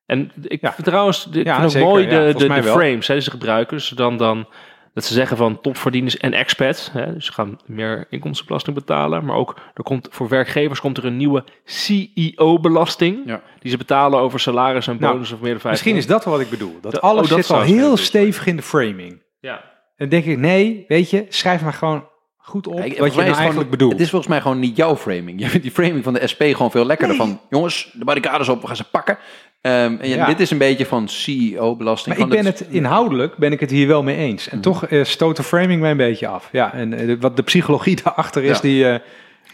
En 0.05 0.31
ik 0.41 0.61
Ja. 0.61 0.75
trouwens, 0.83 1.27
ik 1.31 1.45
Ja, 1.45 1.69
vind 1.69 1.83
ook 1.83 1.89
mooi 1.89 2.07
de, 2.07 2.33
de, 2.37 2.63
frames 2.63 3.07
hè, 3.07 3.13
die 3.13 3.23
ze 3.23 3.31
gebruiken. 3.31 3.77
Dus 3.77 3.89
dan, 3.89 4.17
dan 4.17 4.47
dat 4.93 5.03
ze 5.05 5.13
zeggen 5.13 5.37
van 5.37 5.61
topverdieners 5.61 6.17
en 6.17 6.33
expats. 6.33 6.91
Hè, 6.91 7.13
dus 7.13 7.25
ze 7.25 7.33
gaan 7.33 7.59
meer 7.65 8.05
inkomstenbelasting 8.09 8.75
betalen. 8.75 9.25
Maar 9.25 9.35
ook 9.35 9.55
er 9.73 9.83
komt, 9.83 10.07
voor 10.11 10.27
werkgevers 10.29 10.79
komt 10.79 10.97
er 10.97 11.05
een 11.05 11.17
nieuwe 11.17 11.43
CEO-belasting. 11.63 13.19
Ja. 13.25 13.41
Die 13.59 13.71
ze 13.71 13.77
betalen 13.77 14.19
over 14.19 14.39
salaris 14.39 14.87
en 14.87 14.97
Nou, 14.99 15.13
bonus 15.13 15.31
of 15.31 15.39
meer 15.39 15.51
dan 15.51 15.59
vijf. 15.59 15.73
Misschien 15.73 15.95
is 15.95 16.07
dat 16.07 16.23
wat 16.23 16.39
ik 16.39 16.49
bedoel. 16.49 16.77
Dat 16.81 16.91
Dat- 16.91 17.01
alles 17.01 17.23
oh, 17.23 17.29
dat 17.35 17.45
zit 17.45 17.55
al 17.55 17.61
heel 17.61 17.97
stevig 17.97 18.45
in 18.45 18.55
de 18.55 18.61
framing. 18.61 19.23
Ja. 19.39 19.53
En 19.55 19.61
dan 19.97 20.09
denk 20.09 20.25
ik, 20.25 20.37
nee, 20.37 20.85
weet 20.87 21.09
je, 21.09 21.25
schrijf 21.29 21.61
maar 21.61 21.73
gewoon 21.73 22.07
goed 22.47 22.67
op 22.67 22.75
Kijk, 22.75 22.97
wat 22.97 23.09
je 23.11 23.15
nou 23.15 23.21
eigenlijk 23.25 23.51
gewoon- 23.51 23.69
bedoelt. 23.69 23.91
Het 23.91 24.01
is 24.01 24.09
volgens 24.09 24.31
mij 24.31 24.41
gewoon 24.41 24.59
niet 24.59 24.77
jouw 24.77 24.95
framing. 24.95 25.39
Je 25.41 25.47
vindt 25.47 25.63
die 25.63 25.71
framing 25.71 26.03
van 26.03 26.13
de 26.13 26.27
SP 26.31 26.41
gewoon 26.43 26.71
veel 26.71 26.85
lekkerder. 26.85 27.15
Van, 27.15 27.39
jongens, 27.49 27.89
de 27.93 28.05
barricades 28.05 28.49
op, 28.49 28.61
we 28.61 28.67
gaan 28.67 28.75
ze 28.75 28.83
pakken. 28.83 29.17
Ehm, 29.61 29.95
en 29.99 30.09
ja, 30.09 30.25
dit 30.25 30.39
is 30.39 30.51
een 30.51 30.57
beetje 30.57 30.85
van 30.85 31.07
CEO-belasting. 31.09 32.17
Maar 32.17 32.27
ik 32.27 32.33
ben 32.33 32.45
het 32.45 32.65
inhoudelijk 32.69 33.37
ben 33.37 33.51
ik 33.51 33.59
het 33.59 33.71
hier 33.71 33.87
wel 33.87 34.03
mee 34.03 34.15
eens. 34.17 34.49
En 34.49 34.61
toch 34.61 34.85
eh, 34.85 35.03
stoot 35.03 35.35
de 35.35 35.43
framing 35.43 35.81
mij 35.81 35.91
een 35.91 35.97
beetje 35.97 36.27
af. 36.27 36.49
Ja, 36.51 36.73
en 36.73 36.93
eh, 36.93 37.15
wat 37.19 37.35
de 37.35 37.43
psychologie 37.43 37.95
daarachter 38.03 38.43
is, 38.43 38.55
Ja. 38.55 38.61
die, 38.61 38.87
eh, 38.87 38.99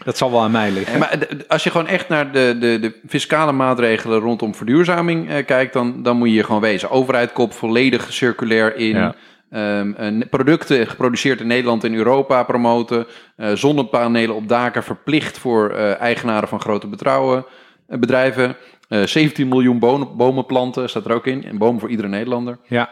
dat 0.04 0.16
zal 0.18 0.30
wel 0.30 0.40
aan 0.42 0.50
mij 0.50 0.70
liggen. 0.70 0.92
En 0.92 0.98
maar 0.98 1.18
als 1.48 1.64
je 1.64 1.70
gewoon 1.70 1.86
echt 1.86 2.08
naar 2.08 2.32
de, 2.32 2.56
de, 2.60 2.78
de 2.80 2.94
fiscale 3.08 3.52
maatregelen 3.52 4.18
rondom 4.20 4.54
verduurzaming 4.54 5.44
kijkt, 5.44 5.72
dan, 5.72 6.02
dan 6.02 6.16
moet 6.16 6.28
je 6.28 6.34
hier 6.34 6.44
gewoon 6.44 6.60
wezen. 6.60 6.90
Overheid 6.90 7.32
kop 7.32 7.52
volledig 7.52 8.12
circulair 8.12 8.76
in. 8.76 8.96
Ja. 8.96 9.14
Ehm, 9.52 9.92
eh, 9.92 10.28
producten 10.30 10.86
geproduceerd 10.86 11.40
in 11.40 11.46
Nederland 11.46 11.84
en 11.84 11.94
Europa 11.94 12.42
promoten. 12.42 13.06
Eh, 13.36 13.52
zonnepanelen 13.52 14.36
op 14.36 14.48
daken 14.48 14.82
verplicht 14.82 15.38
voor 15.38 15.70
eh, 15.70 16.00
eigenaren 16.00 16.48
van 16.48 16.60
grote 16.60 16.86
betrouwen, 16.86 17.44
eh, 17.86 17.98
bedrijven. 17.98 18.56
Eh 18.88 19.02
17 19.02 19.48
miljoen 19.48 19.78
bomen, 20.16 20.46
planten 20.46 20.88
staat 20.88 21.04
er 21.04 21.14
ook 21.14 21.26
in. 21.26 21.44
En 21.44 21.58
bomen 21.58 21.80
voor 21.80 21.90
iedere 21.90 22.08
Nederlander. 22.08 22.58
Ja. 22.68 22.90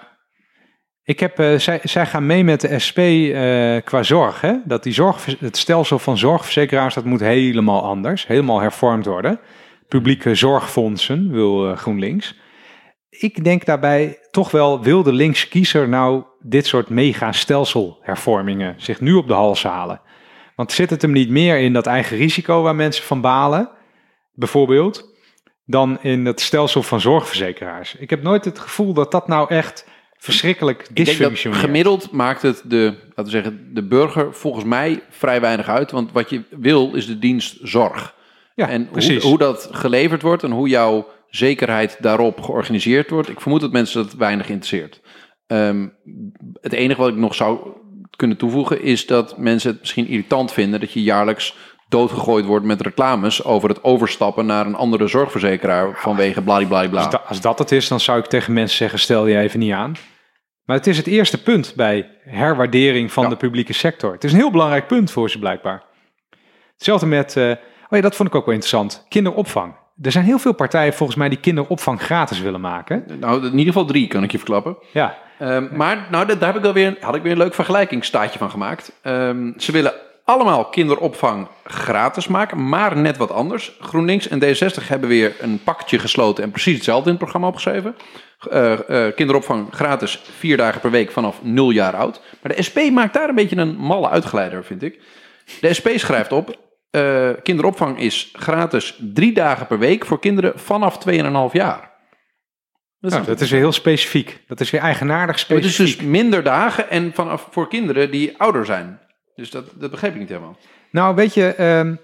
Ik 1.05 1.21
heb, 1.21 1.61
zij, 1.61 1.81
zij 1.83 2.07
gaan 2.07 2.27
mee 2.27 2.45
met 2.45 2.61
de 2.61 2.79
SP 2.87 2.99
qua 3.85 4.03
zorg. 4.03 4.41
Hè? 4.41 4.55
Dat 4.65 4.83
die 4.83 4.93
zorg, 4.93 5.27
het 5.39 5.57
stelsel 5.57 5.99
van 5.99 6.19
zorgverzekeraars 6.19 6.95
dat 6.95 7.05
moet 7.05 7.21
helemaal 7.21 7.83
anders. 7.83 8.27
Helemaal 8.27 8.61
hervormd 8.61 9.07
worden. 9.07 9.41
Publieke 9.89 10.35
zorgfondsen 10.35 11.31
wil 11.33 11.77
GroenLinks. 11.77 12.40
Ik 13.11 13.45
denk 13.45 13.65
daarbij 13.65 14.19
toch 14.31 14.51
wel, 14.51 14.83
wil 14.83 15.03
de 15.03 15.13
linkse 15.13 15.49
kiezer 15.49 15.89
nou 15.89 16.25
dit 16.41 16.67
soort 16.67 16.89
mega 16.89 17.33
stelselhervormingen 17.33 18.75
zich 18.79 19.01
nu 19.01 19.13
op 19.13 19.27
de 19.27 19.33
hals 19.33 19.63
halen? 19.63 20.01
Want 20.57 20.73
zit 20.73 20.91
het 20.91 21.03
hem 21.03 21.13
niet 21.13 21.31
meer 21.31 21.59
in 21.59 21.73
dat 21.73 21.87
eigen 21.87 22.17
risico 22.17 22.63
waar 22.63 22.75
mensen 22.75 23.05
van 23.05 23.21
balen, 23.21 23.71
bijvoorbeeld, 24.33 25.15
dan 25.65 26.03
in 26.03 26.27
het 26.27 26.41
stelsel 26.41 26.83
van 26.83 27.01
zorgverzekeraars? 27.01 27.95
Ik 27.95 28.11
heb 28.11 28.23
nooit 28.23 28.45
het 28.45 28.59
gevoel 28.59 28.93
dat 28.93 29.11
dat 29.11 29.29
nou 29.29 29.49
echt 29.49 29.87
verschrikkelijk 30.17 30.81
Ik 30.81 30.87
denk 30.87 31.07
dat 31.07 31.17
dysfunctioneert. 31.17 31.63
gemiddeld 31.63 32.11
maakt 32.13 32.43
het 32.43 32.63
de, 32.65 32.95
laten 33.05 33.25
we 33.25 33.31
zeggen, 33.31 33.75
de 33.75 33.87
burger 33.87 34.35
volgens 34.35 34.65
mij 34.65 35.03
vrij 35.11 35.41
weinig 35.41 35.69
uit. 35.69 35.91
Want 35.91 36.13
wat 36.13 36.31
je 36.31 36.43
wil 36.51 36.95
is 36.95 37.07
de 37.07 37.19
dienst 37.19 37.59
zorg. 37.63 38.15
Ja, 38.55 38.69
en 38.69 38.89
hoe, 38.93 39.21
hoe 39.21 39.39
dat 39.39 39.69
geleverd 39.73 40.23
wordt 40.23 40.43
en 40.43 40.51
hoe 40.51 40.69
jouw 40.69 41.07
zekerheid 41.31 41.97
daarop 42.01 42.41
georganiseerd 42.41 43.11
wordt. 43.11 43.29
Ik 43.29 43.41
vermoed 43.41 43.61
dat 43.61 43.73
mensen 43.73 44.03
dat 44.03 44.13
weinig 44.15 44.49
interesseert. 44.49 45.01
Ehm, 45.47 45.89
het 46.61 46.73
enige 46.73 47.01
wat 47.01 47.11
ik 47.11 47.17
nog 47.17 47.35
zou 47.35 47.59
kunnen 48.17 48.37
toevoegen 48.37 48.83
is 48.83 49.07
dat 49.07 49.39
mensen 49.39 49.71
het 49.71 49.81
misschien 49.81 50.07
irritant 50.09 50.53
vinden 50.53 50.81
dat 50.81 50.93
je 50.93 51.03
jaarlijks 51.03 51.57
doodgegooid 51.89 52.45
wordt 52.45 52.65
met 52.67 52.81
reclames 52.81 53.45
over 53.45 53.69
het 53.69 53.85
overstappen 53.85 54.47
naar 54.47 54.67
een 54.67 54.75
andere 54.75 55.07
zorgverzekeraar 55.07 55.93
vanwege 56.01 56.43
bladibladibla. 56.43 57.01
Als, 57.03 57.11
da- 57.11 57.23
als 57.27 57.41
dat 57.41 57.59
het 57.59 57.73
is, 57.73 57.89
dan 57.89 58.01
zou 58.01 58.19
ik 58.19 58.27
tegen 58.27 58.53
mensen 58.53 58.77
zeggen: 58.77 58.99
stel 58.99 59.27
je 59.27 59.39
even 59.39 59.59
niet 59.59 59.73
aan. 59.73 59.95
Maar 60.65 60.77
het 60.77 60.87
is 60.87 60.97
het 60.97 61.07
eerste 61.07 61.43
punt 61.43 61.73
bij 61.77 62.09
herwaardering 62.25 63.13
van 63.13 63.23
Ja. 63.25 63.29
de 63.29 63.37
publieke 63.37 63.73
sector. 63.73 64.13
Het 64.13 64.25
is 64.25 64.33
een 64.33 64.39
heel 64.39 64.51
belangrijk 64.51 64.87
punt 64.87 65.11
voor 65.11 65.31
ze 65.31 65.39
blijkbaar. 65.39 65.83
Hetzelfde 66.75 67.07
met, 67.07 67.37
eh, 67.37 67.51
oh 67.51 67.57
ja, 67.91 68.01
dat 68.01 68.17
vond 68.17 68.29
ik 68.29 68.35
ook 68.35 68.45
wel 68.45 68.55
interessant, 68.55 69.07
kinderopvang. 69.09 69.75
Er 70.03 70.13
zijn 70.13 70.25
heel 70.25 70.39
veel 70.39 70.55
partijen 70.55 70.95
volgens 70.95 71.19
mij 71.19 71.29
die 71.29 71.41
kinderopvang 71.41 72.03
gratis 72.03 72.41
willen 72.41 72.61
maken. 72.61 73.05
Nou, 73.21 73.45
in 73.45 73.59
ieder 73.59 73.73
geval 73.73 73.85
drie 73.85 74.07
kan 74.07 74.23
ik 74.23 74.33
je 74.33 74.39
verklappen. 74.39 74.77
Ja, 74.93 75.19
Ehm, 75.41 75.67
maar 75.73 76.07
nou, 76.11 76.27
daar 76.27 76.47
heb 76.47 76.57
ik 76.57 76.63
wel 76.63 76.73
weer, 76.73 76.97
had 77.01 77.15
ik 77.15 77.23
weer 77.23 77.33
een 77.33 77.39
leuk 77.39 77.55
vergelijkingsstaatje 77.55 78.39
van 78.39 78.51
gemaakt. 78.51 78.93
Ehm, 79.03 79.53
ze 79.57 79.73
willen 79.73 79.93
allemaal 80.25 80.65
kinderopvang 80.65 81.49
gratis 81.65 82.27
maken, 82.27 82.69
maar 82.69 82.97
net 82.97 83.17
wat 83.17 83.31
anders. 83.31 83.77
GroenLinks 83.81 84.29
en 84.29 84.41
D60 84.45 84.89
hebben 84.89 85.09
weer 85.09 85.35
een 85.39 85.61
pakketje 85.65 85.99
gesloten 85.99 86.45
en 86.45 86.51
precies 86.51 86.75
hetzelfde 86.75 87.05
in 87.05 87.11
het 87.11 87.19
programma 87.19 87.47
opgeschreven. 87.47 87.97
Eh, 88.51 89.07
eh, 89.07 89.15
kinderopvang 89.15 89.69
gratis 89.71 90.23
vier 90.39 90.57
dagen 90.57 90.81
per 90.81 90.91
week 90.91 91.11
vanaf 91.11 91.43
0 91.43 91.71
jaar 91.71 91.97
oud. 91.97 92.21
Maar 92.43 92.57
de 92.57 92.63
SP 92.69 92.79
maakt 92.93 93.15
daar 93.15 93.29
een 93.29 93.35
beetje 93.35 93.57
een 93.57 93.77
malle 93.77 94.09
uitgeleider, 94.09 94.65
vind 94.65 94.83
ik. 94.83 95.01
De 95.61 95.75
SP 95.79 95.89
schrijft 95.95 96.33
op: 96.33 96.57
eh, 96.91 97.31
kinderopvang 97.43 97.99
is 97.99 98.31
gratis 98.33 98.99
drie 99.15 99.33
dagen 99.33 99.67
per 99.67 99.79
week 99.79 100.07
voor 100.07 100.21
kinderen 100.21 100.53
vanaf 100.59 100.99
2,5 100.99 101.53
jaar. 101.53 101.89
Dat 103.01 103.11
is, 103.11 103.17
nou, 103.17 103.29
dat 103.29 103.41
is 103.41 103.51
weer 103.51 103.61
heel 103.61 103.73
specifiek. 103.73 104.43
Dat 104.47 104.61
is 104.61 104.71
weer 104.71 104.81
eigenaardig 104.81 105.41
het 105.49 105.51
is 105.51 105.57
specifiek. 105.73 105.99
dus 105.99 106.07
minder 106.09 106.43
dagen 106.43 106.91
en 106.91 107.13
vanaf 107.15 107.49
voor 107.51 107.69
kinderen 107.69 108.11
die 108.11 108.39
ouder 108.39 108.65
zijn. 108.67 109.01
Dus 109.35 109.51
dat, 109.51 109.65
dat 109.75 109.91
begreep 109.91 110.13
ik 110.13 110.19
niet 110.19 110.29
helemaal. 110.29 110.57
Nou, 110.91 111.15
weet 111.15 111.35
je, 111.35 111.55
ehm, 111.55 111.95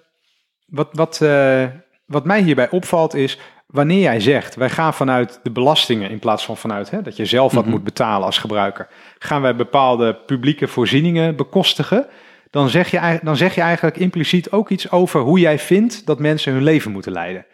wat, 0.66 0.89
wat, 0.93 1.20
eh, 1.22 1.64
wat 2.07 2.24
mij 2.24 2.41
hierbij 2.43 2.70
opvalt 2.70 3.14
is, 3.14 3.39
wanneer 3.66 4.01
jij 4.01 4.20
zegt, 4.20 4.55
wij 4.55 4.70
gaan 4.70 4.95
vanuit 4.95 5.41
de 5.43 5.51
belastingen 5.51 6.11
in 6.11 6.18
plaats 6.18 6.45
van 6.45 6.57
vanuit 6.57 6.91
hè, 6.91 7.03
dat 7.03 7.16
je 7.16 7.24
zelf 7.24 7.53
wat 7.53 7.62
Mhm. 7.62 7.72
moet 7.72 7.84
betalen 7.84 8.26
als 8.26 8.39
gebruiker, 8.39 8.89
gaan 9.18 9.43
wij 9.43 9.57
bepaalde 9.57 10.14
publieke 10.14 10.68
voorzieningen 10.68 11.37
bekostigen, 11.37 12.07
dan 12.51 12.68
zeg, 12.68 12.90
je, 12.90 12.97
eigenlijk- 12.97 13.26
dan 13.26 13.36
zeg 13.36 13.55
je 13.55 13.61
eigenlijk 13.61 13.97
impliciet 13.97 14.51
ook 14.51 14.68
iets 14.70 14.90
over 14.90 15.20
hoe 15.20 15.38
jij 15.38 15.59
vindt 15.59 16.07
dat 16.07 16.18
mensen 16.18 16.53
hun 16.53 16.62
leven 16.62 16.92
moeten 16.92 17.12
leiden. 17.12 17.47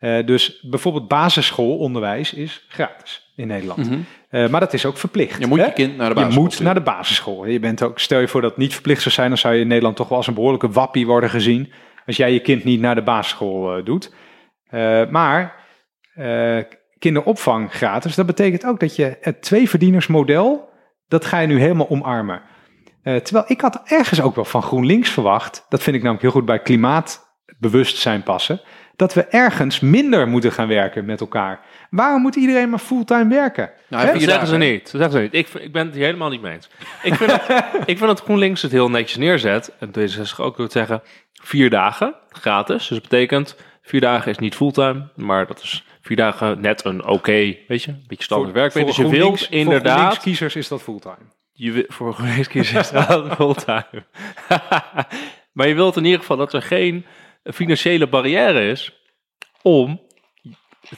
Eh, 0.00 0.26
dus 0.26 0.60
bijvoorbeeld 0.60 1.08
basisschoolonderwijs 1.08 2.34
is 2.34 2.66
gratis 2.68 3.32
in 3.36 3.46
Nederland. 3.46 3.90
Eh, 4.28 4.48
maar 4.48 4.60
dat 4.60 4.72
is 4.72 4.86
ook 4.86 4.96
verplicht. 4.96 5.32
Mhm. 5.32 5.40
Je 5.40 5.46
moet 5.46 5.58
hè? 5.58 5.64
je 5.64 5.72
kind 5.72 5.96
naar 5.96 6.08
de 6.08 6.08
Je 6.08 6.14
basisschool 6.14 6.42
moet 6.42 6.52
sturen. 6.52 6.74
naar 6.74 6.84
de 6.84 6.90
basisschool. 6.90 7.46
Je 7.46 7.60
bent 7.60 7.82
ook, 7.82 7.98
stel 7.98 8.20
je 8.20 8.28
voor 8.28 8.40
dat 8.40 8.50
het 8.50 8.58
niet 8.58 8.72
verplicht 8.72 9.02
zou 9.02 9.14
zijn, 9.14 9.28
dan 9.28 9.38
zou 9.38 9.54
je 9.54 9.60
in 9.60 9.68
Nederland 9.68 9.96
toch 9.96 10.08
wel 10.08 10.18
als 10.18 10.26
een 10.26 10.34
behoorlijke 10.34 10.70
wappie 10.70 11.06
worden 11.06 11.30
gezien. 11.30 11.72
Als 12.06 12.16
jij 12.16 12.32
je 12.32 12.40
kind 12.40 12.64
niet 12.64 12.80
naar 12.80 12.94
de 12.94 13.02
basisschool 13.02 13.76
eh, 13.76 13.84
doet. 13.84 14.12
Maar 15.10 15.58
kinderopvang 16.98 17.72
gratis, 17.72 18.14
dat 18.14 18.26
betekent 18.26 18.66
ook 18.66 18.80
dat 18.80 18.96
je 18.96 19.16
het 19.20 19.42
tweeverdienersmodel, 19.42 20.68
dat 21.08 21.24
ga 21.24 21.38
je 21.38 21.46
nu 21.46 21.60
helemaal 21.60 21.88
omarmen. 21.88 22.42
Eh, 23.02 23.16
terwijl 23.16 23.44
ik 23.48 23.60
had 23.60 23.80
ergens 23.84 24.20
ook 24.20 24.34
wel 24.34 24.44
van 24.44 24.62
GroenLinks 24.62 25.10
verwacht, 25.10 25.66
dat 25.68 25.82
vind 25.82 25.96
ik 25.96 26.02
namelijk 26.02 26.22
heel 26.22 26.34
goed 26.40 26.44
bij 26.44 26.58
klimaatbewustzijn 26.62 28.22
passen, 28.22 28.60
dat 28.96 29.14
we 29.14 29.24
ergens 29.24 29.80
minder 29.80 30.28
moeten 30.28 30.52
gaan 30.52 30.68
werken 30.68 31.04
met 31.04 31.20
elkaar. 31.20 31.60
Waarom 31.90 32.22
moet 32.22 32.36
iedereen 32.36 32.70
maar 32.70 32.78
fulltime 32.78 33.28
werken? 33.34 33.70
Nou, 33.88 34.06
Dat 34.06 34.22
zeggen 34.22 34.46
ze 34.46 34.56
niet. 34.56 34.82
Dat 34.92 35.00
zeggen 35.00 35.12
ze 35.12 35.18
niet. 35.18 35.34
Ik, 35.34 35.48
ik 35.62 35.72
ben 35.72 35.86
het 35.86 35.94
hier 35.94 36.04
helemaal 36.04 36.28
niet 36.30 36.40
mee 36.42 36.52
eens. 36.52 36.68
Ik 37.02 37.14
vind, 37.14 37.30
dat, 37.30 37.42
ik 37.86 37.98
vind 37.98 38.00
dat 38.00 38.20
GroenLinks 38.20 38.62
het 38.62 38.72
heel 38.72 38.90
netjes 38.90 39.16
neerzet. 39.16 39.72
En 39.78 39.88
D66 39.98 40.36
ook 40.36 40.56
wil 40.56 40.70
zeggen, 40.70 41.02
vier 41.42 41.70
dagen 41.70 42.14
gratis. 42.28 42.76
Dus 42.88 42.88
dat 42.88 43.02
betekent, 43.08 43.56
vier 43.82 44.00
dagen 44.00 44.30
is 44.30 44.38
niet 44.38 44.54
fulltime. 44.54 45.08
Maar 45.16 45.46
dat 45.46 45.62
is 45.62 45.84
vier 46.02 46.16
dagen 46.16 46.60
net 46.60 46.84
een 46.84 47.04
oké, 47.06 47.56
weet 47.68 47.82
je, 47.82 47.90
een 47.90 48.04
beetje 48.06 48.24
standaard 48.24 48.54
werkweek. 48.54 48.86
Dus 48.86 48.96
je 48.96 49.02
wilt 49.02 49.14
GroenLinks- 49.14 49.46
Voor 49.46 49.56
inderdaad... 49.56 49.92
GroenLinks-kiezers 49.92 50.56
is 50.56 50.68
dat 50.68 50.82
fulltime. 50.82 51.16
Je 51.60 51.84
voor 51.88 52.14
GroenLinks 52.14 52.72
is 52.72 52.90
dat 52.90 53.34
fulltime. 53.34 54.04
maar 55.52 55.68
je 55.68 55.74
wilt 55.74 55.96
in 55.96 56.04
ieder 56.04 56.20
geval 56.20 56.36
dat 56.36 56.52
er 56.52 56.62
geen 56.62 57.06
financiële 57.42 58.06
barrière 58.06 58.70
is 58.70 59.02
om 59.62 60.00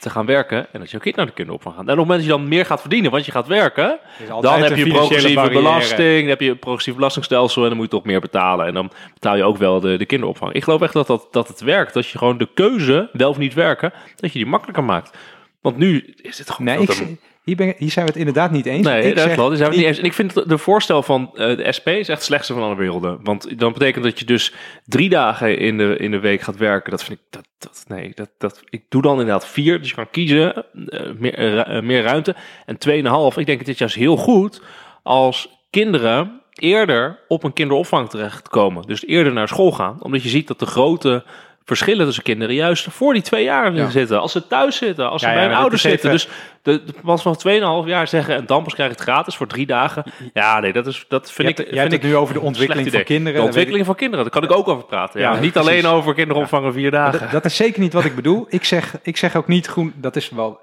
te 0.00 0.10
gaan 0.10 0.26
werken 0.26 0.72
en 0.72 0.80
dat 0.80 0.90
je 0.90 0.98
kind 0.98 1.16
naar 1.16 1.26
de 1.26 1.32
kinderopvang 1.32 1.74
gaat. 1.74 1.84
En 1.86 1.90
op 1.92 1.98
het 1.98 2.06
moment 2.06 2.18
dat 2.18 2.30
je 2.30 2.38
dan 2.38 2.48
meer 2.48 2.66
gaat 2.66 2.80
verdienen, 2.80 3.10
want 3.10 3.24
je 3.24 3.32
gaat 3.32 3.46
werken, 3.46 3.98
dan 4.40 4.62
heb 4.62 4.76
je 4.76 4.86
progressieve 4.86 5.50
belasting, 5.50 6.20
dan 6.20 6.28
heb 6.28 6.40
je 6.40 6.50
een 6.50 6.58
progressief 6.58 6.94
belastingstelsel 6.94 7.62
en 7.62 7.68
dan 7.68 7.76
moet 7.76 7.86
je 7.86 7.96
toch 7.96 8.04
meer 8.04 8.20
betalen. 8.20 8.66
En 8.66 8.74
dan 8.74 8.90
betaal 9.14 9.36
je 9.36 9.44
ook 9.44 9.56
wel 9.56 9.80
de, 9.80 9.96
de 9.96 10.06
kinderopvang. 10.06 10.52
Ik 10.52 10.64
geloof 10.64 10.80
echt 10.80 10.92
dat, 10.92 11.06
dat, 11.06 11.28
dat 11.30 11.48
het 11.48 11.60
werkt, 11.60 11.94
dat 11.94 12.06
je 12.06 12.18
gewoon 12.18 12.38
de 12.38 12.48
keuze, 12.54 13.08
wel 13.12 13.30
of 13.30 13.38
niet 13.38 13.54
werken, 13.54 13.92
dat 14.16 14.32
je 14.32 14.38
die 14.38 14.48
makkelijker 14.48 14.84
maakt. 14.84 15.18
Want 15.60 15.76
nu 15.76 16.14
is 16.16 16.38
het 16.38 16.50
gewoon... 16.50 16.74
Nee, 16.74 16.82
ik, 16.82 17.18
hier, 17.44 17.56
ben, 17.56 17.74
hier 17.76 17.90
zijn 17.90 18.04
we 18.06 18.10
het 18.10 18.20
inderdaad 18.20 18.50
niet 18.50 18.66
eens. 18.66 18.86
Nee, 18.86 19.02
ik 19.02 19.14
dat 19.14 19.24
zeg 19.24 19.34
klopt. 19.34 19.56
Zijn 19.56 19.70
we 19.70 19.76
niet- 19.76 19.84
eens. 19.84 19.98
En 19.98 20.04
ik 20.04 20.12
vind 20.12 20.48
de 20.48 20.58
voorstel 20.58 21.02
van 21.02 21.30
eh, 21.34 21.56
de 21.56 21.72
SP 21.76 21.88
is 21.88 21.98
echt 21.98 22.08
het 22.08 22.22
slechtste 22.22 22.52
van 22.52 22.62
alle 22.62 22.76
werelden. 22.76 23.18
Want 23.22 23.58
dan 23.58 23.72
betekent 23.72 24.04
dat 24.04 24.18
je 24.18 24.24
dus 24.24 24.52
drie 24.84 25.08
dagen 25.08 25.58
in 25.58 25.78
de, 25.78 25.96
in 25.96 26.10
de 26.10 26.18
week 26.20 26.40
gaat 26.40 26.56
werken. 26.56 26.90
Dat 26.90 27.04
vind 27.04 27.18
ik, 27.18 27.24
dat, 27.30 27.44
dat, 27.58 27.84
nee, 27.88 28.12
dat, 28.14 28.30
dat, 28.38 28.62
ik 28.70 28.84
doe 28.88 29.02
dan 29.02 29.12
inderdaad 29.12 29.46
vier. 29.46 29.78
Dus 29.78 29.88
je 29.88 29.94
kan 29.94 30.10
kiezen, 30.10 30.54
eh, 30.88 31.00
meer, 31.18 31.58
eh, 31.58 31.82
meer 31.82 32.02
ruimte. 32.02 32.34
En 32.66 32.78
tweeënhalf, 32.78 33.36
ik 33.36 33.46
denk 33.46 33.58
het 33.58 33.68
is 33.68 33.78
juist 33.78 33.94
heel 33.94 34.16
goed 34.16 34.62
als 35.02 35.48
kinderen 35.70 36.40
eerder 36.52 37.18
op 37.28 37.44
een 37.44 37.52
kinderopvang 37.52 38.10
terechtkomen. 38.10 38.86
Dus 38.86 39.06
eerder 39.06 39.32
naar 39.32 39.48
school 39.48 39.72
gaan. 39.72 40.02
Omdat 40.02 40.22
je 40.22 40.28
ziet 40.28 40.48
dat 40.48 40.58
de 40.58 40.66
grote 40.66 41.24
verschillen 41.64 42.06
tussen 42.06 42.22
kinderen 42.22 42.54
juist 42.54 42.86
voor 42.90 43.12
die 43.12 43.22
twee 43.22 43.44
jaar 43.44 43.74
Ja. 43.74 43.88
zitten. 43.90 44.20
Als 44.20 44.32
ze 44.32 44.46
thuis 44.46 44.76
zitten, 44.76 45.10
als 45.10 45.22
ze 45.22 45.28
Ja, 45.28 45.34
bij 45.34 45.44
hun 45.44 45.54
ouders 45.54 45.82
zitten. 45.82 46.10
even- 46.10 46.28
Dus 46.28 46.28
de, 46.62 46.84
de 46.84 46.94
pas 47.02 47.22
van 47.22 47.36
2,5 47.36 47.86
jaar 47.88 48.08
zeggen 48.08 48.34
en 48.36 48.46
dan 48.46 48.62
pas 48.62 48.74
krijg 48.74 48.88
je 48.90 48.94
het 48.94 49.04
gratis 49.04 49.36
voor 49.36 49.46
drie 49.46 49.66
dagen. 49.66 50.04
Ja, 50.32 50.60
nee, 50.60 50.72
dat, 50.72 50.86
is, 50.86 51.04
dat 51.08 51.28
Je 51.28 51.34
vind 51.34 51.48
hebt, 51.48 51.60
ik. 51.60 51.66
jij 51.66 51.74
hebt 51.78 51.90
vind 51.90 52.02
het 52.02 52.10
ik 52.10 52.16
nu 52.16 52.16
over 52.22 52.34
de 52.34 52.40
ontwikkeling 52.40 52.90
van 52.92 53.02
kinderen. 53.04 53.40
De 53.40 53.46
ontwikkeling 53.46 53.86
van 53.86 53.94
kinderen, 53.94 54.24
daar 54.24 54.40
kan 54.40 54.50
ik 54.50 54.56
ook 54.56 54.68
over 54.68 54.84
praten. 54.84 55.20
Ja, 55.20 55.38
niet 55.38 55.52
precies. 55.52 55.70
alleen 55.70 55.86
over 55.86 56.14
kinderopvang 56.14 56.72
vier 56.72 56.86
ik- 56.86 56.92
dagen. 56.92 57.20
dat, 57.20 57.30
dat 57.30 57.44
is 57.44 57.56
zeker 57.56 57.80
niet 57.80 57.92
wat 57.92 58.04
ik 58.04 58.14
bedoel. 58.14 58.46
Ik 58.48 58.64
zeg, 58.64 58.94
ik 59.02 59.16
zeg 59.16 59.36
ook 59.36 59.46
niet 59.48 59.66
groen. 59.66 59.92
Dat 59.96 60.16
is 60.16 60.30
wel 60.30 60.60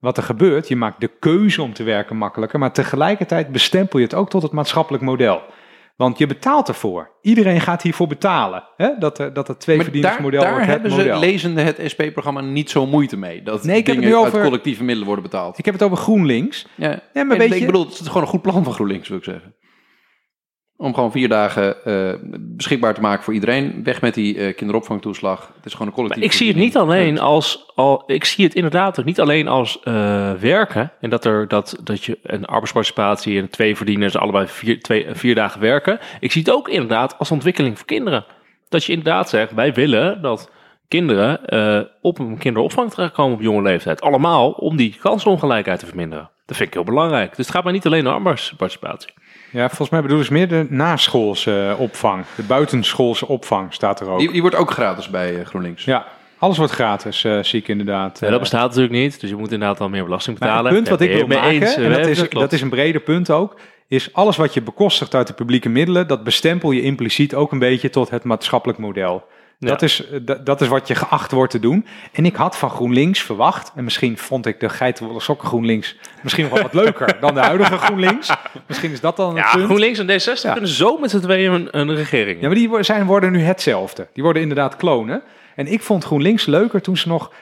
wat 0.00 0.16
er 0.16 0.22
gebeurt. 0.22 0.68
Je 0.68 0.76
maakt 0.76 1.00
de 1.00 1.10
keuze 1.20 1.62
om 1.62 1.72
te 1.72 1.82
werken 1.82 2.16
makkelijker. 2.16 2.58
Maar 2.58 2.72
tegelijkertijd 2.72 3.52
bestempel 3.52 3.98
je 3.98 4.04
het 4.04 4.14
ook 4.14 4.30
tot 4.30 4.42
het 4.42 4.52
maatschappelijk 4.52 5.02
model. 5.02 5.42
Want 5.98 6.18
je 6.18 6.26
betaalt 6.26 6.68
ervoor. 6.68 7.10
Iedereen 7.22 7.60
gaat 7.60 7.82
hiervoor 7.82 8.06
betalen. 8.06 8.64
Hè? 8.76 8.88
Dat, 8.98 9.18
er- 9.18 9.32
dat 9.32 9.48
het 9.48 9.66
Maar 9.66 9.76
daar, 9.76 10.10
daar 10.30 10.50
wordt 10.52 10.66
hebben 10.66 10.90
model. 10.90 11.14
ze 11.14 11.18
lezende 11.26 11.62
het 11.62 11.80
SP-programma 11.86 12.40
niet 12.40 12.70
zo 12.70 12.86
moeite 12.86 13.16
mee. 13.16 13.42
Dat 13.42 13.64
Nee, 13.64 13.76
ik 13.76 13.86
heb 13.86 13.94
het 13.96 14.04
dingen 14.04 14.18
nu 14.18 14.24
uit 14.24 14.32
over- 14.34 14.44
collectieve 14.46 14.80
middelen 14.80 15.06
worden 15.06 15.24
betaald. 15.24 15.58
Ik 15.58 15.64
heb 15.64 15.74
het 15.74 15.82
over 15.82 15.96
GroenLinks. 15.96 16.66
Ja, 16.74 16.88
Ja, 16.88 17.24
maar 17.24 17.36
En 17.36 17.48
weet 17.48 17.54
ik 17.60 17.66
bedoel, 17.66 17.84
het 17.84 17.98
is 18.00 18.06
gewoon 18.06 18.22
een 18.22 18.28
goed 18.28 18.42
plan 18.42 18.64
van 18.64 18.72
GroenLinks, 18.72 19.08
wil 19.08 19.18
ik 19.18 19.24
zeggen. 19.24 19.54
Om 20.80 20.94
gewoon 20.94 21.12
vier 21.12 21.28
dagen 21.28 21.84
eh, 21.84 22.14
beschikbaar 22.38 22.94
te 22.94 23.00
maken 23.00 23.24
voor 23.24 23.34
iedereen. 23.34 23.84
Weg 23.84 24.00
met 24.00 24.14
die 24.14 24.38
eh, 24.38 24.56
kinderopvangtoeslag. 24.56 25.52
Het 25.56 25.66
is 25.66 25.72
gewoon 25.72 25.86
een 25.86 25.94
collectief. 25.94 26.24
ik 26.24 26.32
zie 26.32 26.48
het 26.48 26.56
niet 26.56 26.76
alleen 26.76 27.18
als, 27.18 27.72
al, 27.74 28.02
ik 28.06 28.24
zie 28.24 28.44
het 28.44 28.54
inderdaad 28.54 28.98
ook 28.98 29.04
niet 29.04 29.20
alleen 29.20 29.48
als 29.48 29.80
eh, 29.82 30.32
werken. 30.32 30.92
En 31.00 31.10
dat, 31.10 31.24
er, 31.24 31.48
dat, 31.48 31.78
dat 31.84 32.04
je 32.04 32.18
een 32.22 32.44
arbeidsparticipatie 32.44 33.38
en 33.38 33.50
twee 33.50 33.76
verdieners 33.76 34.16
allebei 34.16 34.46
vier, 34.46 34.80
twee, 34.80 35.06
vier 35.10 35.34
dagen 35.34 35.60
werken. 35.60 35.98
Ik 36.20 36.32
zie 36.32 36.42
het 36.42 36.54
ook 36.54 36.68
inderdaad 36.68 37.18
als 37.18 37.30
ontwikkeling 37.30 37.76
voor 37.76 37.86
kinderen. 37.86 38.24
Dat 38.68 38.84
je 38.84 38.92
inderdaad 38.92 39.28
zegt, 39.28 39.54
wij 39.54 39.74
willen 39.74 40.22
dat 40.22 40.50
kinderen 40.88 41.40
op 42.00 42.18
een 42.18 42.38
kinderopvang 42.38 42.90
terechtkomen 42.90 43.36
op 43.36 43.42
jonge 43.42 43.62
leeftijd. 43.62 44.00
Allemaal 44.00 44.50
om 44.50 44.76
die 44.76 44.96
kansongelijkheid 45.00 45.78
te 45.78 45.86
verminderen. 45.86 46.30
Dat 46.46 46.56
vind 46.56 46.68
ik 46.68 46.74
heel 46.74 46.84
belangrijk. 46.84 47.36
Dus 47.36 47.46
het 47.46 47.54
gaat 47.54 47.64
maar 47.64 47.72
niet 47.72 47.86
alleen 47.86 48.06
om 48.06 48.12
arbeidsparticipatie. 48.12 49.12
Ja, 49.50 49.66
volgens 49.66 49.90
mij 49.90 50.00
bedoelen 50.02 50.26
ze 50.26 50.32
meer 50.32 50.48
de 50.48 50.66
naschoolse 50.68 51.74
opvang. 51.78 52.24
De 52.36 52.42
buitenschoolse 52.42 53.28
opvang 53.28 53.74
staat 53.74 54.00
er 54.00 54.08
ook. 54.08 54.18
Die, 54.18 54.32
die 54.32 54.40
wordt 54.40 54.56
ook 54.56 54.70
gratis 54.70 55.08
bij 55.10 55.38
eh, 55.38 55.46
GroenLinks. 55.46 55.84
Ja, 55.84 56.06
alles 56.38 56.56
wordt 56.56 56.72
gratis, 56.72 57.24
eh, 57.24 57.38
zie 57.42 57.60
ik 57.60 57.68
inderdaad. 57.68 58.18
Ja, 58.18 58.24
Eh, 58.26 58.30
dat 58.32 58.40
bestaat 58.40 58.62
natuurlijk 58.66 58.92
niet. 58.92 59.20
Dus 59.20 59.30
je 59.30 59.36
moet 59.36 59.52
inderdaad 59.52 59.80
al 59.80 59.88
meer 59.88 60.04
belasting 60.04 60.38
Maar 60.38 60.48
betalen. 60.48 60.74
het 60.74 60.84
punt 60.84 60.98
wat 60.98 61.08
ik 61.08 61.14
wil 61.16 61.26
maken, 61.26 61.50
eens? 61.50 61.74
en 61.76 61.90
dat 61.90 61.98
Eh, 62.00 62.08
is, 62.10 62.28
dat 62.28 62.52
is 62.52 62.60
een 62.60 62.68
breder 62.68 63.00
punt 63.00 63.30
ook, 63.30 63.60
is 63.88 64.12
alles 64.12 64.36
wat 64.36 64.54
je 64.54 64.62
bekostigt 64.62 65.14
uit 65.14 65.26
de 65.26 65.32
publieke 65.32 65.68
middelen, 65.68 66.06
dat 66.08 66.24
bestempel 66.24 66.70
je 66.70 66.82
impliciet 66.82 67.34
ook 67.34 67.52
een 67.52 67.58
beetje 67.58 67.90
tot 67.90 68.10
het 68.10 68.24
maatschappelijk 68.24 68.78
model. 68.78 69.24
Ja. 69.60 69.68
Dat, 69.68 69.82
is, 69.82 70.06
eh, 70.10 70.18
dat, 70.22 70.46
dat 70.46 70.60
is 70.60 70.68
wat 70.68 70.88
je 70.88 70.94
geacht 70.94 71.32
wordt 71.32 71.50
te 71.52 71.58
doen. 71.60 71.86
En 72.12 72.24
ik 72.26 72.36
had 72.36 72.56
van 72.56 72.70
GroenLinks 72.70 73.22
verwacht, 73.22 73.72
en 73.76 73.84
misschien 73.84 74.18
vond 74.18 74.46
ik 74.46 74.60
de 74.60 74.68
geitenwolle 74.68 75.20
sokken 75.20 75.48
GroenLinks 75.48 75.96
misschien 76.22 76.44
nog 76.44 76.52
wel 76.52 76.62
wat 76.62 76.74
leuker 76.74 77.16
dan 77.20 77.34
de 77.34 77.40
huidige 77.40 77.76
GroenLinks. 77.78 78.30
Misschien 78.66 78.90
is 78.90 79.00
dat 79.00 79.16
dan 79.16 79.34
Ja, 79.34 79.42
het 79.42 79.52
punt. 79.52 79.64
GroenLinks 79.64 79.98
en 79.98 80.06
D66 80.06 80.42
Ja. 80.42 80.52
kunnen 80.52 80.70
zo 80.70 80.98
met 80.98 81.10
z'n 81.10 81.20
tweeën 81.20 81.52
een, 81.52 81.68
een 81.78 81.94
regering. 81.94 82.40
Ja, 82.40 82.46
maar 82.46 82.56
die 82.56 82.82
zijn, 82.82 83.06
worden 83.06 83.32
nu 83.32 83.40
hetzelfde. 83.40 84.08
Die 84.12 84.22
worden 84.22 84.42
inderdaad 84.42 84.76
klonen. 84.76 85.22
En 85.54 85.66
ik 85.66 85.82
vond 85.82 86.04
GroenLinks 86.04 86.46
leuker 86.46 86.80
toen 86.82 86.96
ze 86.96 87.08
nog 87.08 87.32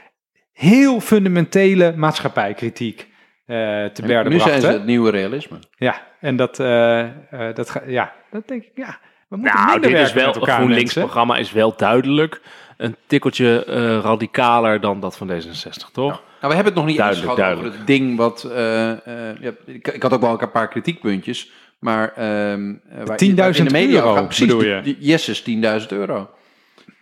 heel 0.53 1.01
fundamentele 1.01 1.93
maatschappijkritiek 1.97 3.07
eh 3.47 3.57
te 3.85 4.03
berden 4.07 4.33
nu 4.33 4.39
zijn 4.39 4.51
brachten. 4.51 4.71
ze 4.71 4.77
het 4.79 4.87
nieuwe 4.87 5.11
realisme. 5.11 5.59
Ja, 5.77 6.03
en 6.21 6.37
dat, 6.37 6.61
eh, 6.61 7.01
eh, 7.01 7.55
dat, 7.55 7.71
ga- 7.71 7.83
ja, 7.87 8.13
dat 8.31 8.49
denk 8.49 8.63
ik, 8.63 8.71
ja. 8.75 8.99
We 9.29 9.37
moeten 9.37 9.55
Nou, 9.57 9.71
minder 9.73 9.91
dit 9.91 9.99
is 10.01 10.13
wel, 10.13 10.25
met 10.27 10.35
het 10.35 10.43
elkaar, 10.43 10.55
GroenLinks 10.57 10.83
mensen. 10.85 11.03
programma 11.03 11.37
is 11.37 11.53
wel 11.53 11.75
duidelijk 11.77 12.41
een 12.77 12.97
tikkeltje 13.07 13.65
eh, 13.65 13.75
radicaler 13.99 14.81
dan 14.81 15.01
dat 15.01 15.17
van 15.17 15.31
D66, 15.31 15.91
toch? 15.93 16.11
Nou, 16.11 16.21
we 16.41 16.55
hebben 16.55 16.65
het 16.65 16.75
nog 16.75 16.85
niet 16.85 16.99
eens 16.99 16.99
Duidelijk, 16.99 17.23
gehad 17.33 17.37
duidelijk. 17.37 17.67
over 17.69 17.79
het 17.79 17.87
ding 17.87 18.17
wat... 18.17 18.45
eh, 18.45 18.91
eh, 19.31 19.37
ja, 19.41 19.51
ik, 19.67 19.89
ik 19.89 20.03
had 20.03 20.13
ook 20.13 20.21
wel 20.21 20.43
een 20.43 20.51
paar 20.51 20.69
kritiekpuntjes. 20.69 21.51
Maar... 21.79 22.13
ehm, 22.13 22.75
eh, 22.91 23.05
waar- 23.05 23.19
10.000 23.25 23.35
waar 23.35 23.57
in 23.57 23.65
de 23.65 23.71
media 23.71 23.97
euro, 24.01 24.15
gaat- 24.15 24.25
precies, 24.25 24.47
bedoel 24.47 24.63
je? 24.65 24.97
Yeses, 24.99 25.43
10.000 25.83 25.87
euro. 25.89 26.31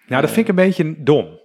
Nou, 0.07 0.23
dat 0.23 0.31
vind 0.31 0.37
ik 0.37 0.49
een 0.49 0.65
beetje 0.65 0.95
dom. 0.99 1.43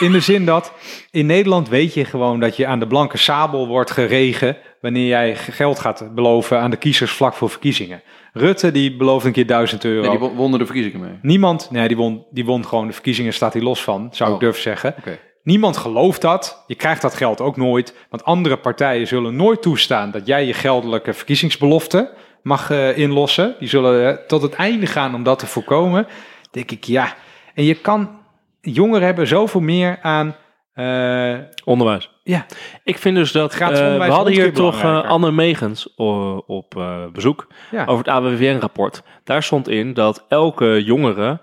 in 0.00 0.12
de 0.12 0.20
zin 0.20 0.44
dat 0.44 0.72
in 1.10 1.26
Nederland 1.26 1.68
weet 1.68 1.94
je 1.94 2.04
gewoon 2.04 2.40
dat 2.40 2.56
je 2.56 2.66
aan 2.66 2.78
de 2.78 2.86
blanke 2.86 3.16
sabel 3.16 3.66
wordt 3.66 3.90
geregen 3.90 4.56
wanneer 4.82 5.06
jij 5.06 5.36
geld 5.36 5.78
gaat 5.78 6.14
beloven 6.14 6.60
aan 6.60 6.70
de 6.70 6.76
kiezers 6.76 7.12
vlak 7.12 7.34
voor 7.34 7.50
verkiezingen. 7.50 8.02
Rutte 8.32 8.72
die 8.72 8.96
belooft 8.96 9.24
een 9.24 9.32
keer 9.32 9.46
1000 9.46 9.84
euro. 9.84 10.00
Nee, 10.08 10.18
die 10.18 10.28
won- 10.36 10.52
de 10.58 10.64
verkiezingen 10.66 11.00
mee. 11.00 11.18
Niemand, 11.22 11.70
nee, 11.70 11.88
die 11.88 11.96
won, 11.96 12.24
die 12.30 12.44
won 12.44 12.66
gewoon 12.66 12.86
de 12.86 12.92
verkiezingen, 12.92 13.32
staat 13.32 13.52
hij 13.52 13.62
los 13.62 13.82
van, 13.82 14.08
zou 14.10 14.28
ik 14.30 14.34
Oh. 14.36 14.40
durven 14.42 14.62
zeggen. 14.62 14.94
Niemand 15.42 15.76
gelooft 15.76 16.20
dat. 16.20 16.64
Je 16.66 16.74
krijgt 16.74 17.02
dat 17.02 17.14
geld 17.14 17.40
ook 17.40 17.56
nooit. 17.56 17.94
Want 18.10 18.24
andere 18.24 18.56
partijen 18.56 19.06
zullen 19.06 19.36
nooit 19.36 19.62
toestaan 19.62 20.10
dat 20.10 20.26
jij 20.26 20.46
je 20.46 20.52
geldelijke 20.54 21.12
verkiezingsbelofte 21.12 22.10
mag 22.42 22.70
eh, 22.70 22.98
inlossen. 22.98 23.54
Die 23.58 23.68
zullen 23.68 24.08
eh, 24.18 24.26
tot 24.26 24.42
het 24.42 24.54
einde 24.54 24.86
gaan 24.86 25.14
om 25.14 25.22
dat 25.22 25.38
te 25.38 25.46
voorkomen. 25.46 26.06
Denk 26.50 26.70
ik, 26.70 26.84
ja. 26.84 27.14
En 27.54 27.64
je 27.64 27.74
kan, 27.74 28.10
jongeren 28.60 29.06
hebben 29.06 29.26
zoveel 29.26 29.60
meer 29.60 29.98
aan. 30.02 30.36
Eh, 30.72 31.38
Onderwijs. 31.64 32.10
ja, 32.22 32.46
Ik 32.84 32.98
vind 32.98 33.16
dus 33.16 33.32
dat... 33.32 33.54
Eh, 33.54 33.68
we 33.96 34.04
hadden 34.04 34.32
hier 34.32 34.52
toch 34.52 34.76
belangrijker. 34.76 35.10
Anne 35.10 35.32
Megens 35.32 35.94
op 36.46 36.84
bezoek 37.12 37.46
ja. 37.70 37.84
over 37.84 38.04
het 38.04 38.14
AWVN-rapport. 38.14 39.02
Daar 39.24 39.42
stond 39.42 39.68
in 39.68 39.94
dat 39.94 40.24
elke 40.28 40.84
jongere 40.84 41.40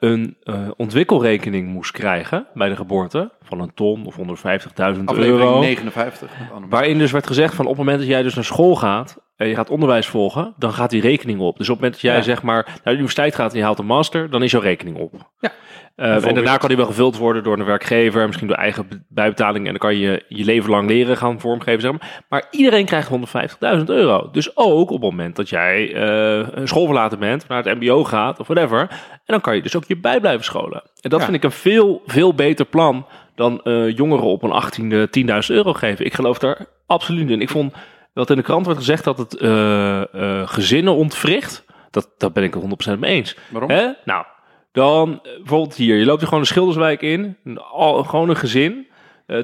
een 0.00 0.36
ontwikkelrekening 0.76 1.68
moest 1.68 1.90
krijgen 1.90 2.46
bij 2.54 2.68
de 2.68 2.76
geboorte 2.76 3.30
van 3.48 3.60
een 3.60 3.74
ton 3.74 4.06
of 4.06 4.16
150.000 4.16 4.24
Aflevering 4.24 5.08
euro. 5.16 5.60
59. 5.60 6.30
met 6.38 6.48
Anne 6.54 6.66
Waarin 6.68 6.98
dus 6.98 7.12
werd 7.12 7.26
gezegd 7.26 7.54
van 7.54 7.64
op 7.64 7.70
het 7.70 7.78
moment 7.80 7.98
dat 7.98 8.08
jij 8.08 8.22
dus 8.22 8.34
naar 8.34 8.44
school 8.44 8.76
gaat 8.76 9.16
en 9.36 9.48
je 9.48 9.54
gaat 9.54 9.70
onderwijs 9.70 10.06
volgen, 10.06 10.54
dan 10.56 10.72
gaat 10.72 10.90
die 10.90 11.00
rekening 11.00 11.40
op. 11.40 11.56
Dus 11.58 11.68
op 11.68 11.74
het 11.74 11.84
moment 11.84 11.92
dat 11.92 12.00
jij 12.10 12.16
Ja. 12.16 12.22
zeg 12.22 12.42
maar 12.42 12.64
naar 12.66 12.80
de 12.84 12.90
universiteit 12.92 13.34
gaat 13.34 13.52
en 13.52 13.58
je 13.58 13.64
haalt 13.64 13.78
een 13.78 13.86
master, 13.86 14.30
dan 14.30 14.42
is 14.42 14.50
jouw 14.50 14.60
rekening 14.60 14.96
op. 14.96 15.12
Ja. 15.40 15.50
Eh, 15.96 16.26
en 16.26 16.34
daarna 16.34 16.56
kan 16.56 16.68
die 16.68 16.76
wel 16.76 16.86
gevuld 16.86 17.16
worden 17.16 17.42
door 17.42 17.58
een 17.58 17.64
werkgever, 17.64 18.26
misschien 18.26 18.48
door 18.48 18.56
eigen 18.56 19.06
bijbetaling. 19.08 19.64
En 19.64 19.70
dan 19.70 19.80
kan 19.80 19.96
je 19.96 20.24
je 20.28 20.44
leven 20.44 20.70
lang 20.70 20.88
leren 20.88 21.16
gaan 21.16 21.40
vormgeven. 21.40 21.80
Zeg 21.80 21.90
maar. 21.90 22.24
maar 22.28 22.46
iedereen 22.50 22.84
krijgt 22.84 23.08
150.000 23.08 23.84
euro. 23.88 24.28
Dus 24.32 24.56
ook 24.56 24.90
op 24.90 25.00
het 25.02 25.10
moment 25.10 25.36
dat 25.36 25.48
jij 25.48 25.94
een 25.96 26.68
school 26.68 26.84
verlaten 26.84 27.18
bent, 27.18 27.48
naar 27.48 27.64
het 27.64 27.74
mbo 27.80 28.04
gaat 28.04 28.38
of 28.40 28.46
whatever. 28.46 28.80
En 28.80 28.88
dan 29.24 29.40
kan 29.40 29.54
je 29.56 29.62
dus 29.62 29.76
ook 29.76 29.84
je 29.84 29.96
bij 29.98 30.20
blijven 30.20 30.44
scholen. 30.44 30.82
En 31.00 31.10
dat 31.10 31.18
Ja. 31.18 31.24
vind 31.24 31.36
ik 31.36 31.44
een 31.44 31.50
veel, 31.50 32.02
veel 32.06 32.34
beter 32.34 32.64
plan 32.66 33.06
dan 33.38 33.60
eh, 33.62 33.96
jongeren 33.96 34.24
op 34.24 34.42
een 34.42 34.62
18e 34.62 35.08
10.000 35.48 35.54
euro 35.54 35.72
geven. 35.72 36.04
Ik 36.04 36.14
geloof 36.14 36.38
daar 36.38 36.66
absoluut 36.86 37.30
in. 37.30 37.40
Ik 37.40 37.48
vond 37.48 37.74
dat 38.14 38.30
in 38.30 38.36
de 38.36 38.42
krant 38.42 38.66
werd 38.66 38.78
gezegd 38.78 39.04
dat 39.04 39.18
het 39.18 39.36
eh, 39.36 40.00
eh, 40.14 40.48
gezinnen 40.48 40.94
ontwricht. 40.94 41.64
Dat, 41.90 42.10
dat 42.16 42.32
ben 42.32 42.42
ik 42.44 42.54
er 42.54 42.94
100% 42.94 42.98
mee 42.98 43.12
eens. 43.12 43.36
Waarom? 43.50 43.70
Hè? 43.70 43.88
Nou, 44.04 44.24
dan 44.72 45.20
bijvoorbeeld 45.22 45.74
hier. 45.74 45.96
Je 45.96 46.04
loopt 46.04 46.20
er 46.20 46.26
gewoon 46.28 46.42
de 46.42 46.48
Schilderswijk 46.48 47.02
in. 47.02 47.36
Een- 47.44 47.58
al, 47.58 48.04
gewoon 48.04 48.28
een 48.28 48.36
gezin. 48.36 48.86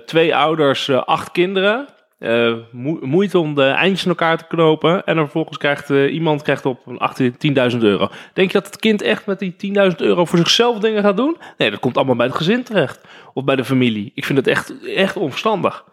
Twee 0.07 0.37
ouders, 0.37 0.91
acht 0.91 1.31
kinderen. 1.31 1.87
Eh, 2.19 2.53
moe- 2.71 2.99
moeite 3.07 3.39
om 3.39 3.55
de 3.55 3.65
eindjes 3.65 4.03
in 4.03 4.09
elkaar 4.09 4.39
te 4.39 4.47
knopen. 4.49 5.05
En 5.05 5.15
dan 5.15 5.25
vervolgens 5.25 5.59
krijgt 5.59 5.91
eh, 5.91 6.13
iemand 6.15 6.43
krijgt 6.43 6.67
op 6.67 6.87
een 6.87 6.99
18 6.99 7.33
10.000 7.73 7.79
euro. 7.79 8.09
Denk 8.33 8.53
je 8.53 8.59
dat 8.59 8.67
het 8.67 8.77
kind 8.77 9.03
echt 9.03 9.27
met 9.27 9.39
die 9.39 9.55
10.000 9.91 9.97
euro 9.97 10.25
voor 10.25 10.39
zichzelf 10.39 10.79
dingen 10.79 11.03
gaat 11.03 11.17
doen? 11.17 11.37
Nee, 11.59 11.71
dat 11.71 11.81
komt 11.81 11.97
allemaal 11.97 12.17
bij 12.17 12.27
het 12.27 12.35
gezin 12.37 12.63
terecht. 12.63 13.01
Of 13.35 13.45
bij 13.45 13.57
de 13.57 13.65
familie. 13.65 14.13
Ik 14.15 14.25
vind 14.25 14.39
het 14.39 14.47
echt, 14.47 14.75
echt 14.87 15.17
onverstandig. 15.17 15.85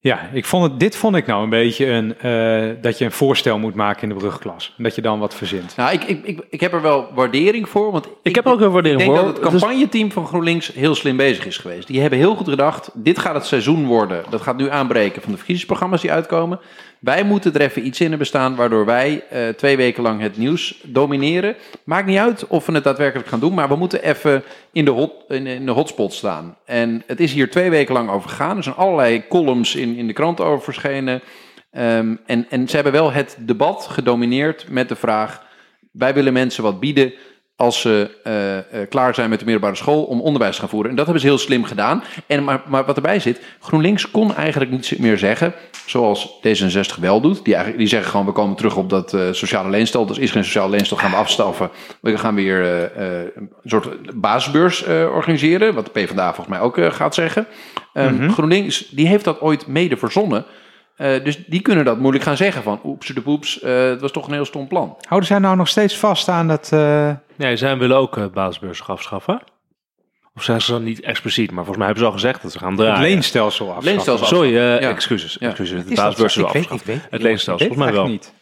Ja, 0.00 0.28
ik 0.32 0.44
vond 0.44 0.64
het, 0.70 0.80
dit 0.80 0.96
vond 0.96 1.16
ik 1.16 1.26
nou 1.26 1.42
een 1.42 1.50
beetje 1.50 1.86
een, 1.86 2.18
eh, 2.18 2.82
dat 2.82 2.98
je 2.98 3.04
een 3.04 3.12
voorstel 3.12 3.58
moet 3.58 3.74
maken 3.74 4.02
in 4.02 4.08
de 4.08 4.14
brugklas. 4.14 4.74
En 4.76 4.82
dat 4.84 4.94
je 4.94 5.00
dan 5.02 5.18
wat 5.18 5.34
verzint. 5.34 5.76
Nou, 5.76 5.92
ik, 5.92 6.04
ik, 6.04 6.24
ik, 6.24 6.40
ik 6.50 6.60
heb 6.60 6.72
er 6.72 6.82
wel 6.82 7.08
waardering 7.14 7.68
voor. 7.68 7.92
Want 7.92 8.08
Ik 8.22 8.34
heb 8.34 8.46
er 8.46 8.52
ook 8.52 8.60
een 8.60 8.70
waardering 8.70 9.00
Ik 9.00 9.06
denk 9.06 9.18
voor. 9.20 9.26
dat 9.34 9.42
het 9.44 9.54
is- 9.54 9.60
campagneteam 9.60 10.12
van 10.12 10.26
GroenLinks 10.26 10.72
heel 10.74 10.94
slim 10.94 11.16
bezig 11.16 11.46
is 11.46 11.56
geweest. 11.56 11.86
Die 11.86 12.00
hebben 12.00 12.18
heel 12.18 12.34
goed 12.34 12.48
gedacht, 12.48 12.90
dit 12.94 13.18
gaat 13.18 13.34
het 13.34 13.46
seizoen 13.46 13.86
worden. 13.86 14.24
Dat 14.30 14.40
gaat 14.42 14.56
nu 14.56 14.70
aanbreken 14.70 15.22
van 15.22 15.30
de 15.30 15.36
verkiezingsprogramma's 15.36 16.00
die 16.00 16.12
uitkomen. 16.12 16.60
Wij 16.98 17.24
moeten 17.24 17.54
er 17.54 17.60
even 17.60 17.86
iets 17.86 18.00
in 18.00 18.08
hebben 18.08 18.26
staan 18.26 18.56
waardoor 18.56 18.84
wij 18.84 19.24
eh, 19.30 19.48
twee 19.48 19.76
weken 19.76 20.02
lang 20.02 20.20
het 20.20 20.36
nieuws 20.36 20.80
domineren. 20.82 21.56
Maakt 21.84 22.06
niet 22.06 22.18
uit 22.18 22.46
of 22.46 22.66
we 22.66 22.72
het 22.72 22.84
daadwerkelijk 22.84 23.28
gaan 23.28 23.40
doen, 23.40 23.54
maar 23.54 23.68
we 23.68 23.76
moeten 23.76 24.02
even 24.02 24.42
in 24.72 24.84
de, 24.84 24.90
hot, 24.90 25.12
in, 25.28 25.66
de 25.66 25.72
hotspot 25.72 26.12
staan. 26.12 26.56
En 26.64 27.02
het 27.06 27.20
is 27.20 27.32
hier 27.32 27.50
twee 27.50 27.70
weken 27.70 27.94
lang 27.94 28.10
over 28.10 28.28
gegaan. 28.28 28.56
Er 28.56 28.62
zijn 28.62 28.74
allerlei 28.74 29.24
columns 29.28 29.74
in, 29.74 29.96
in 29.96 30.06
de 30.06 30.12
krant 30.12 30.40
over 30.40 30.64
verschenen. 30.64 31.20
Ehm, 31.70 32.16
en, 32.26 32.46
en 32.50 32.68
ze 32.68 32.74
hebben 32.74 32.92
wel 32.92 33.12
het 33.12 33.36
debat 33.40 33.86
gedomineerd 33.90 34.66
met 34.68 34.88
de 34.88 34.96
vraag... 34.96 35.42
wij 35.92 36.14
willen 36.14 36.32
mensen 36.32 36.62
wat 36.62 36.80
bieden 36.80 37.12
als 37.58 37.80
ze 37.80 38.10
eh, 38.24 38.58
eh, 38.58 38.88
klaar 38.88 39.14
zijn 39.14 39.30
met 39.30 39.38
de 39.38 39.44
middelbare 39.44 39.76
school 39.76 40.02
om 40.02 40.20
onderwijs 40.20 40.54
te 40.54 40.60
gaan 40.60 40.68
voeren. 40.68 40.90
En 40.90 40.96
dat 40.96 41.04
hebben 41.04 41.22
ze 41.22 41.28
heel 41.28 41.38
slim 41.38 41.64
gedaan. 41.64 42.02
En, 42.26 42.44
maar, 42.44 42.62
maar 42.66 42.84
wat 42.84 42.96
erbij 42.96 43.20
zit, 43.20 43.40
GroenLinks 43.60 44.10
kon 44.10 44.34
eigenlijk 44.34 44.70
niet 44.70 44.98
meer 44.98 45.18
zeggen, 45.18 45.54
zoals 45.86 46.40
D66 46.46 47.00
wel 47.00 47.20
doet. 47.20 47.44
Die, 47.44 47.54
eigenlijk, 47.54 47.78
die 47.78 47.88
zeggen 47.88 48.10
gewoon, 48.10 48.26
we 48.26 48.32
komen 48.32 48.56
terug 48.56 48.76
op 48.76 48.90
dat 48.90 49.14
eh, 49.14 49.20
sociale 49.30 49.70
leenstel. 49.70 50.06
Dus 50.06 50.18
is 50.18 50.30
geen 50.30 50.44
sociale 50.44 50.70
leenstel, 50.70 50.96
gaan 50.96 51.10
we 51.10 51.16
afstaffen. 51.16 51.70
We 52.00 52.18
gaan 52.18 52.34
weer 52.34 52.90
een 52.96 53.50
soort 53.64 54.20
basisbeurs 54.20 54.84
organiseren, 54.86 55.74
wat 55.74 55.84
de 55.84 55.90
PvdA 55.90 56.34
volgens 56.34 56.56
mij 56.56 56.60
ook 56.60 56.78
gaat 56.94 57.14
zeggen. 57.14 57.46
Ehm, 57.92 58.30
GroenLinks, 58.30 58.88
die 58.88 59.06
heeft 59.06 59.24
dat 59.24 59.40
ooit 59.40 59.66
mede 59.66 59.96
verzonnen. 59.96 60.44
Eh, 60.98 61.24
dus 61.24 61.44
die 61.46 61.60
kunnen 61.60 61.84
dat 61.84 61.98
moeilijk 61.98 62.24
gaan 62.24 62.36
zeggen 62.36 62.62
van, 62.62 62.80
oeps 62.84 63.06
de 63.06 63.20
poeps, 63.20 63.60
eh, 63.60 63.88
het 63.88 64.00
was 64.00 64.12
toch 64.12 64.26
een 64.26 64.32
heel 64.32 64.44
stom 64.44 64.68
plan. 64.68 64.96
Houden 65.08 65.28
zij 65.28 65.38
nou 65.38 65.56
nog 65.56 65.68
steeds 65.68 65.96
vast 65.96 66.28
aan 66.28 66.48
dat... 66.48 66.68
eh, 66.72 67.10
Nee, 67.36 67.56
zij 67.56 67.78
willen 67.78 67.96
ook 67.96 68.16
uh, 68.16 68.24
basisbeurzen 68.34 68.86
afschaffen. 68.86 69.40
Of 70.34 70.42
zijn 70.44 70.60
ze 70.60 70.72
dan 70.72 70.82
niet 70.84 71.00
expliciet, 71.00 71.46
maar 71.50 71.64
volgens 71.64 71.76
mij 71.76 71.86
hebben 71.86 72.04
ze 72.04 72.10
al 72.10 72.16
gezegd 72.16 72.42
dat 72.42 72.52
ze 72.52 72.58
gaan 72.58 72.76
draaien. 72.76 72.94
het 72.94 73.02
leenstelsel 73.02 73.66
afschaffen? 73.66 73.92
Leenstelsel. 73.92 74.26
Sorry, 74.26 74.48
eh, 74.56 74.80
Ja. 74.80 74.88
excuses. 74.88 75.36
Ja. 75.40 75.48
excuses. 75.48 75.74
De 75.84 75.90
Ik 75.90 75.96
weet- 75.96 75.98
afschaffen. 75.98 76.60
ik 76.60 76.82
weet- 76.84 77.00
Het 77.10 77.22
leenstelsel, 77.22 77.66
volgens 77.66 77.86
mij 77.88 77.92
wel. 78.00 78.06
niet. 78.08 78.32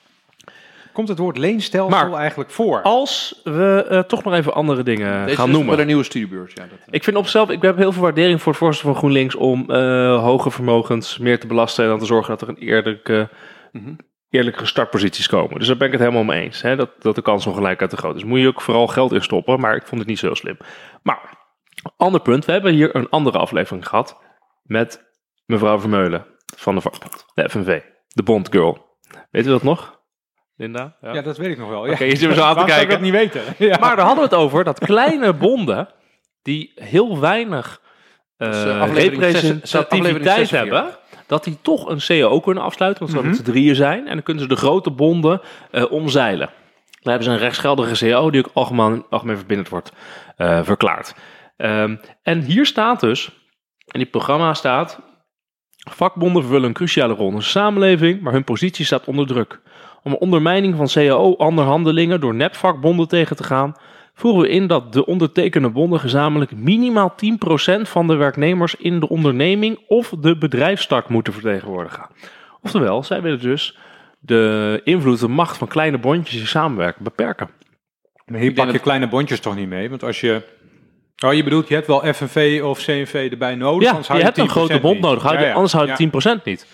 Komt 0.97 1.09
het 1.09 1.19
woord 1.19 1.39
leenstelsel 1.39 1.89
Maar- 2.09 2.13
eigenlijk 2.21 2.51
voor? 2.51 2.83
Als 2.83 3.41
we 3.45 3.87
eh, 3.89 3.99
toch 4.01 4.25
nog 4.25 4.35
even 4.35 4.55
andere 4.55 4.83
dingen 4.83 5.25
Deze 5.25 5.37
gaan 5.37 5.47
is 5.47 5.53
noemen. 5.53 5.71
Met 5.71 5.79
een 5.79 5.87
nieuwe 5.87 6.03
studiebeurs. 6.05 6.53
Ja, 6.55 6.63
dat, 6.63 6.79
Ik 6.91 7.05
vind 7.05 7.17
op 7.17 7.23
zichzelf, 7.23 7.51
ik 7.51 7.63
heb 7.63 7.77
heel 7.77 7.93
veel 7.93 8.03
waardering 8.03 8.43
voor 8.43 8.53
het 8.53 8.61
voorstel 8.61 8.89
van 8.91 8.99
GroenLinks 8.99 9.35
om 9.35 9.71
eh, 9.71 10.23
hoge 10.23 10.51
vermogens 10.51 11.19
meer 11.19 11.41
te 11.41 11.47
belasten 11.47 11.85
en 11.85 11.91
dan 11.91 11.99
te 11.99 12.05
zorgen 12.07 12.31
dat 12.31 12.41
er 12.43 12.49
een 12.49 12.57
eerlijke, 12.59 13.29
Mhm. 13.73 13.95
eerlijke 14.31 14.67
startposities 14.67 15.27
komen. 15.29 15.59
Dus 15.59 15.67
daar 15.67 15.77
ben 15.77 15.87
ik 15.87 15.93
het 15.93 16.03
helemaal 16.03 16.25
mee 16.25 16.43
eens. 16.43 16.63
Hè, 16.63 16.77
dat, 16.77 16.91
dat 16.99 17.15
de 17.15 17.23
kans 17.23 17.47
ongelijkheid 17.47 17.91
te 17.91 17.97
groot 17.97 18.17
is. 18.17 18.25
Moet 18.25 18.41
je 18.41 18.47
ook 18.49 18.61
vooral 18.61 18.87
geld 18.87 19.13
in 19.13 19.23
stoppen, 19.23 19.61
maar 19.61 19.77
ik 19.77 19.87
vond 19.87 20.01
het 20.01 20.09
niet 20.11 20.19
zo 20.19 20.35
slim. 20.35 20.57
Maar, 21.03 21.21
ander 21.97 22.21
punt. 22.21 22.45
We 22.45 22.53
hebben 22.53 22.73
hier 22.73 22.97
een 22.97 23.09
andere 23.09 23.39
aflevering 23.39 23.89
gehad 23.89 24.21
met 24.63 25.05
mevrouw 25.47 25.79
Vermeulen 25.81 26.27
van 26.57 26.75
de 26.75 26.81
vakbond, 26.81 27.25
de 27.35 27.49
FNV, 27.51 27.81
de 28.09 28.23
Bondgirl. 28.23 28.85
Weet 29.31 29.47
u 29.47 29.49
dat 29.49 29.63
nog, 29.63 29.96
Linda? 30.57 30.97
Ja, 31.01 31.23
dat 31.23 31.37
weet 31.37 31.51
ik 31.51 31.59
nog 31.59 31.69
wel. 31.69 31.81
Oké, 31.81 32.05
je 32.05 32.17
zit 32.17 32.29
me 32.29 32.35
zo 32.35 32.43
aan 32.43 32.55
te 32.55 32.59
zou 32.61 32.71
ik 32.71 32.75
kijken. 32.77 32.91
het 32.91 33.01
niet 33.01 33.13
weten? 33.13 33.43
Ja. 33.69 33.79
Maar 33.79 33.97
daar 33.97 34.07
hadden 34.07 34.29
we 34.29 34.35
het 34.35 34.45
over 34.45 34.65
dat 34.65 34.79
kleine 34.79 35.33
bonden 35.33 35.89
die 36.43 36.73
heel 36.75 37.21
weinig 37.21 37.81
eh, 38.37 38.49
uh, 38.67 38.81
aflevering 38.81 39.23
zes- 39.23 39.33
representativiteit 39.43 39.91
aflevering 39.93 40.25
46. 40.27 40.59
hebben, 40.59 40.97
dat 41.27 41.45
die 41.45 41.59
toch 41.63 41.89
een 41.89 41.99
CAO 42.07 42.41
kunnen 42.41 42.63
afsluiten, 42.63 43.07
want 43.07 43.19
ze 43.19 43.27
met 43.27 43.37
z'n 43.37 43.43
drieën 43.43 43.75
zijn. 43.75 44.07
En 44.07 44.13
dan 44.15 44.23
kunnen 44.23 44.43
ze 44.43 44.49
de 44.49 44.57
grote 44.57 44.91
bonden 44.91 45.41
eh, 45.71 45.93
omzeilen. 45.93 46.49
Dan 47.03 47.13
hebben 47.15 47.25
ze 47.25 47.31
een 47.31 47.45
rechtsgeldige 47.45 48.07
CAO 48.09 48.31
die 48.31 48.45
ook 48.47 48.51
algemeen, 48.55 49.05
algemeen 49.11 49.37
verbindend 49.37 49.69
wordt 49.69 49.93
eh, 50.37 50.61
verklaard. 50.63 51.15
Ehm, 51.57 51.97
en 52.23 52.41
hier 52.41 52.67
staat 52.67 53.01
dus, 53.01 53.31
in 53.93 53.99
dit 54.01 54.11
programma 54.11 54.55
staat, 54.55 55.01
vakbonden 55.91 56.43
vervullen 56.43 56.69
een 56.69 56.75
cruciale 56.75 57.15
rol 57.15 57.29
in 57.31 57.35
de 57.37 57.43
samenleving, 57.43 58.21
maar 58.21 58.33
hun 58.33 58.45
positie 58.45 58.85
staat 58.85 59.05
onder 59.07 59.27
druk. 59.27 59.61
Om 60.07 60.15
ondermijning 60.15 60.77
van 60.77 60.87
CAO-onderhandelingen 60.89 62.21
door 62.21 62.35
nepvakbonden 62.35 63.09
tegen 63.09 63.37
te 63.37 63.45
gaan, 63.45 63.75
voeren 64.15 64.41
we 64.43 64.49
in 64.49 64.67
dat 64.67 64.93
de 64.93 65.07
ondertekende 65.07 65.71
bonden 65.71 66.01
gezamenlijk 66.01 66.57
minimaal 66.57 67.15
10% 67.79 67.81
van 67.83 68.07
de 68.07 68.15
werknemers 68.15 68.75
in 68.75 69.01
de 69.01 69.09
onderneming 69.09 69.79
of 69.89 70.13
de 70.21 70.37
bedrijfstak 70.39 71.09
moeten 71.09 71.33
vertegenwoordigen. 71.33 72.07
Oftewel, 72.63 73.03
zij 73.03 73.23
willen 73.23 73.41
dus 73.41 73.79
de 74.19 74.81
invloed 74.85 75.23
en 75.23 75.31
macht 75.31 75.57
van 75.57 75.69
kleine 75.69 75.99
bondjes 75.99 76.37
die 76.37 76.47
samenwerken 76.47 77.05
beperken. 77.05 77.51
Maar 78.27 78.41
hier 78.41 78.53
pak 78.53 78.71
je 78.73 78.79
kleine 78.79 79.09
bondjes 79.09 79.41
toch 79.41 79.57
niet 79.57 79.69
mee? 79.69 79.91
Want 79.91 80.03
als 80.03 80.21
je... 80.21 80.43
Oh, 81.25 81.33
je 81.33 81.45
bedoelt, 81.45 81.69
je 81.69 81.75
hebt 81.75 81.87
wel 81.87 82.01
FNV 82.15 82.61
of 82.65 82.79
CNV 82.85 83.29
erbij 83.31 83.55
nodig? 83.55 83.83
Ja, 83.83 83.89
anders 83.89 84.07
je 84.07 84.13
hou 84.13 84.25
hebt 84.25 84.39
een 84.39 84.49
10% 84.49 84.51
grote 84.51 84.81
bond 84.81 84.95
niet. 84.95 85.03
nodig, 85.05 85.23
houd 85.23 85.35
je- 85.35 85.41
Ja, 85.41 85.47
ja. 85.47 85.55
anders 85.55 85.73
houd 85.73 85.87
Ja. 85.87 85.95
je 85.99 86.11
10% 86.39 86.45
niet. 86.45 86.67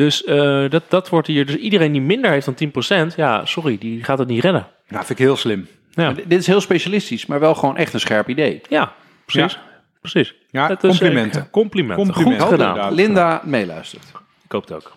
Dus 0.00 0.24
eh, 0.24 0.64
dat, 0.70 0.82
dat 0.88 1.08
wordt 1.08 1.26
hier. 1.26 1.46
Dus 1.46 1.54
iedereen 1.56 1.92
die 1.92 2.00
minder 2.00 2.30
heeft 2.30 2.46
dan 2.58 3.08
10%, 3.12 3.14
ja, 3.16 3.44
sorry, 3.46 3.76
die 3.78 4.04
gaat 4.04 4.18
het 4.18 4.28
niet 4.28 4.42
redden. 4.42 4.66
Nou, 4.88 5.04
vind 5.04 5.18
ik 5.18 5.24
heel 5.24 5.36
slim. 5.36 5.68
Ja, 5.90 6.02
Maar 6.04 6.14
dit 6.14 6.38
is 6.40 6.46
heel 6.46 6.60
specialistisch, 6.60 7.26
maar 7.26 7.40
wel 7.40 7.54
gewoon 7.54 7.76
echt 7.76 7.94
een 7.94 8.00
scherp 8.00 8.28
idee. 8.28 8.60
ja 8.68 8.92
precies. 9.26 9.58
Precies. 10.00 10.34
Ja, 10.50 10.68
Het 10.68 10.84
is, 10.84 10.90
eh, 10.90 10.98
complimenten. 10.98 11.50
complimenten. 11.50 12.14
Goed 12.14 12.24
gedaan. 12.24 12.50
Inderdaad. 12.50 12.92
Linda 12.92 13.42
meeluistert. 13.44 14.04
Ik 14.44 14.52
hoop 14.52 14.62
het 14.68 14.72
ook. 14.72 14.92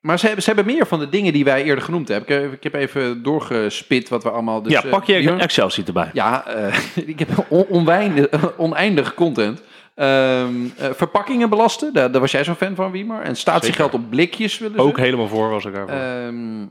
Maar 0.00 0.18
ze 0.18 0.24
hebben, 0.26 0.44
ze 0.44 0.52
hebben 0.54 0.74
meer 0.74 0.86
van 0.86 0.98
de 0.98 1.08
dingen 1.08 1.32
die 1.32 1.44
wij 1.44 1.62
eerder 1.64 1.84
genoemd 1.84 2.08
hebben. 2.08 2.36
Ik, 2.36 2.42
heb- 2.42 2.52
ik 2.52 2.62
heb 2.62 2.74
even 2.74 3.22
doorgespit 3.22 4.08
wat 4.08 4.22
we 4.22 4.30
allemaal... 4.30 4.62
Dus, 4.62 4.72
ja, 4.72 4.82
eh, 4.84 4.90
pak 4.90 5.04
je 5.04 5.18
Björn? 5.20 5.40
Excel 5.40 5.70
sheet 5.70 5.86
erbij. 5.86 6.10
Ja, 6.12 6.46
eh, 6.46 6.78
ik 7.12 7.18
heb 7.18 7.28
on- 7.48 7.66
onwijn- 7.68 8.28
oneindig 8.56 9.14
content. 9.14 9.62
Ehm, 9.96 10.48
eh, 10.76 10.86
verpakkingen 10.94 11.48
belasten, 11.50 11.92
daar, 11.92 12.10
daar 12.12 12.20
was 12.20 12.30
jij 12.30 12.44
zo'n 12.44 12.54
fan 12.54 12.74
van, 12.74 12.90
Wiemer. 12.90 13.20
En 13.22 13.36
statiegeld 13.36 13.94
op 13.94 14.10
blikjes 14.10 14.58
willen 14.58 14.76
ze. 14.76 14.82
Ook 14.82 14.98
helemaal 14.98 15.28
voor 15.28 15.50
was 15.50 15.64
ik 15.64 15.74
daarvoor. 15.74 15.96
Ehm, 15.96 16.66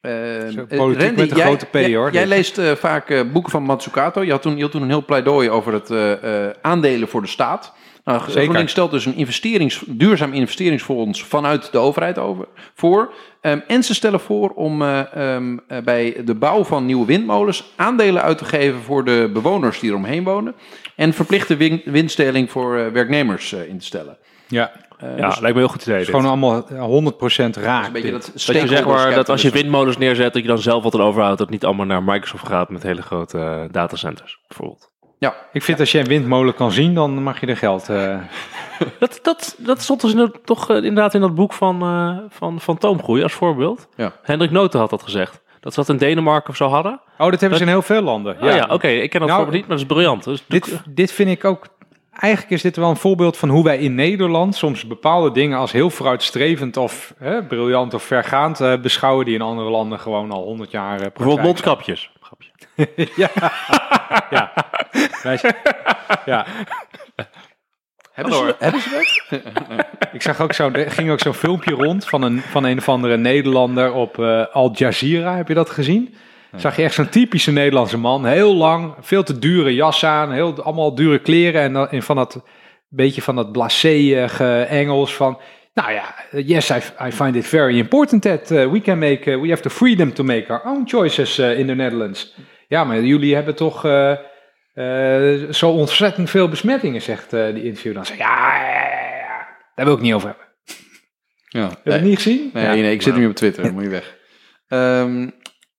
ehm, 0.00 0.58
eh, 0.68 0.78
politiek 0.78 1.02
Randy, 1.06 1.20
met 1.20 1.30
een 1.30 1.36
jij- 1.36 1.46
grote 1.46 1.66
P, 1.66 1.72
jij- 1.74 1.94
hoor, 1.94 2.12
Jij 2.12 2.26
leest 2.26 2.58
eh, 2.58 2.72
vaak 2.72 3.10
eh, 3.10 3.20
boeken 3.32 3.50
van 3.50 3.62
Matsukato. 3.62 4.22
Je 4.22 4.30
had, 4.30 4.42
toen, 4.42 4.56
je 4.56 4.62
had 4.62 4.70
toen 4.70 4.82
een 4.82 4.88
heel 4.88 5.04
pleidooi 5.04 5.50
over 5.50 5.72
het 5.72 5.90
eh, 5.90 6.46
eh, 6.46 6.54
aandelen 6.62 7.08
voor 7.08 7.20
de 7.22 7.28
staat. 7.28 7.72
Nou, 8.04 8.20
Zeker. 8.20 8.40
GroenLinks 8.42 8.70
stelt 8.70 8.90
dus 8.90 9.06
een 9.06 9.16
investerings, 9.16 9.82
duurzaam 9.86 10.32
investeringsfonds 10.32 11.22
vanuit 11.24 11.72
de 11.72 11.78
overheid 11.78 12.18
over, 12.18 12.46
voor. 12.74 13.12
Ehm, 13.40 13.58
en 13.66 13.82
ze 13.82 13.94
stellen 13.94 14.20
voor 14.20 14.50
om 14.50 14.82
eh, 14.82 15.14
ehm, 15.14 15.56
eh, 15.68 15.78
bij 15.82 16.16
de 16.24 16.34
bouw 16.34 16.64
van 16.64 16.86
nieuwe 16.86 17.06
windmolens 17.06 17.72
aandelen 17.76 18.22
uit 18.22 18.38
te 18.38 18.44
geven 18.44 18.80
voor 18.80 19.04
de 19.04 19.30
bewoners 19.32 19.80
die 19.80 19.90
eromheen 19.90 20.24
wonen. 20.24 20.54
En 20.96 21.12
verplichte 21.12 21.56
win- 21.56 21.82
winstdeling 21.84 22.50
voor 22.50 22.76
eh, 22.78 22.86
werknemers 22.86 23.52
eh, 23.52 23.68
in 23.68 23.78
te 23.78 23.84
stellen. 23.84 24.18
Ja, 24.48 24.72
Eh, 24.98 25.18
ja, 25.18 25.28
dus 25.28 25.38
lijkt 25.40 25.54
me 25.56 25.62
heel 25.62 25.72
goed 25.72 25.82
idee. 25.82 25.94
het 25.94 26.02
is 26.02 26.08
gewoon 26.14 26.26
allemaal 26.26 26.62
100% 26.62 27.56
raak. 27.60 27.92
dat 28.02 28.32
Dat 28.34 28.44
je 28.44 28.66
zeg 28.68 28.86
maar, 28.86 29.14
dat 29.14 29.28
als 29.28 29.42
je 29.42 29.50
windmolens 29.50 29.98
neerzet, 29.98 30.32
dat 30.32 30.42
je 30.42 30.48
dan 30.48 30.58
zelf 30.58 30.82
wat 30.82 30.94
aan 30.94 31.00
overhoudt, 31.00 31.38
dat 31.38 31.46
het 31.46 31.56
niet 31.56 31.64
allemaal 31.64 31.86
naar 31.86 32.02
Microsoft 32.02 32.46
gaat 32.46 32.68
met 32.70 32.82
hele 32.82 33.02
grote 33.02 33.68
datacenters, 33.70 34.38
bijvoorbeeld. 34.48 34.92
Ja, 35.18 35.34
Ik 35.52 35.62
vind 35.62 35.80
als 35.80 35.92
je 35.92 35.98
een 35.98 36.06
windmolen 36.06 36.54
kan 36.54 36.72
zien, 36.72 36.94
dan 36.94 37.22
mag 37.22 37.40
je 37.40 37.46
er 37.46 37.56
geld... 37.56 37.88
eh, 37.88 38.18
Dat, 38.98 39.18
dat, 39.22 39.54
dat 39.58 39.80
stond 39.82 40.00
dus 40.00 40.14
in 40.14 40.32
toch 40.44 40.70
inderdaad 40.70 41.14
in 41.14 41.20
dat 41.20 41.34
boek 41.34 41.52
van, 41.52 41.82
eh 41.82 42.18
van 42.28 42.60
Fantoomgroei 42.60 43.22
als 43.22 43.32
voorbeeld. 43.32 43.88
Ja. 43.96 44.12
Hendrik 44.22 44.50
Noten 44.50 44.80
had 44.80 44.90
dat 44.90 45.02
gezegd. 45.02 45.42
Dat 45.64 45.74
ze 45.74 45.80
dat 45.80 45.88
in 45.88 45.96
Denemarken 45.96 46.50
of 46.50 46.56
zo 46.56 46.68
hadden. 46.68 47.00
Oh, 47.18 47.30
dat 47.30 47.40
hebben 47.40 47.58
ze 47.58 47.64
in 47.64 47.70
heel 47.70 47.82
veel 47.82 48.02
landen. 48.02 48.36
Ja, 48.40 48.54
ja 48.54 48.66
oké, 48.70 48.88
ik 48.88 49.10
ken 49.10 49.20
dat 49.20 49.28
Nou, 49.28 49.42
voorbeeld 49.42 49.50
niet, 49.50 49.60
maar 49.68 49.76
dat 49.76 49.86
is 49.86 49.92
briljant. 49.94 50.24
Dus 50.24 50.44
Dit, 50.48 50.80
dit 50.88 51.12
vind 51.12 51.30
ik 51.30 51.44
ook. 51.44 51.66
Eigenlijk 52.12 52.52
is 52.54 52.62
dit 52.62 52.76
wel 52.76 52.90
een 52.90 52.96
voorbeeld 52.96 53.36
van 53.36 53.48
hoe 53.48 53.64
wij 53.64 53.78
in 53.78 53.94
Nederland 53.94 54.54
soms 54.54 54.86
bepaalde 54.86 55.30
dingen 55.30 55.58
als 55.58 55.72
heel 55.72 55.90
vooruitstrevend 55.90 56.76
of 56.76 57.14
hè, 57.18 57.44
briljant 57.44 57.94
of 57.94 58.02
vergaand 58.02 58.60
eh, 58.60 58.80
beschouwen, 58.80 59.24
die 59.24 59.34
in 59.34 59.40
andere 59.40 59.70
landen 59.70 59.98
gewoon 60.00 60.30
al 60.30 60.42
honderd 60.42 60.70
jaar. 60.70 60.96
praktijk 60.96 61.14
bijvoorbeeld 61.14 61.46
mondkapjes. 61.46 62.10
Ja. 63.16 63.30
ja. 64.30 64.52
Ja. 66.24 66.46
Hebben 68.14 68.34
ze, 68.34 68.54
hebben 68.58 68.80
ze 68.80 68.90
dat? 69.30 69.40
Ik 70.12 70.22
zag 70.22 70.40
ook 70.40 70.52
zo, 70.52 70.70
er 70.70 70.90
ging 70.90 71.10
ook 71.10 71.20
zo'n 71.20 71.34
filmpje 71.34 71.74
rond 71.74 72.06
van 72.06 72.22
een, 72.22 72.40
van 72.40 72.64
een 72.64 72.78
of 72.78 72.88
andere 72.88 73.16
Nederlander 73.16 73.92
op 73.92 74.18
eh, 74.18 74.44
Al 74.52 74.70
Jazeera. 74.74 75.36
Heb 75.36 75.48
je 75.48 75.54
dat 75.54 75.70
gezien? 75.70 76.14
Zag 76.56 76.76
je 76.76 76.82
echt 76.82 76.94
zo'n 76.94 77.08
typische 77.08 77.52
Nederlandse 77.52 77.98
man, 77.98 78.26
heel 78.26 78.54
lang, 78.54 78.94
veel 79.00 79.22
te 79.22 79.38
dure 79.38 79.74
jas 79.74 80.04
aan, 80.04 80.32
heel, 80.32 80.62
allemaal 80.62 80.94
dure 80.94 81.18
kleren 81.18 81.60
en, 81.62 81.72
dan- 81.72 81.88
en 81.90 82.02
van 82.02 82.16
dat 82.16 82.42
beetje 82.88 83.22
van 83.22 83.36
dat 83.36 83.52
blasé-ige 83.52 84.60
Engels 84.68 85.14
van, 85.14 85.38
nou 85.72 85.92
ja, 85.92 86.14
yes, 86.30 86.70
I, 86.70 86.74
I 87.06 87.12
find 87.12 87.36
it 87.36 87.46
very 87.46 87.78
important 87.78 88.22
that 88.22 88.50
uh, 88.50 88.70
we 88.70 88.80
can 88.80 88.98
make, 88.98 89.30
uh, 89.30 89.40
we 89.40 89.48
have 89.48 89.62
the 89.62 89.70
freedom 89.70 90.12
to 90.12 90.24
make 90.24 90.52
our 90.52 90.62
own 90.66 90.82
choices 90.86 91.38
uh, 91.38 91.58
in 91.58 91.66
the 91.66 91.74
Netherlands. 91.74 92.34
Ja, 92.68 92.84
maar 92.84 93.02
jullie 93.02 93.34
hebben 93.34 93.54
toch 93.54 93.84
uh, 94.74 95.50
zo 95.52 95.70
ontzettend 95.70 96.30
veel 96.30 96.48
besmettingen, 96.48 97.02
zegt 97.02 97.32
uh, 97.34 97.54
die 97.54 97.64
interview. 97.64 97.94
Dan 97.94 98.06
zeg 98.06 98.16
ja, 98.16 98.56
ja, 98.56 98.70
ja, 99.16 99.46
daar 99.74 99.84
wil 99.86 99.94
ik 99.94 100.00
niet 100.00 100.14
over 100.14 100.28
hebben. 100.28 100.46
Ja. 101.48 101.68
Heb 101.68 101.78
je 101.84 101.90
het 101.92 102.02
niet 102.02 102.14
gezien? 102.16 102.50
Nee, 102.52 102.64
Ja. 102.64 102.70
nee, 102.74 102.92
ik 102.92 103.02
zit 103.02 103.16
nu 103.16 103.26
op 103.26 103.34
Twitter, 103.34 103.72
moet 103.72 103.82
je 103.82 103.88
weg. 103.88 104.14
Ehm, 104.68 105.28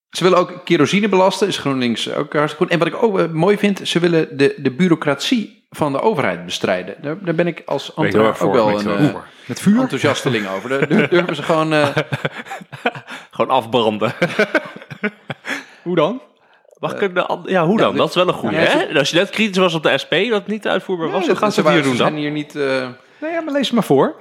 ze 0.10 0.24
willen 0.24 0.38
ook 0.38 0.62
kerosine 0.66 1.10
belasten, 1.10 1.48
is 1.48 1.58
GroenLinks 1.58 2.14
ook 2.14 2.34
hartstikke 2.34 2.64
goed. 2.64 2.72
En 2.74 2.80
wat 2.80 2.88
ik 2.88 3.04
ook 3.04 3.20
eh, 3.20 3.28
mooi 3.32 3.58
vind, 3.58 3.82
ze 3.88 4.00
willen 4.00 4.38
de, 4.38 4.56
de 4.58 4.72
bureaucratie 4.72 5.68
van 5.70 5.92
de 5.92 6.02
overheid 6.02 6.46
bestrijden. 6.46 6.96
Daar, 7.02 7.24
daar 7.24 7.36
ben 7.36 7.48
ik 7.48 7.62
als 7.66 7.96
ambtenaar 7.96 8.28
ook 8.28 8.36
voor, 8.36 8.52
wel 8.52 8.80
een. 8.88 9.16
Met 9.48 9.60
vuur? 9.62 9.80
enthousiasteling 9.80 10.48
over. 10.48 10.70
Daar 10.70 10.88
dur- 10.88 11.10
durven 11.10 11.36
ze 11.36 11.44
gewoon... 11.44 11.74
eh, 11.74 11.88
Gewoon 13.32 13.56
afbranden. 13.56 14.14
Hoe 15.84 15.96
dan? 15.96 16.22
Mag 16.80 16.94
ik 16.94 17.02
een 17.02 17.14
ja, 17.46 17.66
hoe 17.66 17.78
ja, 17.78 17.84
dan? 17.86 17.96
dat 17.96 18.10
is 18.10 18.16
wel 18.16 18.28
een 18.28 18.34
goede. 18.34 18.56
Ja, 18.56 18.62
hè? 18.62 18.70
ze- 18.92 19.00
Als 19.00 19.10
je 19.10 19.16
net 19.18 19.30
kritisch 19.30 19.58
was 19.58 19.74
op 19.74 19.84
de 19.84 19.98
SP, 20.04 20.12
dat 20.12 20.40
het 20.42 20.48
niet 20.48 20.68
uitvoerbaar 20.68 21.10
was, 21.10 21.22
ja, 21.22 21.28
dan 21.28 21.38
gaan 21.38 21.52
ze 21.52 21.62
het 21.62 21.70
hier 21.70 21.84
doen 21.84 21.96
zijn 21.96 22.12
dan. 22.12 22.22
hier 22.22 22.32
niet... 22.32 22.56
eh, 22.56 22.88
Nee, 23.22 23.32
ja, 23.32 23.42
maar 23.42 23.54
lees 23.54 23.66
het 23.66 23.74
maar 23.74 23.84
voor. 23.84 24.16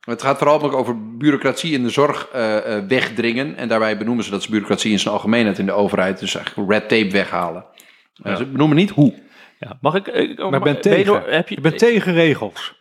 Het 0.00 0.22
gaat 0.22 0.38
vooral 0.38 0.62
ook 0.62 0.72
over 0.72 1.16
bureaucratie 1.16 1.72
in 1.72 1.82
de 1.82 1.90
zorg 1.90 2.28
eh, 2.32 2.76
eh, 2.76 2.84
wegdringen. 2.88 3.56
En 3.56 3.68
daarbij 3.68 3.98
benoemen 3.98 4.24
ze 4.24 4.30
dat 4.30 4.42
ze 4.42 4.48
bureaucratie 4.48 4.92
in 4.92 4.98
zijn 4.98 5.14
algemeenheid 5.14 5.58
in 5.58 5.66
de 5.66 5.72
overheid. 5.72 6.18
Dus 6.18 6.34
eigenlijk 6.34 6.70
red 6.70 6.88
tape 6.88 7.10
weghalen. 7.10 7.64
Eh, 8.22 8.36
Ze 8.36 8.46
benoemen 8.46 8.76
niet 8.76 8.90
hoe. 8.90 9.14
Ja, 9.58 9.78
mag 9.80 9.94
ik... 9.94 10.06
ik 10.06 10.38
Maar 10.38 10.46
ik 10.46 10.50
ben 10.50 10.60
ben 10.62 10.72
je 10.74 10.78
tegen. 10.80 11.04
door- 11.04 11.22
heb 11.28 11.48
je, 11.48 11.56
Ik 11.56 11.62
ben 11.62 11.76
tegen 11.76 12.12
regels. 12.12 12.80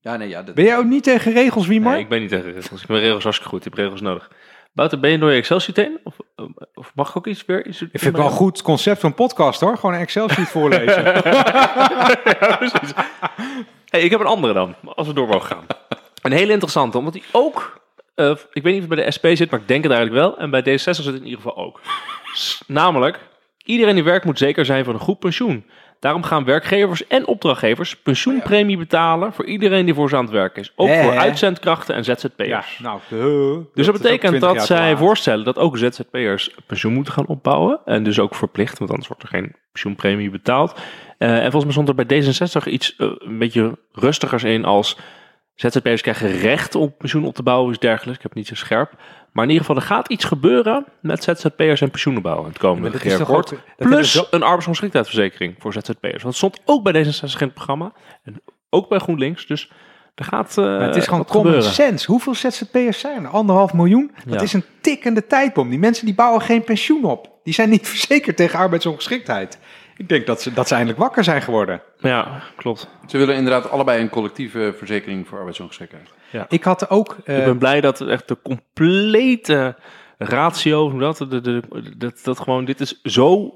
Ja, 0.00 0.16
nee, 0.16 0.28
ja. 0.28 0.42
Dat, 0.42 0.54
Ben 0.54 0.64
jij 0.64 0.76
ook 0.78 0.84
niet 0.84 1.02
tegen 1.02 1.32
regels, 1.32 1.66
Wiemar? 1.66 1.92
Nee, 1.92 2.00
ik 2.02 2.08
ben 2.08 2.20
niet 2.20 2.28
tegen 2.28 2.52
regels. 2.52 2.80
Ik 2.82 2.86
ben 2.88 2.98
regels 3.00 3.22
hartstikke 3.22 3.54
goed. 3.54 3.66
Ik 3.66 3.74
heb 3.74 3.84
regels 3.84 4.00
nodig. 4.00 4.30
Wouter, 4.72 5.00
ben 5.00 5.10
je 5.10 5.18
door 5.18 5.30
je 5.30 5.36
Excel-sheet? 5.38 5.90
Of, 6.04 6.16
of 6.74 6.92
mag 6.94 7.08
ik 7.08 7.16
ook 7.16 7.26
iets 7.26 7.44
weer? 7.44 7.66
Iets 7.66 7.80
Ik 7.82 7.88
vind 7.90 8.02
het 8.02 8.16
wel 8.16 8.24
een 8.26 8.30
goed 8.32 8.62
concept 8.62 9.00
van 9.00 9.14
podcast 9.14 9.60
hoor. 9.60 9.76
Gewoon 9.76 9.94
een 9.94 10.00
Excel-sheet 10.00 10.48
voorlezen. 10.56 11.04
Hey, 13.90 14.00
ik 14.00 14.10
heb 14.10 14.20
een 14.20 14.26
andere 14.26 14.52
dan, 14.52 14.74
als 14.84 15.06
we 15.06 15.12
door 15.12 15.28
mogen 15.28 15.46
gaan. 15.56 15.66
Een 16.22 16.32
hele 16.32 16.52
interessante, 16.52 16.98
omdat 16.98 17.12
die 17.12 17.22
ook... 17.32 17.80
eh, 18.14 18.30
ik 18.52 18.62
weet 18.62 18.72
niet 18.74 18.82
of 18.82 18.88
het 18.88 18.88
bij 18.88 19.04
de 19.04 19.10
SP 19.16 19.26
zit, 19.32 19.50
maar 19.50 19.60
ik 19.60 19.68
denk 19.68 19.82
het 19.84 19.92
eigenlijk 19.92 20.22
wel. 20.22 20.38
En 20.38 20.50
bij 20.50 20.60
D66 20.62 20.74
zit 20.76 20.96
het 21.04 21.14
in 21.14 21.24
ieder 21.24 21.40
geval 21.40 21.56
ook. 21.56 21.80
Namelijk, 22.66 23.18
iedereen 23.64 23.94
die 23.94 24.04
werkt 24.04 24.24
moet 24.24 24.38
zeker 24.38 24.64
zijn 24.64 24.84
van 24.84 24.94
een 24.94 25.00
goed 25.00 25.18
pensioen. 25.18 25.64
Daarom 26.00 26.22
gaan 26.22 26.44
werkgevers 26.44 27.06
en 27.06 27.26
opdrachtgevers 27.26 27.96
pensioenpremie 27.96 28.76
betalen 28.76 29.32
voor 29.32 29.44
iedereen 29.44 29.84
die 29.84 29.94
voor 29.94 30.08
ze 30.08 30.16
aan 30.16 30.24
het 30.24 30.32
werk 30.32 30.56
is. 30.56 30.72
Ook 30.76 30.88
Hè, 30.88 31.02
voor 31.02 31.16
uitzendkrachten 31.18 31.94
en 31.94 32.04
ZZP'ers. 32.04 32.46
ja, 32.46 32.64
nou. 32.78 33.00
duh. 33.08 33.58
Dus 33.74 33.86
dat 33.86 33.94
betekent 33.94 34.36
20 34.36 34.52
dat 34.52 34.66
zij 34.66 34.96
voorstellen 34.96 35.44
dat 35.44 35.58
ook 35.58 35.78
ZZP'ers 35.78 36.54
pensioen 36.66 36.92
moeten 36.92 37.12
gaan 37.12 37.26
opbouwen. 37.26 37.80
En 37.84 38.02
dus 38.02 38.18
ook 38.18 38.34
verplicht, 38.34 38.78
want 38.78 38.90
anders 38.90 39.08
wordt 39.08 39.22
er 39.22 39.28
geen 39.28 39.54
pensioenpremie 39.72 40.30
betaald. 40.30 40.80
Eh, 41.18 41.44
en 41.44 41.50
volgens 41.50 41.64
mij 41.64 41.72
stond 41.72 41.88
er 41.88 42.06
bij 42.06 42.22
D66 42.22 42.66
iets 42.66 42.96
eh, 42.96 43.08
een 43.18 43.38
beetje 43.38 43.78
rustigers 43.92 44.44
in 44.44 44.64
als... 44.64 44.96
ZZP'ers 45.60 46.00
krijgen 46.02 46.30
recht 46.38 46.74
om 46.74 46.94
pensioen 46.98 47.24
op 47.24 47.34
te 47.34 47.42
bouwen, 47.42 47.70
is 47.72 47.78
dergelijks. 47.78 48.16
Ik 48.16 48.22
heb 48.22 48.30
het 48.34 48.40
niet 48.40 48.48
zo 48.58 48.64
scherp. 48.64 48.92
Maar 49.32 49.44
in 49.44 49.50
ieder 49.50 49.66
geval, 49.66 49.80
er 49.82 49.86
gaat 49.88 50.08
iets 50.08 50.24
gebeuren 50.24 50.84
met 51.02 51.22
ZZP'ers 51.22 51.80
en 51.80 51.90
pensioenopbouw 51.90 52.40
in 52.42 52.48
het 52.48 52.58
komende 52.58 52.88
regeerakkoord. 52.98 53.52
Plus 53.76 54.12
zo- 54.12 54.26
een 54.30 54.42
arbeidsongeschiktheidsverzekering 54.42 55.54
voor 55.58 55.72
ZZP'ers. 55.72 56.22
Want 56.22 56.22
het 56.22 56.36
stond 56.36 56.60
ook 56.64 56.82
bij 56.82 56.92
D66 57.04 57.40
in 57.40 57.46
het 57.46 57.54
programma. 57.54 57.92
En 58.24 58.40
ook 58.70 58.88
bij 58.88 58.98
GroenLinks. 58.98 59.46
Dus 59.46 59.72
er 60.14 60.24
gaat 60.24 60.56
Maar 60.56 60.80
het 60.80 60.96
is 60.96 61.04
gewoon 61.06 61.24
common 61.24 61.44
gebeuren. 61.52 61.72
sense. 61.72 62.06
Hoeveel 62.10 62.34
ZZP'ers 62.34 62.98
zijn 63.00 63.24
er? 63.24 63.30
Anderhalf 63.30 63.72
miljoen? 63.72 64.10
Dat 64.24 64.34
Ja. 64.34 64.40
is 64.40 64.52
een 64.52 64.64
tikkende 64.80 65.26
tijdbom. 65.26 65.68
Die 65.70 65.78
mensen 65.78 66.06
die 66.06 66.14
bouwen 66.14 66.40
geen 66.42 66.64
pensioen 66.64 67.04
op. 67.04 67.30
Die 67.42 67.54
zijn 67.54 67.68
niet 67.70 67.88
verzekerd 67.94 68.36
tegen 68.36 68.58
arbeidsongeschiktheid. 68.58 69.58
Ik 70.00 70.08
denk 70.08 70.26
dat 70.26 70.42
ze, 70.42 70.52
dat 70.52 70.68
ze 70.68 70.74
eindelijk 70.74 71.02
wakker 71.02 71.24
zijn 71.24 71.42
geworden. 71.42 71.82
Ja, 71.98 72.42
klopt. 72.56 72.88
Ze 73.06 73.18
willen 73.18 73.34
inderdaad 73.34 73.70
allebei 73.70 74.00
een 74.00 74.08
collectieve 74.08 74.74
verzekering 74.78 75.28
voor 75.28 75.38
arbeidsongeschiktheid. 75.38 76.10
Ik 76.48 76.64
had 76.64 76.90
ook... 76.90 77.16
eh, 77.24 77.38
Ik 77.38 77.44
ben 77.44 77.58
blij 77.58 77.80
dat 77.80 78.00
echt 78.00 78.28
de 78.28 78.36
complete 78.42 79.76
ratio, 80.18 80.98
dat, 80.98 81.16
de, 81.16 81.40
de, 81.40 81.62
dat, 81.96 82.20
dat 82.24 82.38
gewoon, 82.40 82.64
dit 82.64 82.80
is 82.80 83.00
zo 83.02 83.54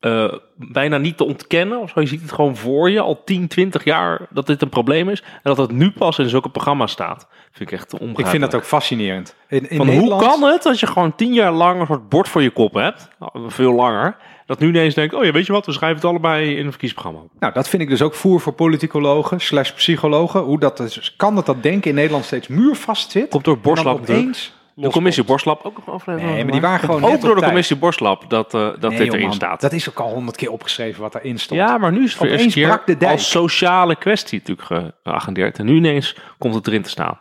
eh, 0.00 0.32
bijna 0.56 0.98
niet 0.98 1.16
te 1.16 1.24
ontkennen. 1.24 1.78
Of 1.80 1.90
zo. 1.90 2.00
Je 2.00 2.06
ziet 2.06 2.20
het 2.22 2.32
gewoon 2.32 2.56
voor 2.56 2.90
je, 2.90 3.00
al 3.00 3.24
10, 3.24 3.48
20 3.48 3.84
jaar, 3.84 4.26
dat 4.30 4.46
dit 4.46 4.62
een 4.62 4.68
probleem 4.68 5.08
is. 5.08 5.20
En 5.22 5.40
dat 5.42 5.56
het 5.56 5.70
nu 5.72 5.90
pas 5.90 6.18
in 6.18 6.28
zulke 6.28 6.50
programma's 6.50 6.92
staat. 6.92 7.28
Vind 7.52 7.70
ik 7.70 7.78
echt 7.78 7.92
onbegrijpelijk. 7.92 8.26
ik 8.26 8.38
vind 8.40 8.42
dat 8.50 8.60
ook 8.60 8.66
fascinerend. 8.66 9.36
In, 9.48 9.70
in 9.70 9.76
Van 9.76 9.86
Nederland, 9.86 10.22
hoe 10.22 10.30
kan 10.30 10.42
het 10.50 10.62
dat 10.62 10.80
je 10.80 10.86
gewoon 10.86 11.14
tien 11.14 11.32
jaar 11.32 11.52
lang 11.52 11.80
een 11.80 11.86
soort 11.86 12.08
bord 12.08 12.28
voor 12.28 12.42
je 12.42 12.50
kop 12.50 12.74
hebt, 12.74 13.08
nou, 13.18 13.50
veel 13.50 13.72
langer, 13.72 14.16
dat 14.50 14.58
nu 14.58 14.68
ineens 14.68 14.94
denkt, 14.94 15.14
oh 15.14 15.24
ja, 15.24 15.32
weet 15.32 15.46
je 15.46 15.52
wat, 15.52 15.66
we 15.66 15.72
schrijven 15.72 15.96
het 15.96 16.06
allebei 16.06 16.56
in 16.56 16.64
een 16.64 16.70
verkiezingsprogramma. 16.70 17.20
Nou, 17.38 17.52
dat 17.52 17.68
vind 17.68 17.82
ik 17.82 17.88
dus 17.88 18.02
ook 18.02 18.14
voer 18.14 18.40
voor 18.40 18.52
politicologen 18.52 19.40
slash 19.40 19.70
psychologen. 19.70 20.40
Hoe 20.40 20.58
dat 20.58 20.80
is, 20.80 21.14
kan 21.16 21.34
dat 21.34 21.46
dat 21.46 21.62
denken 21.62 21.90
in 21.90 21.96
Nederland 21.96 22.24
steeds 22.24 22.48
muurvast 22.48 23.10
zit? 23.10 23.28
Komt 23.28 23.44
door 23.44 23.58
Borslap 23.58 23.98
natuurlijk. 23.98 24.18
opeens 24.18 24.52
De 24.74 24.90
commissie 24.90 25.24
Borslap 25.24 25.64
ook 25.64 25.76
nog 25.76 25.86
een 25.86 25.92
aflevering 25.92 26.30
Nee, 26.32 26.42
maar 26.42 26.52
die 26.52 26.60
waren 26.60 26.80
gewoon 26.80 27.04
Ook 27.04 27.20
door 27.20 27.34
de 27.34 27.42
commissie 27.42 27.76
Borslap 27.76 28.30
dat, 28.30 28.54
eh, 28.54 28.60
dat 28.60 28.90
Nee, 28.90 28.98
dit 28.98 29.12
erin 29.12 29.26
man, 29.26 29.34
staat. 29.34 29.60
Dat 29.60 29.72
is 29.72 29.88
ook 29.88 29.98
al 29.98 30.12
honderd 30.12 30.36
keer 30.36 30.50
opgeschreven 30.50 31.02
wat 31.02 31.14
erin 31.14 31.38
stond. 31.38 31.60
Ja, 31.60 31.78
maar 31.78 31.92
nu 31.92 32.02
is 32.02 32.08
het 32.08 32.16
voor 32.16 32.26
de 32.26 32.32
Opeens 32.32 32.44
eerste 32.44 32.60
keer 32.60 32.68
brak 32.68 32.86
de 32.86 32.96
dijk. 32.96 33.12
als 33.12 33.30
sociale 33.30 33.96
kwestie 33.96 34.42
natuurlijk 34.46 34.92
geagendeerd. 35.02 35.58
En 35.58 35.66
nu 35.66 35.76
ineens 35.76 36.16
komt 36.38 36.54
het 36.54 36.66
erin 36.66 36.82
te 36.82 36.90
staan. 36.90 37.18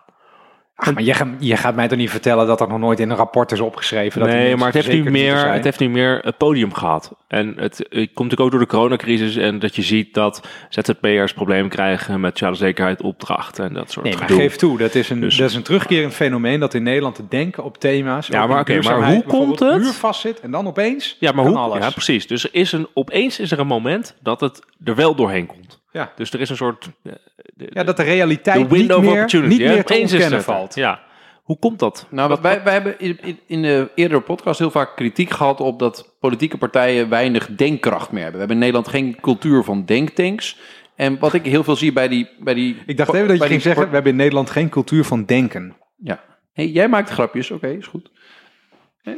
Ach, 0.82 0.94
maar 0.94 1.04
je, 1.04 1.14
gaat- 1.14 1.28
je 1.40 1.58
gaat 1.58 1.76
mij 1.76 1.88
toch 1.88 1.98
niet 1.98 2.10
vertellen 2.10 2.48
dat 2.48 2.58
dat 2.60 2.70
nog 2.70 2.80
nooit 2.80 3.00
in 3.00 3.10
een 3.10 3.16
rapport 3.18 3.52
is 3.52 3.60
opgeschreven? 3.60 4.20
Dat 4.20 4.30
nee, 4.30 4.56
maar 4.56 4.66
het 4.74 4.86
heeft, 4.86 5.04
nu 5.04 5.12
meer, 5.12 5.52
het 5.52 5.64
heeft 5.64 5.80
nu 5.80 5.90
meer 5.90 6.20
het 6.24 6.38
podium 6.38 6.74
gehad. 6.74 7.16
En 7.28 7.48
het, 7.58 7.78
het 7.78 7.90
komt 7.90 8.00
natuurlijk 8.16 8.40
ook 8.40 8.52
door 8.52 8.60
de 8.60 8.66
coronacrisis. 8.66 9.36
En 9.36 9.60
dat 9.60 9.76
je 9.76 9.82
ziet 9.82 10.14
dat 10.14 10.48
ZZP'ers 10.70 11.34
problemen 11.34 11.70
krijgen 11.70 12.20
met 12.20 12.32
sociale 12.32 12.56
zekerheid, 12.56 13.02
opdracht 13.02 13.60
en 13.60 13.74
dat 13.74 13.92
soort 13.92 14.06
Nee, 14.06 14.14
maar 14.14 14.28
gedoe. 14.28 14.38
geef 14.42 14.56
toe, 14.56 14.78
dat 14.78 14.96
is, 14.96 15.10
een, 15.10 15.20
Dus- 15.20 15.38
dat 15.38 15.50
is 15.50 15.56
een 15.56 15.64
terugkerend 15.64 16.14
fenomeen 16.14 16.60
dat 16.60 16.74
in 16.74 16.84
Nederland 16.84 17.16
te 17.16 17.28
denken 17.30 17.64
op 17.64 17.78
thema's. 17.78 18.28
Ja, 18.28 18.48
maar 18.48 18.60
oké, 18.60 18.82
maar 18.82 19.12
hoe 19.14 19.24
komt 19.24 19.60
het? 19.60 19.78
muur 19.82 19.94
vastzit 19.94 20.40
en 20.40 20.52
dan 20.52 20.68
opeens 20.68 21.16
Ja, 21.20 21.32
maar 21.32 21.46
hoe? 21.46 21.58
alles. 21.58 21.84
Ja, 21.86 21.90
precies. 21.90 22.28
Dus 22.28 22.44
er 22.44 22.50
is 22.54 22.72
een, 22.72 22.88
opeens 22.94 23.40
is 23.40 23.52
er 23.52 23.60
een 23.60 23.68
moment 23.68 24.16
dat 24.22 24.40
het 24.42 24.60
er 24.84 24.96
wel 24.96 25.16
doorheen 25.16 25.46
komt. 25.46 25.79
Ja. 25.92 26.12
Dus 26.16 26.32
er 26.34 26.42
is 26.42 26.50
een 26.50 26.56
soort... 26.56 26.90
eh, 27.04 27.14
de- 27.54 27.70
Ja, 27.74 27.84
dat 27.84 27.98
de 27.98 28.04
realiteit 28.04 28.56
de 28.58 28.62
niet 28.62 28.72
window 28.72 28.98
of 28.98 29.04
meer, 29.04 29.12
opportunity. 29.12 29.50
niet 29.50 29.60
meer 29.60 29.84
te 29.86 29.94
ontkennen 30.00 30.32
het 30.34 30.44
valt. 30.44 30.76
Ja. 30.76 31.00
Hoe 31.44 31.60
komt 31.60 31.80
dat? 31.80 32.08
Nou, 32.10 32.30
Wat- 32.30 32.40
wij, 32.40 32.64
wij 32.64 32.74
hebben 32.74 33.00
in, 33.00 33.18
in, 33.22 33.40
in 33.48 33.62
de 33.62 33.92
eerdere 33.96 34.22
podcast 34.22 34.60
heel 34.60 34.72
vaak 34.72 34.96
kritiek 34.96 35.30
gehad 35.30 35.60
op 35.62 35.80
dat 35.80 36.16
politieke 36.20 36.58
partijen 36.58 37.10
weinig 37.10 37.48
denkkracht 37.56 38.12
meer 38.12 38.24
hebben. 38.24 38.32
We 38.42 38.48
hebben 38.48 38.56
in 38.56 38.62
Nederland 38.64 38.88
geen 38.88 39.18
cultuur 39.22 39.64
van 39.64 39.86
denktanks. 39.86 40.58
En 40.96 41.20
wat 41.20 41.34
ik 41.34 41.46
heel 41.46 41.64
veel 41.64 41.76
zie 41.76 41.94
bij 41.94 42.08
die... 42.08 42.30
Bij 42.40 42.54
die 42.54 42.78
Ik 42.86 42.98
dacht 42.98 43.14
even 43.14 43.28
dat 43.28 43.36
je 43.38 43.42
ging 43.44 43.52
die 43.54 43.62
zeggen, 43.62 43.88
we 43.88 43.94
hebben 43.94 44.12
in 44.12 44.18
Nederland 44.18 44.50
geen 44.50 44.70
cultuur 44.70 45.04
van 45.04 45.26
denken. 45.26 45.76
Ja. 45.98 46.24
Hey, 46.54 46.68
jij 46.68 46.88
maakt 46.88 47.10
grapjes, 47.10 47.52
oké, 47.52 47.68
is 47.68 47.88
goed. 47.88 48.12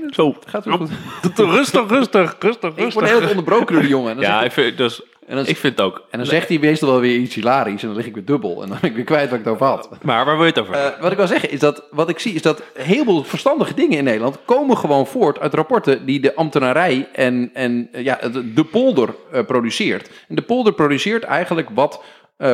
Zo, 0.09 0.35
gaat 0.45 0.65
wel 0.65 0.77
goed. 0.77 0.89
rustig, 1.37 1.87
rustig, 1.89 2.35
rustig, 2.39 2.69
Ik 2.69 2.77
word 2.77 2.95
rustig. 2.95 3.19
heel 3.19 3.29
onderbroken 3.29 3.73
door 3.73 3.81
die 3.81 3.91
jongen. 3.91 4.19
Ja, 4.19 4.49
vind, 4.49 4.77
dus, 4.77 5.01
en 5.27 5.35
dan, 5.35 5.47
ik 5.47 5.57
vind 5.57 5.77
het 5.77 5.85
ook. 5.85 6.07
en 6.09 6.17
dan 6.17 6.27
zegt 6.27 6.47
hij 6.47 6.57
meestal 6.59 6.89
wel 6.89 6.99
weer 6.99 7.17
iets 7.17 7.35
hilarisch 7.35 7.81
en 7.81 7.87
dan 7.87 7.97
lig 7.97 8.05
ik 8.05 8.13
weer 8.13 8.25
dubbel. 8.25 8.63
En 8.63 8.69
dan 8.69 8.77
ben 8.81 8.89
ik 8.89 8.95
weer 8.95 9.05
kwijt 9.05 9.29
wat 9.29 9.39
ik 9.39 9.45
het 9.45 9.53
over 9.53 9.65
had. 9.65 9.89
Maar 10.01 10.25
waar 10.25 10.35
wil 10.35 10.45
je 10.45 10.51
het 10.51 10.59
over? 10.59 10.73
Eh, 10.73 11.01
wat 11.01 11.11
ik 11.11 11.17
wil 11.17 11.27
zeggen 11.27 11.51
is 11.51 11.59
dat 11.59 11.83
wat 11.91 12.09
ik 12.09 12.19
zie 12.19 12.33
is 12.33 12.41
dat 12.41 12.63
heel 12.73 13.03
veel 13.03 13.23
verstandige 13.23 13.73
dingen 13.73 13.97
in 13.97 14.03
Nederland 14.03 14.37
komen 14.45 14.77
gewoon 14.77 15.07
voort 15.07 15.39
uit 15.39 15.53
rapporten 15.53 16.05
die 16.05 16.19
de 16.19 16.35
ambtenarij 16.35 17.07
en, 17.13 17.49
en 17.53 17.89
eh, 17.91 18.03
ja, 18.03 18.15
de, 18.31 18.53
de 18.53 18.63
polder 18.63 19.15
eh, 19.31 19.45
produceert. 19.45 20.09
En 20.27 20.35
de 20.35 20.41
polder 20.41 20.73
produceert 20.73 21.23
eigenlijk 21.23 21.69
wat 21.73 22.03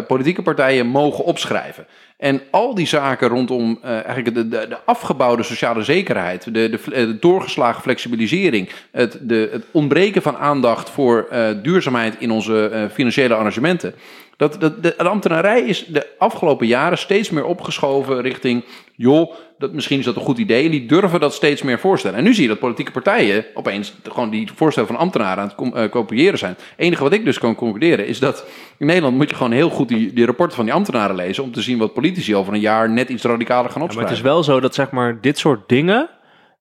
politieke 0.08 0.42
partijen 0.42 0.88
mogen 0.88 1.24
opschrijven. 1.24 1.88
En 2.18 2.42
al 2.52 2.76
die 2.76 2.88
zaken 2.88 3.28
rondom 3.28 3.80
eh, 3.82 3.92
eigenlijk 3.92 4.34
de, 4.34 4.48
de, 4.48 4.68
de 4.68 4.78
afgebouwde 4.86 5.44
sociale 5.44 5.84
zekerheid, 5.84 6.54
de, 6.54 6.70
de, 6.70 7.18
doorgeslagen 7.20 7.82
flexibilisering, 7.82 8.70
het, 8.92 9.18
de, 9.22 9.50
het 9.52 9.66
ontbreken 9.72 10.22
van 10.22 10.38
aandacht 10.38 10.90
voor 10.90 11.28
eh, 11.30 11.48
duurzaamheid 11.64 12.16
in 12.20 12.32
onze 12.32 12.70
eh, 12.70 12.84
financiële 12.94 13.34
arrangementen. 13.34 13.94
Dat, 14.38 14.58
dat, 14.60 14.84
de, 14.84 14.94
de 14.98 15.04
ambtenarij 15.04 15.62
is 15.62 15.86
de 15.86 16.08
afgelopen 16.18 16.68
jaren 16.68 16.98
steeds 16.98 17.30
meer 17.30 17.46
opgeschoven 17.46 18.22
richting, 18.22 18.64
joh, 18.96 19.34
dat, 19.58 19.74
misschien 19.74 20.00
is 20.00 20.06
dat 20.06 20.16
een 20.16 20.22
goed 20.22 20.38
idee. 20.38 20.66
En 20.66 20.72
die 20.72 20.86
durven 20.86 21.20
dat 21.20 21.34
steeds 21.34 21.62
meer 21.62 21.80
voorstellen. 21.80 22.18
En 22.18 22.24
nu 22.24 22.34
zie 22.34 22.44
je 22.44 22.50
dat 22.50 22.60
politieke 22.60 22.92
partijen 22.92 23.46
opeens 23.54 23.94
gewoon 24.04 24.30
die 24.30 24.50
voorstellen 24.56 24.90
van 24.90 24.98
ambtenaren 24.98 25.38
aan 25.42 25.48
het 25.48 25.56
com- 25.56 25.76
eh, 25.76 25.90
kopiëren 25.90 26.38
zijn. 26.40 26.52
Het 26.52 26.64
enige 26.76 27.04
wat 27.04 27.14
ik 27.14 27.26
dus 27.26 27.40
kan 27.40 27.56
concluderen 27.56 28.08
is 28.08 28.20
dat 28.20 28.46
in 28.78 28.86
Nederland 28.86 29.16
moet 29.16 29.30
je 29.30 29.36
gewoon 29.36 29.52
heel 29.52 29.70
goed 29.70 29.88
die, 29.88 30.14
die 30.14 30.26
rapporten 30.26 30.56
van 30.56 30.66
die 30.66 30.74
ambtenaren 30.74 31.16
lezen 31.16 31.44
om 31.44 31.52
te 31.52 31.62
zien 31.62 31.78
wat 31.78 31.94
politici 31.94 32.36
over 32.36 32.54
een 32.54 32.60
jaar 32.60 32.90
net 32.90 33.10
iets 33.10 33.24
radicaler 33.24 33.70
gaan 33.70 33.72
Ja, 33.72 33.78
maar 33.78 33.84
opschrijven. 33.84 34.16
het 34.16 34.26
is 34.26 34.32
wel 34.32 34.44
zo 34.44 34.60
dat 34.60 34.76
zeg 34.76 34.92
maar 34.92 35.18
dit 35.22 35.38
soort 35.38 35.70
dingen, 35.70 36.10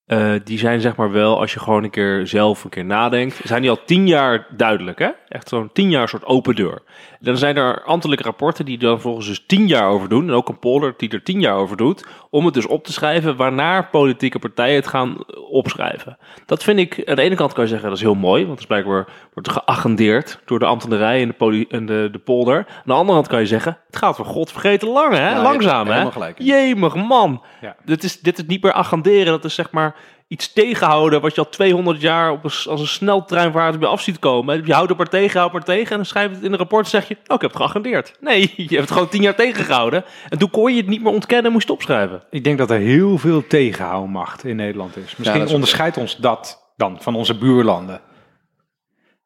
eh, 0.06 0.32
die 0.44 0.58
zijn 0.58 0.80
zeg 0.80 0.96
maar 0.96 1.12
wel, 1.12 1.40
als 1.40 1.52
je 1.52 1.60
gewoon 1.60 1.84
een 1.84 1.90
keer 1.90 2.26
zelf 2.26 2.64
een 2.64 2.70
keer 2.70 2.84
nadenkt, 2.84 3.40
zijn 3.44 3.60
die 3.60 3.70
al 3.70 3.84
tien 3.84 4.06
jaar 4.06 4.46
duidelijk, 4.56 4.98
hè? 4.98 5.08
Echt 5.28 5.48
zo'n 5.48 5.70
tien 5.72 5.90
jaar 5.90 6.08
soort 6.08 6.24
open 6.24 6.54
deur. 6.54 6.82
Dan 7.20 7.36
zijn 7.36 7.56
er 7.56 7.82
ambtelijke 7.82 8.24
rapporten 8.24 8.64
die 8.64 8.78
dan 8.78 9.00
volgens 9.00 9.26
dus 9.26 9.44
tien 9.46 9.66
jaar 9.66 9.88
over 9.88 10.08
doen, 10.08 10.28
en 10.28 10.34
ook 10.34 10.48
een 10.48 10.58
polder 10.58 10.94
die 10.96 11.10
er 11.10 11.22
tien 11.22 11.40
jaar 11.40 11.54
over 11.54 11.76
doet, 11.76 12.06
om 12.30 12.44
het 12.44 12.54
dus 12.54 12.66
op 12.66 12.84
te 12.84 12.92
schrijven 12.92 13.36
waarna 13.36 13.82
politieke 13.82 14.38
partijen 14.38 14.74
het 14.74 14.86
gaan 14.86 15.16
opschrijven. 15.50 16.18
Dat 16.46 16.62
vind 16.62 16.78
ik, 16.78 17.02
aan 17.08 17.16
de 17.16 17.22
ene 17.22 17.34
kant 17.34 17.52
kan 17.52 17.62
je 17.62 17.70
zeggen, 17.70 17.88
dat 17.88 17.96
is 17.96 18.04
heel 18.04 18.14
mooi, 18.14 18.38
want 18.40 18.50
het 18.50 18.60
is 18.60 18.66
blijkbaar 18.66 19.06
wordt 19.32 19.48
er 19.48 19.54
geagendeerd 19.54 20.40
door 20.44 20.58
de 20.58 20.64
ambtenarij 20.66 21.22
en 21.22 21.28
de, 21.28 21.34
poli- 21.34 21.66
en 21.68 21.86
de, 21.86 22.08
de 22.12 22.18
polder. 22.18 22.56
Aan 22.56 22.82
de 22.84 22.92
andere 22.92 23.18
kant 23.18 23.28
kan 23.28 23.40
je 23.40 23.46
zeggen, 23.46 23.78
het 23.86 23.96
gaat 23.96 24.16
voor 24.16 24.24
god 24.24 24.52
vergeten 24.52 24.88
lang, 24.88 25.12
hè? 25.12 25.20
hebt 25.20 25.42
Langzaam, 25.42 25.86
hè? 25.86 26.02
Jemig 26.38 26.94
man. 26.94 27.42
Ja. 27.60 27.76
Dit, 27.84 28.04
is, 28.04 28.20
dit 28.20 28.38
is 28.38 28.44
niet 28.46 28.62
meer 28.62 28.72
agenderen. 28.72 29.26
Dat 29.26 29.44
is 29.44 29.54
zeg 29.54 29.70
maar 29.70 29.95
iets 30.28 30.52
tegenhouden 30.52 31.20
wat 31.20 31.34
je 31.34 31.40
al 31.40 31.48
200 31.48 32.00
jaar 32.00 32.30
op 32.30 32.44
een, 32.44 32.50
als 32.68 32.80
een 32.80 32.86
sneltreinvaart 32.86 33.78
bij 33.78 33.88
af 33.88 34.00
ziet 34.00 34.18
komen. 34.18 34.66
Je 34.66 34.72
houdt 34.72 34.90
er 34.90 34.96
maar 34.96 35.08
tegen, 35.08 35.38
houdt 35.38 35.52
maar 35.52 35.64
tegen. 35.64 35.90
En 35.90 35.96
dan 35.96 36.06
schrijf 36.06 36.28
je 36.28 36.34
het 36.34 36.44
in 36.44 36.52
een 36.52 36.58
rapport 36.58 36.84
en 36.84 36.90
zeg 36.90 37.08
je, 37.08 37.14
oh, 37.14 37.34
ik 37.34 37.40
heb 37.40 37.50
het 37.50 37.56
geagendeerd. 37.56 38.16
Nee, 38.20 38.40
je 38.56 38.62
hebt 38.62 38.80
het 38.80 38.90
gewoon 38.90 39.08
10 39.08 39.22
jaar 39.22 39.34
tegengehouden. 39.34 40.04
En 40.28 40.38
toen 40.38 40.50
kon 40.50 40.70
je 40.70 40.76
het 40.76 40.86
niet 40.86 41.02
meer 41.02 41.12
ontkennen 41.12 41.46
en 41.46 41.52
moest 41.52 41.66
je 41.66 41.72
het 41.72 41.82
opschrijven. 41.82 42.22
Ik 42.30 42.44
denk 42.44 42.58
dat 42.58 42.70
er 42.70 42.78
heel 42.78 43.18
veel 43.18 43.46
tegenhoudmacht 43.46 44.44
in 44.44 44.56
Nederland 44.56 44.96
is. 44.96 45.16
Misschien 45.16 45.42
is 45.42 45.52
onderscheidt 45.52 45.96
ons 45.96 46.16
dat 46.16 46.72
dan 46.76 46.96
van 47.00 47.14
onze 47.14 47.38
buurlanden. 47.38 48.00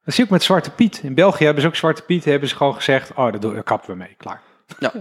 Dat 0.05 0.15
zie 0.15 0.25
ik 0.25 0.31
met 0.31 0.43
Zwarte 0.43 0.71
Piet. 0.71 1.01
In 1.03 1.15
België 1.15 1.45
hebben 1.45 1.63
ze 1.63 1.69
ook 1.69 1.77
Zwarte 1.77 2.03
Piet. 2.03 2.25
Hebben 2.25 2.49
ze 2.49 2.57
gewoon 2.57 2.75
gezegd, 2.75 3.13
oh, 3.15 3.33
daar 3.41 3.63
kappen 3.63 3.91
we 3.91 3.97
mee, 3.97 4.15
klaar. 4.17 4.43
Ja. 4.79 4.93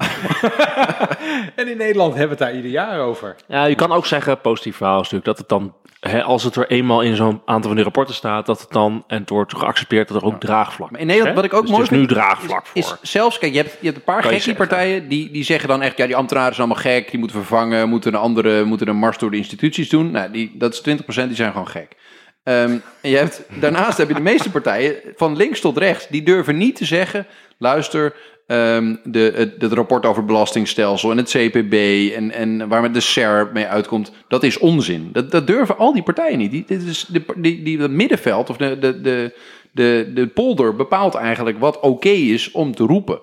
en 1.55 1.67
in 1.67 1.77
Nederland 1.77 2.15
hebben 2.15 2.37
we 2.37 2.43
het 2.43 2.51
daar 2.53 2.55
ieder 2.55 2.71
jaar 2.71 2.99
over. 2.99 3.35
Ja, 3.47 3.65
je 3.65 3.75
kan 3.75 3.91
ook 3.91 4.05
zeggen, 4.05 4.41
positief 4.41 4.75
verhaal 4.75 5.01
is 5.01 5.09
natuurlijk, 5.09 5.25
dat 5.25 5.37
het 5.37 5.49
dan, 5.49 5.73
hè, 5.99 6.23
als 6.23 6.43
het 6.43 6.55
er 6.55 6.69
eenmaal 6.69 7.01
in 7.01 7.15
zo'n 7.15 7.41
aantal 7.45 7.67
van 7.67 7.75
die 7.75 7.83
rapporten 7.83 8.15
staat, 8.15 8.45
dat 8.45 8.61
het 8.61 8.71
dan, 8.71 9.03
en 9.07 9.19
het 9.19 9.29
wordt 9.29 9.57
geaccepteerd, 9.57 10.07
dat 10.07 10.21
er 10.21 10.27
ook 10.27 10.39
draagvlak 10.39 10.91
Maar 10.91 10.99
in 10.99 11.07
Nederland, 11.07 11.35
Hè? 11.35 11.41
wat 11.41 11.51
ik 11.51 11.57
ook 11.57 11.61
Dus 11.61 11.71
mooi 11.71 11.83
is 11.83 11.89
nu 11.89 12.07
draagvlak 12.07 12.65
is, 12.73 12.87
voor. 12.87 12.97
is 13.01 13.11
zelfs, 13.11 13.37
kijk, 13.37 13.53
je 13.53 13.57
hebt, 13.57 13.77
je 13.79 13.85
hebt 13.85 13.97
een 13.97 14.03
paar 14.03 14.23
zeggen. 14.23 14.55
partijen 14.55 15.07
die, 15.07 15.31
die 15.31 15.43
zeggen 15.43 15.69
dan 15.69 15.81
echt, 15.81 15.97
ja, 15.97 16.05
die 16.05 16.15
ambtenaren 16.15 16.55
zijn 16.55 16.67
allemaal 16.67 16.83
gek, 16.93 17.09
die 17.09 17.19
moeten 17.19 17.37
vervangen, 17.37 17.89
moeten 17.89 18.13
een 18.13 18.19
andere, 18.19 18.63
moeten 18.63 18.87
een 18.87 18.95
mars 18.95 19.17
door 19.17 19.31
de 19.31 19.37
instituties 19.37 19.89
doen. 19.89 20.11
Nou, 20.11 20.31
die, 20.31 20.51
dat 20.57 20.73
is 20.73 20.79
20%, 20.79 21.03
die 21.05 21.35
zijn 21.35 21.51
gewoon 21.51 21.67
gek. 21.67 21.95
Ehm, 22.43 22.77
en 23.01 23.09
je 23.09 23.17
hebt, 23.17 23.43
daarnaast 23.61 23.97
heb 23.97 24.07
je 24.07 24.13
de 24.13 24.21
meeste 24.21 24.51
partijen, 24.51 24.95
van 25.15 25.35
links 25.35 25.59
tot 25.59 25.77
rechts, 25.77 26.07
die 26.07 26.23
durven 26.23 26.57
niet 26.57 26.75
te 26.75 26.85
zeggen, 26.85 27.27
luister, 27.57 28.15
ehm, 28.49 28.95
de, 29.03 29.33
het, 29.35 29.53
het 29.59 29.73
rapport 29.73 30.05
over 30.05 30.17
het 30.17 30.25
belastingstelsel 30.25 31.11
en 31.11 31.17
het 31.17 31.29
CPB 31.29 31.73
en, 32.15 32.31
en 32.31 32.67
waar 32.67 32.81
met 32.81 32.93
de 32.93 32.99
SER 32.99 33.49
mee 33.53 33.65
uitkomt, 33.65 34.11
dat 34.27 34.43
is 34.43 34.57
onzin. 34.57 35.09
Dat, 35.11 35.31
dat 35.31 35.47
durven 35.47 35.77
al 35.77 35.93
die 35.93 36.03
partijen 36.03 36.37
niet. 36.37 36.51
Die, 36.51 36.63
dit 36.67 36.83
is 36.83 37.05
de, 37.05 37.23
die, 37.35 37.63
die, 37.63 37.81
het 37.81 37.91
middenveld 37.91 38.49
of 38.49 38.57
de, 38.57 38.79
de, 38.79 39.01
de, 39.01 39.33
de, 39.71 40.11
de 40.13 40.27
polder 40.27 40.75
bepaalt 40.75 41.15
eigenlijk 41.15 41.59
wat 41.59 41.79
oké 41.79 42.09
is 42.09 42.51
om 42.51 42.75
te 42.75 42.83
roepen. 42.83 43.19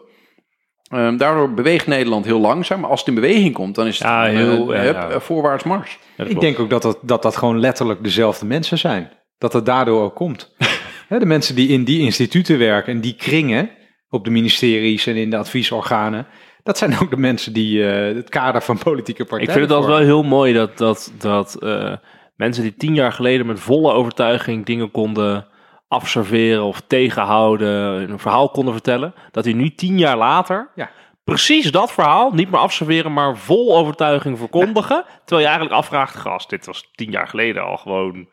Ehm, 0.89 1.17
daardoor 1.17 1.55
beweegt 1.55 1.87
Nederland 1.87 2.25
heel 2.25 2.41
langzaam, 2.41 2.81
maar 2.81 2.91
als 2.91 3.01
het 3.01 3.09
in 3.09 3.15
beweging 3.15 3.55
komt, 3.55 3.75
dan 3.75 3.87
is 3.87 3.99
het 3.99 4.09
Ja, 4.09 4.27
eh, 4.27 4.35
heel, 4.35 4.75
ja, 4.75 4.81
hup, 4.81 4.95
ja. 4.95 5.21
voorwaarts 5.21 5.65
mars. 5.65 5.99
Ja, 6.17 6.25
dat 6.25 6.33
ik 6.33 6.41
denk 6.41 6.59
ook 6.59 6.71
dat 6.71 6.83
dat, 6.83 6.99
dat 7.03 7.23
dat 7.23 7.37
gewoon 7.37 7.61
letterlijk 7.61 8.05
dezelfde 8.05 8.47
mensen 8.47 8.79
zijn. 8.79 9.11
Dat 9.39 9.53
het 9.53 9.67
daardoor 9.67 10.03
ook 10.03 10.15
komt. 10.15 10.55
Hè, 11.09 11.19
de 11.19 11.27
mensen 11.27 11.55
die 11.55 11.69
in 11.69 11.85
die 11.85 12.01
instituten 12.01 12.59
werken 12.59 12.93
en 12.93 13.01
die 13.01 13.15
kringen 13.15 13.71
op 14.11 14.25
de 14.25 14.31
ministeries 14.31 15.07
en 15.07 15.17
in 15.17 15.31
de 15.31 15.37
adviesorganen. 15.37 16.27
Dat 16.63 16.79
zijn 16.79 16.99
ook 16.99 17.11
de 17.11 17.17
mensen 17.17 17.53
die 17.53 17.89
eh, 17.89 18.15
het 18.17 18.29
kader 18.29 18.63
van 18.63 18.79
politieke 18.79 19.25
partijen 19.25 19.53
Ik 19.53 19.59
vind 19.59 19.69
het 19.69 19.79
altijd 19.79 19.99
wel 19.99 20.07
heel 20.07 20.23
mooi 20.23 20.53
dat, 20.53 20.79
dat, 20.79 21.13
dat 21.19 21.55
eh, 21.55 21.93
mensen 22.37 22.63
die 22.63 22.77
tien 22.77 22.95
jaar 22.95 23.13
geleden 23.13 23.47
met 23.47 23.61
volle 23.61 23.93
overtuiging 23.93 24.67
dingen 24.67 24.91
konden 24.91 25.47
afserveren 25.89 26.65
of 26.65 26.81
tegenhouden, 26.81 27.69
een 28.11 28.19
verhaal 28.19 28.49
konden 28.49 28.73
vertellen, 28.73 29.15
dat 29.31 29.45
die 29.45 29.55
nu 29.55 29.75
tien 29.75 29.99
jaar 29.99 30.17
later 30.17 30.71
Ja. 30.75 30.91
precies 31.25 31.71
dat 31.71 31.93
verhaal 31.93 32.31
niet 32.31 32.51
meer 32.51 32.61
afserveren, 32.61 33.13
maar 33.13 33.37
vol 33.37 33.77
overtuiging 33.77 34.39
verkondigen. 34.39 35.05
Terwijl 35.25 35.41
je 35.41 35.53
eigenlijk 35.53 35.73
afvraagt, 35.73 36.17
gast, 36.17 36.51
dit 36.51 36.67
was 36.67 36.91
tien 36.95 37.11
jaar 37.11 37.29
geleden 37.29 37.65
al 37.65 37.77
gewoon, 37.77 38.29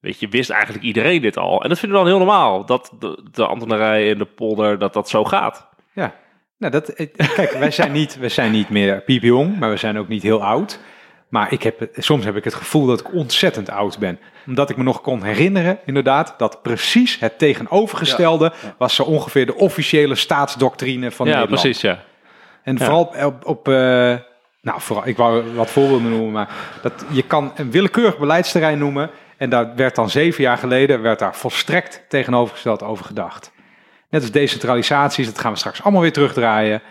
weet 0.00 0.20
je, 0.20 0.28
wist 0.28 0.50
eigenlijk 0.50 0.84
iedereen 0.84 1.22
dit 1.22 1.36
al. 1.36 1.62
En 1.62 1.68
dat 1.68 1.78
vinden 1.78 1.98
we 1.98 2.04
dan 2.04 2.14
heel 2.14 2.24
normaal, 2.26 2.64
dat 2.66 2.92
de, 2.98 3.24
de 3.30 3.46
ambtenarij 3.46 4.10
en 4.10 4.18
de 4.18 4.24
polder, 4.24 4.78
dat 4.78 4.92
dat 4.92 5.08
zo 5.08 5.24
gaat. 5.24 5.68
Ja, 5.92 6.14
nou 6.58 6.72
dat, 6.72 6.88
eh, 6.88 7.06
kijk, 7.34 7.52
wij 7.52 7.70
zijn, 7.70 7.92
niet, 7.92 8.18
wij 8.18 8.28
zijn 8.28 8.50
niet 8.52 8.68
meer 8.68 9.02
piepjong, 9.02 9.58
maar 9.58 9.70
we 9.70 9.76
zijn 9.76 9.98
ook 9.98 10.08
niet 10.08 10.22
heel 10.22 10.44
oud. 10.44 10.80
Maar 11.28 11.52
ik 11.52 11.62
heb, 11.62 11.88
soms 11.96 12.24
heb 12.24 12.36
ik 12.36 12.44
het 12.44 12.54
gevoel 12.54 12.86
dat 12.86 13.00
ik 13.00 13.12
ontzettend 13.12 13.70
oud 13.70 13.98
ben. 13.98 14.18
Omdat 14.46 14.70
ik 14.70 14.76
me 14.76 14.82
nog 14.82 15.00
kon 15.00 15.22
herinneren, 15.22 15.78
inderdaad, 15.84 16.34
dat 16.38 16.62
precies 16.62 17.18
het 17.18 17.38
tegenovergestelde 17.38 18.52
was 18.78 18.94
zo 18.94 19.02
ongeveer 19.02 19.46
de 19.46 19.54
officiële 19.54 20.14
staatsdoctrine 20.14 21.10
van 21.10 21.26
ja, 21.26 21.32
Nederland. 21.32 21.60
precies, 21.62 21.80
ja. 21.80 22.02
En 22.62 22.76
Ja. 22.76 22.84
vooral 22.84 23.14
op, 23.26 23.46
op 23.46 23.68
eh, 23.68 23.74
nou, 24.60 24.80
vooral, 24.80 25.06
ik 25.06 25.16
wou 25.16 25.54
wat 25.54 25.70
voorbeelden 25.70 26.10
noemen, 26.10 26.32
maar 26.32 26.48
dat, 26.82 27.04
je 27.10 27.22
kan 27.22 27.52
een 27.56 27.70
willekeurig 27.70 28.18
beleidsterrein 28.18 28.78
noemen. 28.78 29.10
En 29.36 29.50
daar 29.50 29.74
werd 29.76 29.94
dan 29.94 30.10
zeven 30.10 30.42
jaar 30.42 30.58
geleden 30.58 31.02
werd 31.02 31.18
daar 31.18 31.36
volstrekt 31.36 32.04
tegenovergesteld 32.08 32.82
over 32.82 33.04
gedacht. 33.04 33.52
Net 34.10 34.20
als 34.20 34.30
decentralisaties, 34.30 35.26
dat 35.26 35.38
gaan 35.38 35.52
we 35.52 35.58
straks 35.58 35.82
allemaal 35.82 36.02
weer 36.02 36.12
terugdraaien. 36.12 36.82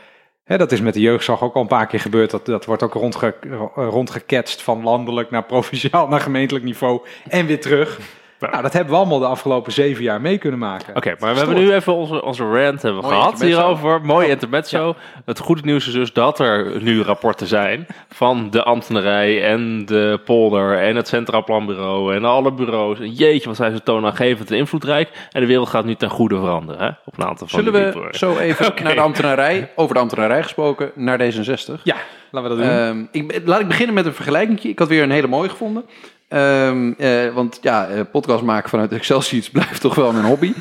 Dat 0.45 0.71
is 0.71 0.81
met 0.81 0.93
de 0.93 0.99
jeugdzorg 0.99 1.41
ook 1.41 1.55
al 1.55 1.61
een 1.61 1.67
paar 1.67 1.87
keer 1.87 1.99
gebeurd. 1.99 2.31
Dat, 2.31 2.45
dat 2.45 2.65
wordt 2.65 2.83
ook 2.83 2.93
rondge, 2.93 3.35
rondgeketst 3.75 4.61
van 4.61 4.83
landelijk 4.83 5.31
naar 5.31 5.43
provinciaal 5.43 6.07
naar 6.07 6.21
gemeentelijk 6.21 6.65
niveau 6.65 7.01
en 7.27 7.45
weer 7.45 7.61
terug. 7.61 7.99
Nou, 8.39 8.61
dat 8.61 8.73
hebben 8.73 8.93
we 8.93 8.99
allemaal 8.99 9.19
de 9.19 9.25
afgelopen 9.25 9.71
zeven 9.71 10.03
jaar 10.03 10.21
mee 10.21 10.37
kunnen 10.37 10.59
maken. 10.59 10.95
Oké, 10.95 11.15
maar 11.19 11.31
we 11.33 11.37
hebben 11.37 11.57
nu 11.57 11.73
even 11.73 11.93
onze, 11.93 12.23
onze 12.23 12.43
rant 12.43 12.81
hebben 12.81 13.01
Mooi 13.01 13.15
gehad 13.15 13.31
intermezzo. 13.31 13.61
hierover. 13.61 14.01
Mooi 14.01 14.27
intermezzo. 14.27 14.95
Het 15.25 15.39
goede 15.39 15.61
nieuws 15.63 15.87
is 15.87 15.93
dus 15.93 16.13
dat 16.13 16.39
er 16.39 16.81
nu 16.81 17.01
rapporten 17.01 17.47
zijn 17.47 17.87
van 18.09 18.49
de 18.49 18.63
ambtenarij 18.63 19.43
en 19.43 19.85
de 19.85 20.19
polder 20.25 20.77
en 20.77 20.95
het 20.95 21.07
Centraal 21.07 21.43
Planbureau 21.43 22.15
en 22.15 22.25
alle 22.25 22.53
bureaus. 22.53 22.99
En 22.99 23.11
jeetje, 23.11 23.47
wat 23.47 23.57
zijn 23.57 23.71
ze 23.71 23.83
toonaangevend 23.83 24.51
en 24.51 24.57
invloedrijk. 24.57 25.09
En 25.31 25.41
de 25.41 25.47
wereld 25.47 25.69
gaat 25.69 25.85
nu 25.85 25.95
ten 25.95 26.09
goede 26.09 26.35
veranderen 26.35 26.81
hè? 26.81 26.89
op 27.05 27.17
een 27.17 27.25
aantal 27.25 27.47
van 27.47 27.63
Zullen 27.63 27.93
die 27.93 28.01
we 28.01 28.07
zo 28.17 28.37
even 28.37 28.73
naar 28.83 28.95
de 28.95 29.01
ambtenarij, 29.01 29.71
over 29.75 29.95
de 29.95 30.01
ambtenarij 30.01 30.43
gesproken, 30.43 30.91
naar 30.95 31.19
D66? 31.19 31.81
Ja, 31.83 31.95
laten 32.31 32.49
we 32.49 32.55
dat 32.55 32.57
doen. 32.57 32.67
Ehm, 32.67 33.31
ik, 33.31 33.41
laat 33.45 33.59
ik 33.59 33.67
beginnen 33.67 33.95
met 33.95 34.05
een 34.05 34.13
vergelijking. 34.13 34.63
Ik 34.63 34.79
had 34.79 34.87
weer 34.87 35.03
een 35.03 35.11
hele 35.11 35.27
mooie 35.27 35.49
gevonden. 35.49 35.85
Ehm, 36.27 36.91
eh, 36.97 37.33
want 37.33 37.59
ja, 37.61 37.87
eh, 37.87 38.01
podcast 38.11 38.43
maken 38.43 38.69
vanuit 38.69 38.91
Excel 38.91 39.21
sheets 39.21 39.49
blijft 39.59 39.81
toch 39.81 39.95
wel 39.95 40.11
mijn 40.11 40.25
hobby. 40.25 40.53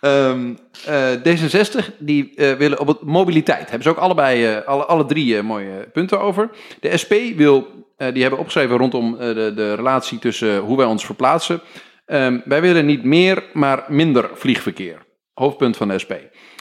Ehm, 0.00 0.54
eh, 0.86 1.10
D66 1.12 1.90
die 1.98 2.32
willen 2.58 2.78
op 2.78 2.86
het 2.86 3.02
mobiliteit 3.02 3.62
hebben 3.62 3.82
ze 3.82 3.88
ook 3.88 3.96
allebei 3.96 4.62
alle, 4.66 4.84
alle 4.84 5.04
drie 5.06 5.42
mooie 5.42 5.88
punten 5.92 6.20
over. 6.20 6.50
De 6.80 6.96
SP 7.02 7.12
wil 7.36 7.66
die 8.12 8.20
hebben 8.22 8.38
opgeschreven 8.38 8.76
rondom 8.76 9.16
de, 9.18 9.52
de 9.54 9.74
relatie 9.74 10.18
tussen 10.18 10.58
hoe 10.58 10.76
wij 10.76 10.86
ons 10.86 11.04
verplaatsen. 11.06 11.60
Ehm, 12.06 12.38
wij 12.44 12.60
willen 12.60 12.86
niet 12.86 13.04
meer, 13.04 13.44
maar 13.52 13.84
minder 13.88 14.30
vliegverkeer. 14.34 15.06
Hoofdpunt 15.34 15.76
van 15.76 15.88
de 15.88 15.98
SP. 16.04 16.12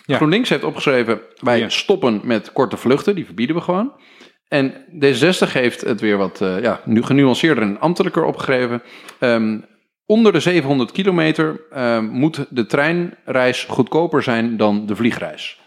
Ja. 0.06 0.16
GroenLinks 0.16 0.50
heeft 0.50 0.64
opgeschreven: 0.64 1.22
wij 1.40 1.60
Ja. 1.60 1.70
stoppen 1.70 2.22
met 2.24 2.52
korte 2.52 2.78
vluchten, 2.78 3.16
die 3.16 3.26
verbieden 3.26 3.56
we 3.56 3.62
gewoon. 3.62 3.92
En 4.48 4.74
D66 4.74 5.52
heeft 5.52 5.82
het 5.82 6.02
weer 6.02 6.18
wat 6.18 6.42
eh, 6.42 6.62
ja, 6.62 6.82
nu 6.86 7.04
genuanceerder 7.04 7.64
en 7.64 7.80
ambtelijker 7.80 8.24
opgegeven. 8.24 8.82
Ehm, 9.20 9.60
onder 10.06 10.32
de 10.32 10.40
700 10.40 10.92
kilometer 10.92 11.62
ehm, 11.72 12.06
moet 12.06 12.46
de 12.50 12.66
treinreis 12.66 13.64
goedkoper 13.64 14.24
zijn 14.24 14.58
dan 14.58 14.86
de 14.86 14.96
vliegreis. 14.96 15.60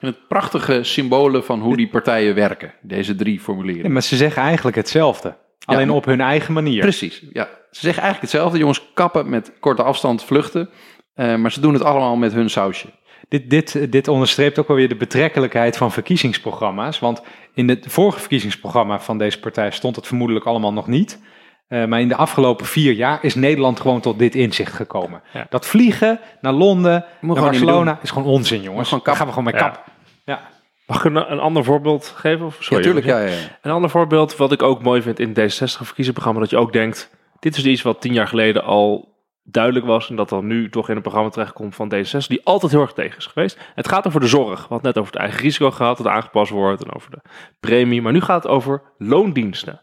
En 0.00 0.06
het 0.06 0.28
prachtige 0.28 0.82
symbolen 0.82 1.44
van 1.44 1.60
hoe 1.60 1.76
die 1.76 1.88
partijen 1.88 2.34
werken, 2.34 2.74
deze 2.82 3.14
drie 3.14 3.34
Ja, 3.34 3.40
formuleringen. 3.40 3.92
maar 3.92 4.02
ze 4.02 4.16
zeggen 4.16 4.42
eigenlijk 4.42 4.76
hetzelfde. 4.76 5.36
Alleen 5.64 5.90
op 5.90 6.04
hun 6.04 6.20
eigen 6.20 6.52
manier. 6.54 6.80
Precies, 6.80 7.22
ja. 7.32 7.48
Ze 7.70 7.80
zeggen 7.80 8.02
eigenlijk 8.02 8.32
hetzelfde. 8.32 8.58
Jongens, 8.58 8.90
kappen 8.94 9.28
met 9.28 9.52
korte 9.60 9.82
afstand 9.82 10.24
vluchten. 10.24 10.70
eh, 11.14 11.34
maar 11.36 11.52
ze 11.52 11.60
doen 11.60 11.72
het 11.72 11.82
allemaal 11.82 12.16
met 12.16 12.32
hun 12.32 12.50
sausje. 12.50 12.88
Dit, 13.28 13.50
dit, 13.50 13.92
dit 13.92 14.08
onderstreept 14.08 14.58
ook 14.58 14.68
wel 14.68 14.76
weer 14.76 14.88
de 14.88 14.96
betrekkelijkheid 14.96 15.76
van 15.76 15.92
verkiezingsprogramma's. 15.92 16.98
Want 16.98 17.22
in 17.54 17.68
het 17.68 17.84
vorige 17.88 18.18
verkiezingsprogramma 18.18 19.00
van 19.00 19.18
deze 19.18 19.40
partij 19.40 19.70
stond 19.70 19.96
het 19.96 20.06
vermoedelijk 20.06 20.44
allemaal 20.44 20.72
nog 20.72 20.86
niet. 20.86 21.20
Eh, 21.68 21.84
maar 21.84 22.00
in 22.00 22.08
de 22.08 22.16
afgelopen 22.16 22.66
vier 22.66 22.92
jaar 22.92 23.18
is 23.22 23.34
Nederland 23.34 23.80
gewoon 23.80 24.00
tot 24.00 24.18
dit 24.18 24.34
inzicht 24.34 24.72
gekomen. 24.72 25.22
Ja. 25.32 25.46
Dat 25.50 25.66
vliegen 25.66 26.20
naar 26.40 26.52
Londen, 26.52 27.04
naar 27.20 27.34
Barcelona 27.34 27.98
is 28.02 28.10
gewoon 28.10 28.28
onzin, 28.28 28.62
jongens. 28.62 28.88
gewoon 28.88 29.04
Daar 29.04 29.16
gaan 29.16 29.26
we 29.26 29.32
gewoon 29.32 29.52
mee 29.52 29.62
kap. 29.62 29.84
Ja. 30.24 30.40
Mag 30.86 30.98
ik 30.98 31.04
een, 31.04 31.32
een 31.32 31.40
ander 31.40 31.64
voorbeeld 31.64 32.12
geven? 32.16 32.46
Of, 32.46 32.56
sorry, 32.60 32.76
ja, 32.76 32.82
tuurlijk. 32.82 33.06
Ja, 33.06 33.18
ja, 33.18 33.26
ja. 33.26 33.58
Een 33.62 33.70
ander 33.70 33.90
voorbeeld 33.90 34.36
wat 34.36 34.52
ik 34.52 34.62
ook 34.62 34.82
mooi 34.82 35.02
vind 35.02 35.18
in 35.18 35.28
het 35.34 35.38
D66-verkiezingsprogramma, 35.38 36.40
dat 36.40 36.50
je 36.50 36.56
ook 36.56 36.72
denkt, 36.72 37.10
dit 37.38 37.56
is 37.56 37.64
iets 37.64 37.82
wat 37.82 38.00
tien 38.00 38.12
jaar 38.12 38.28
geleden 38.28 38.64
al 38.64 39.16
duidelijk 39.50 39.86
was 39.86 40.10
en 40.10 40.16
dat 40.16 40.28
dan 40.28 40.46
nu 40.46 40.70
toch 40.70 40.88
in 40.88 40.96
een 40.96 41.02
programma 41.02 41.28
terechtkomt 41.28 41.74
van 41.74 41.94
D66, 41.94 42.26
die 42.26 42.44
altijd 42.44 42.72
heel 42.72 42.80
erg 42.80 42.92
tegen 42.92 43.18
is 43.18 43.26
geweest. 43.26 43.58
Het 43.74 43.88
gaat 43.88 44.06
over 44.06 44.20
de 44.20 44.26
zorg. 44.26 44.60
Hadden 44.60 44.82
net 44.82 44.98
over 44.98 45.12
het 45.12 45.20
eigen 45.20 45.40
risico 45.40 45.70
gehad, 45.70 45.96
dat 45.96 46.06
aangepast 46.06 46.50
wordt 46.50 46.84
en 46.84 46.94
over 46.94 47.10
de 47.10 47.22
premie, 47.60 48.02
maar 48.02 48.12
nu 48.12 48.20
gaat 48.20 48.42
het 48.42 48.52
over 48.52 48.82
loondiensten. 48.98 49.80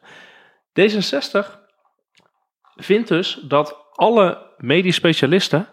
D66 0.79 1.63
vindt 2.75 3.07
dus 3.07 3.39
dat 3.47 3.77
alle 3.93 4.53
medisch 4.57 4.95
specialisten 4.95 5.67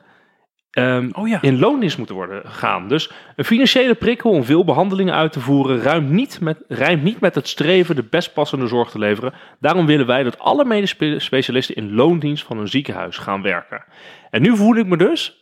ehm, 0.72 1.08
Oh 1.12 1.28
ja. 1.28 1.42
in 1.42 1.58
loondienst 1.58 1.98
moeten 1.98 2.14
worden 2.14 2.42
gaan. 2.44 2.88
Dus 2.88 3.10
een 3.36 3.44
financiële 3.44 3.94
prikkel 3.94 4.30
om 4.30 4.44
veel 4.44 4.64
behandelingen 4.64 5.14
uit 5.14 5.32
te 5.32 5.40
voeren 5.40 5.82
ruimt 5.82 6.10
niet 6.10 6.40
met, 6.40 6.64
rijmt 6.68 7.02
niet 7.02 7.20
met 7.20 7.34
het 7.34 7.48
streven 7.48 7.96
de 7.96 8.02
best 8.10 8.32
passende 8.32 8.66
zorg 8.66 8.90
te 8.90 8.98
leveren. 8.98 9.32
Daarom 9.60 9.86
willen 9.86 10.06
wij 10.06 10.22
dat 10.22 10.38
alle 10.38 10.64
medisch 10.64 10.90
spe- 10.90 11.18
specialisten 11.18 11.74
in 11.74 11.94
loondienst 11.94 12.44
van 12.44 12.58
een 12.58 12.68
ziekenhuis 12.68 13.18
gaan 13.18 13.42
werken. 13.42 13.84
En 14.30 14.42
nu 14.42 14.56
voel 14.56 14.76
ik 14.76 14.86
me 14.86 14.96
dus 14.96 15.40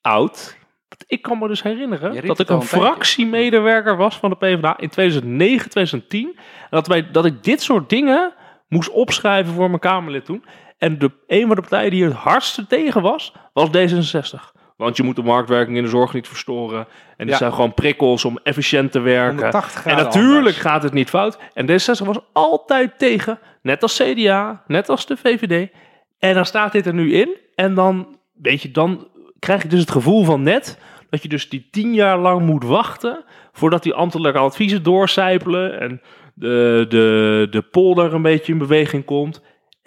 oud. 0.00 0.56
Ik 1.06 1.22
kan 1.22 1.38
me 1.38 1.48
dus 1.48 1.62
herinneren 1.62 2.26
dat 2.26 2.38
ik 2.38 2.48
een 2.48 2.62
fractiemedewerker 2.62 3.96
was 3.96 4.16
van 4.16 4.30
de 4.30 4.36
PvdA 4.36 4.78
in 4.78 4.88
2009, 4.88 5.70
2010. 5.70 6.26
En 6.36 6.42
dat, 6.70 6.86
wij, 6.86 7.10
dat 7.10 7.24
ik 7.24 7.44
dit 7.44 7.62
soort 7.62 7.88
dingen 7.88 8.32
moest 8.68 8.90
opschrijven 8.90 9.52
voor 9.54 9.68
mijn 9.68 9.80
Kamerlid 9.80 10.24
toen. 10.24 10.44
En 10.78 10.98
de, 10.98 11.10
een 11.26 11.46
van 11.46 11.54
de 11.56 11.60
partijen 11.60 11.90
die 11.90 12.02
er 12.02 12.08
het 12.08 12.18
hardste 12.18 12.66
tegen 12.66 13.02
was, 13.02 13.32
was 13.52 13.68
D66. 13.68 14.56
Want 14.76 14.96
je 14.96 15.02
moet 15.02 15.16
de 15.16 15.22
marktwerking 15.22 15.76
in 15.76 15.82
de 15.82 15.88
zorg 15.88 16.12
niet 16.12 16.28
verstoren. 16.28 16.86
En 17.16 17.26
Ja. 17.26 17.36
zijn 17.36 17.52
gewoon 17.52 17.74
prikkels 17.74 18.24
om 18.24 18.38
efficiënt 18.42 18.92
te 18.92 19.00
werken. 19.00 19.34
180 19.38 19.86
En 19.86 19.96
natuurlijk 19.96 20.36
anders. 20.38 20.56
gaat 20.56 20.82
het 20.82 20.92
niet 20.92 21.08
fout. 21.08 21.38
En 21.54 21.66
D66 21.70 22.04
was 22.04 22.18
altijd 22.32 22.98
tegen, 22.98 23.38
net 23.62 23.82
als 23.82 23.96
CDA, 24.02 24.62
net 24.66 24.88
als 24.88 25.06
de 25.06 25.16
VVD. 25.16 25.68
En 26.18 26.34
dan 26.34 26.46
staat 26.46 26.72
dit 26.72 26.86
er 26.86 26.94
nu 26.94 27.14
in. 27.14 27.36
En 27.54 27.74
dan, 27.74 28.16
weet 28.42 28.62
je, 28.62 28.70
dan 28.70 29.08
krijg 29.38 29.62
je 29.62 29.68
dus 29.68 29.80
het 29.80 29.90
gevoel 29.90 30.24
van 30.24 30.42
net 30.42 30.78
dat 31.10 31.22
je 31.22 31.28
dus 31.28 31.48
die 31.48 31.68
tien 31.70 31.94
jaar 31.94 32.18
lang 32.18 32.40
moet 32.46 32.64
wachten 32.64 33.24
voordat 33.52 33.82
die 33.82 33.94
ambtelijke 33.94 34.38
adviezen 34.38 34.82
doorcijpelen 34.82 35.80
en 35.80 36.00
de, 36.34 36.86
de, 36.88 37.46
de 37.50 37.62
polder 37.62 38.14
een 38.14 38.22
beetje 38.22 38.52
in 38.52 38.58
beweging 38.58 39.04
komt. 39.04 39.42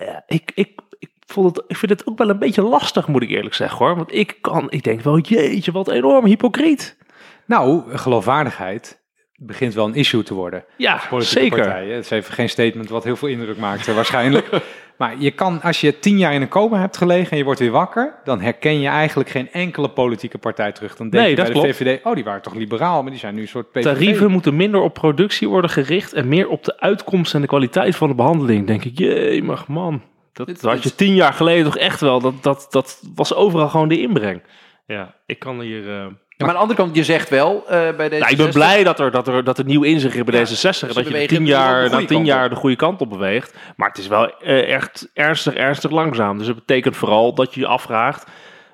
Ja, 0.06 0.23
ik, 0.28 0.52
ik, 0.56 0.80
ik, 0.99 1.10
vond 1.26 1.56
het, 1.56 1.65
ik 1.68 1.78
vind 1.78 1.91
het 1.91 2.07
ook 2.07 2.18
wel 2.18 2.30
een 2.30 2.40
beetje 2.40 2.61
lastig, 2.61 3.07
moet 3.07 3.22
ik 3.22 3.30
eerlijk 3.30 3.56
zeggen 3.56 3.78
hoor. 3.78 3.95
Want 3.95 4.14
ik 4.14 4.38
kan, 4.41 4.72
ik 4.72 4.84
denk 4.84 5.02
wel, 5.02 5.19
jeetje, 5.19 5.72
wat 5.72 5.90
enorm 5.90 6.26
hypocriet. 6.26 6.98
Nou, 7.45 7.98
geloofwaardigheid 7.98 9.02
begint 9.36 9.73
wel 9.73 9.86
een 9.86 9.95
issue 9.95 10.23
te 10.23 10.34
worden. 10.34 10.65
Ja, 10.78 11.02
zeker. 11.18 11.57
partijen. 11.57 11.95
Het 11.95 12.03
is 12.03 12.10
even 12.10 12.34
geen 12.34 12.49
statement 12.49 12.90
wat 12.90 13.03
heel 13.03 13.15
veel 13.15 13.28
indruk 13.28 13.57
maakt 13.57 13.88
eh, 13.88 13.95
waarschijnlijk. 13.95 14.49
maar 15.02 15.15
je 15.19 15.32
kan, 15.32 15.61
als 15.61 15.82
je 15.82 15.99
tien 15.99 16.18
jaar 16.18 16.34
in 16.34 16.41
een 16.41 16.48
coma 16.48 16.80
hebt 16.80 16.98
gelegen 16.98 17.32
en 17.32 17.38
je 17.38 17.44
wordt 17.44 17.60
weer 17.60 17.72
wakker, 17.72 18.14
dan 18.23 18.41
herken 18.41 18.80
je 18.80 18.88
eigenlijk 18.88 19.30
geen 19.30 19.52
enkele 19.52 19.90
politieke 19.90 20.38
partij 20.38 20.72
terug. 20.72 20.95
Dan 20.95 21.10
denk 21.10 21.22
Nee, 21.23 21.30
je 21.32 21.36
dat 21.38 21.45
bij 21.45 21.53
de 21.53 21.60
klopt. 21.61 21.76
VVD, 21.78 22.06
oh 22.06 22.14
die 22.15 22.23
waren 22.23 22.41
toch 22.41 22.53
liberaal, 22.53 23.02
maar 23.02 23.11
die 23.11 23.19
zijn 23.19 23.36
nu 23.36 23.41
een 23.41 23.48
soort 23.48 23.72
PVV. 23.72 23.84
Tarieven 23.84 24.32
moeten 24.32 24.56
minder 24.56 24.82
op 24.82 24.94
productie 24.94 25.49
worden 25.49 25.69
gericht 25.69 26.14
en 26.14 26.28
meer 26.28 26.48
op 26.49 26.64
de 26.64 26.80
uitkomst 26.80 27.34
en 27.34 27.41
de 27.41 27.48
kwaliteit 27.48 27.95
van 27.95 28.10
de 28.10 28.15
behandeling. 28.15 28.68
Denk 28.68 28.84
ik, 28.84 28.98
jee, 28.98 29.44
maar 29.44 29.64
man, 29.68 30.02
dat 30.34 30.61
had 30.61 30.84
je 30.84 30.95
tien 30.95 31.15
jaar 31.15 31.34
geleden 31.34 31.64
toch 31.65 31.78
echt 31.78 32.02
wel. 32.02 32.19
Dat, 32.22 32.34
dat, 32.44 32.68
dat 32.69 33.02
was 33.15 33.34
overal 33.34 33.69
gewoon 33.69 33.88
de 33.88 34.02
inbreng. 34.02 34.41
Ja, 34.86 35.15
ik 35.26 35.40
kan 35.40 35.60
hier. 35.61 35.99
eh, 35.99 36.06
maar 36.45 36.49
aan 36.49 36.55
de 36.55 36.61
andere 36.61 36.80
kant, 36.80 36.95
je 36.95 37.03
zegt 37.03 37.30
wel 37.30 37.63
eh, 37.68 37.69
bij 37.97 38.09
deze. 38.09 38.22
Nou, 38.22 38.31
ik 38.31 38.38
ben 38.38 38.49
blij 38.49 38.84
dat 38.84 38.99
er, 38.99 39.11
dat 39.11 39.27
er, 39.27 39.43
dat 39.43 39.57
er 39.57 39.65
nieuw 39.65 39.84
inzicht 39.84 40.15
is 40.15 40.23
bij 40.23 40.39
Ja, 40.39 40.45
D66. 40.45 40.49
ze 40.77 40.93
dat 40.93 41.07
je 41.07 41.27
tien 41.27 41.39
dus 41.39 41.47
jaar, 41.47 41.89
na 41.89 42.05
tien 42.05 42.26
jaar 42.26 42.49
de 42.49 42.55
goede 42.55 42.76
kant 42.76 43.01
op 43.01 43.09
beweegt. 43.09 43.53
Maar 43.76 43.89
het 43.89 43.97
is 43.97 44.07
wel 44.07 44.39
eh, 44.39 44.73
echt 44.73 45.09
ernstig, 45.13 45.53
ernstig 45.53 45.91
langzaam. 45.91 46.38
Dus 46.38 46.47
dat 46.47 46.55
betekent 46.55 46.95
vooral 46.97 47.34
dat 47.34 47.53
je 47.53 47.59
je 47.59 47.68
afvraagt... 47.68 48.26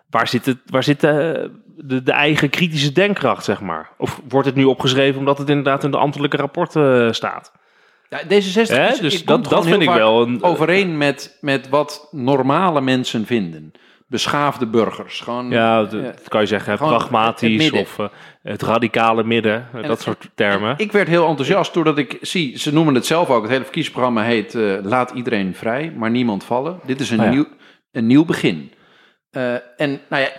waar 0.10 0.28
zit, 0.28 0.46
het, 0.46 0.58
waar 0.66 0.84
zit 0.84 1.00
de, 1.00 1.50
de, 1.78 2.04
de 2.04 2.12
eigen 2.12 2.50
kritische 2.50 2.92
denkkracht, 2.92 3.44
zeg 3.44 3.62
maar? 3.62 3.90
Of 3.98 4.22
wordt 4.30 4.48
het 4.48 4.56
nu 4.56 4.64
opgeschreven 4.64 5.20
omdat 5.20 5.38
het 5.38 5.50
inderdaad 5.50 5.84
in 5.84 5.92
de 5.92 5.98
ambtelijke 5.98 6.38
rapporten 6.38 7.06
eh, 7.08 7.12
staat? 7.14 7.52
Ja, 8.10 8.20
D66 8.24 8.68
Hè? 8.76 8.88
is, 8.92 9.00
Dus 9.00 9.26
dat- 9.26 9.50
dat 9.50 9.66
vind 9.68 9.82
ik 9.82 9.90
wel 9.90 10.22
een- 10.22 10.44
overeen 10.44 10.98
met, 10.98 11.38
met 11.42 11.70
wat 11.70 12.08
normale 12.12 12.82
mensen 12.82 13.26
vinden. 13.26 13.72
Beschaafde 14.10 14.68
burgers. 14.68 15.20
Gewoon, 15.20 15.50
Ja, 15.50 15.84
dat 15.84 16.28
kan 16.28 16.42
je 16.42 16.48
zeggen, 16.48 16.72
het 16.72 16.82
pragmatisch 16.82 17.72
of 17.72 18.00
eh, 18.00 18.06
het 18.44 18.62
radicale 18.62 19.24
midden. 19.24 19.68
eh, 19.74 19.82
dat 19.82 19.90
het- 19.90 20.02
soort 20.02 20.30
termen. 20.36 20.74
Ik 20.78 20.92
werd 20.92 21.08
heel 21.08 21.28
enthousiast 21.28 21.74
doordat 21.74 21.98
ik 21.98 22.18
zie, 22.22 22.58
ze 22.60 22.74
noemen 22.74 22.96
het 22.96 23.06
zelf 23.06 23.30
ook, 23.30 23.42
het 23.42 23.52
hele 23.52 23.64
verkiezingsprogramma 23.64 24.24
heet 24.24 24.56
eh, 24.56 24.74
Laat 24.84 25.12
iedereen 25.12 25.56
vrij, 25.56 25.94
maar 25.98 26.12
niemand 26.12 26.44
vallen. 26.44 26.80
Dit 26.86 27.00
is 27.00 27.10
een, 27.10 27.22
ja. 27.24 27.30
nieuw, 27.30 27.46
een 27.92 28.08
nieuw 28.08 28.26
begin. 28.26 28.72
Eh, 29.30 29.54
en 29.78 30.02
nou 30.10 30.24
ja, 30.24 30.30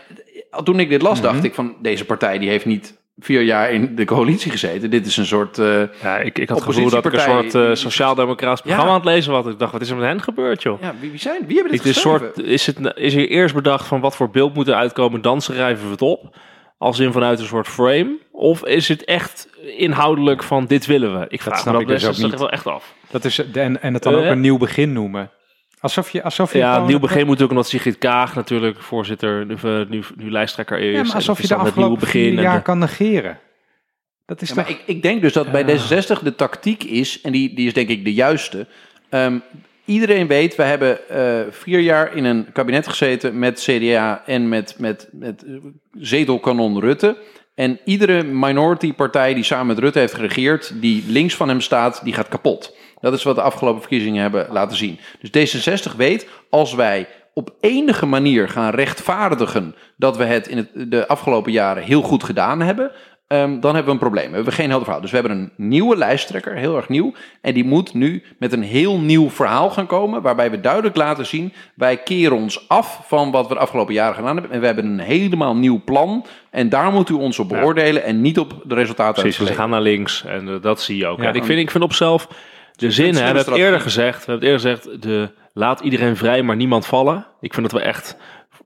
toen 0.62 0.80
ik 0.80 0.88
dit 0.88 1.02
las, 1.02 1.20
Mhm. 1.20 1.32
dacht 1.32 1.44
ik 1.44 1.54
van 1.54 1.76
deze 1.82 2.04
partij 2.04 2.38
die 2.38 2.48
heeft 2.48 2.66
niet 2.66 2.98
vier 3.20 3.42
jaar 3.42 3.70
in 3.70 3.94
de 3.96 4.04
coalitie 4.04 4.50
gezeten. 4.50 4.90
Dit 4.90 5.06
is 5.06 5.16
een 5.16 5.26
soort... 5.26 5.58
eh, 5.58 5.82
ja, 6.02 6.18
ik, 6.18 6.38
ik 6.38 6.48
had 6.48 6.58
het 6.58 6.66
gevoel 6.66 6.90
dat 6.90 7.04
ik 7.04 7.12
een 7.12 7.20
soort 7.20 7.54
eh, 7.54 7.66
die- 7.66 7.74
sociaal-democratisch 7.74 8.60
programma 8.60 8.90
aan 8.90 8.96
het 8.96 9.04
lezen 9.04 9.32
was. 9.32 9.46
Ik 9.46 9.58
dacht, 9.58 9.72
wat 9.72 9.80
is 9.80 9.90
er 9.90 9.96
met 9.96 10.06
hen 10.06 10.22
gebeurd, 10.22 10.62
joh? 10.62 10.80
ja, 10.80 10.94
wie, 11.00 11.10
wie 11.10 11.20
zijn? 11.20 11.46
Wie 11.46 11.54
hebben 11.54 11.72
dit 11.76 11.84
Ik, 11.86 11.92
soort, 11.94 12.38
is, 12.38 12.66
het, 12.66 12.78
is 12.94 13.14
er 13.14 13.28
eerst 13.28 13.54
bedacht 13.54 13.86
van 13.86 14.00
wat 14.00 14.16
voor 14.16 14.30
beeld 14.30 14.54
moet 14.54 14.68
er 14.68 14.74
uitkomen, 14.74 15.22
dan 15.22 15.40
schrijven 15.40 15.84
we 15.84 15.90
het 15.90 16.02
op. 16.02 16.36
Als 16.78 16.98
in 16.98 17.12
vanuit 17.12 17.38
een 17.40 17.46
soort 17.46 17.68
frame. 17.68 18.18
Of 18.32 18.64
is 18.64 18.88
het 18.88 19.04
echt 19.04 19.48
inhoudelijk 19.76 20.42
van 20.42 20.66
dit 20.66 20.86
willen 20.86 21.18
we? 21.20 21.26
Ik 21.28 21.42
vraag 21.42 21.58
snap 21.58 21.74
me 21.74 21.80
ik 21.80 21.86
dat 21.88 21.96
dus 21.96 22.04
ook 22.08 22.10
best 22.16 22.22
niet. 22.30 22.38
wel 22.38 22.50
echt 22.50 22.66
af. 22.66 22.94
Dat 23.10 23.24
is, 23.24 23.38
en, 23.52 23.82
en 23.82 23.94
het 23.94 24.02
dan 24.02 24.14
ook 24.14 24.22
Eh. 24.22 24.28
een 24.30 24.40
nieuw 24.40 24.58
begin 24.58 24.92
noemen. 24.92 25.30
Alsof 25.80 26.10
je, 26.10 26.22
alsof 26.22 26.52
je 26.52 26.58
Ja, 26.58 26.86
nieuw 26.86 26.98
begin 26.98 27.16
moet 27.18 27.24
natuurlijk 27.26 27.50
omdat 27.50 27.68
Sigrid 27.68 27.98
Kaag 27.98 28.34
natuurlijk 28.34 28.82
voorzitter, 28.82 29.46
nu, 29.46 29.56
nu, 29.88 30.02
nu 30.16 30.30
lijsttrekker 30.30 30.78
is. 30.78 30.84
Ja, 30.92 30.98
maar 30.98 31.06
En 31.08 31.14
alsof 31.14 31.40
je 31.40 31.46
de 31.48 31.54
afgelopen 31.54 32.06
vier 32.06 32.36
en 32.36 32.42
jaar 32.42 32.56
de- 32.56 32.62
kan 32.62 32.78
negeren. 32.78 33.38
Dat 34.26 34.42
is 34.42 34.48
Ja, 34.48 34.54
toch... 34.54 34.64
maar 34.64 34.72
ik, 34.72 34.82
ik 34.86 35.02
denk 35.02 35.22
dus 35.22 35.32
dat 35.32 35.50
bij 35.52 35.62
D66 35.64 36.22
de 36.22 36.34
tactiek 36.36 36.84
is, 36.84 37.20
en 37.20 37.32
die, 37.32 37.54
die 37.54 37.66
is 37.66 37.72
denk 37.72 37.88
ik 37.88 38.04
de 38.04 38.14
juiste. 38.14 38.66
ehm, 39.08 39.38
Iedereen 39.84 40.26
weet, 40.26 40.56
we 40.56 40.62
hebben 40.62 41.08
eh, 41.08 41.40
vier 41.50 41.80
jaar 41.80 42.16
in 42.16 42.24
een 42.24 42.46
kabinet 42.52 42.88
gezeten 42.88 43.38
met 43.38 43.60
CDA 43.60 44.22
en 44.26 44.48
met, 44.48 44.74
met, 44.78 45.08
met 45.12 45.42
eh, 45.44 45.52
zetelkanon 45.92 46.80
Rutte. 46.80 47.16
En 47.54 47.78
iedere 47.84 48.22
minority 48.22 48.92
partij 48.92 49.34
die 49.34 49.42
samen 49.42 49.66
met 49.66 49.78
Rutte 49.78 49.98
heeft 49.98 50.14
geregeerd, 50.14 50.72
die 50.80 51.04
links 51.08 51.34
van 51.34 51.48
hem 51.48 51.60
staat, 51.60 52.00
die 52.04 52.12
gaat 52.12 52.28
kapot. 52.28 52.76
Dat 53.00 53.12
is 53.12 53.22
wat 53.22 53.34
de 53.34 53.42
afgelopen 53.42 53.80
verkiezingen 53.80 54.22
hebben 54.22 54.46
laten 54.50 54.76
zien. 54.76 54.98
Dus 55.20 55.56
D66 55.56 55.96
weet, 55.96 56.28
als 56.50 56.74
wij 56.74 57.06
op 57.38 57.54
enige 57.60 58.06
manier 58.06 58.48
gaan 58.48 58.70
rechtvaardigen 58.70 59.74
dat 59.96 60.16
we 60.16 60.24
het 60.24 60.48
in 60.48 60.56
het, 60.56 60.90
de 60.90 61.08
afgelopen 61.08 61.52
jaren 61.52 61.82
heel 61.82 62.02
goed 62.02 62.24
gedaan 62.24 62.60
hebben, 62.60 62.90
ehm, 63.26 63.60
dan 63.60 63.74
hebben 63.74 63.84
we 63.84 63.90
een 63.90 63.98
probleem. 63.98 64.28
We 64.28 64.34
hebben 64.34 64.52
geen 64.52 64.68
helder 64.68 64.84
verhaal. 64.84 65.00
Dus 65.02 65.10
we 65.10 65.18
hebben 65.18 65.36
een 65.36 65.52
nieuwe 65.56 65.96
lijsttrekker, 65.96 66.54
heel 66.54 66.76
erg 66.76 66.88
nieuw. 66.88 67.12
En 67.40 67.54
die 67.54 67.64
moet 67.64 67.94
nu 67.94 68.22
met 68.38 68.52
een 68.52 68.62
heel 68.62 68.98
nieuw 68.98 69.30
verhaal 69.30 69.70
gaan 69.70 69.86
komen, 69.86 70.22
waarbij 70.22 70.50
we 70.50 70.60
duidelijk 70.60 70.96
laten 70.96 71.26
zien, 71.26 71.52
wij 71.74 71.96
keren 71.96 72.36
ons 72.36 72.68
af 72.68 73.00
van 73.06 73.30
wat 73.30 73.48
we 73.48 73.54
de 73.54 73.60
afgelopen 73.60 73.94
jaren 73.94 74.14
gedaan 74.14 74.32
hebben. 74.32 74.52
En 74.52 74.60
we 74.60 74.66
hebben 74.66 74.84
een 74.84 74.98
helemaal 74.98 75.56
nieuw 75.56 75.82
plan. 75.84 76.26
En 76.50 76.68
daar 76.68 76.92
moet 76.92 77.08
u 77.08 77.14
ons 77.14 77.38
op 77.38 77.48
beoordelen 77.48 78.04
en 78.04 78.20
niet 78.20 78.38
op 78.38 78.62
de 78.64 78.74
resultaten. 78.74 79.22
Precies, 79.22 79.40
uit 79.40 79.48
ze 79.48 79.54
gaan 79.54 79.70
naar 79.70 79.80
links 79.80 80.24
en 80.24 80.48
eh, 80.48 80.54
dat 80.60 80.80
zie 80.80 80.96
je 80.96 81.06
ook. 81.06 81.20
Ja. 81.20 81.28
En 81.28 81.34
ik, 81.34 81.44
vind, 81.44 81.60
ik 81.60 81.70
vind 81.70 81.84
op 81.84 81.92
zelf 81.92 82.28
de 82.78 82.90
zin, 82.90 83.14
hè, 83.14 83.20
we 83.20 83.24
hebben 83.24 83.44
het 83.44 83.54
eerder 83.54 83.80
gezegd, 83.80 84.24
we 84.24 84.30
hebben 84.30 84.48
het 84.48 84.62
eerder 84.62 84.78
gezegd, 84.80 85.02
de, 85.02 85.30
laat 85.52 85.80
iedereen 85.80 86.16
vrij, 86.16 86.42
maar 86.42 86.56
niemand 86.56 86.86
vallen. 86.86 87.26
Ik 87.40 87.54
vind 87.54 87.70
dat 87.70 87.80
we 87.80 87.86
echt, 87.86 88.16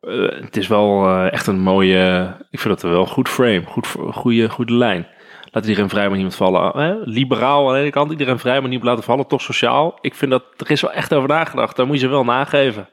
eh, 0.01 0.29
het 0.41 0.57
is 0.57 0.67
wel 0.67 1.09
eh, 1.09 1.33
echt 1.33 1.47
een 1.47 1.61
mooie, 1.61 2.35
ik 2.51 2.61
vind 2.61 2.81
dat 2.81 2.91
wel 2.91 3.01
een 3.01 3.07
goed 3.07 3.29
frame, 3.29 3.63
goed, 3.67 3.87
goede, 4.11 4.49
goede 4.49 4.75
lijn. 4.75 5.07
Laat 5.51 5.67
iedereen 5.67 5.89
vrij, 5.89 6.05
maar 6.05 6.15
niemand 6.15 6.37
vallen. 6.37 6.83
Hè? 6.83 6.95
Liberaal 7.05 7.69
aan 7.69 7.75
de 7.75 7.81
ene 7.81 7.91
kant, 7.91 8.11
iedereen 8.11 8.39
vrij, 8.39 8.61
maar 8.61 8.69
niemand 8.69 8.89
laten 8.89 9.05
vallen. 9.05 9.27
Toch 9.27 9.41
sociaal. 9.41 9.99
Ik 10.01 10.15
vind 10.15 10.31
dat, 10.31 10.45
er 10.57 10.71
is 10.71 10.81
wel 10.81 10.93
echt 10.93 11.15
over 11.15 11.29
nagedacht. 11.29 11.77
Daar 11.77 11.87
moet 11.87 11.95
je 11.95 12.01
ze 12.01 12.09
wel 12.09 12.25
nageven. 12.25 12.89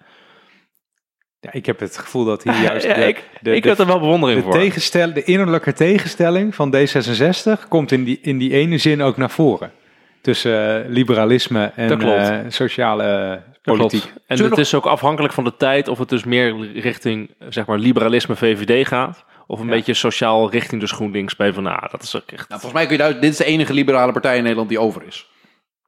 Ja, 1.39 1.51
ik 1.51 1.65
heb 1.65 1.79
het 1.79 1.97
gevoel 1.97 2.25
dat 2.25 2.43
hier 2.43 2.61
juist 2.69 2.85
Ja, 2.85 2.93
de, 2.93 3.07
ik 3.07 3.23
de, 3.41 3.55
ik 3.55 3.63
de, 3.63 3.69
heb 3.69 3.79
er 3.79 3.85
wel 3.85 3.99
bewondering 3.99 4.39
de, 4.39 4.45
voor. 4.45 4.53
tegenstel, 4.53 5.13
de 5.13 5.23
innerlijke 5.23 5.73
tegenstelling 5.73 6.55
van 6.55 6.75
D66 6.75 7.67
komt 7.67 7.91
in 7.91 8.03
die, 8.03 8.19
in 8.21 8.37
die 8.37 8.53
ene 8.53 8.77
zin 8.77 9.01
ook 9.01 9.17
naar 9.17 9.29
voren. 9.29 9.71
Tussen 10.21 10.83
eh, 10.83 10.89
liberalisme 10.89 11.71
en 11.75 12.01
eh, 12.01 12.39
sociale 12.47 13.03
eh, 13.03 13.37
politiek. 13.61 14.01
klopt. 14.01 14.17
En 14.27 14.43
het 14.43 14.57
is 14.57 14.73
ook 14.73 14.85
afhankelijk 14.85 15.33
van 15.33 15.43
de 15.43 15.55
tijd 15.57 15.87
of 15.87 15.97
het 15.97 16.09
dus 16.09 16.23
meer 16.23 16.71
richting 16.79 17.29
zeg 17.49 17.65
maar 17.65 17.77
liberalisme 17.77 18.35
VVD 18.35 18.87
gaat. 18.87 19.25
Of 19.47 19.59
een 19.59 19.65
Ja. 19.65 19.71
beetje 19.71 19.93
sociaal 19.93 20.49
richting 20.51 20.81
de 20.81 20.87
GroenLinks 20.87 21.33
PvdA. 21.33 21.87
Dat 21.91 22.03
is 22.03 22.15
ook 22.15 22.31
echt... 22.31 22.49
Nou, 22.49 22.61
volgens 22.61 22.73
mij 22.73 22.83
kun 22.83 22.91
je 22.91 23.01
daar, 23.11 23.21
dit 23.21 23.31
is 23.31 23.37
de 23.37 23.45
enige 23.45 23.73
liberale 23.73 24.11
partij 24.11 24.35
in 24.35 24.41
Nederland 24.41 24.69
die 24.69 24.79
over 24.79 25.03
is. 25.07 25.28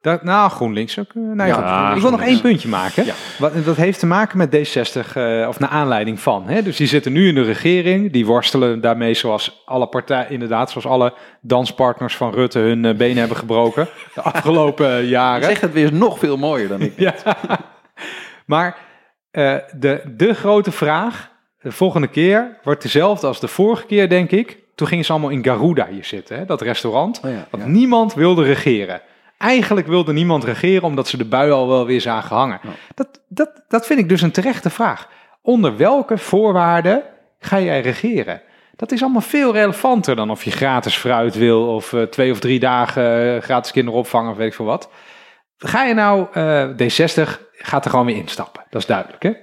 Dat, 0.02 0.22
nou, 0.22 0.50
GroenLinks 0.50 0.98
ook. 0.98 1.06
eh, 1.14 1.22
nee, 1.22 1.46
Ja, 1.46 1.94
ik 1.94 2.00
wil 2.02 2.10
nog 2.10 2.22
één 2.22 2.40
puntje 2.40 2.68
maken. 2.68 3.04
Ja. 3.04 3.14
Wat, 3.38 3.64
dat 3.64 3.76
heeft 3.76 3.98
te 3.98 4.06
maken 4.06 4.38
met 4.38 4.56
D60, 4.56 5.12
eh, 5.16 5.44
of 5.48 5.58
naar 5.58 5.68
aanleiding 5.68 6.20
van. 6.20 6.48
Hè? 6.48 6.62
Dus 6.62 6.76
die 6.76 6.86
zitten 6.86 7.12
nu 7.12 7.28
in 7.28 7.34
de 7.34 7.42
regering. 7.42 8.12
Die 8.12 8.26
worstelen 8.26 8.80
daarmee 8.80 9.14
zoals 9.14 9.62
alle 9.64 9.86
partijen, 9.86 10.30
inderdaad, 10.30 10.70
zoals 10.70 10.86
alle 10.86 11.14
danspartners 11.40 12.16
van 12.16 12.32
Rutte 12.32 12.58
hun 12.58 12.84
eh, 12.84 12.94
benen 12.94 13.16
hebben 13.18 13.36
gebroken. 13.36 13.88
De 14.14 14.20
afgelopen 14.32 15.06
jaren. 15.06 15.44
zegt 15.44 15.60
het 15.60 15.72
weer 15.72 15.92
nog 15.92 16.18
veel 16.18 16.36
mooier 16.36 16.68
dan 16.68 16.80
ik. 16.80 16.92
Ja. 17.00 17.14
Maar 18.46 18.76
de, 19.78 20.02
de 20.16 20.34
grote 20.34 20.70
vraag, 20.72 21.30
de 21.60 21.72
volgende 21.72 22.08
keer, 22.08 22.58
wordt 22.62 22.82
dezelfde 22.82 23.26
als 23.26 23.40
de 23.40 23.48
vorige 23.48 23.86
keer, 23.86 24.08
denk 24.08 24.30
ik. 24.30 24.58
Toen 24.74 24.86
gingen 24.86 25.04
ze 25.04 25.12
allemaal 25.12 25.30
in 25.30 25.44
Garuda 25.44 25.86
hier 25.90 26.04
zitten, 26.04 26.36
hè, 26.38 26.44
dat 26.44 26.60
restaurant. 26.60 27.20
Oh 27.24 27.30
ja, 27.30 27.46
Want 27.50 27.66
niemand 27.66 28.14
wilde 28.14 28.42
regeren. 28.42 29.00
Eigenlijk 29.42 29.86
wilde 29.86 30.12
niemand 30.12 30.44
regeren, 30.44 30.82
omdat 30.82 31.08
ze 31.08 31.16
de 31.16 31.24
bui 31.24 31.50
al 31.50 31.68
wel 31.68 31.86
weer 31.86 32.00
zagen 32.00 32.36
hangen. 32.36 32.60
Ja. 32.62 32.68
Dat, 32.94 33.20
dat, 33.28 33.62
dat 33.68 33.86
vind 33.86 33.98
ik 33.98 34.08
dus 34.08 34.22
een 34.22 34.30
terechte 34.30 34.70
vraag. 34.70 35.08
Onder 35.42 35.76
welke 35.76 36.18
voorwaarden 36.18 37.02
ga 37.38 37.60
jij 37.60 37.80
regeren? 37.80 38.42
Dat 38.76 38.92
is 38.92 39.02
allemaal 39.02 39.20
veel 39.20 39.52
relevanter 39.52 40.16
dan 40.16 40.30
of 40.30 40.44
je 40.44 40.50
gratis 40.50 40.96
fruit 40.96 41.34
wil... 41.34 41.74
of 41.74 41.92
eh, 41.92 42.02
twee 42.02 42.30
of 42.30 42.40
drie 42.40 42.58
dagen 42.58 43.34
eh, 43.36 43.42
gratis 43.42 43.70
kinderopvang 43.70 44.30
of 44.30 44.36
weet 44.36 44.46
ik 44.46 44.54
veel 44.54 44.64
wat. 44.64 44.90
Ga 45.56 45.84
je 45.84 45.94
nou, 45.94 46.26
eh, 46.32 46.68
D60 46.68 47.30
gaat 47.52 47.84
er 47.84 47.90
gewoon 47.90 48.06
weer 48.06 48.16
instappen. 48.16 48.64
Dat 48.70 48.80
is 48.80 48.86
duidelijk, 48.86 49.22
hè? 49.22 49.34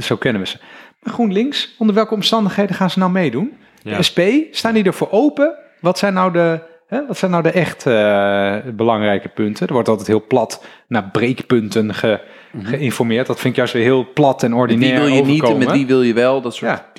Zo 0.00 0.16
kennen 0.16 0.42
we 0.42 0.48
ze. 0.48 0.58
Maar 1.00 1.14
GroenLinks, 1.14 1.74
onder 1.78 1.94
welke 1.94 2.14
omstandigheden 2.14 2.76
gaan 2.76 2.90
ze 2.90 2.98
nou 2.98 3.10
meedoen? 3.10 3.56
Ja. 3.82 3.96
De 3.96 4.02
SP, 4.08 4.20
staan 4.50 4.74
die 4.74 4.84
ervoor 4.84 5.10
open? 5.10 5.54
Wat 5.80 5.98
zijn 5.98 6.14
nou 6.14 6.32
de, 6.32 6.60
hè, 6.88 7.06
wat 7.06 7.18
zijn 7.18 7.30
nou 7.30 7.42
de 7.42 7.50
echt 7.50 7.86
eh, 7.86 8.56
belangrijke 8.74 9.28
punten? 9.28 9.66
Er 9.66 9.72
wordt 9.72 9.88
altijd 9.88 10.06
heel 10.08 10.26
plat 10.26 10.64
naar 10.88 11.10
breekpunten 11.10 11.94
ge- 11.94 12.20
geïnformeerd. 12.62 13.26
Dat 13.26 13.36
vind 13.40 13.52
ik 13.52 13.56
juist 13.58 13.72
weer 13.72 13.82
heel 13.82 14.12
plat 14.12 14.42
en 14.42 14.50
Met 14.50 14.58
ordinair 14.58 14.90
die 14.94 15.00
wil 15.04 15.08
je 15.14 15.22
niet 15.22 15.26
en 15.26 15.32
overkomen. 15.42 15.66
met 15.66 15.74
die 15.76 15.86
wil 15.86 16.02
je 16.02 16.14
wel. 16.14 16.40
Dat 16.40 16.54
soort... 16.54 16.70
Ja. 16.70 16.92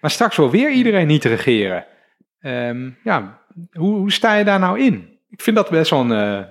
Maar 0.00 0.10
straks 0.10 0.36
wil 0.36 0.50
weer 0.50 0.70
iedereen 0.70 1.06
niet 1.06 1.24
regeren. 1.24 1.86
Ehm, 2.40 2.90
ja, 3.04 3.38
hoe, 3.72 3.94
hoe 3.96 4.12
sta 4.12 4.34
je 4.34 4.44
daar 4.44 4.58
nou 4.58 4.80
in? 4.80 5.18
Ik 5.30 5.40
vind 5.42 5.56
dat 5.56 5.70
best 5.70 5.90
wel 5.90 6.00
een 6.00 6.12
eh, 6.38 6.44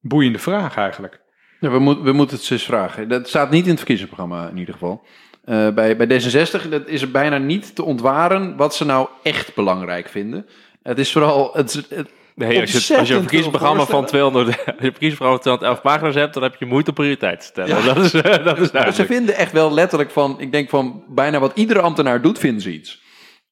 boeiende 0.00 0.38
vraag 0.38 0.76
eigenlijk. 0.76 1.20
Ja, 1.60 1.70
we, 1.70 1.78
moet, 1.78 2.00
we 2.02 2.12
moeten 2.12 2.36
het 2.36 2.50
eens 2.50 2.64
vragen. 2.64 3.08
Dat 3.08 3.28
staat 3.28 3.50
niet 3.50 3.62
in 3.64 3.68
het 3.70 3.78
verkiezingsprogramma 3.78 4.48
in 4.48 4.56
ieder 4.58 4.74
geval. 4.74 5.02
Eh, 5.44 5.68
bij, 5.70 5.96
bij 5.96 6.06
D66 6.20 6.68
dat 6.68 6.86
is 6.88 7.02
er 7.02 7.10
bijna 7.10 7.38
niet 7.38 7.74
te 7.74 7.82
ontwaren 7.84 8.56
wat 8.56 8.74
ze 8.74 8.84
nou 8.84 9.08
echt 9.22 9.54
belangrijk 9.54 10.08
vinden. 10.08 10.46
Het 10.82 10.98
is 10.98 11.12
vooral... 11.12 11.50
Het, 11.52 11.86
het, 11.88 12.10
Nee, 12.48 12.60
als 12.60 12.86
je, 12.86 12.96
als 12.98 13.08
je 13.08 13.14
een 13.14 13.20
verkiezingsprogramma 13.20 13.84
van 13.84 14.04
200, 14.06 14.46
als 14.46 14.54
je 14.56 14.62
een 14.66 14.74
verkiezingsprogramma 14.78 15.42
van 15.42 15.58
211 15.58 15.80
pagina's 15.80 16.14
hebt, 16.14 16.34
dan 16.34 16.42
heb 16.42 16.56
je 16.58 16.66
moeite 16.66 16.92
prioriteit 16.92 17.40
te 17.40 17.46
stellen. 17.46 17.76
Ja. 17.76 17.94
Dat 17.94 18.04
is, 18.04 18.14
eh, 18.14 18.44
dat 18.44 18.58
is 18.58 18.96
ze 18.96 19.06
vinden 19.06 19.34
echt 19.36 19.52
wel 19.52 19.72
letterlijk 19.72 20.10
van... 20.10 20.40
Ik 20.40 20.52
denk 20.52 20.68
van 20.68 21.04
bijna 21.08 21.38
wat 21.38 21.52
iedere 21.54 21.80
ambtenaar 21.80 22.22
doet, 22.22 22.38
vinden 22.38 22.62
ze 22.62 22.72
iets. 22.72 23.02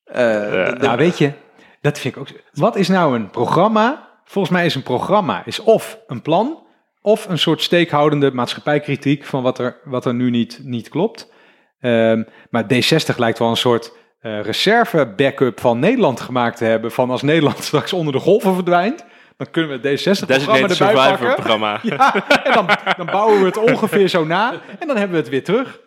Eh, 0.05 0.16
de- 0.16 0.77
Nou, 0.81 0.97
weet 0.97 1.19
je, 1.19 1.32
dat 1.81 1.98
vind 1.98 2.15
ik 2.16 2.20
ook. 2.20 2.28
Wat 2.52 2.77
is 2.77 2.89
nou 2.89 3.15
een 3.15 3.31
programma? 3.31 4.09
Volgens 4.24 4.55
mij 4.55 4.66
is 4.66 4.74
een 4.74 4.82
programma 4.82 5.43
is 5.44 5.59
of 5.60 5.98
een 6.06 6.23
plan, 6.23 6.66
of 7.01 7.28
een 7.28 7.39
soort 7.39 7.62
steekhoudende 7.62 8.31
maatschappijkritiek 8.32 9.24
van 9.24 9.43
wat 9.43 9.59
er, 9.59 9.81
wat 9.85 10.05
er 10.05 10.15
nu 10.15 10.31
niet, 10.31 10.60
niet 10.62 10.89
klopt. 10.89 11.32
Ehm, 11.81 12.23
maar 12.51 12.65
D60 12.65 13.16
lijkt 13.16 13.39
wel 13.39 13.48
een 13.51 13.56
soort 13.56 13.93
eh, 14.19 14.40
reserve-backup 14.40 15.61
van 15.61 15.78
Nederland 15.78 16.20
gemaakt 16.20 16.57
te 16.57 16.65
hebben. 16.65 16.93
Van 16.93 17.11
als 17.11 17.23
Nederland 17.23 17.59
straks 17.65 17.93
onder 17.93 18.12
de 18.12 18.19
golven 18.19 18.55
verdwijnt, 18.55 19.05
dan 19.36 19.51
kunnen 19.51 19.81
we 19.81 19.89
het 19.89 20.01
D60-programma 20.01 20.36
Designated 20.36 20.81
erbij 20.81 20.95
Survivor 20.95 21.19
pakken. 21.19 21.35
programma. 21.35 21.81
Ja, 21.82 22.15
en 22.45 22.53
dan, 22.53 22.69
dan 22.97 23.07
bouwen 23.07 23.40
we 23.40 23.47
het 23.47 23.57
ongeveer 23.57 24.09
zo 24.09 24.24
na 24.24 24.53
en 24.78 24.86
dan 24.86 24.97
hebben 24.97 25.16
we 25.16 25.23
het 25.23 25.31
weer 25.31 25.45
terug. 25.45 25.81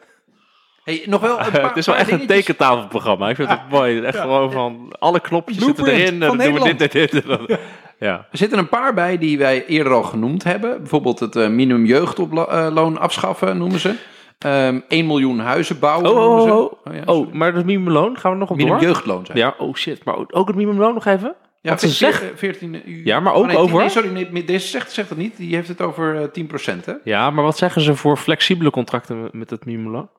hey, 0.83 1.03
nog 1.05 1.21
wel 1.21 1.39
een 1.39 1.51
paar, 1.51 1.63
het 1.63 1.77
is 1.77 1.85
wel 1.85 1.95
echt 1.95 2.11
een 2.11 2.27
tekentafelprogramma. 2.27 3.29
Ik 3.29 3.35
vind 3.35 3.49
het 3.49 3.69
mooi. 3.69 4.01
Echt 4.01 4.19
gewoon 4.19 4.51
van 4.51 4.95
alle 4.99 5.19
knopjes 5.19 5.57
zitten 5.57 5.87
erin. 5.87 6.19
Dan 6.19 6.37
doen 6.37 6.53
we 6.53 6.75
dit, 6.75 6.91
dit, 6.91 7.23
en 7.25 7.59
Ja. 7.99 8.27
Er 8.31 8.37
zitten 8.37 8.57
een 8.57 8.69
paar 8.69 8.93
bij 8.93 9.17
die 9.17 9.37
wij 9.37 9.65
eerder 9.65 9.93
al 9.93 10.03
genoemd 10.03 10.43
hebben. 10.43 10.77
Bijvoorbeeld 10.77 11.19
het 11.19 11.35
eh, 11.35 11.47
minimum 11.47 11.85
jeugdloon 11.85 12.97
afschaffen 12.99 13.57
noemen 13.57 13.79
ze. 13.79 13.95
Ehm 14.41 14.79
1 14.87 15.05
miljoen 15.07 15.39
huizen 15.39 15.79
bouwen 15.79 16.11
Oh, 16.11 16.17
oh, 16.17 16.41
ze. 16.41 16.51
oh, 16.53 16.93
ja, 16.93 17.01
oh, 17.05 17.15
sorry. 17.15 17.37
maar 17.37 17.53
dat 17.53 17.65
minimumloon, 17.65 18.17
gaan 18.17 18.31
we 18.31 18.37
nog 18.37 18.49
op 18.49 18.55
minimum 18.55 18.79
door? 18.79 18.87
jeugdloon 18.87 19.25
zijn. 19.25 19.37
Ja, 19.37 19.55
oh 19.57 19.75
shit. 19.75 20.03
Maar 20.03 20.15
ook 20.27 20.47
het 20.47 20.55
minimumloon 20.55 20.93
nog 20.93 21.05
even? 21.05 21.35
Ja, 21.61 21.69
Wat 21.69 21.79
ze 21.79 21.87
zeggen- 21.89 22.37
14 22.37 22.89
uur. 22.89 23.05
Ja, 23.05 23.19
maar 23.19 23.33
ook 23.33 23.41
Oh, 23.41 23.47
nee, 23.47 23.57
over- 23.57 23.79
Nee, 23.79 23.89
sorry, 23.89 24.27
nee, 24.31 24.43
deze 24.45 24.67
zegt, 24.67 24.91
zegt 24.91 25.09
het 25.09 25.17
niet. 25.17 25.37
Die 25.37 25.55
heeft 25.55 25.67
het 25.67 25.81
over 25.81 26.21
eh 26.21 26.27
10%. 26.31 26.85
Hè? 26.85 26.93
Ja, 27.03 27.29
maar 27.29 27.43
wat 27.43 27.57
zeggen 27.57 27.81
ze 27.81 27.95
voor 27.95 28.17
flexibele 28.17 28.69
contracten 28.69 29.29
met 29.31 29.49
het 29.49 29.65
minimumloon? 29.65 30.09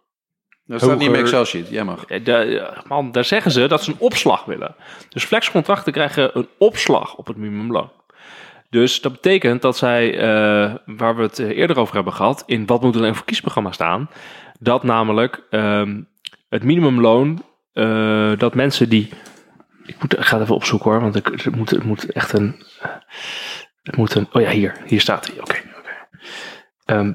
Dat 0.66 0.80
staat 0.80 0.98
niet 0.98 1.08
in 1.08 1.14
Excel 1.14 1.44
sheet. 1.44 1.68
Jij 1.68 1.84
mag. 1.84 2.04
Eh, 2.04 2.24
da- 2.24 2.40
ja, 2.40 2.82
Man, 2.88 3.12
daar 3.12 3.24
zeggen 3.24 3.50
ze 3.50 3.66
dat 3.66 3.82
ze 3.84 3.90
een 3.90 3.96
opslag 3.98 4.44
willen. 4.44 4.74
Dus 5.08 5.24
flexcontracten 5.24 5.92
krijgen 5.92 6.38
een 6.38 6.48
opslag 6.58 7.14
op 7.16 7.26
het 7.26 7.36
minimumloon. 7.36 7.90
Dus 8.72 9.00
dat 9.00 9.12
betekent 9.12 9.62
dat 9.62 9.76
zij, 9.76 10.18
eh, 10.18 10.74
waar 10.86 11.16
we 11.16 11.22
het 11.22 11.38
eh, 11.38 11.48
eerder 11.48 11.78
over 11.78 11.94
hebben 11.94 12.12
gehad, 12.12 12.42
in 12.46 12.66
wat 12.66 12.82
moet 12.82 12.94
er 12.94 13.02
een 13.02 13.14
verkiezingsprogramma 13.14 13.72
staan, 13.72 14.10
dat 14.58 14.82
namelijk 14.82 15.46
ehm, 15.50 16.02
het 16.48 16.64
minimumloon, 16.64 17.44
eh, 17.72 18.32
dat 18.38 18.54
mensen 18.54 18.88
die, 18.88 19.10
ik, 19.84 19.96
moet, 20.00 20.18
ik 20.18 20.24
ga 20.24 20.34
het 20.34 20.42
even 20.42 20.54
opzoeken 20.54 20.90
hoor, 20.90 21.00
want 21.00 21.16
ik, 21.16 21.26
het, 21.26 21.56
moet, 21.56 21.70
het 21.70 21.84
moet 21.84 22.12
echt 22.12 22.32
een, 22.32 22.62
het 23.82 23.96
moet 23.96 24.14
een, 24.14 24.28
oh 24.32 24.42
ja, 24.42 24.50
hier, 24.50 24.76
hier 24.86 25.00
staat 25.00 25.26
hij, 25.26 25.40
oké. 25.40 25.62
oké. 25.78 25.92
Ehm, 26.84 27.12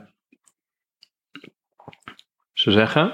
ze 2.53 2.71
zeggen, 2.71 3.11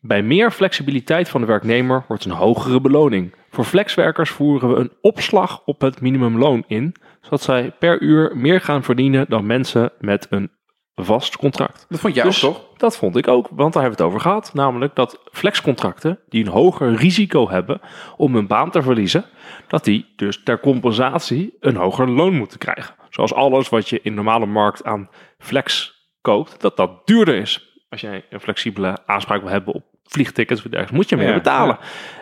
bij 0.00 0.22
meer 0.22 0.50
flexibiliteit 0.50 1.28
van 1.28 1.40
de 1.40 1.46
werknemer 1.46 2.04
wordt 2.08 2.24
een 2.24 2.30
hogere 2.30 2.80
beloning. 2.80 3.34
Voor 3.50 3.64
flexwerkers 3.64 4.30
voeren 4.30 4.68
we 4.68 4.76
een 4.76 4.92
opslag 5.00 5.62
op 5.64 5.80
het 5.80 6.00
minimumloon 6.00 6.64
in, 6.66 6.94
zodat 7.20 7.42
zij 7.42 7.72
per 7.78 8.00
uur 8.00 8.36
meer 8.36 8.60
gaan 8.60 8.82
verdienen 8.82 9.26
dan 9.28 9.46
mensen 9.46 9.92
met 9.98 10.26
een 10.30 10.50
vast 10.94 11.36
contract. 11.36 11.86
Dat 11.88 12.00
vond 12.00 12.14
jij 12.14 12.24
Dus 12.24 12.44
ook, 12.44 12.54
toch? 12.54 12.66
Dat 12.76 12.96
vond 12.96 13.16
ik 13.16 13.28
ook, 13.28 13.48
want 13.50 13.72
daar 13.72 13.82
hebben 13.82 14.00
we 14.00 14.04
het 14.04 14.14
over 14.14 14.20
gehad. 14.20 14.54
Namelijk 14.54 14.94
dat 14.94 15.20
flexcontracten 15.32 16.18
die 16.28 16.44
een 16.44 16.50
hoger 16.50 16.94
risico 16.94 17.50
hebben 17.50 17.80
om 18.16 18.34
hun 18.34 18.46
baan 18.46 18.70
te 18.70 18.82
verliezen, 18.82 19.24
dat 19.66 19.84
die 19.84 20.06
dus 20.16 20.42
ter 20.42 20.60
compensatie 20.60 21.56
een 21.60 21.76
hoger 21.76 22.08
loon 22.10 22.34
moeten 22.34 22.58
krijgen. 22.58 22.94
zoals 23.10 23.34
alles 23.34 23.68
wat 23.68 23.88
je 23.88 24.00
in 24.02 24.10
de 24.10 24.16
normale 24.16 24.46
markt 24.46 24.84
aan 24.84 25.08
flex 25.38 25.96
koopt, 26.20 26.60
dat 26.60 26.76
dat 26.76 27.06
duurder 27.06 27.34
is. 27.34 27.66
Als 27.88 28.00
jij 28.00 28.24
een 28.30 28.40
flexibele 28.40 28.98
aanspraak 29.06 29.40
wil 29.40 29.50
hebben 29.50 29.74
op 29.74 29.84
vliegtickets 30.08 30.62
of 30.62 30.90
moet 30.90 31.08
je 31.08 31.16
meer 31.16 31.28
Ja, 31.28 31.34
betalen. 31.34 31.78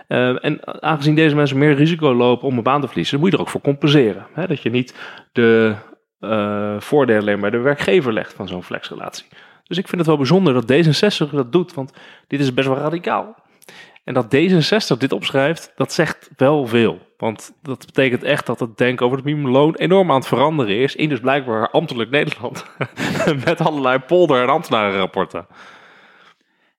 Eh, 0.08 0.44
en 0.44 0.82
aangezien 0.82 1.14
deze 1.14 1.34
mensen 1.34 1.58
meer 1.58 1.74
risico 1.74 2.14
lopen 2.14 2.48
om 2.48 2.56
een 2.56 2.62
baan 2.62 2.80
te 2.80 2.86
verliezen, 2.86 3.18
moet 3.18 3.30
je 3.30 3.36
er 3.36 3.42
ook 3.42 3.48
voor 3.48 3.60
compenseren. 3.60 4.26
Hè? 4.32 4.46
Dat 4.46 4.62
je 4.62 4.70
niet 4.70 4.94
de 5.32 5.74
eh, 6.20 6.76
voordelen 6.78 7.22
alleen 7.22 7.40
bij 7.40 7.50
de 7.50 7.58
werkgever 7.58 8.12
legt 8.12 8.32
van 8.32 8.48
zo'n 8.48 8.62
flexrelatie. 8.62 9.26
Dus 9.64 9.78
ik 9.78 9.88
vind 9.88 9.98
het 9.98 10.06
wel 10.06 10.16
bijzonder 10.16 10.54
dat 10.54 10.72
D66 10.72 11.30
dat 11.30 11.52
doet, 11.52 11.74
want 11.74 11.92
dit 12.26 12.40
is 12.40 12.54
best 12.54 12.68
wel 12.68 12.76
radicaal. 12.76 13.44
En 14.04 14.14
dat 14.14 14.36
D66 14.36 14.98
dit 14.98 15.12
opschrijft, 15.12 15.72
dat 15.76 15.92
zegt 15.92 16.30
wel 16.36 16.66
veel. 16.66 16.98
Want 17.16 17.52
dat 17.62 17.86
betekent 17.86 18.22
echt 18.22 18.46
dat 18.46 18.60
het 18.60 18.78
denken 18.78 19.06
over 19.06 19.18
het 19.18 19.26
minimumloon 19.26 19.74
enorm 19.74 20.10
aan 20.10 20.16
het 20.16 20.26
veranderen 20.26 20.76
is. 20.76 20.96
In 20.96 21.08
dus 21.08 21.20
blijkbaar 21.20 21.70
ambtelijk 21.70 22.10
Nederland. 22.10 22.66
Met 23.44 23.60
allerlei 23.60 23.98
polder- 23.98 24.42
en 24.42 24.48
ambtenarenrapporten. 24.48 25.46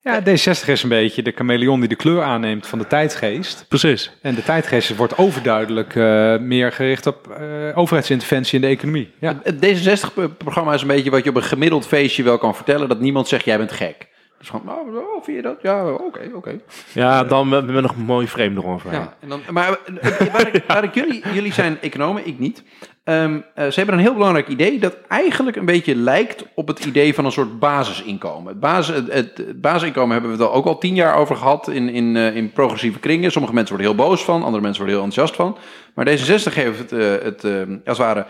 Ja, 0.08 0.22
D60 0.22 0.66
is 0.66 0.84
een 0.84 0.90
beetje 0.90 1.22
de 1.22 1.32
chameleon 1.36 1.80
die 1.80 1.90
de 1.90 1.96
kleur 1.96 2.24
aanneemt 2.24 2.68
van 2.68 2.80
de 2.80 2.88
tijdgeest. 2.88 3.66
Precies. 3.68 4.12
En 4.22 4.36
de 4.36 4.44
tijdgeest 4.44 4.96
wordt 4.96 5.18
overduidelijk 5.18 5.96
eh, 5.96 6.38
meer 6.38 6.72
gericht 6.72 7.08
op 7.08 7.28
eh, 7.32 7.78
overheidsinterventie 7.78 8.56
in 8.56 8.62
de 8.62 8.68
economie. 8.68 9.14
Ja. 9.20 9.40
Het 9.44 9.56
D66-programma 9.56 10.74
is 10.74 10.82
een 10.82 10.88
beetje 10.88 11.12
wat 11.12 11.24
je 11.24 11.30
op 11.30 11.36
een 11.36 11.44
gemiddeld 11.44 11.88
feestje 11.88 12.24
wel 12.24 12.38
kan 12.38 12.56
vertellen. 12.56 12.90
Dat 12.90 13.00
niemand 13.00 13.28
zegt, 13.28 13.46
jij 13.46 13.58
bent 13.58 13.72
gek. 13.72 14.08
Dus 14.38 14.50
gewoon, 14.50 14.66
nou, 14.66 14.98
oh, 14.98 15.24
vind 15.24 15.38
je 15.38 15.44
dat? 15.44 15.58
Ja, 15.62 15.92
oké, 15.92 16.30
oké. 16.34 16.60
Ja, 16.92 17.24
dan 17.24 17.50
met, 17.50 17.66
met 17.66 17.82
nog 17.82 17.96
een 17.96 18.02
mooi 18.02 18.28
frame 18.28 18.56
eroverheen. 18.56 19.00
Ja, 19.00 19.16
en 19.20 19.30
dan, 19.30 19.42
maar 19.52 19.78
eh, 20.02 20.34
waar 20.34 20.48
ik, 20.54 20.64
waar 20.68 20.84
ik 20.84 20.94
jullie, 20.94 21.24
jullie 21.34 21.54
zijn 21.54 21.78
economen, 21.82 22.28
ik 22.28 22.40
niet. 22.40 22.64
Ehm, 23.08 23.40
eh, 23.54 23.68
ze 23.68 23.74
hebben 23.76 23.96
een 23.96 24.02
heel 24.02 24.14
belangrijk 24.14 24.48
idee 24.48 24.80
dat 24.80 24.98
eigenlijk 25.08 25.58
een 25.58 25.66
beetje 25.66 25.96
lijkt 25.96 26.46
op 26.54 26.68
het 26.68 26.86
idee 26.86 27.14
van 27.14 27.26
een 27.26 27.32
soort 27.32 27.60
basisinkomen. 27.60 28.48
Het, 28.52 28.60
basis, 28.60 28.96
het, 29.10 29.62
basisinkomen 29.62 30.12
hebben 30.12 30.32
we 30.32 30.38
het 30.38 30.48
al 30.48 30.54
ook 30.54 30.66
al 30.66 30.78
tien 30.78 30.96
jaar 30.96 31.16
over 31.16 31.36
gehad 31.36 31.68
in, 31.68 31.90
in, 31.90 32.16
eh, 32.16 32.36
in 32.36 32.52
progressieve 32.52 33.00
kringen. 33.00 33.32
Sommige 33.32 33.54
mensen 33.54 33.76
worden 33.76 33.96
heel 33.96 34.06
boos 34.06 34.24
van, 34.24 34.44
andere 34.44 34.62
mensen 34.62 34.84
worden 34.84 35.00
heel 35.00 35.06
enthousiast 35.06 35.36
van. 35.36 35.58
Maar 35.94 36.06
D66 36.06 36.54
heeft 36.54 36.80
het, 36.80 36.92
eh, 36.92 37.12
het 37.24 37.44
eh, 37.44 37.52
als 37.68 37.98
het 37.98 38.08
ware 38.08 38.26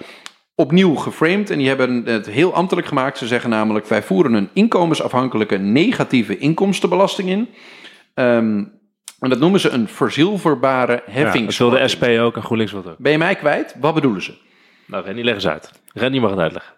opnieuw 0.55 0.95
geframed 0.95 1.49
en 1.49 1.57
die 1.57 1.67
hebben 1.67 2.05
het 2.05 2.25
heel 2.25 2.53
ambtelijk 2.53 2.87
gemaakt. 2.87 3.17
Ze 3.17 3.27
zeggen 3.27 3.49
namelijk, 3.49 3.87
wij 3.87 4.03
voeren 4.03 4.33
een 4.33 4.49
inkomensafhankelijke 4.53 5.57
negatieve 5.57 6.37
inkomstenbelasting 6.37 7.29
in. 7.29 7.49
Ehm, 8.13 8.63
en 9.19 9.29
dat 9.29 9.39
noemen 9.39 9.59
ze 9.59 9.69
een 9.69 9.87
verzilverbare 9.87 10.91
Ja, 10.91 11.01
dat 11.05 11.13
heffings. 11.13 11.57
wil 11.57 11.69
de 11.69 11.87
SP 11.93 12.03
ook 12.03 12.35
en 12.35 12.43
GroenLinks 12.43 12.73
het 12.73 12.87
ook. 12.87 12.97
Ben 12.97 13.11
je 13.11 13.17
mij 13.17 13.35
kwijt? 13.35 13.75
Wat 13.79 13.93
bedoelen 13.93 14.21
ze? 14.21 14.45
Nou, 14.87 15.03
Rennie, 15.03 15.23
leg 15.23 15.33
eens 15.33 15.47
uit. 15.47 15.71
Rennie 15.93 16.21
mag 16.21 16.29
het 16.29 16.39
uitleggen. 16.39 16.73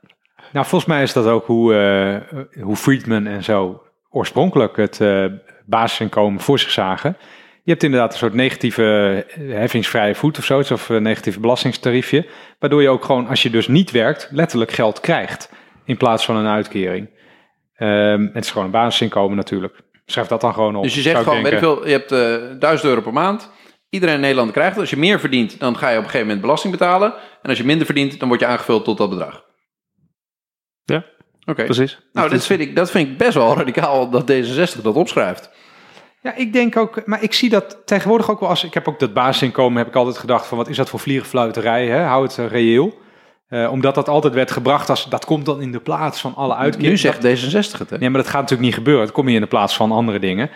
Nou, 0.52 0.65
volgens 0.65 0.91
mij 0.91 1.03
is 1.03 1.14
dat 1.14 1.26
ook 1.26 1.45
hoe, 1.45 1.76
eh, 1.76 2.40
hoe 2.64 2.76
Friedman 2.76 3.27
en 3.27 3.44
zo 3.44 3.84
oorspronkelijk 4.10 4.77
het 4.77 5.02
eh, 5.02 5.26
basisinkomen 5.65 6.40
voor 6.40 6.60
zich 6.60 6.72
zagen. 6.72 7.18
Je 7.64 7.72
hebt 7.72 7.84
inderdaad 7.84 8.11
een 8.11 8.18
soort 8.18 8.34
negatieve 8.34 9.26
eh, 9.27 9.56
heffingsvrije 9.56 10.15
voet 10.15 10.38
of 10.38 10.45
zoiets, 10.45 10.72
of 10.72 10.90
een 10.90 11.03
negatief 11.03 11.40
belastingstariefje. 11.40 12.27
Waardoor 12.60 12.81
je 12.81 12.90
ook 12.90 13.06
gewoon, 13.06 13.27
als 13.27 13.44
je 13.44 13.49
dus 13.49 13.68
niet 13.68 13.91
werkt, 13.91 14.30
letterlijk 14.31 14.72
geld 14.72 14.99
krijgt. 14.99 15.49
In 15.86 15.98
plaats 15.98 16.26
van 16.26 16.36
een 16.36 16.48
uitkering. 16.48 17.10
Ehm, 17.76 18.27
het 18.34 18.44
is 18.44 18.52
gewoon 18.52 18.65
een 18.65 18.72
basisinkomen 18.72 19.38
natuurlijk. 19.38 19.81
Schrijf 20.06 20.27
dat 20.27 20.41
dan 20.41 20.53
gewoon 20.53 20.76
op. 20.76 20.84
Dus 20.84 20.95
je 20.95 21.02
zegt 21.02 21.23
gewoon, 21.23 21.44
weet 21.44 21.53
ik 21.53 21.60
veel, 21.60 21.88
je 21.88 21.91
hebt 21.91 22.11
eh 22.11 22.60
1000 22.60 22.90
euro 22.90 23.02
per 23.02 23.14
maand. 23.14 23.52
Iedereen 23.90 24.16
in 24.16 24.22
Nederland 24.22 24.52
krijgt 24.52 24.72
het. 24.72 24.80
Als 24.80 24.90
je 24.90 24.98
meer 24.98 25.20
verdient, 25.20 25.60
dan 25.60 25.78
ga 25.78 25.90
je 25.90 25.98
op 25.98 26.03
een 26.03 26.10
gegeven 26.10 26.28
moment 26.28 26.41
belasting 26.41 26.74
betalen. 26.74 27.14
En 27.14 27.49
als 27.49 27.57
je 27.57 27.64
minder 27.64 27.86
verdient, 27.86 28.20
dan 28.20 28.28
word 28.28 28.40
je 28.40 28.45
aangevuld 28.45 28.84
tot 28.84 28.98
dat 28.98 29.10
bedrag. 29.10 29.45
Ja, 30.84 31.06
Oké. 31.45 31.64
precies. 31.64 31.99
Nou, 32.14 32.30
dat 32.30 32.45
vind, 32.45 32.60
ik, 32.60 32.76
dat 32.76 32.91
vind 32.91 33.10
ik 33.10 33.18
best 33.18 33.34
wel 33.34 33.56
radicaal 33.57 34.10
dat 34.10 34.32
D66 34.32 34.82
dat 34.82 34.95
opschrijft. 34.95 35.49
Ja, 36.22 36.36
ik 36.36 36.53
denk 36.53 36.78
ook, 36.78 37.06
maar 37.06 37.24
ik 37.24 37.34
zie 37.34 37.49
dat 37.49 37.78
tegenwoordig 37.86 38.30
ook 38.32 38.40
wel 38.40 38.49
als, 38.49 38.64
ik 38.64 38.74
heb 38.74 38.88
ook 38.88 38.99
dat 38.99 39.14
basisinkomen, 39.14 39.78
heb 39.78 39.88
ik 39.88 39.95
altijd 39.95 40.18
gedacht 40.18 40.48
van 40.48 40.57
wat 40.57 40.70
is 40.70 40.78
dat 40.78 40.90
voor 40.90 40.99
vliegenfluiterij, 40.99 41.88
hè? 41.88 42.02
hou 42.02 42.24
het 42.24 42.36
reëel. 42.36 42.98
Eh, 43.48 43.72
omdat 43.72 43.95
dat 43.95 44.10
altijd 44.10 44.34
werd 44.34 44.52
gebracht 44.52 44.90
als, 44.90 45.06
dat 45.06 45.26
komt 45.26 45.45
dan 45.45 45.61
in 45.61 45.72
de 45.72 45.80
plaats 45.80 46.22
van 46.22 46.36
alle 46.36 46.56
uitkeringen. 46.56 46.91
Nu 46.91 46.98
zegt 46.98 47.18
D66 47.18 47.78
het, 47.78 47.90
hè? 47.90 47.98
Nee, 47.98 48.10
maar 48.10 48.22
dat 48.22 48.30
gaat 48.30 48.41
natuurlijk 48.41 48.68
niet 48.70 48.78
gebeuren. 48.78 49.03
Het 49.03 49.11
komt 49.11 49.28
hier 49.28 49.36
in 49.36 49.41
de 49.41 49.48
plaats 49.48 49.76
van 49.76 49.91
andere 49.91 50.20
dingen. 50.20 50.49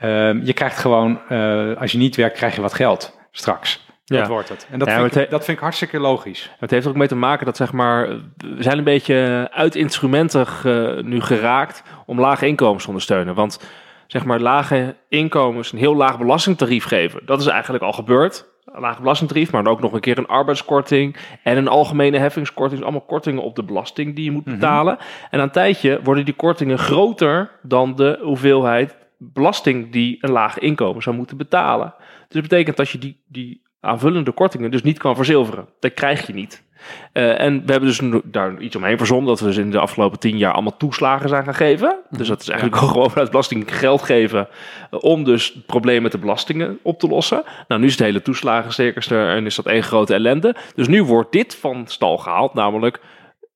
Ehm, 0.00 0.40
je 0.44 0.52
krijgt 0.52 0.78
gewoon, 0.78 1.20
eh, 1.28 1.76
als 1.80 1.92
je 1.92 1.98
niet 1.98 2.16
werkt, 2.16 2.36
krijg 2.36 2.54
je 2.54 2.60
wat 2.60 2.74
geld 2.74 3.18
straks. 3.30 3.88
Dat 4.04 4.18
Ja. 4.18 4.28
wordt 4.28 4.48
het. 4.48 4.66
En 4.70 4.78
dat, 4.78 4.88
Ja, 4.88 4.94
vind 5.00 5.16
ik, 5.16 5.30
dat 5.30 5.44
vind 5.44 5.56
ik 5.56 5.62
hartstikke 5.62 5.98
logisch. 6.00 6.50
Het 6.58 6.70
heeft 6.70 6.86
ook 6.86 6.94
mee 6.96 7.08
te 7.08 7.16
maken 7.16 7.46
dat 7.46 7.56
zeg 7.56 7.72
maar, 7.72 8.08
we 8.36 8.62
zijn 8.62 8.78
een 8.78 8.84
beetje 8.84 9.48
uit 9.52 9.74
instrumenten 9.74 10.46
ge- 10.46 11.00
nu 11.04 11.20
geraakt 11.20 11.82
om 12.06 12.20
lage 12.20 12.46
inkomens 12.46 12.82
te 12.82 12.88
ondersteunen. 12.88 13.34
Want 13.34 13.60
zeg 14.06 14.24
maar 14.24 14.40
lage 14.40 14.96
inkomens 15.08 15.72
een 15.72 15.78
heel 15.78 15.96
laag 15.96 16.18
belastingtarief 16.18 16.84
geven, 16.84 17.20
dat 17.24 17.40
is 17.40 17.46
eigenlijk 17.46 17.84
al 17.84 17.92
gebeurd. 17.92 18.48
Een 18.64 18.80
laag 18.80 18.98
belastingtarief, 19.00 19.52
maar 19.52 19.62
dan 19.64 19.72
ook 19.72 19.80
nog 19.80 19.92
een 19.92 20.00
keer 20.00 20.18
een 20.18 20.26
arbeidskorting 20.26 21.16
en 21.42 21.56
een 21.56 21.68
algemene 21.68 22.18
heffingskorting. 22.18 22.78
Dus 22.78 22.88
allemaal 22.88 23.06
kortingen 23.06 23.42
op 23.42 23.56
de 23.56 23.64
belasting 23.64 24.14
die 24.16 24.24
je 24.24 24.30
moet 24.30 24.44
betalen. 24.44 24.98
En 25.30 25.38
na 25.38 25.44
een 25.44 25.50
tijdje 25.50 26.00
worden 26.02 26.24
die 26.24 26.34
kortingen 26.34 26.78
groter 26.78 27.50
dan 27.62 27.94
de 27.96 28.18
hoeveelheid 28.22 28.96
belasting 29.22 29.92
die 29.92 30.18
een 30.20 30.30
laag 30.30 30.58
inkomen 30.58 31.02
zou 31.02 31.16
moeten 31.16 31.36
betalen. 31.36 31.94
Dus 31.98 32.40
dat 32.40 32.42
betekent 32.42 32.76
dat 32.76 32.90
je 32.90 32.98
die, 32.98 33.20
die 33.26 33.62
aanvullende 33.80 34.32
kortingen 34.32 34.70
dus 34.70 34.82
niet 34.82 34.98
kan 34.98 35.16
verzilveren. 35.16 35.68
Dat 35.80 35.94
krijg 35.94 36.26
je 36.26 36.32
niet. 36.32 36.64
Eh, 37.12 37.40
en 37.40 37.66
we 37.66 37.72
hebben 37.72 37.88
dus 37.88 38.00
daar 38.24 38.60
iets 38.60 38.76
omheen 38.76 38.98
verzonnen 38.98 39.26
dat 39.26 39.40
we 39.40 39.46
dus 39.46 39.56
in 39.56 39.70
de 39.70 39.78
afgelopen 39.78 40.18
tien 40.18 40.38
jaar 40.38 40.52
allemaal 40.52 40.76
toeslagen 40.76 41.28
zijn 41.28 41.44
gaan 41.44 41.54
geven. 41.54 41.96
Dus 42.10 42.28
dat 42.28 42.40
is 42.40 42.48
eigenlijk 42.48 42.82
ook 42.82 42.88
gewoon 42.88 43.10
vanuit 43.10 43.30
belasting 43.30 43.78
geld 43.78 44.02
geven 44.02 44.48
eh, 44.90 44.98
om 45.02 45.24
dus 45.24 45.52
het 45.54 45.66
probleem 45.66 46.02
met 46.02 46.12
de 46.12 46.18
belastingen 46.18 46.78
op 46.82 46.98
te 46.98 47.08
lossen. 47.08 47.42
Nou, 47.68 47.80
nu 47.80 47.86
is 47.86 47.92
het 47.92 48.02
hele 48.02 48.22
toeslagencircus 48.22 49.10
er 49.10 49.36
en 49.36 49.46
is 49.46 49.54
dat 49.54 49.66
één 49.66 49.82
grote 49.82 50.14
ellende. 50.14 50.56
Dus 50.74 50.88
nu 50.88 51.02
wordt 51.02 51.32
dit 51.32 51.56
van 51.56 51.86
stal 51.86 52.18
gehaald, 52.18 52.54
namelijk 52.54 53.00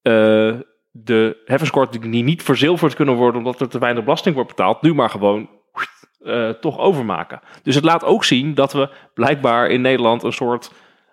eh, 0.03 0.53
de 0.97 1.43
heffingskortingen 1.45 2.11
die 2.11 2.23
niet 2.23 2.43
verzilverd 2.43 2.95
kunnen 2.95 3.15
worden 3.15 3.39
omdat 3.39 3.61
er 3.61 3.69
te 3.69 3.79
weinig 3.79 4.05
belasting 4.05 4.35
wordt 4.35 4.51
betaald, 4.51 4.83
nu 4.83 4.95
maar 4.95 5.11
gewoon 5.11 5.49
eh, 6.25 6.49
toch 6.49 6.79
overmaken. 6.79 7.41
Dus 7.63 7.75
het 7.75 7.85
laat 7.85 8.05
ook 8.05 8.25
zien 8.25 8.55
dat 8.55 8.73
we 8.73 8.91
blijkbaar 9.15 9.69
in 9.69 9.81
Nederland 9.81 10.23
een 10.23 10.33
soort, 10.33 10.73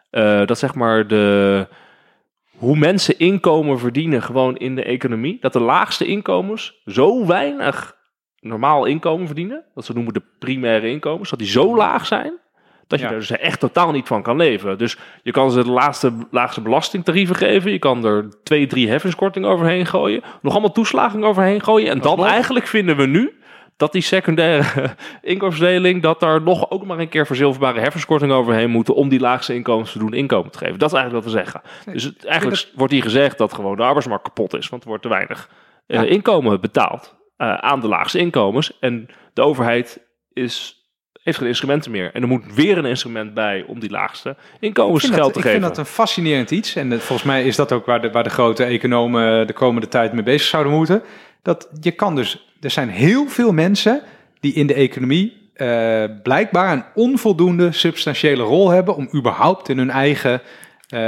eh, 0.10 0.46
dat 0.46 0.58
zeg 0.58 0.76
maar 0.76 1.08
de, 1.08 1.68
hoe 2.58 2.78
mensen 2.78 3.20
inkomen 3.20 3.80
verdienen 3.80 4.22
gewoon 4.22 4.58
in 4.58 4.76
de 4.76 4.84
economie, 4.84 5.38
dat 5.40 5.54
de 5.54 5.60
laagste 5.60 6.06
inkomens 6.06 6.82
zo 6.86 7.26
weinig 7.26 7.96
normaal 8.40 8.86
inkomen 8.86 9.26
verdienen, 9.26 9.66
dat 9.74 9.86
ze 9.86 9.94
noemen 9.94 10.14
de 10.14 10.24
primaire 10.40 10.90
inkomens, 10.90 11.30
dat 11.30 11.40
die 11.40 11.48
zo 11.48 11.76
laag 11.76 12.06
zijn, 12.06 12.40
dat 12.92 13.00
je 13.00 13.06
Ja. 13.06 13.12
er 13.12 13.20
dus 13.20 13.32
echt 13.32 13.60
totaal 13.60 13.92
niet 13.92 14.08
van 14.08 14.24
kan 14.24 14.38
leven. 14.38 14.78
Dus 14.78 14.98
je 15.24 15.32
kan 15.32 15.52
ze 15.52 15.64
de 15.64 15.72
laagste, 15.72 16.12
laagste 16.32 16.62
belastingtarieven 16.62 17.36
geven, 17.36 17.72
je 17.72 17.80
kan 17.80 18.06
er 18.06 18.30
twee, 18.44 18.68
drie 18.68 18.90
heffingskortingen 18.90 19.50
overheen 19.50 19.86
gooien, 19.86 20.22
nog 20.42 20.54
allemaal 20.54 20.72
toeslagen 20.72 21.24
overheen 21.24 21.62
gooien, 21.62 21.90
en 21.90 22.00
dan 22.00 22.26
eigenlijk 22.26 22.68
vinden 22.68 22.98
we 22.98 23.06
nu 23.06 23.36
dat 23.78 23.92
die 23.92 24.02
secundaire 24.02 24.96
inkomensverdeling, 25.22 26.02
dat 26.02 26.20
daar 26.20 26.42
nog 26.42 26.70
ook 26.70 26.86
maar 26.86 27.00
een 27.00 27.10
keer 27.10 27.26
verzilverbare 27.26 27.80
heffingskortingen 27.80 28.36
overheen 28.36 28.70
moeten 28.70 28.96
om 28.96 29.10
die 29.10 29.20
laagste 29.20 29.54
inkomens 29.54 29.92
te 29.92 30.00
doen 30.00 30.14
inkomen 30.14 30.52
te 30.52 30.58
geven. 30.58 30.80
Dat 30.80 30.92
is 30.92 30.98
eigenlijk 30.98 31.26
wat 31.26 31.34
we 31.34 31.40
zeggen. 31.40 31.62
dus 31.94 32.04
het, 32.04 32.26
eigenlijk 32.26 32.70
wordt 32.76 32.94
hier 32.94 33.02
gezegd 33.02 33.38
dat 33.38 33.54
gewoon 33.54 33.76
de 33.76 33.84
arbeidsmarkt 33.84 34.24
kapot 34.24 34.54
is, 34.54 34.70
want 34.70 34.82
er 34.82 34.88
wordt 34.88 35.04
te 35.04 35.10
weinig 35.10 35.50
eh, 35.88 36.04
inkomen 36.04 36.62
betaald 36.62 37.16
eh, 37.38 37.54
aan 37.54 37.80
de 37.80 37.88
laagste 37.88 38.20
inkomens. 38.20 38.80
En 38.80 39.08
de 39.34 39.42
overheid 39.42 40.08
is, 40.34 40.81
heeft 41.24 41.38
geen 41.38 41.48
instrumenten 41.48 41.92
meer. 41.92 42.10
En 42.14 42.22
er 42.22 42.28
moet 42.28 42.44
weer 42.56 42.78
een 42.78 42.86
instrument 42.86 43.34
bij 43.34 43.64
om 43.68 43.80
die 43.80 43.90
laagste 43.90 44.36
inkomens 44.60 44.96
Ik 45.04 45.10
vind, 45.10 45.14
geld 45.14 45.34
dat, 45.34 45.34
te 45.34 45.40
ik 45.40 45.46
geven. 45.46 45.62
vind 45.62 45.76
dat 45.76 45.86
een 45.88 45.94
fascinerend 45.94 46.52
iets. 46.52 46.76
En 46.76 46.92
eh, 46.92 46.98
volgens 47.00 47.28
mij 47.28 47.44
is 47.46 47.56
dat 47.56 47.72
ook 47.72 47.86
waar 47.86 48.02
de, 48.02 48.12
waar 48.12 48.24
de 48.24 48.30
grote 48.30 48.64
economen 48.64 49.48
de 49.48 49.54
komende 49.54 49.88
tijd 49.88 50.14
mee 50.14 50.24
bezig 50.24 50.48
zouden 50.48 50.74
moeten. 50.74 51.02
Dat 51.42 51.70
je 51.82 51.92
kan 51.92 52.16
dus, 52.16 52.54
er 52.62 52.70
zijn 52.72 52.90
heel 52.90 53.28
veel 53.28 53.52
mensen 53.54 54.02
die 54.40 54.54
in 54.54 54.68
de 54.68 54.74
economie 54.74 55.50
eh, 55.54 56.04
blijkbaar 56.24 56.72
een 56.74 56.84
onvoldoende 56.96 57.72
substantiële 57.72 58.44
rol 58.44 58.70
hebben 58.70 58.96
om 58.96 59.10
überhaupt 59.16 59.70
in 59.70 59.78
hun 59.78 59.90
eigen 59.90 60.42
eh, 60.90 61.00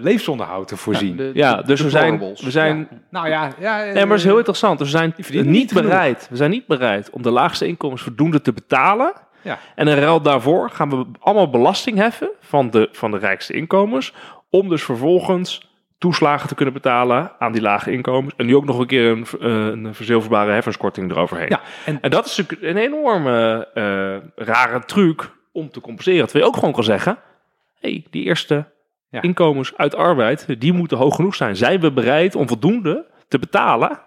levensonderhoud 0.00 0.68
te 0.68 0.76
voorzien. 0.76 1.16
De- 1.16 1.30
ja, 1.34 1.56
de- 1.56 1.62
dus 1.66 1.78
de 1.78 1.84
we 1.84 1.90
zijn, 1.90 2.18
we 2.18 2.50
zijn 2.50 2.88
Nou 3.10 3.28
ja, 3.28 3.52
ja 3.60 3.84
Nee, 3.92 4.06
maar 4.06 4.16
is 4.16 4.24
heel 4.24 4.36
interessant. 4.36 4.78
Dus 4.78 4.90
we 4.90 4.96
zijn 4.98 5.14
niet 5.16 5.44
niet 5.44 5.68
genoeg. 5.72 5.84
bereid. 5.84 6.26
We 6.30 6.36
zijn 6.36 6.50
niet 6.50 6.66
bereid 6.66 7.10
om 7.10 7.22
de 7.22 7.30
laagste 7.30 7.66
inkomens 7.66 8.02
voldoende 8.02 8.40
te 8.42 8.52
betalen. 8.52 9.12
Ja. 9.42 9.58
En 9.74 9.88
in 9.88 9.96
ruil 9.96 10.20
daarvoor 10.22 10.70
gaan 10.70 10.90
we 10.90 11.04
allemaal 11.18 11.50
belasting 11.50 11.96
heffen 11.96 12.30
van 12.40 12.70
de, 12.70 12.88
van 12.92 13.10
de 13.10 13.18
rijkste 13.18 13.52
inkomens. 13.52 14.12
Om 14.50 14.68
dus 14.68 14.82
vervolgens 14.82 15.66
toeslagen 15.98 16.48
te 16.48 16.54
kunnen 16.54 16.74
betalen 16.74 17.32
aan 17.38 17.52
die 17.52 17.60
lage 17.62 17.92
inkomens. 17.92 18.34
En 18.36 18.46
nu 18.46 18.56
ook 18.56 18.64
nog 18.64 18.78
een 18.78 18.86
keer 18.86 19.10
een, 19.10 19.26
eh, 19.40 19.66
een 19.66 19.94
verzilverbare 19.94 20.52
heffingskorting 20.52 21.10
eroverheen. 21.10 21.48
Ja, 21.48 21.60
en- 21.84 21.98
en 22.00 22.10
dat 22.10 22.26
is 22.26 22.36
natuurlijk 22.36 22.68
een 22.70 22.76
enorme 22.82 23.68
eh, 23.74 24.44
rare 24.46 24.84
truc 24.84 25.30
om 25.52 25.70
te 25.70 25.80
compenseren. 25.80 26.24
Terwijl 26.24 26.44
je 26.44 26.50
ook 26.50 26.58
gewoon 26.58 26.74
kan 26.74 26.84
zeggen... 26.84 27.18
hey, 27.80 28.06
die 28.10 28.24
eerste 28.24 28.64
Ja. 29.10 29.22
inkomens 29.22 29.72
uit 29.76 29.94
arbeid, 29.94 30.60
die 30.60 30.72
moeten 30.72 30.96
hoog 30.98 31.14
genoeg 31.14 31.34
zijn. 31.34 31.56
Zijn 31.56 31.80
we 31.80 31.92
bereid 31.92 32.34
om 32.34 32.48
voldoende 32.48 33.04
te 33.28 33.38
betalen 33.38 33.98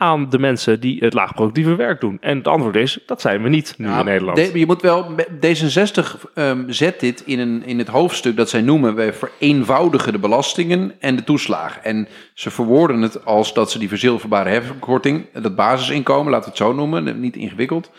aan 0.00 0.28
de 0.30 0.38
mensen 0.38 0.80
die 0.80 0.98
het 1.00 1.12
laagproductieve 1.12 1.74
werk 1.74 2.00
doen? 2.00 2.18
En 2.20 2.36
het 2.38 2.48
antwoord 2.48 2.76
is, 2.76 2.98
dat 3.06 3.20
zijn 3.20 3.42
we 3.42 3.48
niet 3.48 3.74
nu 3.78 3.86
Ja, 3.86 3.98
in 3.98 4.04
Nederland. 4.04 4.36
de- 4.36 4.58
je 4.58 4.66
moet 4.66 4.82
wel, 4.82 5.06
D66 5.40 6.16
ehm, 6.34 6.62
zet 6.66 7.00
dit 7.00 7.22
in, 7.26 7.38
een, 7.38 7.62
in 7.64 7.78
het 7.78 7.88
hoofdstuk 7.88 8.36
dat 8.36 8.48
zij 8.48 8.60
noemen, 8.60 8.94
wij 8.94 9.12
vereenvoudigen 9.12 10.12
de 10.12 10.18
belastingen 10.18 10.92
en 11.00 11.16
de 11.16 11.24
toeslagen. 11.24 11.84
En 11.84 12.08
ze 12.34 12.50
verwoorden 12.50 13.02
het 13.02 13.24
als 13.24 13.54
dat 13.54 13.70
ze 13.70 13.78
die 13.78 13.88
verzilverbare 13.88 14.48
heffingkorting, 14.50 15.24
dat 15.32 15.54
basisinkomen, 15.56 16.30
laten 16.32 16.44
we 16.52 16.56
het 16.58 16.66
zo 16.66 16.72
noemen, 16.74 17.20
niet 17.20 17.36
ingewikkeld. 17.36 17.90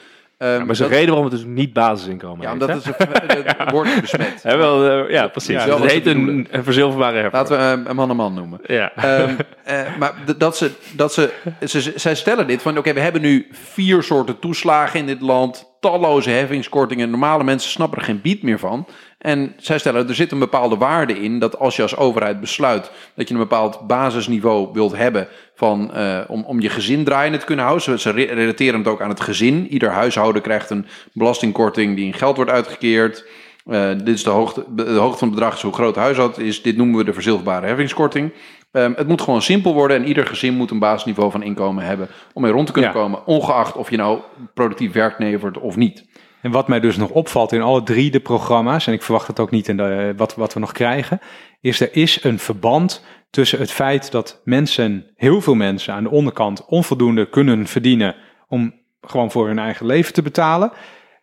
Ehm, 0.42 0.60
Ja, 0.60 0.66
maar 0.66 0.76
ze 0.76 0.88
reden 0.88 1.08
waarom 1.08 1.26
het 1.26 1.34
dus 1.34 1.46
niet 1.46 1.74
basisinkomen 1.74 2.46
Ja, 2.46 2.52
omdat 2.52 2.70
het, 2.70 2.86
het 2.86 3.72
wordt 3.72 4.02
besmet. 4.02 4.44
Hè, 4.44 4.58
wel, 4.58 5.06
eh, 5.06 5.12
ja, 5.12 5.28
precies. 5.28 5.54
Ja, 5.54 5.66
Dus 5.66 5.76
het 5.76 5.92
heet 5.92 6.06
een, 6.06 6.48
verzilverbare 6.52 7.16
heffer. 7.16 7.34
Laten 7.34 7.58
we 7.58 7.64
eh, 7.64 7.90
een 7.90 7.96
man 7.96 8.10
een 8.10 8.16
man 8.16 8.34
noemen. 8.34 8.60
Ja. 8.66 8.92
Ehm, 8.96 9.36
eh, 9.64 9.96
maar 10.00 10.14
dat 10.38 10.58
ze, 10.58 10.72
dat 10.96 11.14
ze, 11.14 11.34
ze, 11.66 11.94
zij 11.96 12.16
stellen 12.16 12.48
dit 12.48 12.62
van, 12.62 12.78
oké, 12.78 12.94
we 12.94 13.00
hebben 13.00 13.22
nu 13.22 13.48
vier 13.52 14.04
soorten 14.04 14.40
toeslagen 14.40 15.00
in 15.00 15.06
dit 15.06 15.22
land, 15.22 15.72
talloze 15.80 16.30
heffingskortingen, 16.30 17.10
normale 17.10 17.44
mensen 17.44 17.72
snappen 17.72 18.00
er 18.00 18.06
geen 18.06 18.22
bied 18.22 18.44
meer 18.44 18.60
van. 18.60 18.88
En 19.22 19.54
zij 19.58 19.78
stellen, 19.80 20.08
er 20.08 20.16
zit 20.16 20.32
een 20.32 20.40
bepaalde 20.40 20.78
waarde 20.78 21.20
in 21.22 21.40
dat 21.40 21.60
als 21.60 21.76
je 21.76 21.82
als 21.82 21.98
overheid 21.98 22.40
besluit 22.40 22.92
dat 23.16 23.28
je 23.28 23.34
een 23.34 23.40
bepaald 23.40 23.88
basisniveau 23.88 24.70
wilt 24.74 24.98
hebben 24.98 25.28
van, 25.56 25.94
eh, 25.94 26.20
om, 26.28 26.44
om 26.44 26.60
je 26.60 26.70
gezin 26.70 27.04
draaiende 27.04 27.38
te 27.38 27.46
kunnen 27.46 27.66
houden. 27.66 27.84
Ze, 27.86 28.00
ze 28.00 28.12
re- 28.12 28.34
relateren 28.34 28.80
het 28.80 28.88
ook 28.88 29.02
aan 29.02 29.10
het 29.10 29.22
gezin. 29.22 29.68
Ieder 29.68 29.90
huishouden 29.90 30.42
krijgt 30.42 30.70
een 30.70 30.86
belastingkorting 31.14 31.96
die 31.96 32.06
in 32.06 32.14
geld 32.14 32.36
wordt 32.36 32.52
uitgekeerd. 32.52 33.26
Eh, 33.66 33.90
dit 33.90 34.08
is 34.08 34.24
de 34.24 34.30
hoogte, 34.30 34.66
de 34.76 34.84
hoogte 34.84 35.18
van 35.18 35.28
het 35.28 35.38
bedrag, 35.38 35.56
is 35.56 35.62
hoe 35.62 35.74
groot 35.74 35.96
het 35.96 36.04
huishoud 36.04 36.38
is. 36.38 36.62
Dit 36.62 36.78
noemen 36.78 36.98
we 36.98 37.04
de 37.04 37.14
verzilverbare 37.14 37.68
heffingskorting. 37.68 38.32
Ehm, 38.72 38.94
het 38.96 39.08
moet 39.08 39.22
gewoon 39.22 39.42
simpel 39.42 39.74
worden 39.74 39.98
en 39.98 40.08
ieder 40.08 40.26
gezin 40.28 40.54
moet 40.54 40.72
een 40.72 40.80
basisniveau 40.80 41.32
van 41.32 41.44
inkomen 41.44 41.84
hebben 41.86 42.08
om 42.34 42.42
mee 42.42 42.52
rond 42.52 42.66
te 42.68 42.72
kunnen 42.74 42.92
Ja. 42.92 42.98
komen, 42.98 43.26
ongeacht 43.26 43.76
of 43.76 43.90
je 43.90 43.98
nou 43.98 44.20
productief 44.54 44.92
werk 44.92 45.20
levert 45.20 45.58
of 45.60 45.76
niet. 45.76 46.06
En 46.42 46.52
wat 46.52 46.68
mij 46.68 46.80
dus 46.80 46.98
nog 46.98 47.10
opvalt 47.10 47.52
in 47.52 47.62
alle 47.62 47.84
drie 47.84 48.12
de 48.12 48.20
programma's, 48.20 48.88
en 48.88 48.94
ik 48.94 49.02
verwacht 49.02 49.28
het 49.28 49.40
ook 49.40 49.52
niet 49.52 49.68
in 49.68 49.78
de, 49.78 50.14
wat, 50.18 50.36
wat 50.36 50.54
we 50.54 50.60
nog 50.60 50.72
krijgen, 50.72 51.20
is 51.62 51.80
er 51.80 51.90
is 51.96 52.24
een 52.24 52.40
verband 52.40 53.06
tussen 53.30 53.60
het 53.60 53.72
feit 53.72 54.12
dat 54.12 54.42
mensen, 54.44 55.06
heel 55.16 55.42
veel 55.42 55.56
mensen 55.56 55.94
aan 55.94 56.04
de 56.04 56.10
onderkant 56.10 56.66
onvoldoende 56.66 57.30
kunnen 57.30 57.68
verdienen 57.68 58.16
om 58.48 58.74
gewoon 59.02 59.32
voor 59.32 59.48
hun 59.48 59.60
eigen 59.60 59.86
leven 59.86 60.14
te 60.14 60.22
betalen. 60.22 60.72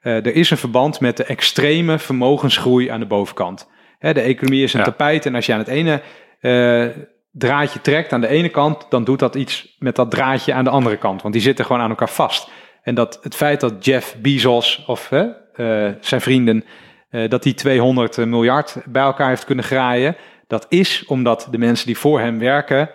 Eh, 0.01 0.15
er 0.15 0.35
is 0.35 0.51
een 0.51 0.57
verband 0.57 1.01
met 1.01 1.17
de 1.17 1.25
extreme 1.25 1.99
vermogensgroei 1.99 2.89
aan 2.89 3.01
de 3.01 3.07
bovenkant. 3.07 3.69
Hè, 3.99 4.13
de 4.13 4.21
economie 4.21 4.63
is 4.63 4.73
een 4.73 4.79
Ja. 4.79 4.85
tapijt 4.85 5.27
en 5.27 5.35
als 5.35 5.47
je 5.47 5.53
aan 5.53 5.59
het 5.59 5.69
ene 5.69 6.03
eh, 6.41 6.87
draadje 7.33 7.81
trekt 7.81 8.13
aan 8.13 8.21
de 8.21 8.29
ene 8.29 8.49
kant, 8.49 8.87
dan 8.89 9.05
doet 9.05 9.19
dat 9.19 9.35
iets 9.35 9.77
met 9.79 9.97
dat 9.97 10.11
draadje 10.11 10.53
aan 10.55 10.65
de 10.65 10.71
andere 10.71 10.97
kant, 10.97 11.23
want 11.23 11.35
die 11.35 11.43
zitten 11.43 11.65
gewoon 11.65 11.83
aan 11.83 11.91
elkaar 11.91 12.11
vast. 12.11 12.51
En 12.89 12.95
dat 12.95 13.19
het 13.23 13.35
feit 13.35 13.61
dat 13.61 13.85
Jeff 13.85 14.17
Bezos 14.17 14.85
of 14.87 15.09
hè, 15.09 15.27
eh, 15.53 15.95
zijn 16.01 16.21
vrienden, 16.21 16.65
eh, 17.11 17.29
dat 17.29 17.43
die 17.43 17.55
200 17.55 18.17
miljard 18.17 18.77
bij 18.85 19.03
elkaar 19.03 19.29
heeft 19.29 19.45
kunnen 19.45 19.65
graaien, 19.65 20.17
dat 20.47 20.67
is 20.69 21.05
omdat 21.07 21.49
de 21.51 21.59
mensen 21.59 21.87
die 21.87 21.99
voor 21.99 22.21
hem 22.21 22.39
werken 22.39 22.91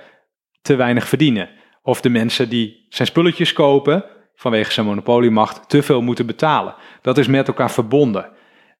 te 0.61 0.75
weinig 0.75 1.07
verdienen. 1.07 1.49
Of 1.81 2.01
de 2.01 2.09
mensen 2.09 2.49
die 2.49 2.85
zijn 2.89 3.07
spulletjes 3.07 3.53
kopen 3.53 4.05
vanwege 4.35 4.71
zijn 4.71 4.85
monopoliemacht 4.85 5.69
te 5.69 5.83
veel 5.83 6.01
moeten 6.01 6.25
betalen. 6.25 6.75
Dat 7.01 7.17
is 7.17 7.27
met 7.27 7.47
elkaar 7.47 7.71
verbonden. 7.71 8.29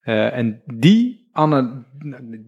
Eh, 0.01 0.37
en 0.37 0.61
die, 0.65 1.29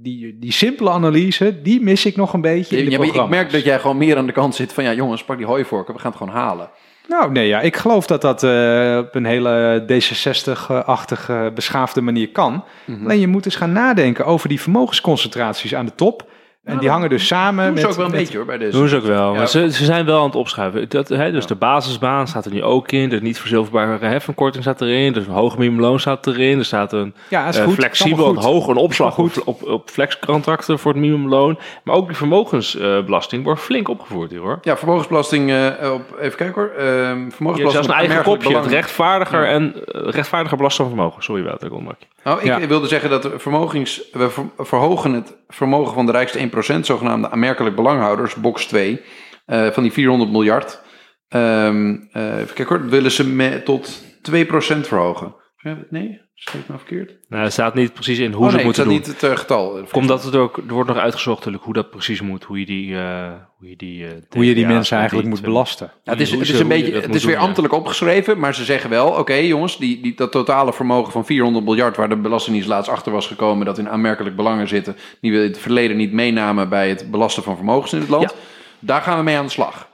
die, 0.01 0.39
die 0.39 0.51
simpele 0.51 0.89
analyse, 0.89 1.61
die 1.61 1.81
mis 1.81 2.05
ik 2.05 2.15
nog 2.15 2.33
een 2.33 2.41
beetje 2.41 2.77
in 2.77 2.85
de 2.85 2.91
Ja, 2.91 2.97
maar 2.97 3.07
ik 3.07 3.29
merk 3.29 3.51
dat 3.51 3.63
jij 3.63 3.79
gewoon 3.79 3.97
meer 3.97 4.17
aan 4.17 4.27
de 4.27 4.31
kant 4.31 4.55
zit 4.55 4.73
van 4.73 4.83
ja 4.83 4.93
jongens, 4.93 5.23
pak 5.23 5.37
die 5.37 5.45
hooivorken, 5.45 5.93
we 5.93 5.99
gaan 5.99 6.11
het 6.11 6.19
gewoon 6.19 6.33
halen. 6.33 6.69
Nou, 7.07 7.31
nee, 7.31 7.47
ja, 7.47 7.61
ik 7.61 7.75
geloof 7.75 8.07
dat 8.07 8.21
dat 8.21 8.43
eh, 8.43 8.97
op 8.97 9.15
een 9.15 9.25
hele 9.25 9.83
D66-achtige, 9.87 11.51
beschaafde 11.53 12.01
manier 12.01 12.29
kan. 12.29 12.63
Mhm. 12.85 13.03
Alleen 13.03 13.19
je 13.19 13.27
moet 13.27 13.45
eens 13.45 13.55
gaan 13.55 13.71
nadenken 13.71 14.25
over 14.25 14.49
die 14.49 14.61
vermogensconcentraties 14.61 15.75
aan 15.75 15.85
de 15.85 15.95
top. 15.95 16.29
En 16.65 16.77
die 16.77 16.89
hangen 16.89 17.09
dus 17.09 17.27
samen 17.27 17.65
Doen 17.65 17.73
met... 17.73 17.81
ze 17.83 17.87
ook 17.89 17.95
wel 17.95 18.05
een 18.05 18.11
met- 18.11 18.19
beetje 18.19 18.37
hoor 18.37 18.45
bij 18.45 18.57
deze. 18.57 18.77
Doen 18.77 18.87
ze 18.87 18.95
ook 18.95 19.03
wel. 19.03 19.31
Ja. 19.31 19.37
Maar 19.37 19.47
ze, 19.47 19.71
ze 19.71 19.85
zijn 19.85 20.05
wel 20.05 20.19
aan 20.19 20.25
het 20.25 20.35
opschuiven. 20.35 20.89
Dat, 20.89 21.09
hè, 21.09 21.31
dus 21.31 21.45
de 21.45 21.55
basisbaan 21.55 22.27
staat 22.27 22.45
er 22.45 22.51
nu 22.53 22.63
ook 22.63 22.91
in. 22.91 23.09
De 23.09 23.21
niet 23.21 23.39
verzilverbare 23.39 24.05
heffingkorting 24.05 24.63
staat 24.63 24.81
erin. 24.81 25.13
Dus 25.13 25.27
een 25.27 25.33
hoog 25.33 25.57
minimumloon 25.57 25.99
staat 25.99 26.27
erin. 26.27 26.59
Er 26.59 26.65
staat 26.65 26.93
een 26.93 27.13
Ja, 27.29 27.47
is 27.47 27.57
eh, 27.57 27.63
goed. 27.63 27.73
flexibel, 27.73 28.29
een 28.29 28.37
hoog 28.37 28.67
een 28.67 28.75
opslag 28.75 29.13
Goed. 29.13 29.43
op, 29.43 29.61
op, 29.63 29.69
op 29.69 29.89
flexcontracten 29.89 30.79
voor 30.79 30.91
het 30.91 31.01
minimumloon. 31.01 31.59
Maar 31.83 31.95
ook 31.95 32.07
de 32.07 32.13
vermogensbelasting 32.15 33.43
wordt 33.43 33.61
flink 33.61 33.89
opgevoerd 33.89 34.31
hier 34.31 34.39
hoor. 34.39 34.59
Ja, 34.61 34.77
vermogensbelasting, 34.77 35.51
eh, 35.51 35.91
op, 35.93 36.15
even 36.19 36.37
kijken 36.37 36.61
hoor. 36.61 36.71
Ehm 36.77 36.85
Je 36.85 37.31
vermogensbelasting 37.31 37.71
zelfs 37.71 37.87
een 37.87 37.93
eigen 37.93 38.23
kopje. 38.23 38.57
Het 38.57 38.65
rechtvaardiger 38.65 39.41
Ja. 39.41 39.47
en 39.47 39.73
eh, 39.85 40.01
rechtvaardiger 40.09 40.57
belasting 40.57 40.87
van 40.87 40.97
vermogen. 40.97 41.23
Sorry 41.23 41.43
wel, 41.43 41.51
dat 41.51 41.63
ik 41.63 41.71
onderbrak 41.71 41.99
je. 41.99 42.05
Nou, 42.23 42.39
ik 42.39 42.45
Ja. 42.45 42.67
wilde 42.67 42.87
zeggen 42.87 43.09
dat 43.09 43.29
vermogens, 43.37 44.01
we 44.11 44.29
ver- 44.29 44.43
verhogen 44.57 45.13
het 45.13 45.33
vermogen 45.49 45.93
van 45.93 46.05
de 46.05 46.11
rijkste 46.11 46.39
1%, 46.39 46.54
zogenaamde 46.63 47.29
aanmerkelijk 47.29 47.75
belanghouders, 47.75 48.35
box 48.35 48.65
2, 48.65 49.01
eh, 49.45 49.67
van 49.67 49.83
die 49.83 49.91
400 49.91 50.31
miljard. 50.31 50.81
Ehm 51.27 51.95
eh, 52.11 52.37
even 52.39 52.55
kijken 52.55 52.77
hoor, 52.77 52.89
willen 52.89 53.11
ze 53.11 53.27
met, 53.27 53.65
tot 53.65 54.03
2% 54.21 54.87
verhogen. 54.87 55.35
Ja, 55.55 55.77
Nee, 55.89 56.21
ik 56.35 56.67
nou 56.67 56.79
verkeerd? 56.79 57.17
Nou, 57.29 57.43
er 57.43 57.51
staat 57.51 57.73
niet 57.73 57.93
precies 57.93 58.19
in 58.19 58.31
hoe 58.31 58.45
oh 58.45 58.51
ze 58.51 58.55
nee, 58.55 58.65
het 58.65 58.77
het 58.77 58.85
moeten 58.85 59.03
staat 59.03 59.05
doen. 59.05 59.13
niet 59.13 59.21
het 59.21 59.31
eh, 59.31 59.37
getal. 59.37 59.87
Komt 59.91 60.07
dat 60.07 60.23
het 60.23 60.35
ook, 60.35 60.57
er 60.57 60.73
wordt 60.73 60.89
nog 60.89 60.97
uitgezocht 60.97 61.37
natuurlijk 61.37 61.63
hoe 61.63 61.73
dat 61.73 61.89
precies 61.89 62.21
moet. 62.21 62.43
Hoe 62.43 62.59
je 62.59 62.65
die, 62.65 62.97
eh, 62.97 63.31
hoe 63.57 63.69
je 63.69 63.75
die, 63.75 64.05
eh, 64.07 64.11
Hoe 64.29 64.45
je 64.45 64.53
die 64.53 64.65
mensen 64.67 64.97
eigenlijk 64.97 65.27
moet 65.27 65.41
belasten. 65.41 65.91
Ja, 66.03 66.11
het 66.11 66.21
is, 66.21 66.31
het 66.31 66.41
is 66.41 66.59
een 66.59 66.67
beetje, 66.67 66.93
het 66.99 67.15
is 67.15 67.23
weer 67.23 67.37
ambtelijk 67.37 67.73
opgeschreven, 67.73 68.39
maar 68.39 68.55
ze 68.55 68.63
zeggen 68.63 68.89
wel, 68.89 69.07
oké 69.07 69.33
jongens, 69.33 69.77
die, 69.77 70.01
die, 70.01 70.15
dat 70.15 70.31
totale 70.31 70.73
vermogen 70.73 71.11
van 71.11 71.25
400 71.25 71.65
miljard, 71.65 71.95
waar 71.97 72.09
de 72.09 72.15
Belastingdienst 72.15 72.69
laatst 72.69 72.91
achter 72.91 73.11
was 73.11 73.27
gekomen, 73.27 73.65
dat 73.65 73.77
in 73.77 73.89
aanmerkelijk 73.89 74.35
belangen 74.35 74.67
zitten, 74.67 74.95
die 75.21 75.31
we 75.31 75.37
in 75.37 75.47
het 75.47 75.57
verleden 75.57 75.97
niet 75.97 76.11
meenamen 76.11 76.69
bij 76.69 76.89
het 76.89 77.11
belasten 77.11 77.43
van 77.43 77.55
vermogens 77.55 77.93
in 77.93 77.99
het 77.99 78.09
land, 78.09 78.23
Ja. 78.29 78.37
daar 78.79 79.01
gaan 79.01 79.17
we 79.17 79.23
mee 79.23 79.37
aan 79.37 79.45
de 79.45 79.51
slag. 79.51 79.87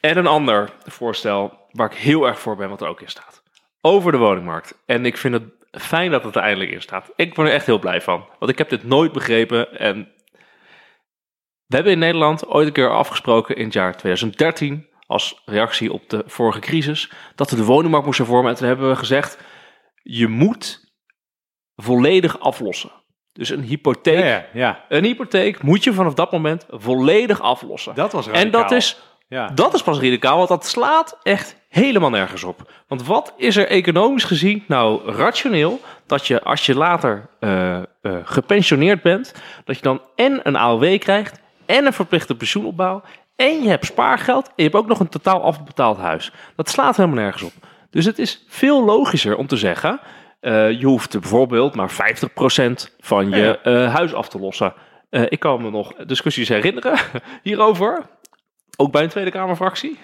En 0.00 0.18
een 0.18 0.26
ander 0.26 0.72
voorstel 0.84 1.58
waar 1.72 1.90
ik 1.90 1.96
heel 1.96 2.26
erg 2.26 2.38
voor 2.38 2.56
ben, 2.56 2.68
wat 2.68 2.80
er 2.80 2.88
ook 2.88 3.00
in 3.00 3.08
staat. 3.08 3.42
Over 3.80 4.12
de 4.12 4.18
woningmarkt. 4.18 4.78
En 4.86 5.06
ik 5.06 5.16
vind 5.16 5.34
het 5.34 5.42
fijn 5.80 6.10
dat 6.10 6.24
het 6.24 6.36
er 6.36 6.42
eindelijk 6.42 6.70
in 6.70 6.82
staat. 6.82 7.12
Ik 7.16 7.34
ben 7.34 7.44
er 7.44 7.52
echt 7.52 7.66
heel 7.66 7.78
blij 7.78 8.00
van. 8.00 8.28
Want 8.38 8.50
ik 8.50 8.58
heb 8.58 8.68
dit 8.68 8.84
nooit 8.84 9.12
begrepen. 9.12 9.78
En 9.78 10.12
we 11.66 11.74
hebben 11.74 11.92
in 11.92 11.98
Nederland 11.98 12.46
ooit 12.46 12.66
een 12.66 12.72
keer 12.72 12.90
afgesproken 12.90 13.56
in 13.56 13.64
het 13.64 13.72
jaar 13.72 13.96
2013... 13.96 14.88
als 15.06 15.42
reactie 15.44 15.92
op 15.92 16.10
de 16.10 16.22
vorige 16.26 16.60
crisis... 16.60 17.10
dat 17.34 17.50
we 17.50 17.56
de 17.56 17.64
woningmarkt 17.64 18.06
moesten 18.06 18.26
vormen. 18.26 18.50
En 18.50 18.56
toen 18.56 18.66
hebben 18.66 18.88
we 18.88 18.96
gezegd... 18.96 19.38
je 20.02 20.28
moet 20.28 20.92
volledig 21.74 22.40
aflossen. 22.40 22.90
Dus 23.32 23.48
een 23.48 23.62
hypotheek... 23.62 24.18
Ja, 24.18 24.26
ja, 24.26 24.46
ja. 24.52 24.84
Een 24.88 25.04
hypotheek 25.04 25.62
moet 25.62 25.84
je 25.84 25.92
vanaf 25.92 26.14
dat 26.14 26.32
moment 26.32 26.66
volledig 26.68 27.40
aflossen. 27.40 27.94
Dat 27.94 28.12
was 28.12 28.26
en 28.26 28.50
dat 28.50 28.60
radicaal. 28.60 28.78
is 28.78 29.00
Ja. 29.28 29.48
dat 29.48 29.74
is 29.74 29.82
pas 29.82 29.98
radicaal, 29.98 30.36
want 30.36 30.48
dat 30.48 30.66
slaat 30.66 31.18
echt 31.22 31.65
helemaal 31.76 32.10
nergens 32.10 32.44
op. 32.44 32.72
Want 32.88 33.06
wat 33.06 33.34
is 33.36 33.56
er 33.56 33.68
economisch 33.68 34.24
gezien 34.24 34.64
nou 34.66 35.12
rationeel 35.12 35.80
dat 36.06 36.26
je 36.26 36.42
als 36.42 36.66
je 36.66 36.74
later 36.74 37.28
eh, 37.40 37.76
eh, 37.76 37.82
gepensioneerd 38.24 39.02
bent, 39.02 39.34
dat 39.64 39.76
je 39.76 39.82
dan 39.82 40.00
en 40.14 40.40
een 40.42 40.56
AOW 40.56 40.98
krijgt 40.98 41.40
en 41.66 41.86
een 41.86 41.92
verplichte 41.92 42.34
pensioenopbouw 42.34 43.02
en 43.36 43.62
je 43.62 43.68
hebt 43.68 43.84
spaargeld 43.84 44.46
en 44.46 44.52
je 44.56 44.62
hebt 44.62 44.74
ook 44.74 44.86
nog 44.86 45.00
een 45.00 45.08
totaal 45.08 45.42
afbetaald 45.42 45.98
huis. 45.98 46.32
Dat 46.56 46.68
slaat 46.68 46.96
helemaal 46.96 47.18
nergens 47.18 47.42
op. 47.42 47.52
Dus 47.90 48.04
het 48.04 48.18
is 48.18 48.44
veel 48.48 48.84
logischer 48.84 49.36
om 49.36 49.46
te 49.46 49.56
zeggen, 49.56 50.00
eh, 50.40 50.70
je 50.80 50.86
hoeft 50.86 51.20
bijvoorbeeld 51.20 51.74
maar 51.74 51.90
50% 51.90 52.94
van 53.00 53.30
je 53.30 53.58
huis 53.92 54.14
af 54.14 54.28
te 54.28 54.38
lossen. 54.38 54.74
Ik 55.10 55.40
kan 55.40 55.62
me 55.62 55.70
nog 55.70 55.94
discussies 55.94 56.48
herinneren 56.48 56.98
hierover. 57.42 58.06
Ook 58.76 58.92
bij 58.92 59.02
een 59.02 59.08
Tweede 59.08 59.30
Kamerfractie. 59.30 59.98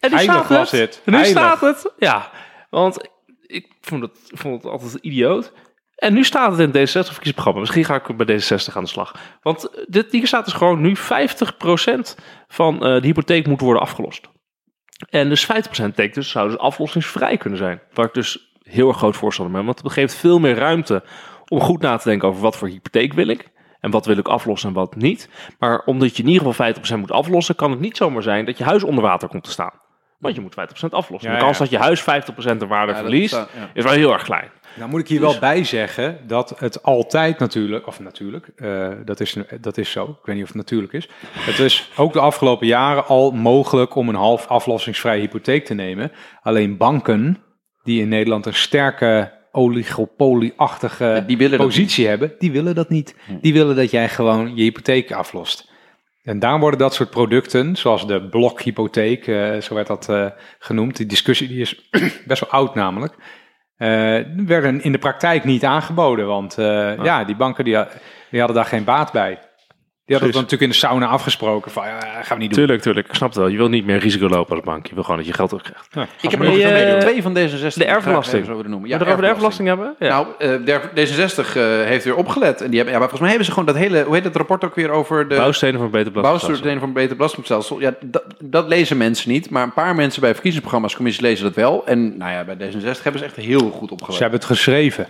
En 0.00 0.10
nu 0.10 0.16
Heilig 0.16 0.44
staat 0.44 0.70
het. 0.70 1.02
Nu 1.04 1.14
Heilig. 1.14 1.32
staat 1.32 1.60
het. 1.60 1.92
Ja, 1.98 2.30
want 2.70 3.08
ik 3.46 3.72
vond 3.80 4.02
het, 4.02 4.18
vond 4.34 4.62
het 4.62 4.72
altijd 4.72 4.94
idioot. 4.94 5.52
En 5.94 6.14
nu 6.14 6.24
staat 6.24 6.50
het 6.50 6.60
in 6.60 6.80
het 6.80 6.90
D66-verkiezingsprogramma. 6.90 7.60
Misschien 7.60 7.84
ga 7.84 7.94
ik 7.94 8.16
bij 8.16 8.40
D66 8.40 8.74
aan 8.74 8.82
de 8.82 8.88
slag. 8.88 9.14
Want 9.42 9.84
dit, 9.86 10.12
hier 10.12 10.26
staat 10.26 10.44
dus 10.44 10.54
gewoon 10.54 10.80
nu 10.80 10.96
50% 10.96 11.00
van 12.48 12.74
eh, 12.74 13.00
de 13.00 13.06
hypotheek 13.06 13.46
moet 13.46 13.60
worden 13.60 13.82
afgelost. 13.82 14.28
En 15.10 15.28
dus 15.28 15.46
50% 15.46 15.48
betekent 15.70 16.14
dus, 16.14 16.30
zou 16.30 16.48
dus 16.48 16.58
aflossingsvrij 16.58 17.36
kunnen 17.36 17.58
zijn. 17.58 17.80
Waar 17.92 18.06
ik 18.06 18.14
dus 18.14 18.54
heel 18.62 18.88
erg 18.88 18.96
groot 18.96 19.16
voorstander 19.16 19.54
ben. 19.54 19.64
Want 19.64 19.82
het 19.82 19.92
geeft 19.92 20.14
veel 20.14 20.38
meer 20.38 20.54
ruimte 20.54 21.02
om 21.48 21.60
goed 21.60 21.80
na 21.80 21.96
te 21.96 22.08
denken 22.08 22.28
over 22.28 22.42
wat 22.42 22.56
voor 22.56 22.68
hypotheek 22.68 23.12
wil 23.12 23.28
ik. 23.28 23.48
En 23.80 23.90
wat 23.90 24.06
wil 24.06 24.16
ik 24.16 24.28
aflossen 24.28 24.68
en 24.68 24.74
wat 24.74 24.96
niet. 24.96 25.28
Maar 25.58 25.82
omdat 25.84 26.16
je 26.16 26.22
in 26.22 26.28
ieder 26.28 26.46
geval 26.46 26.74
50% 26.96 26.98
moet 26.98 27.10
aflossen, 27.10 27.54
kan 27.54 27.70
het 27.70 27.80
niet 27.80 27.96
zomaar 27.96 28.22
zijn 28.22 28.44
dat 28.44 28.58
je 28.58 28.64
huis 28.64 28.82
onder 28.82 29.04
water 29.04 29.28
komt 29.28 29.44
te 29.44 29.50
staan. 29.50 29.72
Want 30.20 30.34
je 30.34 30.40
moet 30.40 30.54
50% 30.54 30.54
aflossen. 30.90 31.30
Ja, 31.30 31.36
de 31.36 31.42
kans 31.42 31.58
ja. 31.58 31.64
dat 31.64 31.72
je 31.72 31.78
huis 31.78 32.00
50% 32.54 32.56
de 32.56 32.66
waarde 32.66 32.94
verliest, 32.94 33.46
is 33.74 33.84
wel 33.84 33.92
heel 33.92 34.12
erg 34.12 34.22
klein. 34.22 34.50
Nou 34.74 34.90
moet 34.90 35.00
ik 35.00 35.08
hier 35.08 35.20
wel 35.20 35.38
bij 35.38 35.64
zeggen 35.64 36.18
dat 36.26 36.54
het 36.58 36.82
altijd 36.82 37.38
natuurlijk, 37.38 37.86
of 37.86 38.00
natuurlijk, 38.00 38.50
eh, 38.56 38.88
dat, 39.04 39.20
is, 39.20 39.36
dat 39.60 39.78
is 39.78 39.90
zo, 39.90 40.04
ik 40.04 40.24
weet 40.26 40.34
niet 40.34 40.44
of 40.44 40.50
het 40.50 40.58
natuurlijk 40.58 40.92
is. 40.92 41.08
Het 41.38 41.58
is 41.58 41.90
ook 41.96 42.12
de 42.12 42.20
afgelopen 42.20 42.66
jaren 42.66 43.06
al 43.06 43.30
mogelijk 43.30 43.94
om 43.94 44.08
een 44.08 44.14
half 44.14 44.46
aflossingsvrije 44.46 45.20
hypotheek 45.20 45.64
te 45.64 45.74
nemen. 45.74 46.12
Alleen 46.42 46.76
banken 46.76 47.38
die 47.82 48.00
in 48.00 48.08
Nederland 48.08 48.46
een 48.46 48.54
sterke 48.54 49.38
oligopolie-achtige 49.52 51.24
positie 51.56 52.06
hebben, 52.06 52.34
die 52.38 52.52
willen 52.52 52.74
dat 52.74 52.88
niet. 52.88 53.14
Die 53.40 53.52
willen 53.52 53.76
dat 53.76 53.90
jij 53.90 54.08
gewoon 54.08 54.56
je 54.56 54.62
hypotheek 54.62 55.12
aflost. 55.12 55.69
En 56.22 56.38
daar 56.38 56.58
worden 56.60 56.78
dat 56.78 56.94
soort 56.94 57.10
producten, 57.10 57.76
zoals 57.76 58.06
de 58.06 58.28
blokhypotheek, 58.28 59.26
eh, 59.26 59.60
zo 59.60 59.74
werd 59.74 59.86
dat 59.86 60.08
eh, 60.08 60.26
genoemd. 60.58 60.96
Die 60.96 61.06
discussie 61.06 61.48
die 61.48 61.60
is 61.60 61.90
best 62.26 62.40
wel 62.40 62.50
oud 62.50 62.74
namelijk. 62.74 63.14
eh, 63.76 64.18
werden 64.46 64.82
in 64.82 64.92
de 64.92 64.98
praktijk 64.98 65.44
niet 65.44 65.64
aangeboden, 65.64 66.26
want 66.26 66.58
eh, 66.58 67.04
ja, 67.04 67.24
die 67.24 67.36
banken 67.36 67.64
die 67.64 67.76
hadden 68.30 68.54
daar 68.56 68.64
geen 68.64 68.84
baat 68.84 69.12
bij. 69.12 69.38
Die 70.10 70.18
hadden 70.18 70.40
het 70.40 70.50
natuurlijk 70.50 70.62
in 70.62 70.80
de 70.80 70.86
sauna 70.86 71.06
afgesproken 71.06 71.70
van, 71.70 71.86
ja, 71.86 71.98
gaan 72.00 72.36
we 72.36 72.42
niet 72.42 72.50
doen. 72.54 72.58
Tuurlijk, 72.58 72.82
tuurlijk. 72.82 73.08
Ik 73.08 73.14
snap 73.14 73.28
het 73.28 73.38
wel. 73.38 73.46
Je 73.48 73.56
wil 73.56 73.68
niet 73.68 73.84
meer 73.86 73.98
risico 73.98 74.28
lopen 74.28 74.56
als 74.56 74.64
bank. 74.64 74.86
Je 74.86 74.94
wil 74.94 75.02
gewoon 75.02 75.18
dat 75.18 75.26
je 75.26 75.32
geld 75.32 75.48
terugkrijgt. 75.48 75.88
Ja, 75.90 76.02
Ik 76.20 76.30
heb 76.30 76.40
er 76.40 76.46
nog 76.46 76.58
eh, 76.58 76.98
twee 76.98 77.22
van 77.22 77.36
D66. 77.36 77.74
de 77.74 77.84
erfbelasting. 77.84 78.44
Zo 78.46 78.54
willen 78.56 78.70
noemen. 78.70 78.88
Ja, 78.88 78.98
we 78.98 79.04
over 79.04 79.20
de 79.22 79.26
erfbelasting 79.28 79.68
hebben? 79.68 79.94
Ja. 79.98 80.08
Nou, 80.08 80.26
eh, 80.38 80.64
der- 80.64 80.90
D66 80.94 81.56
eh, 81.56 81.62
heeft 81.64 82.04
weer 82.04 82.14
opgelet. 82.16 82.60
En 82.60 82.66
die 82.68 82.76
hebben, 82.76 82.94
ja, 82.94 83.00
maar 83.00 83.08
volgens 83.08 83.20
mij 83.20 83.28
hebben 83.28 83.46
ze 83.46 83.52
gewoon 83.52 83.66
dat 83.66 83.76
hele, 83.76 84.02
hoe 84.04 84.14
heet 84.14 84.24
het 84.24 84.36
rapport 84.36 84.64
ook 84.64 84.74
weer 84.74 84.90
over 84.90 85.28
de 85.28 85.34
Bouwstenen 85.36 85.74
voor 85.74 85.84
een 85.84 85.90
beter 85.90 86.12
belastingstelsel. 86.12 86.48
bouwstenen 86.48 86.78
van 86.78 86.88
een 86.88 86.94
beter 86.94 87.16
belastingstelsel. 87.16 87.80
Ja, 87.80 87.94
dat, 88.00 88.24
dat 88.42 88.68
lezen 88.68 88.96
mensen 88.96 89.30
niet. 89.30 89.50
Maar 89.50 89.62
een 89.62 89.72
paar 89.72 89.94
mensen 89.94 90.20
bij 90.20 90.30
verkiezingsprogramma's, 90.32 90.94
commissies 90.94 91.22
lezen 91.22 91.44
dat 91.44 91.54
wel. 91.54 91.86
En 91.86 92.16
nou 92.16 92.32
ja, 92.32 92.44
bij 92.44 92.56
D66 92.56 93.02
hebben 93.02 93.18
ze 93.20 93.24
echt 93.26 93.36
heel 93.36 93.70
goed 93.70 93.90
opgelet. 93.90 94.14
Ze 94.16 94.22
hebben 94.22 94.38
het 94.40 94.48
geschreven. 94.48 95.08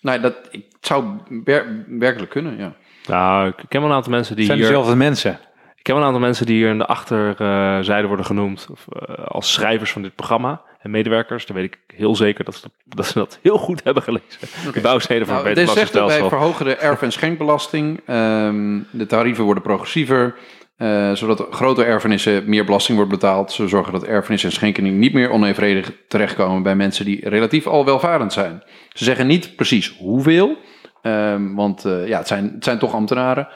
Nou, 0.00 0.20
dat 0.20 0.34
ik, 0.50 0.64
het 0.72 0.86
zou 0.86 1.04
wer- 1.44 1.84
werkelijk 1.88 2.30
kunnen, 2.30 2.58
ja. 2.58 2.72
Nou, 3.06 3.48
ik 3.48 3.64
ken 3.68 3.80
wel 3.80 3.90
een 3.90 3.96
aantal 3.96 4.12
mensen 4.12 4.36
die 4.36 4.44
Het 4.44 4.52
zijn 4.54 4.66
hier... 4.66 4.76
dezelfde 4.76 4.96
mensen. 5.04 5.38
Ik 5.76 5.82
ken 5.86 5.94
wel 5.94 6.02
een 6.02 6.08
aantal 6.10 6.26
mensen 6.26 6.46
die 6.46 6.56
hier 6.56 6.68
in 6.68 6.78
de 6.78 6.86
achterzijde 6.86 8.06
worden 8.06 8.26
genoemd 8.26 8.66
of, 8.70 8.86
eh, 8.92 9.24
als 9.26 9.52
schrijvers 9.52 9.92
van 9.92 10.02
dit 10.02 10.14
programma 10.14 10.60
en 10.80 10.90
medewerkers. 10.90 11.46
Dan 11.46 11.56
weet 11.56 11.64
ik 11.64 11.78
heel 11.96 12.16
zeker 12.16 12.44
dat 12.44 12.54
ze 12.54 12.70
dat, 12.84 13.06
ze 13.06 13.12
dat 13.18 13.38
heel 13.42 13.58
goed 13.58 13.80
hebben 13.84 14.02
gelezen. 14.02 14.28
De 14.72 14.80
bouwsteden 14.80 15.26
van 15.26 15.34
Nou, 15.42 15.54
deze 15.54 15.74
beter 15.74 16.06
wij 16.06 16.28
verhogen 16.28 16.64
de 16.64 16.74
erf- 16.76 17.02
en 17.02 17.12
schenkbelasting. 17.12 18.00
Ehm, 18.06 18.78
de 18.90 19.06
tarieven 19.06 19.44
worden 19.44 19.62
progressiever. 19.62 20.34
eh, 20.76 21.12
zodat 21.12 21.46
grote 21.50 21.84
erfenissen 21.84 22.42
meer 22.46 22.64
belasting 22.64 22.96
wordt 22.96 23.12
betaald. 23.12 23.52
Ze 23.52 23.68
zorgen 23.68 23.92
dat 23.92 24.04
erfenis 24.04 24.44
en 24.44 24.52
schenking 24.52 24.90
niet 24.90 25.12
meer 25.12 25.30
onevenredig 25.30 25.92
terechtkomen 26.08 26.62
bij 26.62 26.76
mensen 26.76 27.04
die 27.04 27.28
relatief 27.28 27.66
al 27.66 27.84
welvarend 27.84 28.32
zijn. 28.32 28.62
Ze 28.92 29.04
zeggen 29.04 29.26
niet 29.26 29.56
precies 29.56 29.96
hoeveel. 29.98 30.56
Ehm, 31.02 31.54
want 31.54 31.84
eh, 31.84 32.08
ja, 32.08 32.18
het 32.18 32.26
zijn, 32.26 32.50
het 32.54 32.64
zijn 32.64 32.78
toch 32.78 32.94
ambtenaren. 32.94 33.48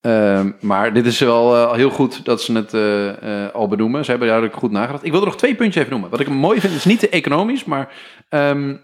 Ehm, 0.00 0.50
maar 0.60 0.92
dit 0.92 1.06
is 1.06 1.18
wel 1.18 1.54
eh, 1.54 1.72
heel 1.72 1.90
goed 1.90 2.24
dat 2.24 2.42
ze 2.42 2.52
het 2.52 2.74
eh, 2.74 3.54
al 3.54 3.68
benoemen. 3.68 4.04
Ze 4.04 4.10
hebben 4.10 4.28
duidelijk 4.28 4.58
goed 4.58 4.70
nagedacht. 4.70 5.04
Ik 5.04 5.10
wil 5.10 5.20
er 5.20 5.26
nog 5.26 5.36
twee 5.36 5.54
puntjes 5.54 5.76
even 5.76 5.92
noemen. 5.92 6.10
Wat 6.10 6.20
ik 6.20 6.28
mooi 6.28 6.60
vind, 6.60 6.74
is 6.74 6.84
niet 6.84 6.98
te 6.98 7.08
economisch, 7.08 7.64
maar 7.64 7.92
ehm, 8.28 8.76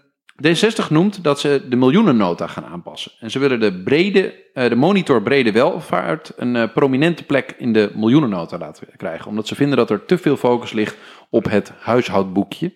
D60 0.47 0.89
noemt 0.89 1.23
dat 1.23 1.39
ze 1.39 1.65
de 1.69 1.75
miljoenennota 1.75 2.47
gaan 2.47 2.65
aanpassen. 2.65 3.11
En 3.19 3.31
ze 3.31 3.39
willen 3.39 3.59
de, 3.59 3.81
brede, 3.81 4.33
de 4.53 4.75
monitor 4.75 5.21
brede 5.21 5.51
welvaart 5.51 6.33
een 6.35 6.71
prominente 6.71 7.23
plek 7.23 7.55
in 7.57 7.73
de 7.73 7.91
miljoenennota 7.95 8.57
laten 8.57 8.87
krijgen. 8.97 9.27
Omdat 9.27 9.47
ze 9.47 9.55
vinden 9.55 9.77
dat 9.77 9.89
er 9.89 10.05
te 10.05 10.17
veel 10.17 10.37
focus 10.37 10.71
ligt 10.71 10.97
op 11.29 11.49
het 11.49 11.71
huishoudboekje. 11.79 12.73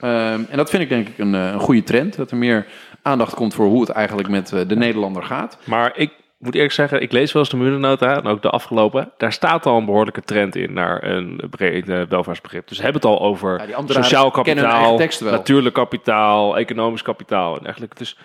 En 0.00 0.56
dat 0.56 0.70
vind 0.70 0.82
ik 0.82 0.88
denk 0.88 1.08
ik 1.08 1.18
een, 1.18 1.32
een 1.32 1.60
goede 1.60 1.82
trend. 1.82 2.16
Dat 2.16 2.30
er 2.30 2.36
meer 2.36 2.66
aandacht 3.06 3.34
komt 3.34 3.54
voor 3.54 3.66
hoe 3.66 3.80
het 3.80 3.90
eigenlijk 3.90 4.28
met 4.28 4.52
eh, 4.52 4.60
de 4.68 4.76
Nederlander 4.76 5.22
gaat. 5.22 5.58
Maar 5.64 5.92
ik 5.96 6.12
moet 6.38 6.54
eerlijk 6.54 6.72
zeggen, 6.72 7.00
ik 7.02 7.12
lees 7.12 7.32
wel 7.32 7.42
eens 7.42 7.50
de 7.50 7.56
miljoenennota 7.56 8.16
en 8.16 8.26
ook 8.26 8.42
de 8.42 8.50
afgelopen. 8.50 9.12
Daar 9.16 9.32
staat 9.32 9.66
al 9.66 9.76
een 9.76 9.84
behoorlijke 9.84 10.22
trend 10.22 10.56
in 10.56 10.72
naar 10.72 11.04
een 11.04 11.42
breed 11.50 11.88
eh, 11.88 12.02
welvaartsbegrip. 12.08 12.68
Dus 12.68 12.76
ze 12.76 12.82
hebben 12.82 13.00
het 13.02 13.10
al 13.10 13.20
over 13.20 13.58
Ja, 13.58 13.66
die 13.66 13.76
ambtenaren 13.76 14.08
sociaal 14.08 14.30
kapitaal, 14.30 14.98
natuurlijk 15.20 15.74
kapitaal, 15.74 16.56
economisch 16.58 17.02
kapitaal 17.02 17.56
en 17.56 17.62
dergelijke. 17.62 17.96
Dus 17.96 18.18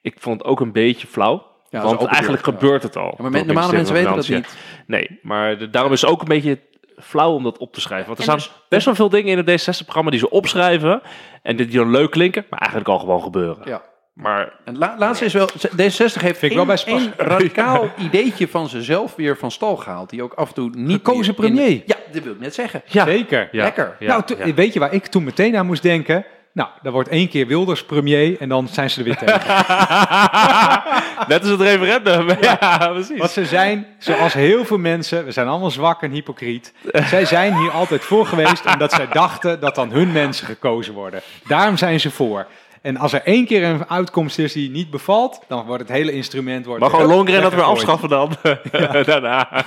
ik 0.00 0.16
vond 0.18 0.38
het 0.38 0.48
ook 0.48 0.60
een 0.60 0.72
beetje 0.72 1.06
flauw. 1.06 1.46
Ja, 1.70 1.82
want 1.82 2.04
eigenlijk 2.04 2.44
gebeurt 2.44 2.82
het 2.82 2.96
al. 2.96 3.14
Ja, 3.18 3.28
maar 3.28 3.44
normale 3.46 3.72
mensen 3.72 3.94
weten 3.94 4.14
dat 4.14 4.24
Financiën. 4.24 4.58
Nee, 4.86 5.18
maar 5.22 5.58
de- 5.58 5.70
daarom 5.70 5.92
is 5.92 6.00
het 6.00 6.10
ook 6.10 6.20
een 6.20 6.28
beetje 6.28 6.58
flauw 6.98 7.32
om 7.34 7.42
dat 7.42 7.58
op 7.58 7.72
te 7.72 7.80
schrijven. 7.80 8.06
Want 8.06 8.18
er 8.18 8.24
staan 8.24 8.36
dus- 8.36 8.52
best 8.68 8.84
wel 8.84 8.94
veel 8.94 9.08
dingen 9.08 9.38
in 9.38 9.46
het 9.46 9.62
D66-programma 9.62 10.10
die 10.10 10.18
ze 10.18 10.30
opschrijven 10.30 11.02
en 11.42 11.56
die 11.56 11.66
dan 11.66 11.90
leuk 11.90 12.10
klinken, 12.10 12.46
maar 12.50 12.58
eigenlijk 12.58 12.90
al 12.90 12.98
gewoon 12.98 13.22
gebeuren. 13.22 13.62
Ja. 13.64 13.82
Maar 14.22 14.52
En 14.64 14.78
la- 14.78 14.94
laatste 14.98 15.24
is 15.24 15.32
wel, 15.32 15.48
D66 15.76 16.20
heeft 16.20 16.42
ik 16.42 16.52
wel 16.52 16.64
bij 16.66 16.82
één 16.84 17.12
radicaal 17.32 17.90
ideetje 17.98 18.48
van 18.48 18.68
zichzelf 18.68 19.14
weer 19.16 19.36
van 19.36 19.50
stal 19.50 19.76
gehaald. 19.76 20.10
Die 20.10 20.22
ook 20.22 20.32
af 20.32 20.48
en 20.48 20.54
toe 20.54 20.70
niet 20.74 20.96
Gekozen 20.96 21.34
in- 21.36 21.40
premier. 21.40 21.82
ja, 21.86 21.96
dat 22.12 22.22
wil 22.22 22.32
ik 22.32 22.40
net 22.40 22.54
zeggen. 22.54 22.82
ja, 22.86 23.04
Zeker. 23.04 23.48
ja, 23.52 23.62
Lekker. 23.62 23.96
ja, 23.98 24.06
nou, 24.06 24.22
to- 24.24 24.36
ja. 24.44 24.54
weet 24.54 24.72
je 24.72 24.78
waar 24.78 24.92
ik 24.92 25.06
toen 25.06 25.24
meteen 25.24 25.56
aan 25.56 25.66
moest 25.66 25.82
denken? 25.82 26.24
Nou, 26.52 26.68
dan 26.82 26.92
wordt 26.92 27.08
één 27.08 27.28
keer 27.28 27.46
Wilders 27.46 27.84
premier 27.84 28.36
en 28.40 28.48
dan 28.48 28.68
zijn 28.68 28.90
ze 28.90 28.98
er 28.98 29.04
weer 29.04 29.16
tegen. 29.16 29.40
Net 31.28 31.40
als 31.40 31.48
het 31.50 31.60
referendum. 31.60 32.28
Ja, 32.40 32.88
precies. 32.92 33.18
Want 33.18 33.30
ze 33.30 33.44
zijn, 33.44 33.86
zoals 33.98 34.32
heel 34.32 34.64
veel 34.64 34.78
mensen, 34.78 35.24
we 35.24 35.30
zijn 35.32 35.48
allemaal 35.48 35.70
zwak 35.70 36.02
en 36.02 36.10
hypocriet. 36.10 36.72
Zij 37.06 37.24
zijn 37.24 37.54
hier 37.56 37.70
altijd 37.70 38.00
voor 38.04 38.26
geweest 38.26 38.66
omdat 38.72 38.92
zij 38.92 39.06
dachten 39.12 39.60
dat 39.60 39.74
dan 39.74 39.90
hun 39.92 40.12
mensen 40.12 40.46
gekozen 40.46 40.94
worden. 40.94 41.20
Daarom 41.46 41.76
zijn 41.76 42.00
ze 42.00 42.10
voor. 42.10 42.46
En 42.82 42.96
als 42.96 43.12
er 43.12 43.22
één 43.22 43.46
keer 43.46 43.64
een 43.64 43.88
uitkomst 43.88 44.38
is 44.38 44.52
die 44.52 44.70
niet 44.70 44.90
bevalt, 44.90 45.44
dan 45.48 45.66
wordt 45.66 45.82
het 45.82 45.92
hele 45.92 46.12
instrument... 46.12 46.66
Wordt 46.66 46.80
Maar 46.80 46.90
gewoon 46.90 47.06
Longren 47.06 47.42
dat 47.42 47.54
weer 47.54 47.64
weggegooid. 47.64 47.88
afschaffen 47.88 48.08
dan. 48.08 48.32
Daarna. 49.12 49.64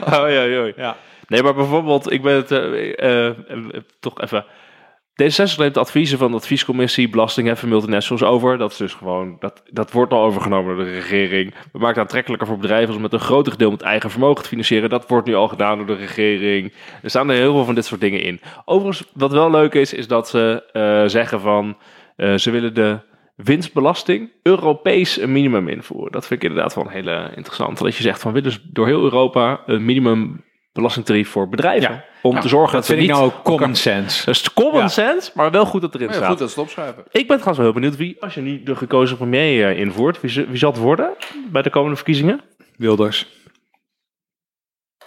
oh, 0.00 0.30
ja, 0.30 0.42
ja. 0.42 0.72
Ja. 0.76 0.96
Nee, 1.26 1.42
maar 1.42 1.54
bijvoorbeeld, 1.54 2.12
ik 2.12 2.22
ben 2.22 2.34
het 2.34 2.50
eh, 2.50 3.26
eh, 3.26 3.34
toch 4.00 4.20
even... 4.20 4.44
D66 5.22 5.56
neemt 5.56 5.76
adviezen 5.76 6.18
van 6.18 6.30
de 6.30 6.36
adviescommissie 6.36 7.08
Belastingheffen 7.08 7.68
Multinationals 7.68 8.22
over. 8.22 8.58
Dat 8.58 8.70
is 8.70 8.76
dus 8.76 8.94
gewoon, 8.94 9.36
dat, 9.38 9.62
dat 9.70 9.92
wordt 9.92 10.12
al 10.12 10.22
overgenomen 10.22 10.76
door 10.76 10.84
de 10.84 10.90
regering. 10.92 11.54
We 11.72 11.78
maken 11.78 11.88
het 11.88 11.98
aantrekkelijker 11.98 12.46
voor 12.46 12.58
bedrijven 12.58 12.94
om 12.94 13.00
met 13.00 13.12
een 13.12 13.20
groter 13.20 13.58
deel 13.58 13.70
met 13.70 13.82
eigen 13.82 14.10
vermogen 14.10 14.42
te 14.42 14.48
financieren. 14.48 14.90
Dat 14.90 15.08
wordt 15.08 15.26
nu 15.26 15.34
al 15.34 15.48
gedaan 15.48 15.76
door 15.76 15.86
de 15.86 15.94
regering. 15.94 16.72
Er 17.02 17.10
staan 17.10 17.28
er 17.28 17.36
heel 17.36 17.52
veel 17.52 17.64
van 17.64 17.74
dit 17.74 17.84
soort 17.84 18.00
dingen 18.00 18.22
in. 18.22 18.40
Overigens, 18.64 19.08
wat 19.14 19.32
wel 19.32 19.50
leuk 19.50 19.74
is, 19.74 19.92
is 19.92 20.06
dat 20.06 20.28
ze 20.28 20.64
eh, 20.72 21.02
zeggen 21.06 21.40
van, 21.40 21.76
eh, 22.18 22.34
ze 22.34 22.50
willen 22.50 22.74
de 22.74 22.98
winstbelasting 23.36 24.30
Europees 24.42 25.20
een 25.20 25.32
minimum 25.32 25.68
invoeren. 25.68 26.12
Dat 26.12 26.26
vind 26.26 26.42
ik 26.42 26.48
inderdaad 26.48 26.74
wel 26.74 26.84
een 26.84 26.90
hele 26.90 27.32
interessante. 27.34 27.84
Dat 27.84 27.96
je 27.96 28.02
zegt 28.02 28.20
van, 28.20 28.32
we 28.32 28.40
willen 28.40 28.56
dus 28.58 28.68
door 28.72 28.86
heel 28.86 29.02
Europa 29.02 29.60
een 29.66 29.84
minimum 29.84 30.44
belastingtarief 30.72 31.28
voor 31.28 31.48
bedrijven. 31.48 31.90
Ja. 31.90 32.04
Om 32.22 32.40
te 32.40 32.48
zorgen 32.48 32.72
dat, 32.72 32.86
Dat 32.86 32.86
ze 32.86 32.92
vind 32.92 33.04
ik 33.04 33.10
niet... 33.14 33.18
nou 33.24 33.32
ook 33.36 33.42
common 33.44 33.74
sense. 33.74 34.24
Dat 34.24 34.34
is 34.34 34.52
common 34.52 34.80
Ja. 34.80 34.88
sense, 34.88 35.30
maar 35.34 35.50
wel 35.50 35.66
goed 35.66 35.80
dat 35.80 35.94
erin 35.94 36.06
Ja, 36.06 36.12
staat. 36.12 36.28
goed 36.28 36.38
dat 36.38 36.50
ze 36.50 36.54
het 36.60 36.64
opschrijven. 36.68 37.04
Ik 37.10 37.26
ben 37.26 37.36
trouwens 37.38 37.56
wel 37.56 37.66
heel 37.66 37.72
benieuwd 37.80 37.96
wie, 37.96 38.16
als 38.22 38.34
je 38.34 38.40
nu 38.40 38.62
de 38.62 38.76
gekozen 38.76 39.16
premier 39.16 39.68
eh, 39.70 39.78
invoert, 39.78 40.20
wie, 40.20 40.46
wie 40.46 40.56
zal 40.58 40.70
het 40.70 40.80
worden 40.80 41.10
bij 41.50 41.62
de 41.62 41.70
komende 41.70 41.96
verkiezingen? 41.96 42.40
Wilders. 42.76 43.36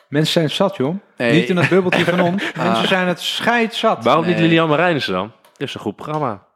Mensen 0.09 0.33
zijn 0.33 0.49
zat, 0.49 0.75
joh. 0.77 0.95
Nee. 1.17 1.33
Niet 1.39 1.49
in 1.49 1.55
dat 1.55 1.69
bubbeltje 1.69 2.03
van 2.05 2.19
ons. 2.19 2.51
Mensen 2.55 2.87
zijn 2.87 3.07
het 3.07 3.19
scheidzat. 3.19 4.03
Waarom 4.03 4.25
niet. 4.25 4.39
Lilian 4.39 4.69
Marijnissen 4.69 5.13
dan? 5.13 5.31
Dat 5.57 5.67
is 5.67 5.73
een 5.73 5.79
goed 5.81 5.95
programma. 5.95 6.47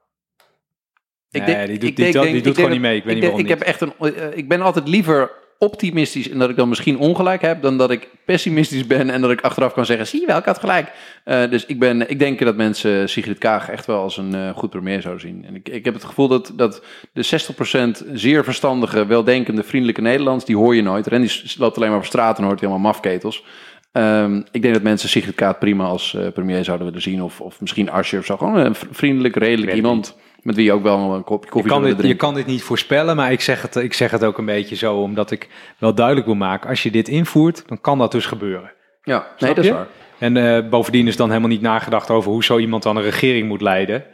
Nee, 1.42 1.56
denk- 1.56 1.68
die 1.68 1.78
doet, 1.80 1.90
ik 1.90 1.96
die, 1.96 2.04
denk- 2.04 2.14
doet- 2.14 2.22
denk- 2.24 2.26
die 2.34 2.38
ik 2.38 2.44
doet 2.44 2.56
gewoon 2.56 2.72
niet 2.72 2.82
mee. 2.82 2.98
Ik 2.98 3.04
weet 3.04 3.16
ik 3.16 3.22
niet 3.22 3.30
denk- 3.30 3.40
ik 3.42 3.48
niet. 3.48 3.58
heb 3.60 3.68
echt 3.68 3.82
een, 3.82 3.94
eh, 4.16 4.38
ik 4.38 4.48
ben 4.48 4.62
altijd 4.62 4.88
liever 4.88 5.32
optimistisch 5.60 6.30
en 6.30 6.40
dat 6.40 6.50
ik 6.50 6.56
dan 6.56 6.70
misschien 6.70 6.98
ongelijk 6.98 7.42
heb, 7.42 7.62
dan 7.62 7.78
dat 7.78 7.92
ik 7.92 8.08
pessimistisch 8.26 8.88
ben 8.88 9.10
en 9.10 9.22
dat 9.22 9.32
ik 9.32 9.42
achteraf 9.42 9.74
kan 9.74 9.86
zeggen, 9.86 10.08
zie 10.08 10.20
je 10.22 10.28
wel, 10.28 10.38
ik 10.38 10.46
had 10.46 10.60
gelijk. 10.60 10.92
Eh, 11.24 11.50
dus 11.50 11.66
ik, 11.66 11.80
ben, 11.80 12.10
ik 12.10 12.20
denk 12.20 12.40
dat 12.40 12.56
mensen 12.56 13.10
Sigrid 13.10 13.38
Kaag 13.38 13.70
echt 13.70 13.86
wel 13.86 14.02
als 14.02 14.18
een 14.18 14.36
eh, 14.36 14.50
goed 14.50 14.70
premier 14.70 15.02
zouden 15.02 15.22
zien. 15.28 15.46
En 15.48 15.56
ik, 15.56 15.70
ik 15.70 15.86
heb 15.86 15.94
het 15.94 16.04
gevoel 16.04 16.28
dat, 16.28 16.52
dat 16.56 16.84
de 17.14 17.24
60% 17.24 18.04
zeer 18.14 18.44
verstandige, 18.44 19.06
weldenkende, 19.06 19.64
vriendelijke 19.64 20.02
Nederlands, 20.02 20.46
die 20.46 20.56
hoor 20.58 20.76
je 20.76 20.82
nooit. 20.82 21.08
Randy 21.08 21.28
s- 21.28 21.56
loopt 21.60 21.78
alleen 21.78 21.90
maar 21.90 21.98
op 22.00 22.06
straat 22.06 22.38
en 22.38 22.44
hoort 22.44 22.60
hij 22.60 22.70
allemaal 22.70 22.92
mafketels. 22.92 23.44
Ehm, 23.92 24.42
ik 24.52 24.62
denk 24.62 24.74
dat 24.74 24.84
mensen 24.84 25.10
Sigrid 25.10 25.36
Kaag 25.36 25.58
prima 25.58 25.86
als 25.86 26.18
premier 26.34 26.64
zouden 26.64 26.86
willen 26.88 27.02
zien. 27.02 27.24
Of, 27.24 27.42
of 27.42 27.62
misschien 27.62 27.90
Asscher 27.90 28.20
of 28.20 28.26
zo. 28.26 28.38
Gewoon 28.38 28.56
een 28.58 28.76
vriendelijk, 28.92 29.36
redelijk 29.36 29.74
iemand 29.74 30.18
met 30.46 30.56
wie 30.56 30.66
je 30.66 30.72
ook 30.74 30.84
wel 30.84 31.14
een 31.16 31.24
kopje 31.24 31.46
Je 31.46 31.52
koffie 31.52 31.72
kan, 31.72 31.82
zou 31.84 31.96
dit, 31.96 32.06
je 32.06 32.16
kan 32.16 32.34
dit 32.34 32.46
niet 32.46 32.64
voorspellen, 32.64 33.16
maar 33.16 33.32
ik 33.32 33.42
zeg, 33.42 33.62
het, 33.62 33.76
ik 33.76 33.94
zeg 33.94 34.12
het 34.12 34.24
ook 34.24 34.38
een 34.38 34.46
beetje 34.46 34.76
zo, 34.76 34.96
omdat 34.96 35.32
ik 35.32 35.50
wel 35.78 35.96
duidelijk 35.96 36.26
wil 36.26 36.36
maken. 36.36 36.70
Als 36.70 36.84
je 36.84 36.92
dit 36.92 37.08
invoert, 37.08 37.68
dan 37.68 37.82
kan 37.82 37.98
dat 37.98 38.12
dus 38.12 38.26
gebeuren. 38.26 38.72
Ja, 39.02 39.18
nee, 39.18 39.28
Snap 39.38 39.56
dat 39.56 39.64
is 39.64 39.70
je? 39.70 39.76
waar. 39.76 39.88
En 40.20 40.38
eh, 40.38 40.70
bovendien 40.70 41.08
is 41.08 41.16
dan 41.16 41.28
helemaal 41.28 41.50
niet 41.50 41.62
nagedacht 41.62 42.10
over 42.10 42.32
hoe 42.32 42.44
zo 42.44 42.58
iemand 42.58 42.84
dan 42.84 42.96
een 42.96 43.04
regering 43.04 43.48
moet 43.48 43.62
leiden. 43.62 44.06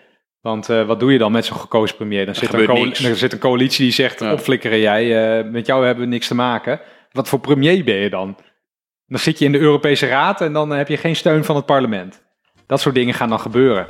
Want 0.41 0.69
eh, 0.69 0.85
wat 0.85 0.99
doe 0.99 1.11
je 1.11 1.17
dan 1.17 1.31
met 1.31 1.45
zo'n 1.45 1.57
gekozen 1.57 1.95
premier? 1.95 2.25
Dan 2.25 2.35
zit, 2.35 2.53
er 2.53 2.69
een, 2.69 3.15
zit 3.15 3.33
een 3.33 3.39
coalitie 3.39 3.83
die 3.83 3.93
zegt, 3.93 4.19
Ja. 4.19 4.31
opflikkeren 4.31 4.79
jij, 4.79 5.37
eh, 5.39 5.51
met 5.51 5.65
jou 5.65 5.85
hebben 5.85 6.03
we 6.03 6.09
niks 6.09 6.27
te 6.27 6.35
maken. 6.35 6.79
Wat 7.11 7.29
voor 7.29 7.39
premier 7.39 7.83
ben 7.83 7.95
je 7.95 8.09
dan? 8.09 8.35
Dan 9.07 9.19
zit 9.19 9.39
je 9.39 9.45
in 9.45 9.51
de 9.51 9.59
Europese 9.59 10.07
Raad 10.07 10.41
en 10.41 10.53
dan 10.53 10.69
heb 10.69 10.87
je 10.87 10.97
geen 10.97 11.15
steun 11.15 11.43
van 11.43 11.55
het 11.55 11.65
parlement. 11.65 12.23
Dat 12.67 12.81
soort 12.81 12.95
dingen 12.95 13.13
gaan 13.13 13.29
dan 13.29 13.39
gebeuren. 13.39 13.87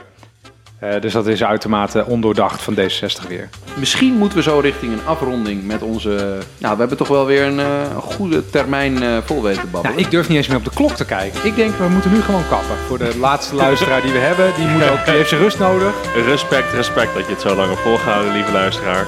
Eh, 0.82 1.02
dus 1.02 1.14
dat 1.14 1.28
is 1.28 1.44
uitermate 1.44 2.06
ondoordacht 2.06 2.62
van 2.62 2.76
D66 2.76 3.28
weer. 3.28 3.50
Misschien 3.74 4.14
moeten 4.14 4.38
we 4.38 4.44
zo 4.44 4.60
richting 4.60 4.94
een 4.94 5.06
afronding 5.06 5.66
met 5.66 5.82
onze... 5.82 6.38
Nou, 6.58 6.74
we 6.74 6.80
hebben 6.80 6.98
toch 6.98 7.08
wel 7.08 7.26
weer 7.26 7.44
een 7.44 7.60
eh, 7.60 7.98
goede 7.98 8.50
termijn 8.50 9.04
eh, 9.04 9.18
vol 9.26 9.42
weten 9.42 9.62
te 9.62 9.68
babbelen. 9.68 9.96
Nou, 9.96 10.06
ik 10.06 10.12
durf 10.12 10.28
niet 10.28 10.38
eens 10.38 10.48
meer 10.48 10.58
op 10.58 10.64
de 10.64 10.72
klok 10.74 10.92
te 10.92 11.06
kijken. 11.06 11.46
Ik 11.46 11.56
denk, 11.56 11.76
we 11.76 11.88
moeten 11.88 12.12
nu 12.12 12.22
gewoon 12.22 12.48
kappen. 12.50 12.78
Voor 12.88 12.98
de 12.98 13.18
laatste 13.20 13.56
luisteraar 13.56 14.02
die 14.02 14.12
we 14.12 14.18
hebben, 14.18 14.52
die, 14.56 14.68
moet 14.68 14.90
ook, 14.90 15.06
die 15.06 15.14
heeft 15.14 15.30
zijn 15.30 15.42
rust 15.42 15.60
nodig. 15.60 15.94
Respect, 16.26 16.74
respect 16.74 17.14
dat 17.14 17.26
je 17.26 17.32
het 17.32 17.42
zo 17.42 17.56
lang 17.56 17.70
hebt 17.70 17.82
volgehouden, 17.82 18.34
lieve 18.34 18.52
luisteraar. 18.52 19.06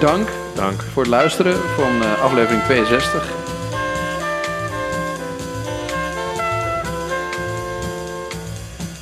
Dank 0.00 0.28
Dank. 0.56 0.82
voor 0.82 1.02
het 1.02 1.10
luisteren 1.10 1.54
van 1.76 2.02
eh, 2.02 2.22
aflevering 2.22 2.62
62. 2.62 3.45